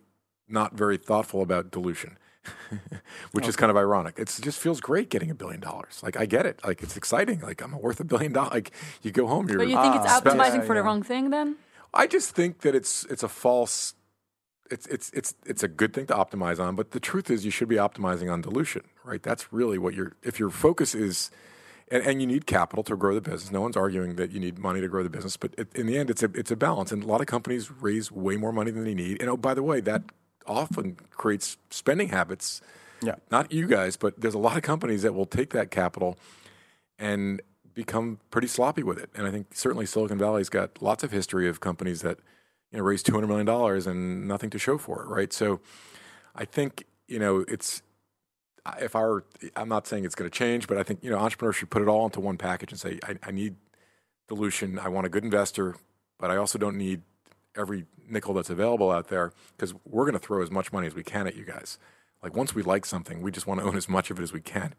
not 0.48 0.74
very 0.76 0.98
thoughtful 0.98 1.42
about 1.42 1.72
dilution. 1.72 2.18
Which 3.32 3.48
is 3.48 3.56
kind 3.56 3.70
of 3.70 3.78
ironic. 3.78 4.16
It's, 4.18 4.38
it 4.38 4.42
just 4.42 4.60
feels 4.60 4.82
great 4.82 5.10
getting 5.10 5.32
a 5.32 5.36
billion 5.36 5.62
dollars. 5.62 6.02
Like 6.04 6.18
I 6.18 6.26
get 6.26 6.46
it. 6.46 6.60
Like 6.66 6.84
it's 6.84 6.98
exciting. 6.98 7.40
Like 7.40 7.62
I'm 7.62 7.80
worth 7.82 8.00
a 8.02 8.04
billion 8.04 8.34
dollars. 8.34 8.52
Like 8.54 8.72
you 9.02 9.12
go 9.12 9.28
home, 9.28 9.48
you're 9.48 9.58
But 9.60 9.70
you 9.70 9.82
think 9.82 9.96
it's 9.96 10.06
Ah, 10.08 10.18
spend- 10.18 10.40
optimizing 10.40 10.56
yeah, 10.60 10.62
for 10.66 10.76
the 10.76 10.84
wrong 10.84 11.04
thing 11.04 11.30
then? 11.30 11.56
I 11.94 12.06
just 12.08 12.32
think 12.36 12.60
that 12.62 12.76
it's 12.76 13.06
it's 13.06 13.24
a 13.24 13.30
false. 13.30 13.94
It's 14.70 14.86
it's 14.88 15.10
it's 15.12 15.36
it's 15.46 15.64
a 15.64 15.68
good 15.70 15.94
thing 15.94 16.06
to 16.08 16.14
optimize 16.16 16.60
on, 16.60 16.76
but 16.76 16.92
the 16.92 17.00
truth 17.00 17.30
is 17.30 17.46
you 17.46 17.52
should 17.52 17.70
be 17.70 17.76
optimizing 17.78 18.32
on 18.32 18.42
dilution, 18.42 18.82
right? 19.06 19.22
That's 19.24 19.54
really 19.54 19.78
what 19.78 19.94
your 19.94 20.14
if 20.24 20.38
your 20.40 20.50
focus 20.50 20.94
is, 20.96 21.32
and, 21.94 22.04
and 22.04 22.22
you 22.22 22.28
need 22.28 22.48
capital 22.48 22.84
to 22.86 22.96
grow 22.98 23.14
the 23.14 23.22
business. 23.22 23.52
No 23.52 23.62
one's 23.62 23.78
arguing 23.78 24.16
that 24.16 24.32
you 24.32 24.40
need 24.40 24.58
money 24.58 24.82
to 24.82 24.88
grow 24.88 25.04
the 25.04 25.12
business, 25.12 25.38
but 25.38 25.54
it, 25.58 25.74
in 25.76 25.86
the 25.86 25.98
end, 25.98 26.10
it's 26.10 26.24
a 26.24 26.30
it's 26.34 26.50
a 26.50 26.56
balance, 26.56 26.92
and 26.92 27.04
a 27.04 27.08
lot 27.08 27.22
of 27.22 27.28
companies 27.28 27.70
raise 27.72 28.12
way 28.12 28.36
more 28.36 28.52
money 28.52 28.72
than 28.72 28.84
they 28.84 28.96
need. 28.96 29.22
And 29.22 29.30
oh, 29.30 29.38
by 29.38 29.54
the 29.54 29.62
way, 29.62 29.80
that 29.82 30.02
often 30.48 30.98
creates 31.12 31.58
spending 31.70 32.10
habits. 32.10 32.62
Yeah. 33.04 33.16
Not 33.32 33.52
you 33.52 33.68
guys, 33.68 33.96
but 33.96 34.20
there's 34.20 34.34
a 34.34 34.40
lot 34.40 34.58
of 34.58 34.64
companies 34.64 35.04
that 35.04 35.14
will 35.14 35.26
take 35.26 35.52
that 35.52 35.70
capital 35.70 36.18
and 36.98 37.42
become 37.74 38.20
pretty 38.32 38.48
sloppy 38.48 38.82
with 38.82 38.98
it. 38.98 39.10
And 39.14 39.28
I 39.28 39.32
think 39.32 39.48
certainly 39.54 39.86
Silicon 39.86 40.18
Valley's 40.18 40.50
got 40.50 40.82
lots 40.82 41.04
of 41.04 41.12
history 41.12 41.48
of 41.48 41.60
companies 41.60 42.02
that 42.02 42.18
you 42.72 42.80
know 42.80 42.84
raise 42.84 43.04
two 43.04 43.14
hundred 43.14 43.28
million 43.28 43.46
dollars 43.46 43.86
and 43.86 44.28
nothing 44.28 44.50
to 44.50 44.58
show 44.58 44.80
for 44.80 45.04
it, 45.04 45.08
right? 45.08 45.32
So 45.32 45.60
I 46.36 46.46
think 46.46 46.86
you 47.08 47.20
know 47.20 47.46
it's 47.48 47.84
if 48.80 48.96
I 48.96 49.02
were, 49.02 49.26
I'm 49.56 49.70
not 49.70 49.88
saying 49.88 50.06
it's 50.06 50.16
going 50.16 50.30
to 50.30 50.36
change, 50.36 50.68
but 50.68 50.78
I 50.78 50.84
think 50.84 51.04
you 51.04 51.10
know 51.10 51.18
entrepreneurs 51.18 51.58
should 51.58 51.70
put 51.70 51.82
it 51.82 51.88
all 51.88 52.06
into 52.06 52.20
one 52.20 52.38
package 52.38 52.72
and 52.72 52.80
say 52.80 53.00
I, 53.04 53.16
I 53.24 53.32
need 53.32 53.56
dilution. 54.28 54.80
I 54.80 54.88
want 54.88 55.06
a 55.06 55.10
good 55.10 55.24
investor, 55.24 55.76
but 56.20 56.32
I 56.32 56.38
also 56.38 56.58
don't 56.58 56.78
need 56.78 57.02
every 57.56 57.86
nickel 58.10 58.34
that's 58.34 58.50
available 58.50 58.92
out 58.92 59.10
there 59.10 59.32
because 59.56 59.74
we're 59.86 60.04
going 60.04 60.14
to 60.14 60.20
throw 60.20 60.42
as 60.42 60.52
much 60.52 60.72
money 60.72 60.88
as 60.88 60.96
we 60.96 61.04
can 61.04 61.28
at 61.28 61.36
you 61.36 61.46
guys. 61.46 61.78
Like 62.22 62.36
once 62.36 62.56
we 62.56 62.64
like 62.64 62.86
something, 62.86 63.22
we 63.22 63.32
just 63.32 63.48
want 63.48 63.60
to 63.60 63.66
own 63.66 63.76
as 63.76 63.90
much 63.90 64.10
of 64.10 64.20
it 64.20 64.24
as 64.24 64.32
we 64.32 64.40
can. 64.40 64.76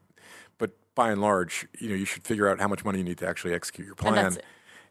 But 0.56 0.72
by 0.94 1.10
and 1.10 1.20
large, 1.20 1.66
you 1.78 1.88
know, 1.88 1.94
you 1.94 2.06
should 2.06 2.24
figure 2.24 2.48
out 2.48 2.58
how 2.58 2.68
much 2.68 2.84
money 2.84 2.98
you 2.98 3.04
need 3.04 3.18
to 3.18 3.28
actually 3.28 3.52
execute 3.52 3.86
your 3.86 3.96
plan. 3.96 4.26
And. 4.26 4.40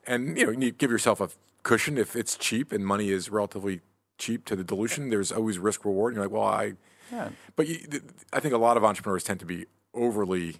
And, 0.05 0.37
you 0.37 0.45
know, 0.45 0.51
you 0.51 0.57
need 0.57 0.77
give 0.77 0.91
yourself 0.91 1.21
a 1.21 1.29
cushion 1.63 1.97
if 1.97 2.15
it's 2.15 2.35
cheap 2.35 2.71
and 2.71 2.85
money 2.85 3.09
is 3.09 3.29
relatively 3.29 3.79
cheap 4.17 4.45
to 4.45 4.55
the 4.55 4.63
dilution. 4.63 5.09
There's 5.09 5.31
always 5.31 5.57
risk 5.57 5.85
reward. 5.85 6.13
And 6.13 6.17
you're 6.17 6.25
like, 6.25 6.33
well, 6.33 6.47
I. 6.47 6.73
Yeah. 7.11 7.29
But 7.55 7.67
you, 7.67 7.79
I 8.31 8.39
think 8.39 8.53
a 8.53 8.57
lot 8.57 8.77
of 8.77 8.83
entrepreneurs 8.83 9.23
tend 9.23 9.39
to 9.41 9.45
be 9.45 9.65
overly 9.93 10.57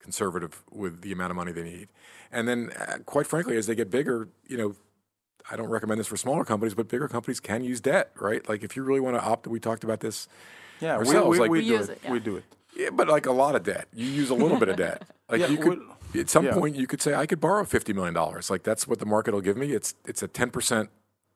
conservative 0.00 0.62
with 0.70 1.02
the 1.02 1.12
amount 1.12 1.30
of 1.30 1.36
money 1.36 1.52
they 1.52 1.62
need. 1.62 1.88
And 2.30 2.48
then, 2.48 2.72
uh, 2.78 2.98
quite 3.06 3.26
frankly, 3.26 3.56
as 3.56 3.66
they 3.66 3.74
get 3.74 3.90
bigger, 3.90 4.28
you 4.46 4.56
know, 4.56 4.74
I 5.50 5.56
don't 5.56 5.68
recommend 5.68 6.00
this 6.00 6.06
for 6.06 6.16
smaller 6.16 6.44
companies, 6.44 6.74
but 6.74 6.88
bigger 6.88 7.08
companies 7.08 7.40
can 7.40 7.62
use 7.64 7.80
debt, 7.80 8.10
right? 8.18 8.46
Like 8.48 8.62
if 8.62 8.76
you 8.76 8.82
really 8.82 9.00
want 9.00 9.16
to 9.16 9.22
opt, 9.22 9.46
we 9.46 9.60
talked 9.60 9.84
about 9.84 10.00
this 10.00 10.28
Yeah, 10.80 10.94
we, 10.98 11.06
ourselves. 11.06 11.30
we, 11.30 11.38
like, 11.40 11.50
we, 11.50 11.58
We 11.60 11.64
do 11.64 11.70
use 11.74 11.88
it. 11.88 11.92
it, 11.92 12.00
yeah. 12.04 12.12
We 12.12 12.20
do 12.20 12.36
it. 12.36 12.44
yeah, 12.76 12.90
but 12.90 13.08
like 13.08 13.26
a 13.26 13.32
lot 13.32 13.54
of 13.54 13.62
debt, 13.64 13.86
you 13.94 14.06
use 14.06 14.30
a 14.30 14.34
little 14.34 14.58
bit 14.58 14.68
of 14.68 14.76
debt. 14.76 15.02
Like 15.28 15.40
Yeah, 15.40 15.46
you 15.46 15.56
could, 15.56 15.80
at 16.14 16.28
some 16.28 16.44
yeah. 16.44 16.52
point, 16.52 16.76
you 16.76 16.86
could 16.86 17.00
say, 17.00 17.14
I 17.14 17.24
could 17.24 17.40
borrow 17.40 17.64
fifty 17.64 17.94
million 17.94 18.12
dollars. 18.12 18.50
Like 18.50 18.64
that's 18.64 18.86
what 18.86 18.98
the 18.98 19.06
market 19.06 19.32
will 19.32 19.40
give 19.40 19.56
me. 19.56 19.72
It's 19.72 19.94
it's 20.06 20.22
a 20.22 20.28
ten 20.28 20.50
percent 20.50 20.90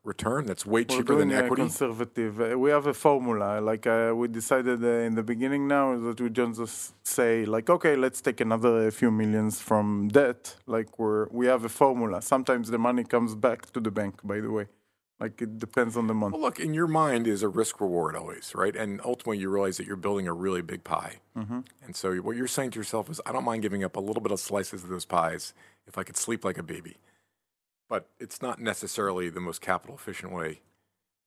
return. 0.07 0.47
That's 0.47 0.65
way 0.65 0.83
We're 0.83 0.97
cheaper 0.97 1.17
than 1.17 1.33
uh, 1.33 1.43
equity. 1.43 1.63
conservative. 1.63 2.41
Uh, 2.41 2.59
we 2.59 2.71
have 2.71 2.87
a 2.87 2.95
formula. 2.95 3.61
Like 3.61 3.87
uh, 3.87 4.13
we 4.15 4.29
decided 4.29 4.83
uh, 4.83 5.09
in 5.09 5.15
the 5.15 5.23
beginning 5.23 5.67
now 5.69 5.99
that 5.99 6.21
we 6.21 6.29
don't 6.29 6.55
just 6.55 6.95
say 7.07 7.45
like, 7.45 7.69
okay, 7.69 7.97
let's 7.97 8.21
take 8.21 8.41
another 8.41 8.91
few 8.91 9.11
millions 9.11 9.61
from 9.61 10.09
debt. 10.09 10.57
Like 10.67 10.99
we're 10.99 11.27
we 11.31 11.47
have 11.47 11.65
a 11.65 11.69
formula. 11.69 12.23
Sometimes 12.23 12.71
the 12.71 12.79
money 12.79 13.05
comes 13.05 13.35
back 13.35 13.71
to 13.73 13.81
the 13.81 13.91
bank. 13.91 14.15
By 14.25 14.41
the 14.41 14.51
way, 14.51 14.67
like 15.19 15.41
it 15.43 15.59
depends 15.59 15.97
on 15.97 16.07
the 16.07 16.15
month. 16.15 16.33
Well, 16.35 16.43
look, 16.43 16.61
in 16.61 16.75
your 16.75 16.87
mind 16.87 17.27
is 17.27 17.43
a 17.43 17.49
risk 17.49 17.81
reward 17.81 18.15
always, 18.17 18.53
right? 18.55 18.77
And 18.77 19.01
ultimately, 19.05 19.39
you 19.39 19.51
realize 19.51 19.77
that 19.79 19.87
you're 19.87 19.97
building 19.97 20.29
a 20.29 20.33
really 20.33 20.63
big 20.63 20.85
pie. 20.85 21.17
Mm-hmm. 21.37 21.61
And 21.85 21.97
so, 21.97 22.17
what 22.17 22.37
you're 22.37 22.47
saying 22.47 22.73
to 22.73 22.79
yourself 22.79 23.11
is, 23.11 23.21
I 23.27 23.33
don't 23.33 23.45
mind 23.45 23.63
giving 23.63 23.83
up 23.83 23.97
a 23.97 24.01
little 24.01 24.23
bit 24.23 24.33
of 24.33 24.41
slices 24.41 24.85
of 24.85 24.91
those 24.91 25.05
pies 25.05 25.55
if 25.87 25.97
I 25.97 26.03
could 26.03 26.17
sleep 26.17 26.45
like 26.45 26.59
a 26.59 26.63
baby. 26.63 26.99
But 27.89 28.09
it's 28.19 28.43
not 28.43 28.61
necessarily 28.61 29.29
the 29.31 29.41
most 29.41 29.61
capital 29.61 29.95
efficient 29.95 30.33
way 30.33 30.61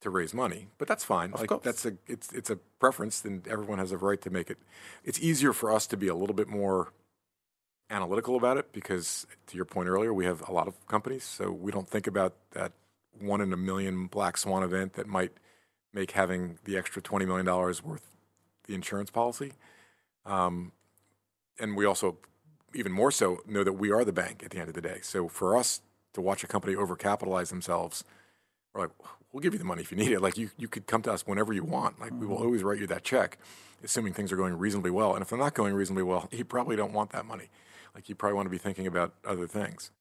to 0.02 0.10
raise 0.10 0.34
money. 0.34 0.68
But 0.78 0.88
that's 0.88 1.04
fine. 1.04 1.34
Of 1.34 1.42
like 1.42 1.50
course. 1.50 1.64
that's 1.64 1.86
a 1.86 1.94
it's 2.08 2.32
it's 2.34 2.50
a 2.50 2.58
preference, 2.80 3.24
and 3.24 3.48
everyone 3.48 3.80
has 3.80 3.92
a 3.92 3.98
right 3.98 4.22
to 4.22 4.30
make 4.30 4.50
it. 4.50 4.58
It's 5.04 5.20
easier 5.20 5.54
for 5.54 5.72
us 5.72 5.88
to 5.88 5.98
be 5.98 6.08
a 6.08 6.16
little 6.16 6.36
bit 6.36 6.48
more 6.48 6.94
analytical 7.90 8.36
about 8.36 8.58
it 8.58 8.72
because, 8.72 9.26
to 9.48 9.56
your 9.56 9.66
point 9.66 9.90
earlier, 9.90 10.14
we 10.14 10.26
have 10.26 10.48
a 10.48 10.52
lot 10.52 10.68
of 10.68 10.86
companies, 10.88 11.24
so 11.24 11.52
we 11.52 11.72
don't 11.72 11.90
think 11.90 12.08
about 12.08 12.36
that 12.52 12.72
one 13.20 13.42
in 13.42 13.52
a 13.52 13.58
million 13.58 14.08
black 14.08 14.38
swan 14.38 14.64
event 14.64 14.94
that 14.94 15.08
might 15.08 15.32
make 15.94 16.12
having 16.12 16.60
the 16.66 16.78
extra 16.78 17.02
twenty 17.02 17.26
million 17.26 17.46
dollars 17.46 17.84
worth 17.84 18.16
the 18.66 18.76
insurance 18.76 19.10
policy. 19.10 19.54
Um, 20.26 20.72
and 21.60 21.76
we 21.76 21.86
also, 21.86 22.18
even 22.74 22.92
more 22.92 23.12
so, 23.12 23.40
know 23.46 23.64
that 23.64 23.74
we 23.74 23.92
are 23.92 24.06
the 24.06 24.14
bank 24.14 24.44
at 24.44 24.52
the 24.52 24.60
end 24.60 24.70
of 24.70 24.76
the 24.76 24.82
day. 24.82 25.00
So 25.02 25.28
for 25.28 25.58
us 25.58 25.82
to 26.14 26.22
watch 26.22 26.44
a 26.44 26.48
company 26.48 26.76
overcapitalize 26.76 27.50
themselves, 27.50 28.04
we're 28.74 28.82
like, 28.82 28.92
we'll 29.32 29.42
give 29.42 29.54
you 29.54 29.60
the 29.60 29.66
money 29.66 29.82
if 29.82 29.92
you 29.92 29.98
need 29.98 30.12
it. 30.12 30.22
Like 30.22 30.38
you, 30.38 30.50
you 30.58 30.68
could 30.68 30.88
come 30.88 31.02
to 31.04 31.12
us 31.12 31.26
whenever 31.26 31.54
you 31.54 31.64
want. 31.64 32.00
Like 32.00 32.12
we 32.12 32.26
will 32.26 32.38
always 32.38 32.64
write 32.64 32.80
you 32.80 32.88
that 32.88 33.04
check, 33.04 33.38
assuming 33.84 34.14
things 34.14 34.32
are 34.32 34.38
going 34.38 34.58
reasonably 34.58 34.92
well. 34.92 35.14
And 35.14 35.22
if 35.22 35.30
they're 35.30 35.40
not 35.40 35.54
going 35.54 35.74
reasonably 35.74 36.04
well, 36.04 36.28
you 36.32 36.46
probably 36.46 36.76
don't 36.76 36.94
want 36.94 37.12
that 37.12 37.26
money. 37.26 37.50
Like 37.96 38.10
you 38.10 38.16
probably 38.16 38.36
want 38.36 38.46
to 38.46 38.52
be 38.52 38.58
thinking 38.58 38.88
about 38.88 39.14
other 39.26 39.48
things. 39.48 39.92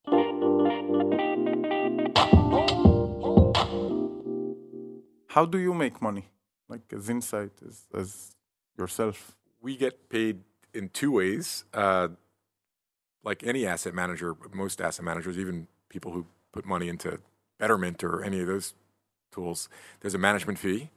How 5.28 5.46
do 5.46 5.58
you 5.58 5.72
make 5.72 6.02
money? 6.02 6.26
Like 6.68 6.82
as 6.92 7.08
insight, 7.08 7.52
as, 7.66 7.86
as 7.94 8.34
yourself. 8.78 9.36
we 9.60 9.76
get 9.76 10.08
paid 10.08 10.40
in 10.74 10.88
two 10.90 11.12
ways. 11.12 11.64
Uh, 11.72 12.08
like 13.24 13.42
any 13.44 13.66
asset 13.66 13.94
manager, 13.94 14.36
most 14.52 14.80
asset 14.80 15.04
managers, 15.04 15.38
even 15.38 15.68
people 15.88 16.12
who 16.12 16.26
put 16.52 16.64
money 16.64 16.88
into 16.88 17.20
Betterment 17.58 18.02
or 18.04 18.22
any 18.22 18.40
of 18.40 18.46
those 18.46 18.74
tools, 19.32 19.68
there's 20.00 20.14
a 20.14 20.18
management 20.18 20.58
fee, 20.58 20.90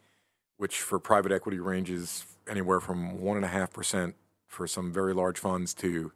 which 0.57 0.81
for 0.81 0.99
private 0.99 1.31
equity 1.31 1.59
ranges 1.59 2.25
anywhere 2.47 2.79
from 2.79 3.19
one 3.21 3.35
and 3.35 3.45
a 3.45 3.49
half 3.49 3.71
percent 3.73 4.15
for 4.47 4.67
some 4.67 4.91
very 4.91 5.13
large 5.13 5.39
funds 5.39 5.73
to 5.73 6.11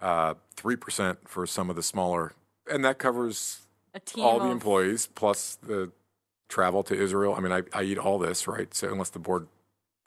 uh, 0.00 0.34
three 0.54 0.76
percent 0.76 1.28
for 1.28 1.46
some 1.46 1.70
of 1.70 1.76
the 1.76 1.82
smaller, 1.82 2.32
and 2.70 2.84
that 2.84 2.98
covers 2.98 3.66
A 3.94 4.00
team 4.00 4.24
all 4.24 4.40
the 4.40 4.50
employees 4.50 5.06
plus 5.14 5.56
the 5.56 5.90
travel 6.48 6.82
to 6.84 6.94
Israel. 6.94 7.34
I 7.34 7.40
mean, 7.40 7.52
I, 7.52 7.62
I 7.72 7.82
eat 7.82 7.98
all 7.98 8.18
this, 8.18 8.46
right? 8.46 8.72
So 8.74 8.90
unless 8.92 9.10
the 9.10 9.18
board 9.18 9.48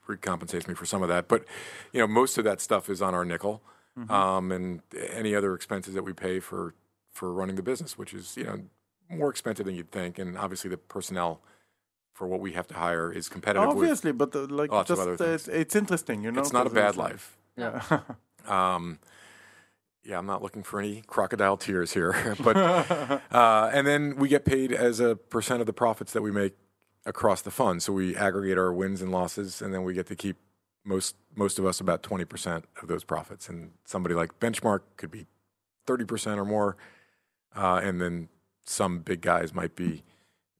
recompensates 0.08 0.68
me 0.68 0.74
for 0.74 0.86
some 0.86 1.02
of 1.04 1.10
that, 1.10 1.28
but 1.28 1.46
you 1.92 2.00
know, 2.00 2.08
most 2.08 2.38
of 2.38 2.44
that 2.46 2.62
stuff 2.62 2.90
is 2.90 3.02
on 3.02 3.14
our 3.14 3.26
nickel, 3.26 3.62
um, 4.10 4.52
and 4.52 4.82
any 5.12 5.34
other 5.36 5.54
expenses 5.56 5.94
that 5.96 6.04
we 6.04 6.14
pay 6.14 6.40
for 6.40 6.74
for 7.18 7.34
running 7.34 7.56
the 7.56 7.64
business, 7.72 7.98
which 7.98 8.14
is 8.14 8.26
you 8.38 8.44
know 8.48 8.58
more 9.10 9.30
expensive 9.30 9.66
than 9.66 9.76
you'd 9.76 9.92
think, 9.92 10.20
and 10.20 10.38
obviously 10.38 10.70
the 10.70 10.78
personnel 10.78 11.42
for 12.14 12.28
what 12.28 12.40
we 12.40 12.52
have 12.54 12.68
to 12.68 12.74
hire 12.76 13.12
is 13.12 13.30
competitive. 13.30 13.68
with- 13.70 13.78
Obviously, 13.78 14.12
but 14.12 14.36
uh, 14.36 14.46
like 14.62 14.72
lots 14.72 14.90
of 14.90 14.98
just 14.98 15.02
other 15.08 15.32
uh, 15.32 15.34
it's, 15.36 15.48
it's 15.48 15.76
interesting, 15.76 16.24
you 16.24 16.32
know. 16.32 16.42
it's 16.42 16.54
not 16.54 16.68
a 16.68 16.70
bad 16.70 16.96
life. 16.96 17.38
Yeah. 17.58 17.82
Um, 18.48 19.00
yeah, 20.06 20.18
I'm 20.18 20.26
not 20.26 20.42
looking 20.42 20.64
for 20.64 20.80
any 20.80 21.04
crocodile 21.06 21.58
tears 21.58 21.92
here, 21.94 22.14
but 22.44 22.56
uh, 23.32 23.70
and 23.74 23.86
then 23.86 24.16
we 24.16 24.30
get 24.30 24.46
paid 24.46 24.72
as 24.72 25.02
a 25.02 25.18
percent 25.18 25.60
of 25.60 25.68
the 25.68 25.74
profits 25.74 26.14
that 26.14 26.22
we 26.22 26.32
make 26.32 26.54
across 27.06 27.42
the 27.42 27.52
fund. 27.52 27.84
So 27.84 27.92
we 27.92 28.16
aggregate 28.16 28.58
our 28.58 28.72
wins 28.72 29.02
and 29.02 29.12
losses, 29.12 29.62
and 29.62 29.74
then 29.74 29.84
we 29.84 29.94
get 29.94 30.08
to 30.08 30.16
keep 30.16 30.38
most 30.86 31.16
most 31.36 31.60
of 31.60 31.66
us 31.66 31.82
about 31.82 32.04
20 32.04 32.24
percent 32.24 32.64
of 32.82 32.88
those 32.88 33.04
profits. 33.04 33.50
And 33.50 33.72
somebody 33.84 34.16
like 34.16 34.40
Benchmark 34.40 34.80
could 34.96 35.12
be 35.12 35.26
30 35.88 36.06
percent 36.06 36.40
or 36.40 36.46
more, 36.46 36.78
uh, 37.58 37.82
and 37.84 38.00
then 38.00 38.30
some 38.66 39.00
big 39.00 39.22
guys 39.22 39.54
might 39.54 39.76
be, 39.76 40.04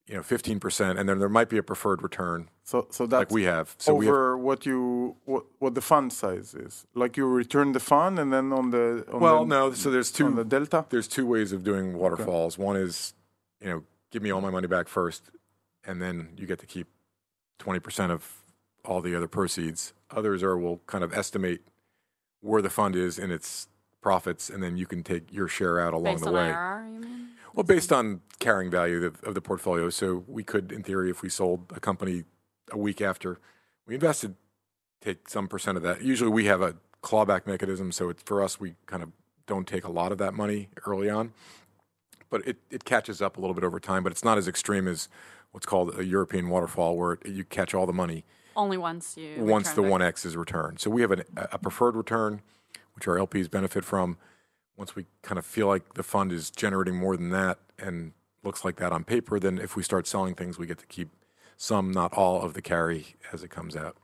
you 0.08 0.16
know, 0.16 0.24
15 0.24 0.60
percent, 0.60 1.00
and 1.00 1.08
then 1.08 1.20
there 1.20 1.30
might 1.30 1.50
be 1.50 1.58
a 1.58 1.64
preferred 1.64 2.02
return 2.02 2.50
so 2.68 2.86
so 2.90 3.06
that's 3.06 3.32
like 3.32 3.32
we 3.32 3.44
have. 3.44 3.76
So 3.78 3.96
we 3.96 4.08
have 4.08 4.14
over 4.14 4.38
what 4.38 4.66
you 4.66 5.16
what, 5.24 5.46
what 5.60 5.74
the 5.74 5.80
fund 5.80 6.12
size 6.12 6.54
is. 6.54 6.86
Like 6.94 7.16
you 7.16 7.26
return 7.26 7.72
the 7.72 7.80
fund 7.80 8.20
and 8.20 8.34
then 8.34 8.52
on 8.52 8.72
the 8.72 9.06
on 9.10 9.22
well, 9.22 9.46
the, 9.46 9.56
no. 9.56 9.72
So 9.72 9.90
there's 9.90 10.12
on 10.20 10.32
two 10.32 10.36
the 10.36 10.44
delta. 10.44 10.86
there's 10.90 11.08
two 11.08 11.26
ways 11.26 11.54
of 11.54 11.64
doing 11.64 11.98
waterfalls. 11.98 12.58
One 12.58 12.76
is, 12.76 13.14
you 13.62 13.70
know, 13.70 13.84
give 14.12 14.22
me 14.22 14.32
all 14.32 14.42
my 14.42 14.50
money 14.50 14.68
back 14.68 14.90
first, 14.90 15.32
and 15.86 16.02
then 16.02 16.34
you 16.36 16.46
get 16.46 16.60
to 16.60 16.66
keep 16.66 16.88
20% 17.60 18.12
of 18.12 18.44
all 18.84 19.00
the 19.00 19.16
other 19.16 19.30
proceeds. 19.30 19.94
Others 20.12 20.44
are 20.44 20.58
will 20.58 20.82
kind 20.88 21.06
of 21.06 21.14
estimate 21.14 21.62
where 22.42 22.62
the 22.62 22.70
fund 22.70 22.98
is 22.98 23.18
in 23.18 23.32
its 23.32 23.70
profits, 24.08 24.50
and 24.50 24.64
then 24.64 24.78
you 24.78 24.86
can 24.86 25.04
take 25.04 25.34
your 25.34 25.50
share 25.50 25.82
out 25.82 25.94
along 25.94 26.14
based 26.14 26.24
the 26.24 26.32
way. 26.32 26.48
IRR, 26.48 26.94
you 26.94 27.00
mean? 27.02 27.28
Well, 27.54 27.66
based 27.66 27.92
on 27.92 28.22
carrying 28.40 28.72
value 28.72 29.04
of, 29.04 29.22
of 29.22 29.34
the 29.34 29.42
portfolio. 29.42 29.90
So 29.90 30.24
we 30.28 30.44
could, 30.46 30.72
in 30.72 30.82
theory, 30.82 31.10
if 31.10 31.22
we 31.22 31.28
sold 31.28 31.74
a 31.76 31.82
company 31.82 32.24
a 32.72 32.78
week 32.78 33.02
after 33.02 33.38
we 33.86 33.96
invested, 33.96 34.36
take 35.02 35.28
some 35.28 35.50
percent 35.50 35.76
of 35.76 35.84
that. 35.84 36.04
Usually 36.04 36.30
we 36.30 36.46
have 36.46 36.62
a 36.62 36.76
clawback 37.04 37.46
mechanism. 37.46 37.92
So 37.92 38.08
it's, 38.08 38.24
for 38.24 38.42
us, 38.42 38.62
we 38.62 38.76
kind 38.86 39.04
of 39.04 39.12
don't 39.46 39.68
take 39.68 39.84
a 39.84 39.92
lot 39.92 40.14
of 40.14 40.20
that 40.20 40.34
money 40.34 40.70
early 40.86 41.10
on. 41.10 41.34
But 42.30 42.48
it, 42.48 42.58
it 42.70 42.86
catches 42.86 43.22
up 43.22 43.36
a 43.36 43.42
little 43.42 43.56
bit 43.56 43.66
over 43.66 43.78
time, 43.80 44.04
but 44.04 44.14
it's 44.14 44.24
not 44.24 44.38
as 44.38 44.48
extreme 44.48 44.88
as 44.88 45.10
what's 45.52 45.66
called 45.66 46.00
a 46.00 46.06
European 46.06 46.48
waterfall, 46.48 46.96
where 46.96 47.14
it, 47.14 47.28
you 47.28 47.44
catch 47.44 47.74
all 47.74 47.86
the 47.86 47.92
money 47.94 48.24
Only 48.56 48.78
once 48.78 49.18
you 49.18 49.44
once 49.44 49.74
the 49.74 49.82
1x 49.82 50.26
is 50.26 50.38
returned. 50.38 50.80
So 50.80 50.90
we 50.90 51.02
have 51.02 51.12
an, 51.12 51.24
a 51.36 51.58
preferred 51.58 51.98
return, 51.98 52.42
which 52.98 53.08
our 53.08 53.16
LPs 53.16 53.50
benefit 53.50 53.86
from. 53.86 54.18
Once 54.76 54.96
we 54.96 55.06
kind 55.22 55.40
of 55.40 55.46
feel 55.46 55.68
like 55.68 55.94
the 55.94 56.04
fund 56.04 56.32
is 56.32 56.50
generating 56.50 56.96
more 56.96 57.16
than 57.16 57.30
that 57.30 57.60
and 57.80 58.12
looks 58.44 58.66
like 58.66 58.76
that 58.76 58.92
on 58.92 59.04
paper, 59.04 59.40
then 59.40 59.58
if 59.58 59.76
we 59.76 59.84
start 59.84 60.06
selling 60.06 60.36
things, 60.36 60.60
we 60.60 60.68
get 60.68 60.80
to 60.80 60.86
keep 60.88 61.10
some, 61.56 61.92
not 61.92 62.12
all, 62.14 62.42
of 62.42 62.54
the 62.54 62.62
carry 62.62 63.16
as 63.32 63.44
it 63.44 63.50
comes 63.50 63.76
out. 63.76 63.96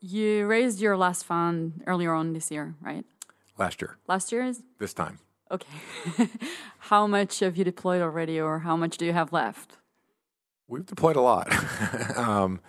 You 0.00 0.46
raised 0.46 0.80
your 0.80 0.96
last 0.96 1.24
fund 1.24 1.82
earlier 1.86 2.12
on 2.12 2.32
this 2.32 2.50
year, 2.50 2.74
right? 2.80 3.04
Last 3.58 3.80
year, 3.82 3.98
Last 4.08 4.32
year 4.32 4.44
is 4.44 4.62
this 4.78 4.94
time, 4.94 5.18
okay. 5.50 5.68
how 6.78 7.06
much 7.06 7.40
have 7.40 7.58
you 7.58 7.64
deployed 7.64 8.00
already, 8.00 8.40
or 8.40 8.60
how 8.60 8.74
much 8.74 8.96
do 8.96 9.04
you 9.04 9.12
have 9.12 9.32
left? 9.32 9.76
we've 10.70 10.86
deployed 10.86 11.16
a 11.16 11.20
lot. 11.20 11.52
um, 12.16 12.60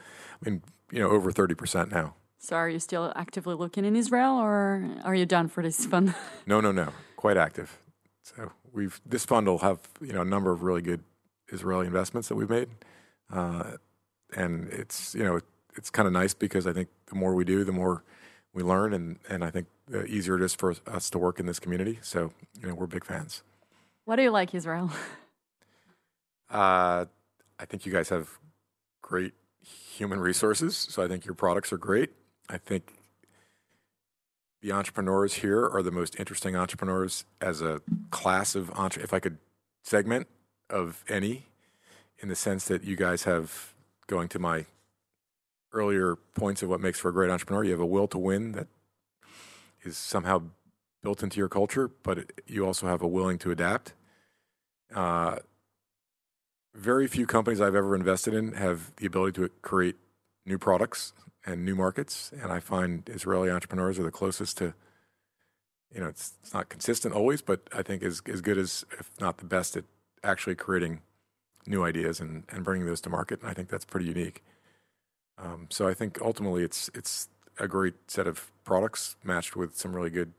I 0.46 0.50
mean, 0.50 0.64
you 0.92 1.00
know, 1.00 1.10
over 1.10 1.32
30% 1.32 1.92
now. 1.92 2.16
So, 2.44 2.56
are 2.56 2.68
you 2.68 2.80
still 2.80 3.14
actively 3.16 3.54
looking 3.54 3.86
in 3.86 3.96
Israel, 3.96 4.34
or 4.40 4.90
are 5.04 5.14
you 5.14 5.28
done 5.28 5.48
for 5.48 5.62
this 5.62 5.86
fund? 5.92 6.16
No, 6.48 6.60
no, 6.60 6.72
no. 6.72 6.90
Quite 7.16 7.38
active. 7.38 7.78
So 8.24 8.52
we've 8.74 9.00
this 9.06 9.26
fund 9.26 9.48
will 9.48 9.60
have 9.60 9.80
you 10.02 10.12
know 10.12 10.22
a 10.22 10.26
number 10.26 10.52
of 10.52 10.64
really 10.64 10.82
good 10.82 11.04
Israeli 11.50 11.86
investments 11.86 12.30
that 12.30 12.36
we've 12.36 12.50
made, 12.50 12.70
uh, 13.32 13.78
and 14.36 14.68
it's 14.70 15.14
you 15.14 15.24
know 15.24 15.40
it's 15.76 15.92
kind 15.92 16.08
of 16.08 16.14
nice 16.14 16.34
because 16.34 16.66
I 16.66 16.74
think 16.74 16.90
the 17.08 17.16
more 17.16 17.36
we 17.36 17.46
do, 17.46 17.64
the 17.64 17.72
more 17.72 18.04
we 18.54 18.64
learn, 18.64 18.94
and 18.94 19.20
and 19.30 19.44
I 19.44 19.52
think 19.52 19.68
the 19.88 20.06
easier 20.06 20.36
it 20.36 20.42
is 20.42 20.56
for 20.56 20.74
us 20.88 21.12
to 21.12 21.20
work 21.20 21.40
in 21.40 21.46
this 21.46 21.60
community. 21.60 22.00
So 22.02 22.32
you 22.60 22.68
know 22.68 22.74
we're 22.74 22.88
big 22.88 23.06
fans. 23.06 23.44
what 24.06 24.16
do 24.16 24.24
you 24.24 24.32
like, 24.32 24.56
Israel? 24.56 24.92
Uh, 26.50 27.06
I 27.60 27.66
think 27.66 27.86
you 27.86 27.94
guys 27.94 28.10
have 28.10 28.28
great 29.02 29.34
human 29.64 30.20
resources, 30.20 30.76
so 30.76 31.02
I 31.02 31.08
think 31.08 31.24
your 31.24 31.34
products 31.34 31.72
are 31.72 31.78
great. 31.78 32.12
I 32.52 32.58
think 32.58 32.94
the 34.62 34.74
entrepreneurs 34.74 35.36
here 35.36 35.68
are 35.68 35.82
the 35.82 35.92
most 35.92 36.20
interesting 36.20 36.56
entrepreneurs 36.56 37.24
as 37.40 37.62
a 37.62 37.82
class 38.12 38.56
of 38.56 38.70
entre- 38.76 39.02
if 39.02 39.14
I 39.14 39.20
could 39.20 39.38
segment 39.84 40.28
of 40.70 41.04
any, 41.08 41.46
in 42.20 42.28
the 42.30 42.36
sense 42.36 42.66
that 42.66 42.84
you 42.84 42.96
guys 42.96 43.24
have 43.24 43.74
going 44.08 44.28
to 44.30 44.40
my 44.40 44.66
earlier 45.74 46.18
points 46.36 46.62
of 46.62 46.70
what 46.70 46.82
makes 46.82 47.00
for 47.00 47.10
a 47.10 47.14
great 47.14 47.32
entrepreneur. 47.32 47.64
You 47.64 47.72
have 47.72 47.80
a 47.80 47.86
will 47.86 48.08
to 48.10 48.18
win 48.18 48.52
that 48.52 48.68
is 49.84 49.98
somehow 49.98 50.44
built 51.02 51.24
into 51.24 51.40
your 51.40 51.50
culture, 51.50 51.90
but 52.04 52.32
you 52.46 52.66
also 52.66 52.86
have 52.88 53.02
a 53.02 53.08
willing 53.08 53.40
to 53.40 53.52
adapt. 53.52 53.94
Uh, 54.94 55.38
very 56.76 57.08
few 57.08 57.26
companies 57.26 57.62
I've 57.62 57.76
ever 57.76 57.96
invested 57.96 58.34
in 58.34 58.54
have 58.54 58.94
the 58.98 59.08
ability 59.08 59.42
to 59.42 59.50
create 59.62 59.96
new 60.46 60.58
products 60.58 61.14
and 61.46 61.66
new 61.66 61.76
markets. 61.76 62.32
And 62.42 62.52
I 62.52 62.60
find 62.60 63.10
Israeli 63.10 63.50
entrepreneurs 63.50 64.00
are 64.00 64.04
the 64.04 64.12
closest 64.12 64.58
to, 64.60 64.74
you 65.94 66.02
know, 66.02 66.08
it's, 66.08 66.34
it's 66.42 66.54
not 66.54 66.70
consistent 66.70 67.14
always, 67.14 67.42
but 67.42 67.62
I 67.74 67.82
think 67.82 68.04
as, 68.04 68.22
as 68.26 68.42
good 68.42 68.58
as, 68.58 68.86
if 69.00 69.10
not 69.20 69.38
the 69.38 69.46
best 69.46 69.76
at 69.76 69.86
actually 70.24 70.56
creating 70.56 71.02
new 71.66 71.84
ideas 71.84 72.20
and, 72.20 72.44
and 72.50 72.64
bringing 72.64 72.88
those 72.88 73.02
to 73.02 73.10
market. 73.10 73.42
And 73.42 73.50
I 73.50 73.54
think 73.54 73.70
that's 73.70 73.86
pretty 73.86 74.08
unique. 74.08 74.44
Um, 75.38 75.68
so 75.70 75.88
I 75.88 75.94
think 75.94 76.20
ultimately 76.22 76.64
it's, 76.64 76.90
it's 76.94 77.30
a 77.60 77.68
great 77.68 77.96
set 78.08 78.28
of 78.28 78.52
products 78.64 79.16
matched 79.24 79.56
with 79.56 79.76
some 79.76 79.96
really 79.96 80.10
good 80.10 80.34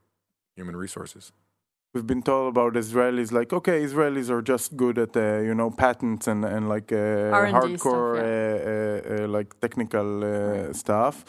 human 0.57 0.77
resources 0.77 1.33
we've 1.93 2.07
been 2.07 2.23
told 2.23 2.49
about 2.49 2.73
Israelis 2.75 3.33
like 3.33 3.53
okay 3.53 3.83
Israelis 3.83 4.31
are 4.31 4.43
just 4.43 4.77
good 4.77 4.99
at 4.99 5.17
uh, 5.17 5.39
you 5.49 5.55
know 5.55 5.71
patents 5.71 6.27
and 6.27 6.45
and 6.45 6.69
like 6.69 6.91
uh, 6.93 7.31
hardcore 7.57 8.17
stuff, 8.17 8.27
yeah. 8.27 9.23
uh, 9.23 9.25
uh 9.25 9.29
like 9.29 9.61
technical 9.61 10.25
uh, 10.25 10.73
stuff. 10.73 11.25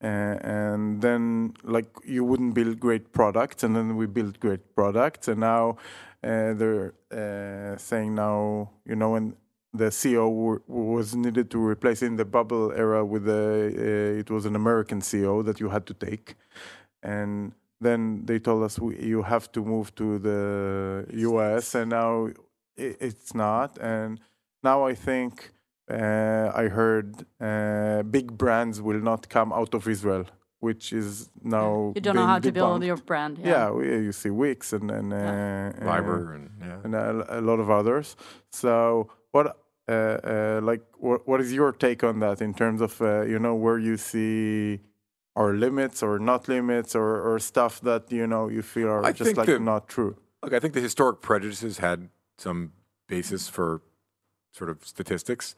And 0.00 1.00
then 1.00 1.54
like 1.64 1.88
you 2.04 2.22
wouldn't 2.22 2.54
build 2.54 2.78
great 2.78 3.12
products 3.12 3.64
and 3.64 3.74
then 3.74 3.96
we 3.96 4.06
build 4.06 4.38
great 4.40 4.74
products 4.76 5.26
and 5.26 5.40
now 5.40 5.78
uh, 6.22 6.52
they're 6.52 6.92
saying 7.78 8.14
now 8.14 8.70
you 8.84 8.94
know 8.94 9.10
when 9.10 9.34
the 9.72 9.86
CEO 9.86 10.60
was 10.66 11.14
needed 11.14 11.50
to 11.50 11.58
replace 11.58 12.02
in 12.02 12.16
the 12.16 12.24
bubble 12.24 12.72
era 12.72 13.04
with 13.04 13.26
a 13.28 14.18
it 14.20 14.30
was 14.30 14.44
an 14.46 14.54
American 14.54 15.00
CEO 15.00 15.44
that 15.44 15.60
you 15.60 15.70
had 15.70 15.86
to 15.86 15.94
take. 15.94 16.36
And 17.02 17.52
then 17.80 18.24
they 18.24 18.38
told 18.38 18.62
us 18.62 18.78
we, 18.78 18.98
you 18.98 19.22
have 19.22 19.50
to 19.52 19.64
move 19.64 19.94
to 19.96 20.18
the 20.18 21.06
US, 21.28 21.74
and 21.74 21.90
now 21.90 22.26
it, 22.76 22.96
it's 23.00 23.34
not. 23.34 23.78
And 23.78 24.20
now 24.62 24.86
I 24.86 24.94
think 24.94 25.52
uh, 25.90 26.50
I 26.54 26.68
heard 26.68 27.24
uh, 27.40 28.02
big 28.02 28.36
brands 28.36 28.80
will 28.80 29.00
not 29.00 29.28
come 29.28 29.52
out 29.52 29.74
of 29.74 29.86
Israel, 29.86 30.24
which 30.60 30.92
is 30.92 31.30
now 31.42 31.92
you 31.94 32.00
don't 32.00 32.16
know 32.16 32.26
how 32.26 32.38
to 32.38 32.52
build 32.52 32.82
your 32.84 32.96
brand. 32.96 33.38
Yeah, 33.38 33.48
yeah 33.48 33.70
we, 33.70 33.84
you 34.06 34.12
see 34.12 34.30
Wix 34.30 34.72
and 34.72 34.90
and 34.90 35.10
yeah. 35.12 35.72
uh, 35.78 35.84
Viber 35.84 36.34
and 36.34 36.50
yeah. 36.60 36.84
and 36.84 36.94
a, 36.94 37.38
a, 37.38 37.40
lot 37.40 37.60
of 37.60 37.70
others. 37.70 38.16
So 38.50 39.10
what? 39.32 39.58
Uh, 39.88 39.92
uh, 39.92 40.60
like 40.64 40.82
what, 40.98 41.28
what 41.28 41.40
is 41.40 41.52
your 41.52 41.70
take 41.70 42.02
on 42.02 42.18
that 42.18 42.42
in 42.42 42.52
terms 42.52 42.80
of 42.80 43.00
uh, 43.00 43.22
you 43.22 43.38
know 43.38 43.54
where 43.54 43.78
you 43.78 43.96
see 43.96 44.80
or 45.36 45.54
limits 45.54 46.02
or 46.02 46.18
not 46.18 46.48
limits 46.48 46.96
or, 46.96 47.20
or 47.20 47.38
stuff 47.38 47.80
that 47.82 48.10
you 48.10 48.26
know 48.26 48.48
you 48.48 48.62
feel 48.62 48.88
are 48.88 49.04
I 49.04 49.12
just 49.12 49.36
like 49.36 49.46
the, 49.46 49.60
not 49.60 49.86
true. 49.88 50.16
Look 50.42 50.52
i 50.52 50.60
think 50.60 50.74
the 50.74 50.80
historic 50.80 51.20
prejudices 51.20 51.78
had 51.78 52.08
some 52.38 52.72
basis 53.06 53.48
for 53.48 53.82
sort 54.52 54.70
of 54.70 54.84
statistics 54.84 55.54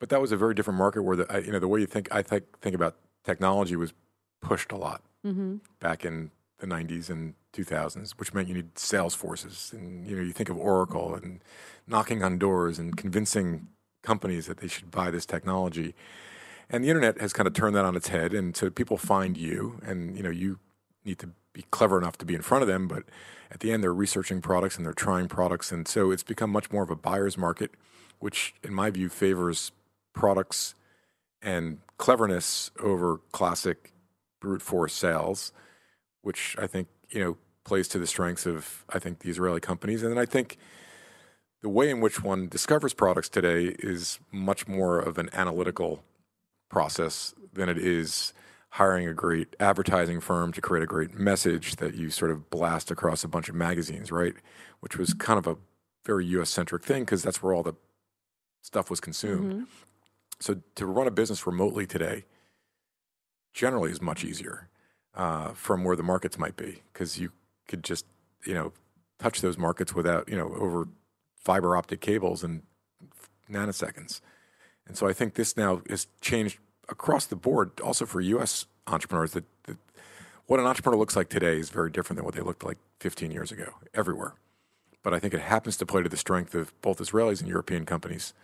but 0.00 0.08
that 0.08 0.20
was 0.20 0.32
a 0.32 0.36
very 0.36 0.54
different 0.54 0.78
market 0.78 1.02
where 1.02 1.16
the 1.16 1.42
you 1.44 1.52
know 1.52 1.58
the 1.58 1.68
way 1.68 1.80
you 1.80 1.86
think 1.86 2.08
i 2.10 2.22
think 2.22 2.44
think 2.60 2.74
about 2.74 2.96
technology 3.24 3.76
was 3.76 3.92
pushed 4.40 4.72
a 4.72 4.76
lot 4.76 5.02
mm-hmm. 5.26 5.56
back 5.80 6.04
in 6.04 6.30
the 6.58 6.66
90s 6.66 7.10
and 7.10 7.34
2000s 7.54 8.12
which 8.12 8.34
meant 8.34 8.48
you 8.48 8.54
need 8.54 8.78
sales 8.78 9.14
forces. 9.14 9.72
And 9.72 10.06
you 10.06 10.16
know 10.16 10.22
you 10.22 10.32
think 10.32 10.48
of 10.48 10.58
oracle 10.58 11.14
and 11.14 11.42
knocking 11.86 12.22
on 12.22 12.38
doors 12.38 12.78
and 12.78 12.96
convincing 12.96 13.68
companies 14.02 14.46
that 14.46 14.58
they 14.58 14.68
should 14.68 14.90
buy 14.90 15.10
this 15.10 15.26
technology 15.26 15.94
and 16.70 16.84
the 16.84 16.88
internet 16.88 17.20
has 17.20 17.32
kind 17.32 17.46
of 17.46 17.54
turned 17.54 17.74
that 17.76 17.84
on 17.84 17.96
its 17.96 18.08
head, 18.08 18.32
and 18.32 18.56
so 18.56 18.70
people 18.70 18.96
find 18.96 19.36
you, 19.36 19.80
and 19.84 20.16
you 20.16 20.22
know 20.22 20.30
you 20.30 20.58
need 21.04 21.18
to 21.18 21.30
be 21.52 21.64
clever 21.70 21.98
enough 21.98 22.18
to 22.18 22.24
be 22.24 22.34
in 22.34 22.42
front 22.42 22.62
of 22.62 22.68
them, 22.68 22.88
but 22.88 23.04
at 23.50 23.60
the 23.60 23.72
end 23.72 23.82
they're 23.82 23.94
researching 23.94 24.40
products 24.40 24.76
and 24.76 24.84
they're 24.84 24.92
trying 24.92 25.28
products, 25.28 25.70
and 25.70 25.86
so 25.86 26.10
it's 26.10 26.22
become 26.22 26.50
much 26.50 26.72
more 26.72 26.82
of 26.82 26.90
a 26.90 26.96
buyer's 26.96 27.38
market, 27.38 27.70
which 28.18 28.54
in 28.62 28.74
my 28.74 28.90
view 28.90 29.08
favors 29.08 29.72
products 30.12 30.74
and 31.42 31.78
cleverness 31.98 32.70
over 32.80 33.20
classic 33.32 33.92
brute 34.40 34.62
force 34.62 34.94
sales, 34.94 35.52
which 36.22 36.56
I 36.58 36.66
think 36.66 36.88
you 37.10 37.20
know 37.20 37.36
plays 37.64 37.88
to 37.88 37.98
the 37.98 38.06
strengths 38.06 38.46
of 38.46 38.84
I 38.88 38.98
think 38.98 39.20
the 39.20 39.30
Israeli 39.30 39.60
companies, 39.60 40.02
and 40.02 40.10
then 40.10 40.18
I 40.18 40.26
think 40.26 40.58
the 41.62 41.68
way 41.68 41.88
in 41.88 42.00
which 42.00 42.22
one 42.22 42.48
discovers 42.48 42.92
products 42.92 43.28
today 43.28 43.74
is 43.78 44.18
much 44.30 44.68
more 44.68 44.98
of 44.98 45.16
an 45.16 45.30
analytical 45.32 46.02
process 46.74 47.34
than 47.52 47.68
it 47.68 47.78
is 47.78 48.32
hiring 48.70 49.06
a 49.06 49.14
great 49.14 49.54
advertising 49.60 50.18
firm 50.18 50.52
to 50.52 50.60
create 50.60 50.82
a 50.82 50.86
great 50.86 51.14
message 51.14 51.76
that 51.76 51.94
you 51.94 52.10
sort 52.10 52.32
of 52.32 52.50
blast 52.50 52.90
across 52.90 53.22
a 53.22 53.28
bunch 53.28 53.48
of 53.48 53.54
magazines, 53.54 54.10
right? 54.10 54.34
Which 54.80 54.98
was 54.98 55.14
kind 55.14 55.38
of 55.38 55.46
a 55.46 55.56
very 56.04 56.26
US 56.38 56.50
centric 56.50 56.82
thing 56.84 57.04
because 57.04 57.22
that's 57.22 57.40
where 57.40 57.54
all 57.54 57.62
the 57.62 57.74
stuff 58.60 58.90
was 58.90 58.98
consumed. 58.98 59.52
Mm-hmm. 59.52 59.64
So 60.40 60.56
to 60.74 60.86
run 60.86 61.06
a 61.06 61.12
business 61.12 61.46
remotely 61.46 61.86
today 61.86 62.24
generally 63.52 63.92
is 63.92 64.02
much 64.02 64.24
easier 64.24 64.68
uh, 65.14 65.52
from 65.52 65.84
where 65.84 65.94
the 65.94 66.02
markets 66.02 66.36
might 66.36 66.56
be 66.56 66.82
because 66.92 67.16
you 67.20 67.30
could 67.68 67.84
just, 67.84 68.04
you 68.44 68.54
know, 68.54 68.72
touch 69.20 69.40
those 69.40 69.56
markets 69.56 69.94
without, 69.94 70.28
you 70.28 70.36
know, 70.36 70.52
over 70.58 70.88
fiber 71.38 71.76
optic 71.76 72.00
cables 72.00 72.42
in 72.42 72.64
nanoseconds. 73.48 74.20
And 74.88 74.96
so 74.96 75.06
I 75.06 75.12
think 75.12 75.34
this 75.34 75.56
now 75.56 75.80
has 75.88 76.08
changed 76.20 76.58
across 76.88 77.26
the 77.26 77.36
board, 77.36 77.80
also 77.80 78.06
for 78.06 78.20
U.S. 78.20 78.66
entrepreneurs. 78.86 79.32
That, 79.32 79.44
that 79.64 79.76
what 80.46 80.60
an 80.60 80.66
entrepreneur 80.66 80.98
looks 80.98 81.16
like 81.16 81.28
today 81.28 81.58
is 81.58 81.70
very 81.70 81.90
different 81.90 82.16
than 82.18 82.24
what 82.24 82.34
they 82.34 82.42
looked 82.42 82.64
like 82.64 82.78
15 83.00 83.30
years 83.30 83.50
ago, 83.50 83.74
everywhere. 83.94 84.34
But 85.02 85.14
I 85.14 85.18
think 85.18 85.34
it 85.34 85.40
happens 85.40 85.76
to 85.78 85.86
play 85.86 86.02
to 86.02 86.08
the 86.08 86.16
strength 86.16 86.54
of 86.54 86.78
both 86.80 86.98
Israelis 86.98 87.40
and 87.40 87.48
European 87.48 87.84
companies 87.84 88.34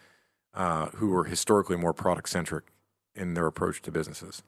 uh, 0.55 0.87
who 0.97 1.09
were 1.09 1.25
historically 1.25 1.77
more 1.77 1.93
product 1.93 2.29
centric 2.29 2.65
in 3.15 3.35
their 3.35 3.47
approach 3.47 3.83
to 3.83 3.91
businesses. 3.91 4.43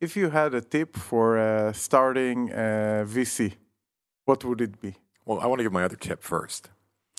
If 0.00 0.16
you 0.16 0.30
had 0.30 0.54
a 0.54 0.60
tip 0.60 0.96
for 0.96 1.38
uh, 1.38 1.72
starting 1.72 2.50
a 2.50 3.04
VC, 3.06 3.54
what 4.24 4.44
would 4.44 4.60
it 4.60 4.80
be? 4.80 4.94
Well, 5.24 5.40
I 5.40 5.46
want 5.46 5.60
to 5.60 5.62
give 5.62 5.72
my 5.72 5.84
other 5.84 5.96
tip 5.96 6.22
first. 6.22 6.70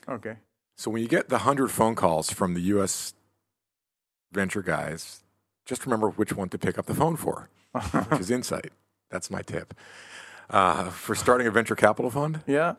Okay. 0.08 0.38
So 0.76 0.90
when 0.92 1.02
you 1.02 1.08
get 1.08 1.30
the 1.30 1.36
100 1.36 1.70
phone 1.70 1.96
calls 1.96 2.32
from 2.32 2.54
the 2.54 2.62
US 2.74 3.14
venture 4.32 4.62
guys, 4.62 5.24
just 5.70 5.86
remember 5.86 6.10
which 6.10 6.34
one 6.34 6.50
to 6.50 6.58
pick 6.58 6.80
up 6.80 6.88
the 6.88 6.96
phone 6.96 7.16
for, 7.16 7.48
which 8.10 8.20
is 8.20 8.32
Insight. 8.38 8.72
That's 9.12 9.30
my 9.30 9.44
tip. 9.44 9.76
Uh, 10.50 10.90
for 10.90 11.14
starting 11.14 11.46
a 11.46 11.52
venture 11.52 11.76
capital 11.76 12.10
fund? 12.10 12.42
Yeah. 12.48 12.76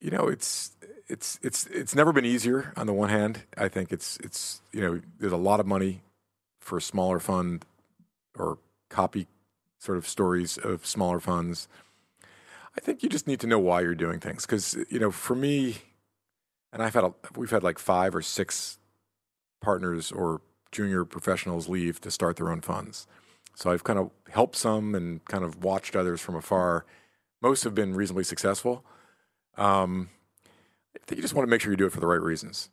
You 0.00 0.10
know, 0.10 0.26
it's 0.26 0.72
it's 1.06 1.38
it's 1.40 1.66
it's 1.68 1.94
never 1.94 2.12
been 2.12 2.24
easier. 2.24 2.72
On 2.76 2.86
the 2.86 2.92
one 2.92 3.10
hand, 3.10 3.42
I 3.56 3.68
think 3.68 3.92
it's 3.92 4.18
it's 4.18 4.60
you 4.72 4.80
know 4.80 5.00
there's 5.20 5.32
a 5.32 5.36
lot 5.36 5.60
of 5.60 5.66
money 5.66 6.02
for 6.60 6.78
a 6.78 6.82
smaller 6.82 7.20
fund 7.20 7.64
or 8.36 8.58
copy 8.90 9.28
sort 9.78 9.96
of 9.96 10.08
stories 10.08 10.58
of 10.58 10.84
smaller 10.84 11.20
funds. 11.20 11.68
I 12.76 12.80
think 12.80 13.04
you 13.04 13.08
just 13.08 13.28
need 13.28 13.38
to 13.40 13.46
know 13.46 13.60
why 13.60 13.82
you're 13.82 13.94
doing 13.94 14.18
things 14.18 14.44
because 14.44 14.76
you 14.90 14.98
know 14.98 15.12
for 15.12 15.36
me 15.36 15.76
and 16.72 16.82
I've 16.82 16.94
had 16.94 17.04
a, 17.04 17.14
we've 17.36 17.52
had 17.52 17.62
like 17.62 17.78
five 17.78 18.14
or 18.16 18.20
six 18.20 18.78
partners 19.64 20.12
or 20.12 20.40
junior 20.70 21.04
professionals 21.04 21.68
leave 21.68 22.00
to 22.02 22.10
start 22.10 22.36
their 22.36 22.50
own 22.50 22.60
funds. 22.60 23.06
So 23.54 23.70
I've 23.70 23.84
kind 23.84 23.98
of 23.98 24.10
helped 24.30 24.56
some 24.56 24.94
and 24.94 25.24
kind 25.26 25.44
of 25.44 25.64
watched 25.64 25.96
others 25.96 26.20
from 26.20 26.34
afar. 26.34 26.84
Most 27.40 27.64
have 27.64 27.74
been 27.74 27.94
reasonably 27.94 28.24
successful. 28.24 28.84
Um, 29.56 30.10
I 30.94 31.04
think 31.06 31.18
you 31.18 31.22
just 31.22 31.34
want 31.34 31.46
to 31.46 31.50
make 31.50 31.60
sure 31.60 31.70
you 31.70 31.76
do 31.76 31.86
it 31.86 31.92
for 31.92 32.00
the 32.00 32.06
right 32.06 32.20
reasons. 32.20 32.70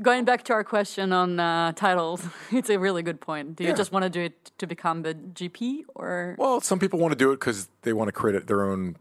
Going 0.00 0.24
back 0.24 0.42
to 0.44 0.52
our 0.52 0.64
question 0.64 1.12
on 1.12 1.40
uh, 1.40 1.72
titles, 1.72 2.26
it's 2.50 2.70
a 2.70 2.78
really 2.78 3.02
good 3.02 3.20
point. 3.20 3.56
Do 3.56 3.64
you 3.64 3.70
yeah. 3.70 3.76
just 3.76 3.92
want 3.92 4.02
to 4.02 4.10
do 4.10 4.22
it 4.22 4.52
to 4.58 4.66
become 4.66 5.02
the 5.02 5.14
GP, 5.14 5.84
or? 5.94 6.36
Well, 6.38 6.60
some 6.60 6.78
people 6.78 6.98
want 6.98 7.12
to 7.12 7.18
do 7.18 7.30
it 7.32 7.40
because 7.40 7.68
they 7.82 7.92
want 7.92 8.08
to 8.08 8.12
create 8.12 8.46
their 8.46 8.64
own 8.64 8.96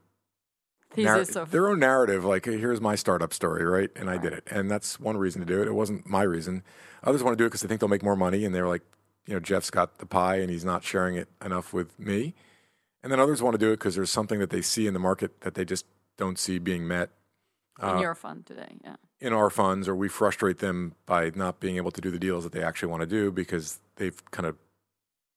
thesis 0.95 1.35
of 1.35 1.51
their 1.51 1.67
own 1.67 1.79
narrative. 1.79 2.25
Like, 2.25 2.45
here's 2.45 2.81
my 2.81 2.95
startup 2.95 3.33
story, 3.33 3.63
right? 3.63 3.89
And 3.95 4.09
I 4.09 4.17
did 4.17 4.33
it, 4.33 4.43
and 4.49 4.69
that's 4.69 4.99
one 4.99 5.17
reason 5.17 5.41
to 5.41 5.45
do 5.45 5.61
it. 5.61 5.67
It 5.67 5.73
wasn't 5.73 6.07
my 6.07 6.23
reason. 6.23 6.63
Others 7.03 7.23
want 7.23 7.37
to 7.37 7.41
do 7.41 7.45
it 7.45 7.49
because 7.49 7.61
they 7.61 7.67
think 7.67 7.79
they'll 7.81 7.89
make 7.89 8.03
more 8.03 8.15
money, 8.15 8.45
and 8.45 8.53
they're 8.53 8.67
like, 8.67 8.81
you 9.25 9.33
know, 9.33 9.39
Jeff's 9.39 9.69
got 9.69 9.99
the 9.99 10.05
pie, 10.05 10.37
and 10.37 10.49
he's 10.49 10.65
not 10.65 10.83
sharing 10.83 11.15
it 11.15 11.29
enough 11.43 11.73
with 11.73 11.99
me. 11.99 12.33
And 13.03 13.11
then 13.11 13.19
others 13.19 13.41
want 13.41 13.53
to 13.53 13.59
do 13.59 13.71
it 13.71 13.77
because 13.77 13.95
there's 13.95 14.11
something 14.11 14.39
that 14.39 14.49
they 14.49 14.61
see 14.61 14.87
in 14.87 14.93
the 14.93 14.99
market 14.99 15.41
that 15.41 15.53
they 15.53 15.65
just 15.65 15.85
don't 16.17 16.39
see 16.39 16.57
being 16.57 16.87
met. 16.87 17.09
In 17.81 17.89
uh, 17.89 17.99
your 17.99 18.15
fund 18.15 18.45
today, 18.45 18.77
yeah. 18.83 18.95
In 19.19 19.33
our 19.33 19.49
funds, 19.49 19.87
or 19.87 19.95
we 19.95 20.07
frustrate 20.07 20.59
them 20.59 20.95
by 21.05 21.31
not 21.35 21.59
being 21.59 21.77
able 21.77 21.91
to 21.91 22.01
do 22.01 22.09
the 22.09 22.19
deals 22.19 22.43
that 22.43 22.53
they 22.53 22.63
actually 22.63 22.89
want 22.89 23.01
to 23.01 23.07
do 23.07 23.31
because 23.31 23.79
they've 23.97 24.19
kind 24.31 24.45
of 24.45 24.55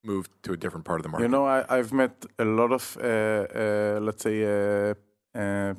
moved 0.04 0.30
to 0.44 0.52
a 0.52 0.56
different 0.56 0.84
part 0.84 1.00
of 1.00 1.02
the 1.02 1.08
market. 1.08 1.24
You 1.24 1.28
know, 1.28 1.44
I, 1.44 1.76
have 1.76 1.92
met 1.92 2.26
a 2.38 2.44
lot 2.44 2.72
of, 2.72 2.96
uh, 3.00 3.06
uh, 3.06 3.98
let's 4.00 4.22
say, 4.22 4.44
uh, 4.44 4.94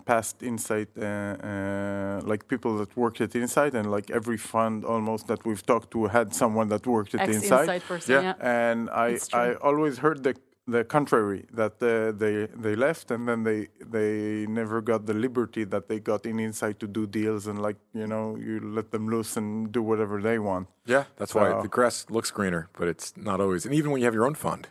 past 0.06 0.42
Insight, 0.42 0.90
uh, 0.98 1.04
uh, 1.04 2.22
like 2.24 2.48
people 2.48 2.78
that 2.78 2.96
worked 2.96 3.22
at 3.22 3.36
Insight, 3.36 3.74
and 3.76 3.92
like 3.92 4.10
every 4.10 4.38
fund 4.38 4.86
almost 4.86 5.28
that 5.28 5.46
we've 5.46 5.66
talked 5.66 5.92
to 5.92 6.08
had 6.08 6.34
someone 6.34 6.68
that 6.70 6.86
worked 6.88 7.16
at 7.16 7.30
Insight. 7.30 7.84
Person, 7.84 8.14
yeah. 8.14 8.22
yeah. 8.22 8.62
and 8.72 8.90
I 8.90 9.18
I 9.34 9.56
always 9.56 9.98
heard 10.00 10.24
the 10.24 10.34
the 10.72 10.84
contrary 10.84 11.46
that 11.52 11.74
uh, 11.82 12.12
they 12.12 12.48
they 12.56 12.76
left 12.76 13.12
and 13.12 13.28
then 13.28 13.44
they 13.44 13.68
they 13.96 14.46
never 14.48 14.82
got 14.82 15.06
the 15.06 15.14
liberty 15.14 15.64
that 15.66 15.88
they 15.90 16.00
got 16.00 16.26
in 16.26 16.40
Insight 16.40 16.80
to 16.80 16.88
do 16.88 17.08
deals 17.08 17.48
and 17.48 17.62
like 17.62 17.78
you 17.94 18.08
know 18.08 18.36
you 18.38 18.60
let 18.60 18.92
them 18.92 19.10
loose 19.10 19.38
and 19.38 19.72
do 19.72 19.82
whatever 19.82 20.22
they 20.22 20.40
want. 20.40 20.68
Yeah, 20.86 21.06
that's 21.18 21.34
why 21.36 21.62
the 21.62 21.68
grass 21.68 22.06
looks 22.10 22.32
greener, 22.32 22.70
but 22.78 22.88
it's 22.88 23.16
not 23.18 23.42
always. 23.42 23.66
And 23.66 23.74
even 23.74 23.92
when 23.92 24.00
you 24.02 24.06
have 24.06 24.14
your 24.14 24.26
own 24.26 24.36
fund, 24.36 24.68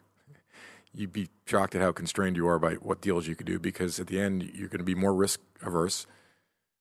you'd 0.99 1.13
be 1.13 1.29
shocked 1.47 1.75
at 1.75 1.81
how 1.81 1.93
constrained 1.93 2.37
you 2.37 2.47
are 2.49 2.59
by 2.59 2.75
what 2.75 3.01
deals 3.01 3.27
you 3.27 3.35
could 3.35 3.47
do 3.47 3.59
because 3.59 4.01
at 4.01 4.09
the 4.09 4.21
end 4.21 4.43
you're 4.55 4.69
going 4.69 4.79
to 4.79 4.85
be 4.85 4.95
more 4.95 5.15
risk 5.15 5.41
averse. 5.63 6.07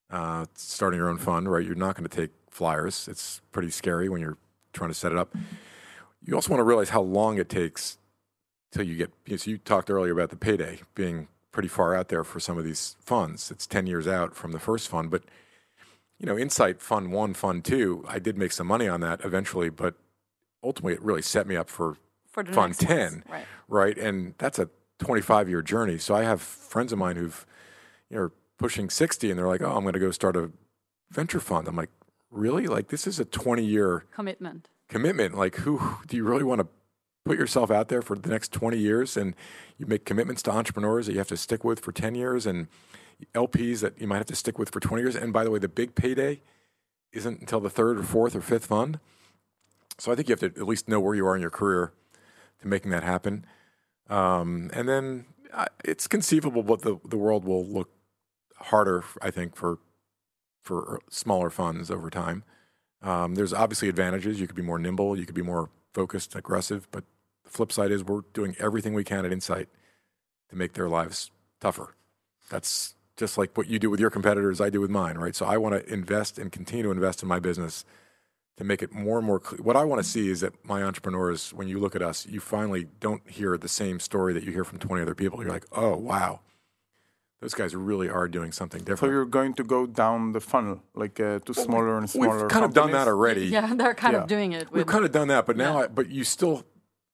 Uh, 0.10 0.45
starting 0.56 0.98
your 0.98 1.10
own 1.10 1.18
fund, 1.18 1.52
right? 1.52 1.65
You're 1.65 1.76
not 1.76 1.95
going 1.95 2.07
to 2.07 2.15
take 2.15 2.31
flyers. 2.49 3.07
It's 3.10 3.41
pretty 3.52 3.69
scary 3.69 4.07
when 4.07 4.22
you're 4.22 4.38
trying 4.72 4.89
to 4.89 4.94
set 4.94 5.11
it 5.11 5.18
up. 5.18 5.35
You 6.23 6.34
also 6.34 6.49
want 6.49 6.60
to 6.60 6.64
realize 6.64 6.89
how 6.89 7.02
long 7.02 7.38
it 7.38 7.49
takes 7.49 7.98
till 8.72 8.84
you 8.84 8.95
get. 8.95 9.11
You 9.26 9.34
know, 9.34 9.38
so 9.38 9.52
you 9.52 9.57
talked 9.57 9.89
earlier 9.89 10.14
about 10.14 10.30
the 10.30 10.38
payday 10.38 10.80
being 10.95 11.27
pretty 11.52 11.68
far 11.68 11.94
out 11.94 12.07
there 12.07 12.23
for 12.23 12.39
some 12.39 12.57
of 12.57 12.64
these 12.64 12.95
funds. 13.02 13.52
It's 13.52 13.68
ten 13.68 13.85
years 13.85 14.07
out 14.07 14.34
from 14.34 14.53
the 14.53 14.60
first 14.60 14.88
fund, 14.88 15.11
but 15.11 15.23
you 16.18 16.26
know, 16.26 16.38
Insight 16.38 16.81
Fund 16.81 17.11
One, 17.11 17.34
Fund 17.34 17.65
Two, 17.65 18.06
I 18.07 18.18
did 18.18 18.38
make 18.38 18.53
some 18.53 18.68
money 18.68 18.88
on 18.88 19.02
that 19.02 19.23
eventually, 19.23 19.69
but 19.69 19.95
ultimately 20.64 20.94
it 20.94 21.02
really 21.02 21.22
set 21.22 21.48
me 21.48 21.56
up 21.56 21.69
for 21.69 21.98
For 22.38 22.43
the 22.43 22.53
Fund 22.53 22.80
next 22.80 22.88
ones, 22.88 23.23
10, 23.23 23.23
right? 23.31 23.45
right? 23.68 23.97
And 23.97 24.35
that's 24.38 24.59
a 24.59 24.69
25 24.99 25.49
year 25.49 25.64
journey. 25.64 25.97
So 25.97 26.14
I 26.14 26.22
have 26.22 26.39
friends 26.39 26.93
of 26.93 26.99
mine 26.99 27.15
who've, 27.15 27.43
you 28.11 28.15
know, 28.15 28.22
are 28.26 28.31
pushing 28.59 28.91
60 28.91 29.31
and 29.31 29.39
they're 29.39 29.47
like, 29.47 29.64
oh, 29.64 29.72
I'm 29.76 29.81
going 29.81 29.93
to 29.93 29.99
go 29.99 30.11
start 30.11 30.35
a 30.35 30.51
venture 31.09 31.39
fund. 31.39 31.68
I'm 31.68 31.76
like, 31.76 31.89
really? 32.30 32.68
Like, 32.68 32.89
this 32.89 33.07
is 33.07 33.19
a 33.19 33.26
20 33.26 33.65
year 33.65 34.05
Commitment. 34.11 34.69
commitment. 34.88 35.35
Like, 35.35 35.55
who 35.55 35.95
do 36.05 36.15
you 36.15 36.23
really 36.26 36.43
want 36.43 36.61
to 36.61 36.68
put 37.26 37.39
yourself 37.39 37.72
out 37.72 37.88
there 37.88 38.03
for 38.03 38.15
the 38.15 38.30
next 38.30 38.51
20 38.51 38.77
years? 38.77 39.18
And 39.18 39.34
you 39.80 39.88
make 39.88 40.05
commitments 40.05 40.43
to 40.43 40.51
entrepreneurs 40.51 41.07
that 41.07 41.14
you 41.14 41.18
have 41.18 41.30
to 41.30 41.38
stick 41.38 41.64
with 41.64 41.80
for 41.80 41.91
10 41.91 42.14
years 42.14 42.45
and 42.45 42.68
LPs 43.34 43.80
that 43.80 43.99
you 43.99 44.05
might 44.05 44.18
have 44.18 44.27
to 44.27 44.35
stick 44.35 44.59
with 44.59 44.69
for 44.69 44.80
20 44.80 45.01
years. 45.01 45.15
And 45.15 45.34
by 45.34 45.43
the 45.43 45.49
way, 45.49 45.57
the 45.57 45.68
big 45.68 45.95
payday 45.95 46.43
isn't 47.14 47.39
until 47.39 47.61
the 47.61 47.72
third 47.72 47.97
or 47.97 48.03
fourth 48.03 48.35
or 48.35 48.41
fifth 48.41 48.68
fund. 48.68 48.99
So 49.97 50.11
I 50.11 50.15
think 50.15 50.30
you 50.30 50.34
have 50.34 50.41
to 50.41 50.61
at 50.61 50.68
least 50.68 50.88
know 50.88 50.99
where 50.99 51.15
you 51.15 51.26
are 51.26 51.35
in 51.35 51.41
your 51.41 51.49
career 51.49 51.93
to 52.61 52.67
making 52.67 52.91
that 52.91 53.03
happen. 53.03 53.45
Um, 54.09 54.69
and 54.73 54.88
then 54.88 55.25
uh, 55.53 55.65
it's 55.84 56.07
conceivable, 56.07 56.61
what 56.61 56.81
the, 56.81 56.97
the 57.05 57.17
world 57.17 57.45
will 57.45 57.65
look 57.65 57.89
harder, 58.57 59.03
I 59.21 59.31
think, 59.31 59.55
for 59.55 59.79
for 60.61 60.99
smaller 61.09 61.49
funds 61.49 61.89
over 61.89 62.09
time. 62.09 62.43
Um, 63.01 63.35
there's 63.35 63.53
obviously 63.53 63.88
advantages. 63.88 64.41
You 64.41 64.47
could 64.47 64.55
be 64.55 64.61
more 64.61 64.77
nimble, 64.77 65.17
you 65.17 65.25
could 65.25 65.35
be 65.35 65.41
more 65.41 65.69
focused, 65.93 66.35
aggressive. 66.35 66.89
But 66.91 67.05
the 67.45 67.49
flip 67.49 67.71
side 67.71 67.89
is 67.89 68.03
we're 68.03 68.21
doing 68.34 68.53
everything 68.59 68.93
we 68.93 69.05
can 69.05 69.25
at 69.25 69.31
Insight 69.31 69.69
to 70.49 70.55
make 70.57 70.73
their 70.73 70.89
lives 70.89 71.31
tougher. 71.61 71.95
That's 72.49 72.95
just 73.15 73.38
like 73.38 73.57
what 73.57 73.67
you 73.67 73.79
do 73.79 73.89
with 73.89 73.99
your 73.99 74.09
competitors, 74.09 74.59
I 74.59 74.69
do 74.69 74.81
with 74.81 74.91
mine, 74.91 75.17
right? 75.17 75.35
So 75.35 75.45
I 75.45 75.57
want 75.57 75.75
to 75.75 75.93
invest 75.93 76.38
and 76.38 76.51
continue 76.51 76.84
to 76.84 76.91
invest 76.91 77.23
in 77.23 77.29
my 77.29 77.39
business 77.39 77.85
to 78.57 78.63
make 78.63 78.81
it 78.81 78.91
more 78.91 79.17
and 79.17 79.25
more 79.27 79.39
clear. 79.39 79.61
What 79.61 79.75
I 79.75 79.84
want 79.84 80.01
to 80.03 80.07
see 80.07 80.29
is 80.29 80.41
that 80.41 80.53
my 80.65 80.84
entrepreneurs, 80.84 81.53
when 81.53 81.67
you 81.67 81.79
look 81.79 81.95
at 81.95 82.01
us, 82.01 82.25
you 82.25 82.39
finally 82.39 82.88
don't 82.99 83.27
hear 83.29 83.57
the 83.57 83.67
same 83.67 83.99
story 83.99 84.34
that 84.34 84.43
you 84.43 84.51
hear 84.51 84.63
from 84.63 84.79
20 84.79 85.01
other 85.03 85.15
people. 85.15 85.41
You're 85.41 85.51
like, 85.51 85.65
oh, 85.71 85.95
wow, 85.95 86.39
those 87.39 87.53
guys 87.53 87.75
really 87.75 88.09
are 88.09 88.27
doing 88.27 88.51
something 88.51 88.79
different. 88.79 88.99
So 88.99 89.07
you're 89.07 89.25
going 89.25 89.53
to 89.55 89.63
go 89.63 89.85
down 89.85 90.31
the 90.31 90.39
funnel, 90.41 90.81
like 90.95 91.19
uh, 91.19 91.39
to 91.39 91.53
smaller 91.53 91.99
and 91.99 92.09
smaller. 92.09 92.29
We've 92.29 92.35
smaller. 92.38 92.49
kind 92.49 92.65
of 92.65 92.73
done 92.73 92.91
that 92.91 93.07
already. 93.07 93.45
Yeah, 93.45 93.73
they're 93.75 93.93
kind 93.93 94.13
Yeah. 94.13 94.21
of 94.23 94.27
doing 94.27 94.53
it. 94.53 94.71
We've 94.71 94.88
kind 94.88 95.05
of 95.05 95.11
done 95.11 95.27
that, 95.27 95.45
but 95.45 95.55
now, 95.55 95.77
Yeah. 95.77 95.84
I, 95.85 95.88
but 95.88 96.09
you 96.09 96.23
still, 96.23 96.63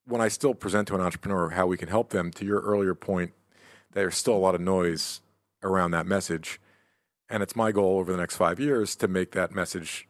when 0.06 0.22
I 0.22 0.28
still 0.28 0.54
present 0.54 0.88
to 0.88 0.94
an 0.94 1.02
entrepreneur 1.02 1.50
how 1.50 1.66
we 1.66 1.76
can 1.76 1.88
help 1.88 2.08
them, 2.10 2.30
to 2.32 2.46
your 2.46 2.60
earlier 2.60 2.94
point, 2.94 3.32
there's 3.92 4.16
still 4.16 4.34
a 4.34 4.38
lot 4.38 4.54
of 4.54 4.62
noise 4.62 5.20
around 5.62 5.90
that 5.90 6.06
message. 6.06 6.58
And 7.28 7.42
it's 7.42 7.54
my 7.54 7.70
goal 7.70 7.98
over 7.98 8.10
the 8.10 8.18
next 8.18 8.36
five 8.36 8.58
years 8.58 8.96
to 8.96 9.08
make 9.08 9.32
that 9.32 9.54
message 9.54 10.08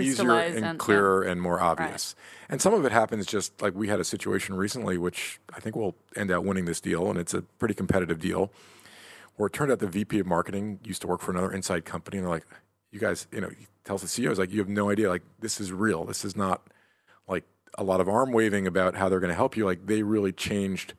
easier 0.00 0.30
and, 0.32 0.60
yeah. 0.60 0.74
clearer 0.78 1.22
and 1.22 1.40
more 1.40 1.60
obvious. 1.60 2.14
And 2.48 2.60
some 2.60 2.74
of 2.74 2.84
it 2.84 2.92
happens 2.92 3.26
just 3.26 3.60
like 3.60 3.74
we 3.74 3.88
had 3.88 4.00
a 4.00 4.04
situation 4.04 4.54
recently, 4.54 4.98
which 4.98 5.40
I 5.54 5.60
think 5.60 5.76
will 5.76 5.96
end 6.14 6.30
up 6.30 6.44
winning 6.44 6.64
this 6.64 6.80
deal, 6.80 7.10
and 7.10 7.18
it's 7.18 7.34
a 7.34 7.42
pretty 7.42 7.74
competitive 7.74 8.18
deal, 8.20 8.52
where 9.36 9.48
it 9.48 9.52
turned 9.52 9.72
out 9.72 9.80
the 9.80 9.86
VP 9.86 10.20
of 10.20 10.26
marketing 10.26 10.78
used 10.84 11.02
to 11.02 11.08
work 11.08 11.20
for 11.20 11.32
another 11.32 11.52
Insight 11.52 11.84
company, 11.84 12.18
and 12.18 12.26
they're 12.26 12.34
like, 12.34 12.46
"You 12.90 13.00
guys, 13.00 13.26
you 13.32 13.40
know," 13.40 13.48
he 13.48 13.66
tells 13.84 14.02
the 14.02 14.08
CEO, 14.08 14.30
"Is 14.30 14.38
like 14.38 14.52
you 14.52 14.60
have 14.60 14.68
no 14.68 14.90
idea. 14.90 15.08
Like 15.08 15.22
this 15.40 15.60
is 15.60 15.72
real. 15.72 16.04
This 16.04 16.24
is 16.24 16.36
not 16.36 16.62
like 17.28 17.44
a 17.76 17.84
lot 17.84 18.00
of 18.00 18.08
arm 18.08 18.32
waving 18.32 18.66
about 18.66 18.94
how 18.94 19.08
they're 19.08 19.20
going 19.20 19.30
to 19.30 19.34
help 19.34 19.56
you. 19.56 19.64
Like 19.64 19.86
they 19.86 20.02
really 20.02 20.32
changed 20.32 20.94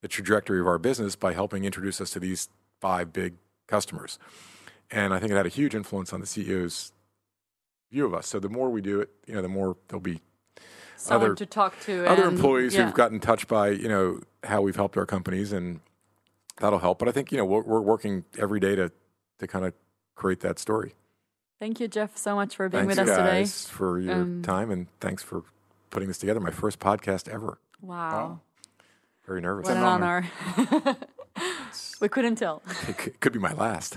the 0.00 0.08
trajectory 0.08 0.60
of 0.60 0.66
our 0.66 0.78
business 0.78 1.16
by 1.16 1.32
helping 1.32 1.64
introduce 1.64 2.00
us 2.00 2.10
to 2.10 2.20
these 2.20 2.48
five 2.80 3.12
big 3.12 3.34
customers." 3.66 4.18
And 4.90 5.12
I 5.12 5.18
think 5.18 5.32
it 5.32 5.36
had 5.36 5.46
a 5.46 5.50
huge 5.50 5.74
influence 5.74 6.12
on 6.12 6.20
the 6.20 6.26
CEO's 6.26 6.92
view 7.90 8.04
of 8.06 8.14
us. 8.14 8.26
So 8.26 8.38
the 8.38 8.48
more 8.48 8.70
we 8.70 8.80
do 8.80 9.00
it, 9.00 9.10
you 9.26 9.34
know, 9.34 9.42
the 9.42 9.48
more 9.48 9.76
there'll 9.88 10.00
be 10.00 10.20
Someone 10.96 11.26
other- 11.30 11.34
to 11.36 11.46
talk 11.46 11.78
to. 11.80 12.06
other 12.06 12.24
and- 12.24 12.34
employees 12.36 12.74
yeah. 12.74 12.84
who've 12.86 12.94
gotten 12.94 13.20
touched 13.20 13.48
by, 13.48 13.68
you 13.70 13.88
know, 13.88 14.20
how 14.44 14.60
we've 14.62 14.76
helped 14.76 14.96
our 14.96 15.06
companies, 15.06 15.52
and 15.52 15.80
that'll 16.58 16.78
help. 16.80 16.98
But 16.98 17.08
I 17.08 17.12
think 17.12 17.30
you 17.32 17.38
know 17.38 17.44
we're, 17.44 17.62
we're 17.62 17.80
working 17.80 18.24
every 18.38 18.60
day 18.60 18.74
to 18.76 18.90
to 19.38 19.46
kind 19.46 19.64
of 19.64 19.74
create 20.16 20.40
that 20.40 20.58
story. 20.58 20.94
Thank 21.60 21.80
you, 21.80 21.88
Jeff, 21.88 22.16
so 22.16 22.34
much 22.36 22.54
for 22.56 22.68
being 22.68 22.86
Thanks, 22.86 22.98
with 23.00 23.08
us 23.08 23.16
today. 23.16 23.30
guys, 23.40 23.66
for 23.66 23.98
your 23.98 24.14
Um, 24.14 24.42
time, 24.42 24.70
and 24.70 24.86
thanks 25.00 25.22
for 25.24 25.42
putting 25.90 26.06
this 26.08 26.18
together. 26.18 26.38
My 26.40 26.50
first 26.52 26.78
podcast 26.78 27.28
ever. 27.28 27.58
Wow, 27.80 28.40
Very 29.26 29.40
nervous. 29.40 29.66
what 29.66 29.76
an 29.76 29.82
an 29.82 29.88
honor. 29.88 30.26
we 32.00 32.08
couldn't 32.08 32.36
tell. 32.36 32.62
It 32.88 32.96
could- 32.98 33.20
could 33.20 33.32
be 33.32 33.38
my 33.40 33.52
last. 33.54 33.96